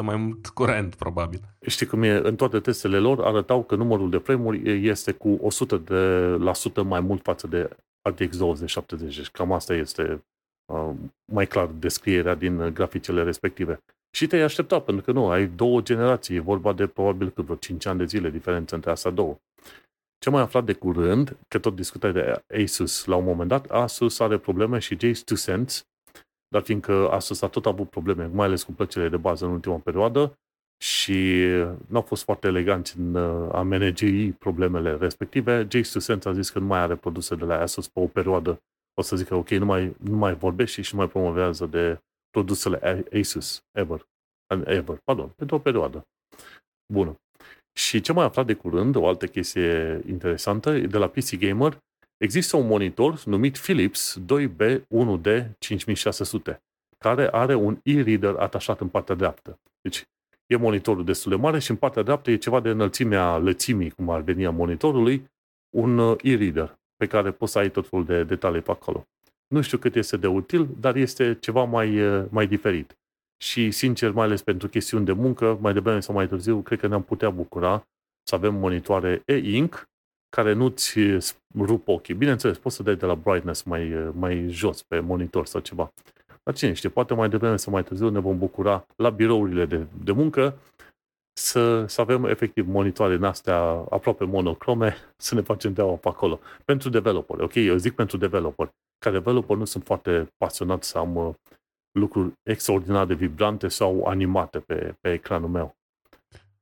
200% 0.00 0.02
mai 0.02 0.16
mult 0.16 0.46
curent, 0.46 0.94
probabil. 0.94 1.40
Știi 1.66 1.86
cum 1.86 2.02
e? 2.02 2.10
În 2.10 2.36
toate 2.36 2.60
testele 2.60 2.98
lor 2.98 3.24
arătau 3.24 3.62
că 3.62 3.74
numărul 3.74 4.10
de 4.10 4.18
frame-uri 4.18 4.86
este 4.88 5.12
cu 5.12 5.40
100% 5.78 5.84
de 5.84 5.96
la 6.38 6.52
sută 6.52 6.82
mai 6.82 7.00
mult 7.00 7.22
față 7.22 7.46
de 7.46 7.68
RTX 8.08 8.36
2070. 8.36 9.16
Deci 9.16 9.30
cam 9.30 9.52
asta 9.52 9.74
este 9.74 10.24
uh, 10.72 10.90
mai 11.32 11.46
clar 11.46 11.66
descrierea 11.66 12.34
din 12.34 12.70
graficele 12.74 13.22
respective. 13.22 13.82
Și 14.14 14.26
te-ai 14.26 14.42
aștepta, 14.42 14.80
pentru 14.80 15.04
că 15.04 15.12
nu, 15.12 15.28
ai 15.28 15.46
două 15.46 15.80
generații, 15.80 16.36
e 16.36 16.40
vorba 16.40 16.72
de 16.72 16.86
probabil 16.86 17.30
cât 17.30 17.44
vreo 17.44 17.56
5 17.56 17.86
ani 17.86 17.98
de 17.98 18.04
zile 18.04 18.30
diferență 18.30 18.74
între 18.74 18.90
astea 18.90 19.10
două. 19.10 19.38
Ce 20.18 20.30
mai 20.30 20.42
aflat 20.42 20.64
de 20.64 20.72
curând, 20.72 21.36
că 21.48 21.58
tot 21.58 21.74
discutai 21.74 22.12
de 22.12 22.42
Asus 22.62 23.04
la 23.04 23.16
un 23.16 23.24
moment 23.24 23.48
dat, 23.48 23.70
Asus 23.70 24.20
are 24.20 24.38
probleme 24.38 24.78
și 24.78 24.98
Jace 24.98 25.22
2 25.24 25.38
Cents, 25.38 25.86
dar 26.48 26.62
fiindcă 26.62 27.08
Asus 27.10 27.42
a 27.42 27.48
tot 27.48 27.66
avut 27.66 27.90
probleme, 27.90 28.26
mai 28.26 28.46
ales 28.46 28.62
cu 28.62 28.72
plăcile 28.72 29.08
de 29.08 29.16
bază 29.16 29.44
în 29.44 29.50
ultima 29.50 29.76
perioadă, 29.76 30.38
și 30.82 31.46
nu 31.86 31.96
au 31.96 32.02
fost 32.02 32.22
foarte 32.22 32.46
eleganți 32.46 32.98
în 32.98 33.14
uh, 33.14 33.54
a 33.54 33.62
manageri 33.62 34.32
problemele 34.32 34.96
respective. 34.96 35.56
Jace 35.56 35.90
2 35.92 36.02
Cents 36.02 36.24
a 36.24 36.32
zis 36.32 36.50
că 36.50 36.58
nu 36.58 36.66
mai 36.66 36.78
are 36.78 36.96
produse 36.96 37.34
de 37.34 37.44
la 37.44 37.60
Asus 37.60 37.88
pe 37.88 38.00
o 38.00 38.06
perioadă. 38.06 38.62
O 38.94 39.02
să 39.02 39.16
zică, 39.16 39.34
ok, 39.34 39.48
nu 39.48 39.64
mai, 39.64 39.96
nu 39.98 40.16
mai 40.16 40.34
vorbește 40.34 40.82
și 40.82 40.94
nu 40.94 41.00
mai 41.00 41.08
promovează 41.08 41.66
de 41.66 41.98
produsele 42.34 43.04
Asus 43.20 43.64
ever. 43.78 44.06
Ever, 44.64 44.98
pardon, 45.04 45.28
pentru 45.36 45.56
o 45.56 45.58
perioadă. 45.58 46.06
Bună. 46.92 47.14
Și 47.72 48.00
ce 48.00 48.12
mai 48.12 48.24
aflat 48.24 48.46
de 48.46 48.54
curând, 48.54 48.96
o 48.96 49.06
altă 49.06 49.26
chestie 49.26 50.00
interesantă, 50.06 50.78
de 50.78 50.98
la 50.98 51.08
PC 51.08 51.38
Gamer, 51.38 51.78
există 52.16 52.56
un 52.56 52.66
monitor 52.66 53.24
numit 53.24 53.58
Philips 53.58 54.20
2B1D 54.20 55.58
5600, 55.58 56.62
care 56.98 57.28
are 57.30 57.54
un 57.54 57.78
e-reader 57.82 58.34
atașat 58.34 58.80
în 58.80 58.88
partea 58.88 59.14
dreaptă. 59.14 59.58
Deci, 59.80 60.04
e 60.46 60.56
monitorul 60.56 61.04
destul 61.04 61.30
de 61.30 61.36
mare 61.36 61.58
și 61.58 61.70
în 61.70 61.76
partea 61.76 62.02
dreaptă 62.02 62.30
e 62.30 62.36
ceva 62.36 62.60
de 62.60 62.68
înălțimea 62.68 63.36
lățimii, 63.36 63.90
cum 63.90 64.10
ar 64.10 64.20
veni 64.20 64.46
a 64.46 64.50
monitorului, 64.50 65.30
un 65.76 65.98
uh, 65.98 66.16
e-reader 66.22 66.78
pe 66.96 67.06
care 67.06 67.30
poți 67.32 67.52
să 67.52 67.58
ai 67.58 67.70
tot 67.70 67.88
felul 67.88 68.04
de 68.04 68.24
detalii 68.24 68.60
pe 68.60 68.70
acolo. 68.70 69.06
Nu 69.54 69.60
știu 69.60 69.78
cât 69.78 69.94
este 69.94 70.16
de 70.16 70.26
util, 70.26 70.68
dar 70.80 70.96
este 70.96 71.36
ceva 71.40 71.64
mai, 71.64 72.00
uh, 72.00 72.24
mai 72.28 72.46
diferit. 72.46 72.98
Și, 73.36 73.70
sincer, 73.70 74.10
mai 74.12 74.24
ales 74.24 74.42
pentru 74.42 74.68
chestiuni 74.68 75.04
de 75.04 75.12
muncă, 75.12 75.58
mai 75.60 75.72
devreme 75.72 76.00
sau 76.00 76.14
mai 76.14 76.28
târziu, 76.28 76.60
cred 76.60 76.78
că 76.78 76.86
ne-am 76.86 77.02
putea 77.02 77.30
bucura 77.30 77.86
să 78.22 78.34
avem 78.34 78.54
monitoare 78.54 79.22
e-ink 79.24 79.88
care 80.28 80.52
nu-ți 80.52 80.98
rup 81.58 81.88
ochii. 81.88 82.14
Bineînțeles, 82.14 82.58
poți 82.58 82.76
să 82.76 82.82
dai 82.82 82.96
de 82.96 83.06
la 83.06 83.14
brightness 83.14 83.62
mai, 83.62 84.12
mai 84.12 84.46
jos 84.48 84.82
pe 84.82 84.98
monitor 84.98 85.46
sau 85.46 85.60
ceva. 85.60 85.92
Dar 86.42 86.54
cine 86.54 86.72
știe, 86.72 86.88
poate 86.88 87.14
mai 87.14 87.28
devreme 87.28 87.56
sau 87.56 87.72
mai 87.72 87.82
târziu 87.82 88.08
ne 88.08 88.18
vom 88.18 88.38
bucura 88.38 88.86
la 88.96 89.10
birourile 89.10 89.66
de, 89.66 89.86
de 90.04 90.12
muncă 90.12 90.58
să, 91.36 91.86
să 91.86 92.00
avem 92.00 92.24
efectiv 92.24 92.68
monitoare 92.68 93.14
în 93.14 93.24
astea 93.24 93.58
aproape 93.90 94.24
monocrome, 94.24 94.96
să 95.16 95.34
ne 95.34 95.40
facem 95.40 95.72
deaua 95.72 95.94
pe 95.94 96.08
acolo. 96.08 96.40
Pentru 96.64 96.88
developer, 96.88 97.40
ok? 97.40 97.54
Eu 97.54 97.76
zic 97.76 97.94
pentru 97.94 98.16
developer. 98.16 98.70
Ca 98.98 99.10
developer 99.10 99.56
nu 99.56 99.64
sunt 99.64 99.84
foarte 99.84 100.32
pasionat 100.36 100.84
să 100.84 100.98
am 100.98 101.16
uh, 101.16 101.34
lucruri 101.98 102.32
extraordinar 102.42 103.06
de 103.06 103.14
vibrante 103.14 103.68
sau 103.68 104.04
animate 104.04 104.60
pe, 104.60 104.94
pe 105.00 105.12
ecranul 105.12 105.48
meu. 105.48 105.76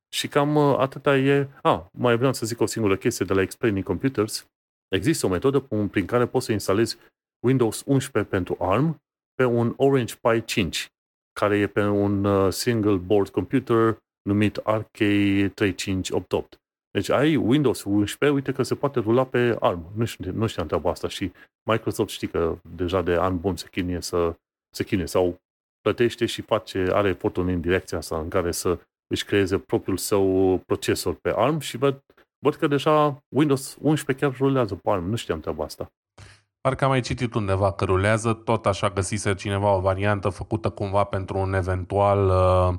Și 0.09 0.29
cam 0.29 0.55
uh, 0.55 0.79
atâta 0.79 1.17
e... 1.17 1.49
A, 1.63 1.89
mai 1.93 2.17
vreau 2.17 2.33
să 2.33 2.47
zic 2.47 2.61
o 2.61 2.67
singură 2.67 2.97
chestie 2.97 3.27
de 3.27 3.33
la 3.33 3.41
Explaining 3.41 3.85
Computers. 3.85 4.47
Există 4.89 5.27
o 5.27 5.29
metodă 5.29 5.61
prin 5.91 6.07
care 6.07 6.27
poți 6.27 6.47
să 6.47 6.53
instalezi 6.53 6.99
Windows 7.47 7.83
11 7.87 8.31
pentru 8.31 8.57
ARM 8.61 9.03
pe 9.35 9.45
un 9.45 9.75
Orange 9.77 10.15
Pi 10.21 10.45
5, 10.45 10.93
care 11.33 11.59
e 11.59 11.67
pe 11.67 11.85
un 11.85 12.25
uh, 12.25 12.53
single 12.53 12.97
board 12.97 13.29
computer 13.29 13.99
numit 14.23 14.63
RK3588. 14.63 16.61
Deci 16.91 17.09
ai 17.09 17.37
Windows 17.37 17.83
11, 17.85 18.37
uite 18.37 18.53
că 18.53 18.63
se 18.63 18.75
poate 18.75 19.01
rula 19.01 19.25
pe 19.25 19.57
ARM. 19.61 19.93
Nu, 19.95 20.05
știu, 20.05 20.33
nu 20.33 20.47
știam 20.47 20.67
treaba 20.67 20.91
asta 20.91 21.09
și 21.09 21.33
Microsoft 21.71 22.11
știi 22.11 22.29
că 22.29 22.59
deja 22.75 23.03
de 23.03 23.17
an 23.21 23.41
bun 23.41 23.57
se 23.57 23.69
chinuie 23.71 24.01
să 24.01 24.37
se 24.75 24.85
chinuie 24.85 25.07
sau 25.07 25.41
plătește 25.81 26.27
și 26.27 26.43
face, 26.43 26.89
are 26.93 27.09
efortul 27.09 27.49
în 27.49 27.61
direcția 27.61 27.99
asta 27.99 28.19
în 28.19 28.29
care 28.29 28.51
să 28.51 28.79
își 29.07 29.25
creeze 29.25 29.59
propriul 29.59 29.97
său 29.97 30.59
procesor 30.67 31.15
pe 31.15 31.33
ARM 31.37 31.59
și 31.59 31.77
văd, 31.77 32.05
văd 32.39 32.55
că 32.55 32.67
deja 32.67 33.25
Windows 33.29 33.77
11 33.81 34.25
chiar 34.25 34.37
rulează 34.37 34.75
pe 34.75 34.91
ARM. 34.91 35.09
Nu 35.09 35.17
știam 35.17 35.41
treaba 35.41 35.65
asta. 35.65 35.93
Parcă 36.61 36.85
am 36.85 36.91
mai 36.91 37.01
citit 37.01 37.35
undeva 37.35 37.73
că 37.73 37.85
rulează, 37.85 38.33
tot 38.33 38.67
așa 38.67 38.91
găsise 38.91 39.35
cineva 39.35 39.75
o 39.75 39.81
variantă 39.81 40.29
făcută 40.29 40.71
cumva 40.71 41.05
pentru 41.05 41.39
un 41.39 41.55
eventual 41.55 42.27
uh, 42.29 42.79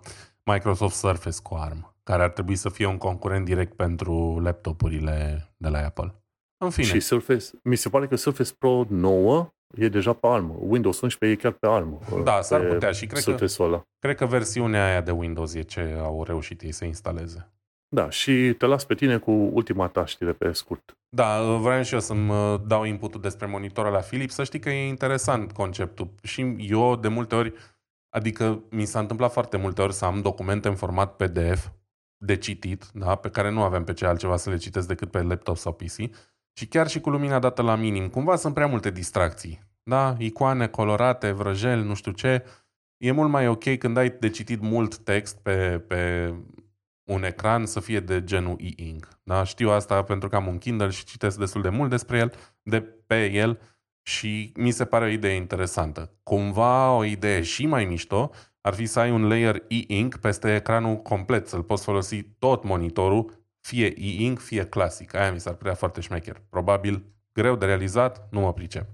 Microsoft 0.51 0.95
Surface 0.95 1.37
cu 1.43 1.55
ARM, 1.55 1.95
care 2.03 2.23
ar 2.23 2.29
trebui 2.29 2.55
să 2.55 2.69
fie 2.69 2.85
un 2.85 2.97
concurent 2.97 3.45
direct 3.45 3.73
pentru 3.73 4.39
laptopurile 4.39 5.47
de 5.57 5.69
la 5.69 5.77
Apple. 5.77 6.15
În 6.57 6.69
fine. 6.69 6.85
Și 6.85 6.99
Surface, 6.99 7.45
mi 7.63 7.75
se 7.75 7.89
pare 7.89 8.07
că 8.07 8.15
Surface 8.15 8.53
Pro 8.53 8.85
9 8.89 9.53
e 9.75 9.87
deja 9.87 10.13
pe 10.13 10.27
ARM. 10.27 10.55
Windows 10.59 11.01
11 11.01 11.39
e 11.39 11.41
chiar 11.41 11.51
pe 11.51 11.67
ARM. 11.67 12.23
Da, 12.23 12.41
s-ar 12.41 12.61
putea 12.61 12.91
și 12.91 13.05
cred 13.05 13.23
că, 13.23 13.45
ăla. 13.59 13.81
cred 13.99 14.15
că 14.15 14.25
versiunea 14.25 14.85
aia 14.85 15.01
de 15.01 15.11
Windows 15.11 15.53
e 15.53 15.61
ce 15.61 15.97
au 15.99 16.23
reușit 16.23 16.61
ei 16.61 16.71
să 16.71 16.85
instaleze. 16.85 17.53
Da, 17.87 18.09
și 18.09 18.53
te 18.57 18.65
las 18.65 18.85
pe 18.85 18.93
tine 18.93 19.17
cu 19.17 19.31
ultima 19.31 19.87
ta 19.87 20.05
știre 20.05 20.31
pe 20.31 20.51
scurt. 20.51 20.97
Da, 21.09 21.41
vreau 21.41 21.83
și 21.83 21.93
eu 21.93 21.99
să-mi 21.99 22.29
uh, 22.29 22.59
dau 22.65 22.83
inputul 22.83 23.21
despre 23.21 23.45
monitorul 23.45 23.91
la 23.91 23.99
Philips. 23.99 24.33
Să 24.33 24.43
știi 24.43 24.59
că 24.59 24.69
e 24.69 24.87
interesant 24.87 25.51
conceptul. 25.51 26.09
Și 26.23 26.55
eu 26.57 26.95
de 26.95 27.07
multe 27.07 27.35
ori, 27.35 27.53
adică 28.13 28.63
mi 28.69 28.85
s-a 28.85 28.99
întâmplat 28.99 29.31
foarte 29.31 29.57
multe 29.57 29.81
ori 29.81 29.93
să 29.93 30.05
am 30.05 30.21
documente 30.21 30.67
în 30.67 30.75
format 30.75 31.15
PDF 31.15 31.69
de 32.17 32.37
citit, 32.37 32.85
da, 32.93 33.15
pe 33.15 33.29
care 33.29 33.49
nu 33.49 33.63
avem 33.63 33.83
pe 33.83 33.93
ce 33.93 34.05
altceva 34.05 34.37
să 34.37 34.49
le 34.49 34.57
citesc 34.57 34.87
decât 34.87 35.11
pe 35.11 35.21
laptop 35.21 35.57
sau 35.57 35.73
PC 35.73 35.95
și 36.53 36.67
chiar 36.69 36.87
și 36.87 36.99
cu 36.99 37.09
lumina 37.09 37.39
dată 37.39 37.61
la 37.61 37.75
minim, 37.75 38.09
cumva 38.09 38.35
sunt 38.35 38.53
prea 38.53 38.67
multe 38.67 38.91
distracții. 38.91 39.59
Da? 39.83 40.15
Icoane 40.17 40.67
colorate, 40.67 41.31
vrăjel, 41.31 41.83
nu 41.83 41.93
știu 41.93 42.11
ce. 42.11 42.43
E 42.97 43.11
mult 43.11 43.29
mai 43.29 43.47
ok 43.47 43.77
când 43.77 43.97
ai 43.97 44.09
de 44.19 44.29
citit 44.29 44.61
mult 44.61 44.97
text 44.97 45.37
pe, 45.41 45.83
pe 45.87 46.33
un 47.03 47.23
ecran 47.23 47.65
să 47.65 47.79
fie 47.79 47.99
de 47.99 48.23
genul 48.23 48.55
e-ink. 48.59 49.07
Da? 49.23 49.43
Știu 49.43 49.69
asta 49.69 50.03
pentru 50.03 50.29
că 50.29 50.35
am 50.35 50.47
un 50.47 50.57
Kindle 50.57 50.89
și 50.89 51.05
citesc 51.05 51.37
destul 51.37 51.61
de 51.61 51.69
mult 51.69 51.89
despre 51.89 52.17
el, 52.17 52.33
de 52.63 52.81
pe 52.81 53.31
el 53.31 53.59
și 54.03 54.51
mi 54.55 54.71
se 54.71 54.85
pare 54.85 55.05
o 55.05 55.07
idee 55.07 55.35
interesantă. 55.35 56.11
Cumva 56.23 56.91
o 56.91 57.03
idee 57.03 57.41
și 57.41 57.65
mai 57.65 57.85
mișto 57.85 58.31
ar 58.61 58.73
fi 58.73 58.85
să 58.85 58.99
ai 58.99 59.11
un 59.11 59.27
layer 59.27 59.63
e-ink 59.67 60.15
peste 60.15 60.55
ecranul 60.55 60.95
complet, 60.95 61.47
să-l 61.47 61.63
poți 61.63 61.83
folosi 61.83 62.23
tot 62.23 62.63
monitorul 62.63 63.43
fie 63.63 63.93
e-ink, 63.97 64.39
fie 64.39 64.65
clasic. 64.65 65.15
Aia 65.15 65.31
mi 65.31 65.39
s-ar 65.39 65.53
părea 65.53 65.73
foarte 65.73 66.01
șmecher. 66.01 66.41
Probabil 66.49 67.05
greu 67.33 67.55
de 67.55 67.65
realizat, 67.65 68.27
nu 68.31 68.39
mă 68.39 68.53
pricep. 68.53 68.89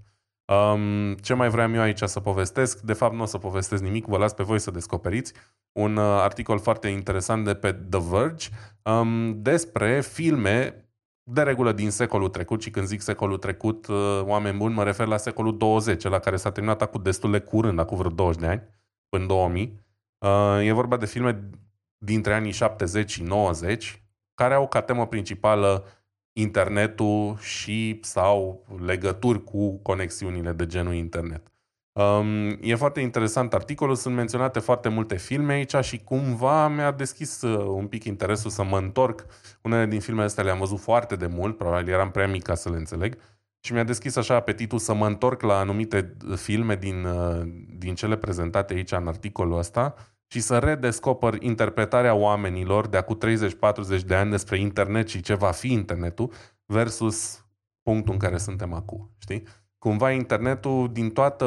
Um, 0.46 1.14
ce 1.14 1.34
mai 1.34 1.50
vreau 1.50 1.74
eu 1.74 1.82
aici 1.82 2.02
să 2.04 2.20
povestesc? 2.20 2.80
De 2.80 2.94
fapt, 2.94 3.14
nu 3.14 3.22
o 3.22 3.26
să 3.26 3.38
povestesc 3.38 3.84
nimic, 3.84 4.06
vă 4.06 4.18
las 4.18 4.34
pe 4.34 4.44
voi 4.44 4.60
să 4.60 4.72
descoperiți. 4.72 5.34
Un 5.72 5.96
uh, 5.96 6.04
articol 6.04 6.60
foarte 6.60 6.88
interesant 6.88 7.46
de 7.46 7.54
pe 7.54 7.74
The 7.74 8.00
Verge 8.10 8.48
um, 8.84 9.42
despre 9.42 10.02
filme 10.02 10.89
de 11.32 11.42
regulă 11.42 11.72
din 11.72 11.90
secolul 11.92 12.30
trecut, 12.30 12.62
și 12.62 12.70
când 12.70 12.88
zic 12.88 13.02
secolul 13.02 13.38
trecut, 13.38 13.88
uh, 13.88 14.22
oameni 14.24 14.58
buni, 14.58 14.74
mă 14.74 14.84
refer 14.84 15.08
la 15.08 15.18
secolul 15.18 15.58
20, 15.58 16.04
la 16.04 16.20
care 16.20 16.36
s-a 16.36 16.52
terminat 16.52 16.82
acum 16.82 17.02
destul 17.02 17.32
de 17.32 17.40
curând, 17.40 17.80
acum 17.80 17.98
vreo 17.98 18.12
20 18.12 18.42
de 18.42 18.48
ani, 18.48 18.64
până 19.10 19.26
2000. 19.26 19.80
Uh, 20.18 20.68
e 20.68 20.72
vorba 20.72 20.98
de 20.98 21.06
filme 21.06 21.50
dintre 21.98 22.34
anii 22.34 22.52
70 22.52 23.12
și 23.12 23.24
90, 23.24 24.04
care 24.34 24.54
au 24.54 24.68
ca 24.68 24.82
temă 24.82 25.08
principală 25.08 25.86
internetul 26.34 27.38
și 27.38 28.00
sau 28.02 28.66
legături 28.86 29.44
cu 29.44 29.78
conexiunile 29.78 30.52
de 30.52 30.66
genul 30.66 30.94
internet. 30.94 31.52
Um, 32.00 32.58
e 32.62 32.76
foarte 32.76 33.00
interesant 33.00 33.54
articolul, 33.54 33.96
sunt 33.96 34.16
menționate 34.16 34.60
foarte 34.60 34.90
multe 34.90 35.18
filme 35.18 35.54
aici 35.54 35.76
și 35.82 36.04
cumva 36.04 36.68
mi-a 36.68 36.92
deschis 36.92 37.42
uh, 37.42 37.66
un 37.66 37.88
pic 37.88 38.04
interesul 38.04 38.50
să 38.50 38.64
mă 38.64 38.78
întorc. 38.78 39.26
Unele 39.62 39.86
din 39.86 40.00
filmele 40.00 40.26
astea 40.26 40.44
le-am 40.44 40.60
văzut 40.60 40.80
foarte 40.80 41.16
de 41.16 41.28
mult, 41.28 41.58
probabil 41.58 41.94
eram 41.94 42.12
prea 42.12 42.28
mic 42.28 42.44
ca 42.44 42.56
să 42.56 42.70
le 42.70 42.78
înțeleg, 42.78 43.18
și 43.60 43.74
mi-a 43.74 43.84
deschis 43.84 44.16
așa 44.16 44.36
apetitul 44.36 44.80
să 44.80 44.94
mă 44.94 45.08
întorc 45.08 45.42
la 45.42 45.60
anumite 45.60 46.18
filme 46.36 46.76
din, 46.76 47.06
uh, 47.06 47.42
din 47.78 47.96
cele 47.96 48.18
prezentate 48.18 48.74
aici 48.74 48.92
în 48.92 49.08
articolul 49.08 49.58
ăsta 49.58 49.96
și 50.28 50.40
să 50.40 50.58
redescoper 50.58 51.34
interpretarea 51.40 52.14
oamenilor 52.14 52.88
de 52.88 52.98
acum 52.98 53.18
30-40 53.18 54.04
de 54.06 54.16
ani 54.16 54.30
despre 54.30 54.60
internet 54.60 55.08
și 55.08 55.22
ce 55.22 55.34
va 55.34 55.52
fi 55.52 55.72
internetul 55.72 56.32
versus 56.66 57.46
punctul 57.82 58.14
în 58.14 58.20
care 58.20 58.38
suntem 58.38 58.74
acum, 58.74 59.12
știi? 59.18 59.44
Cumva 59.80 60.12
internetul 60.12 60.90
din 60.92 61.12
toată 61.12 61.46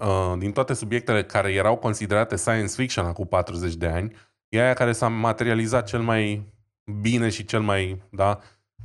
uh, 0.00 0.34
din 0.38 0.52
toate 0.52 0.74
subiectele 0.74 1.24
care 1.24 1.52
erau 1.52 1.76
considerate 1.76 2.36
science 2.36 2.72
fiction 2.74 3.06
acum 3.06 3.26
40 3.26 3.74
de 3.74 3.86
ani, 3.86 4.12
e 4.48 4.62
aia 4.62 4.74
care 4.74 4.92
s-a 4.92 5.08
materializat 5.08 5.86
cel 5.86 6.00
mai 6.00 6.52
bine 7.00 7.28
și 7.28 7.44
cel 7.44 7.60
mai 7.60 8.02
da, 8.10 8.38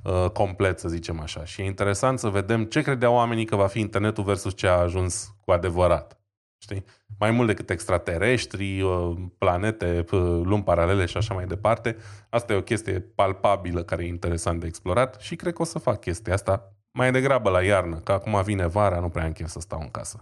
uh, 0.04 0.30
complet, 0.30 0.80
să 0.80 0.90
zicem 0.90 1.20
așa. 1.20 1.46
Și 1.46 1.62
e 1.62 1.66
interesant 1.66 2.20
să 2.20 2.30
vedem 2.30 2.66
ce 2.66 2.82
credeau 2.82 3.14
oamenii 3.14 3.46
că 3.46 3.56
va 3.56 3.68
fi 3.68 3.80
internetul 3.80 4.24
versus 4.24 4.56
ce 4.56 4.68
a 4.68 4.72
ajuns 4.72 5.36
cu 5.42 5.52
adevărat. 5.52 6.22
Știi? 6.58 6.84
Mai 7.20 7.32
mult 7.32 7.48
decât 7.48 7.70
extraterestri, 7.70 8.82
uh, 8.82 9.16
planete, 9.38 10.06
lumi 10.44 10.64
paralele 10.64 11.06
și 11.06 11.18
așa 11.18 11.34
mai 11.34 11.46
departe. 11.46 11.96
Asta 12.30 12.54
e 12.54 12.56
o 12.56 12.62
chestie 12.62 13.00
palpabilă 13.00 13.84
care 13.84 14.04
e 14.04 14.08
interesant 14.08 14.60
de 14.60 14.68
explorat 14.68 15.20
și 15.20 15.36
cred 15.36 15.54
că 15.54 15.62
o 15.62 15.66
să 15.66 15.80
fac 15.80 16.00
chestia 16.00 16.34
asta 16.34 16.77
mai 16.92 17.12
degrabă 17.12 17.50
la 17.50 17.64
iarnă, 17.64 17.98
că 17.98 18.12
acum 18.12 18.42
vine 18.44 18.68
vara, 18.68 19.00
nu 19.00 19.10
prea 19.10 19.26
am 19.26 19.32
chef 19.32 19.48
să 19.48 19.60
stau 19.60 19.80
în 19.80 19.92
casă. 19.92 20.20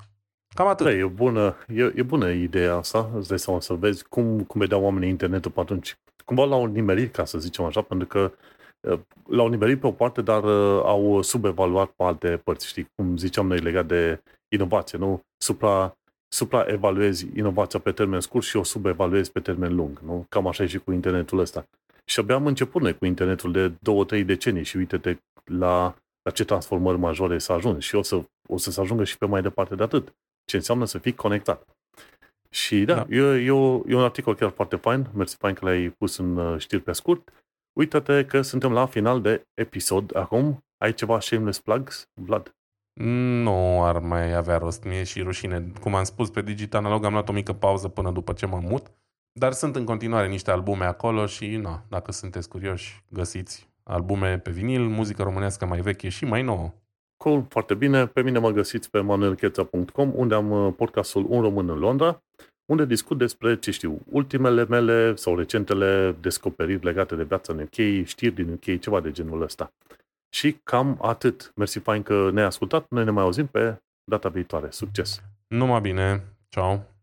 Cam 0.55 0.67
atât. 0.67 0.85
Da, 0.85 0.91
e, 0.91 1.05
bună, 1.05 1.55
e, 1.67 1.91
e 1.95 2.03
bună 2.03 2.31
ideea 2.31 2.75
asta, 2.75 3.11
îți 3.15 3.27
dai 3.27 3.39
seama 3.39 3.59
să 3.59 3.73
vezi 3.73 4.03
cum, 4.03 4.43
cum 4.43 4.59
vedeau 4.59 4.83
oamenii 4.83 5.09
internetul 5.09 5.51
pe 5.51 5.59
atunci. 5.59 5.97
Cumva 6.25 6.43
l-au 6.45 6.65
nimerit, 6.65 7.13
ca 7.13 7.25
să 7.25 7.39
zicem 7.39 7.65
așa, 7.65 7.81
pentru 7.81 8.07
că 8.07 8.31
l-au 9.27 9.47
nimerit 9.47 9.79
pe 9.79 9.87
o 9.87 9.91
parte, 9.91 10.21
dar 10.21 10.43
au 10.83 11.21
subevaluat 11.21 11.89
pe 11.89 12.03
alte 12.03 12.41
părți, 12.43 12.67
știi? 12.67 12.87
Cum 12.95 13.17
ziceam 13.17 13.47
noi 13.47 13.59
legat 13.59 13.85
de 13.85 14.21
inovație, 14.47 14.97
nu? 14.97 15.21
Supra, 15.37 15.97
supraevaluezi 16.27 17.27
inovația 17.35 17.79
pe 17.79 17.91
termen 17.91 18.19
scurt 18.19 18.45
și 18.45 18.57
o 18.57 18.63
subevaluezi 18.63 19.31
pe 19.31 19.39
termen 19.39 19.75
lung, 19.75 19.99
nu? 19.99 20.25
Cam 20.29 20.47
așa 20.47 20.63
e 20.63 20.67
și 20.67 20.79
cu 20.79 20.91
internetul 20.91 21.39
ăsta. 21.39 21.65
Și 22.05 22.19
abia 22.19 22.35
am 22.35 22.45
început 22.45 22.81
noi 22.81 22.97
cu 22.97 23.05
internetul 23.05 23.51
de 23.51 23.71
două, 23.79 24.05
trei 24.05 24.23
decenii 24.23 24.63
și 24.63 24.77
uite-te 24.77 25.17
la, 25.43 25.95
la 26.25 26.31
ce 26.31 26.45
transformări 26.45 26.97
majore 26.97 27.37
s-a 27.37 27.53
ajuns 27.53 27.83
și 27.83 27.95
o 27.95 28.01
să, 28.01 28.23
o 28.47 28.57
să 28.57 28.71
se 28.71 28.81
ajungă 28.81 29.03
și 29.03 29.17
pe 29.17 29.25
mai 29.25 29.41
departe 29.41 29.75
de 29.75 29.83
atât. 29.83 30.15
Ce 30.45 30.55
înseamnă 30.55 30.85
să 30.85 30.97
fii 30.97 31.13
conectat. 31.13 31.67
Și 32.49 32.83
da, 32.83 32.93
da. 32.93 33.15
E, 33.15 33.45
e, 33.45 33.51
o, 33.51 33.81
e 33.87 33.95
un 33.95 34.03
articol 34.03 34.35
chiar 34.35 34.49
foarte 34.49 34.75
fain, 34.75 35.07
mersi 35.13 35.35
fain 35.35 35.53
că 35.53 35.65
l-ai 35.65 35.89
pus 35.89 36.17
în 36.17 36.37
uh, 36.37 36.59
știri 36.59 36.81
pe 36.81 36.91
scurt. 36.91 37.33
Uită-te 37.73 38.25
că 38.25 38.41
suntem 38.41 38.71
la 38.71 38.85
final 38.85 39.21
de 39.21 39.47
episod 39.53 40.15
acum. 40.15 40.63
Ai 40.77 40.93
ceva 40.93 41.19
shameless 41.19 41.59
plugs, 41.59 42.09
Vlad? 42.13 42.55
Nu 43.01 43.83
ar 43.83 43.99
mai 43.99 44.33
avea 44.33 44.57
rost, 44.57 44.83
mie 44.83 45.03
și 45.03 45.21
rușine. 45.21 45.71
Cum 45.81 45.95
am 45.95 46.03
spus, 46.03 46.29
pe 46.29 46.41
Digital 46.41 46.83
Analog 46.83 47.05
am 47.05 47.11
luat 47.11 47.29
o 47.29 47.33
mică 47.33 47.53
pauză 47.53 47.87
până 47.87 48.11
după 48.11 48.33
ce 48.33 48.45
mă 48.45 48.59
mut, 48.59 48.91
dar 49.39 49.51
sunt 49.51 49.75
în 49.75 49.85
continuare 49.85 50.27
niște 50.27 50.51
albume 50.51 50.85
acolo 50.85 51.25
și, 51.25 51.55
na, 51.55 51.83
dacă 51.89 52.11
sunteți 52.11 52.49
curioși, 52.49 53.03
găsiți 53.09 53.69
albume 53.89 54.39
pe 54.39 54.51
vinil, 54.51 54.81
muzică 54.81 55.23
românească 55.23 55.65
mai 55.65 55.79
veche 55.79 56.09
și 56.09 56.25
mai 56.25 56.41
nouă. 56.41 56.73
Cool, 57.17 57.45
foarte 57.49 57.73
bine. 57.73 58.07
Pe 58.07 58.21
mine 58.21 58.39
mă 58.39 58.51
găsiți 58.51 58.89
pe 58.89 58.99
manuelcheța.com, 58.99 60.11
unde 60.15 60.35
am 60.35 60.51
uh, 60.51 60.73
podcastul 60.77 61.25
Un 61.29 61.41
Român 61.41 61.69
în 61.69 61.77
Londra, 61.77 62.23
unde 62.65 62.85
discut 62.85 63.17
despre, 63.17 63.59
ce 63.59 63.71
știu, 63.71 64.01
ultimele 64.11 64.65
mele 64.65 65.15
sau 65.15 65.35
recentele 65.37 66.15
descoperiri 66.21 66.83
legate 66.83 67.15
de 67.15 67.23
viața 67.23 67.53
în 67.53 67.59
UK, 67.59 68.05
știri 68.05 68.35
din 68.35 68.51
UK, 68.51 68.79
ceva 68.79 68.99
de 68.99 69.11
genul 69.11 69.41
ăsta. 69.41 69.73
Și 70.29 70.57
cam 70.63 70.99
atât. 71.01 71.51
Mersi 71.55 71.79
fain 71.79 72.03
că 72.03 72.29
ne-ai 72.33 72.45
ascultat. 72.45 72.85
Noi 72.89 73.03
ne 73.03 73.11
mai 73.11 73.23
auzim 73.23 73.47
pe 73.47 73.77
data 74.03 74.29
viitoare. 74.29 74.67
Succes! 74.69 75.21
Numai 75.47 75.81
bine! 75.81 76.23
Ciao! 76.49 76.94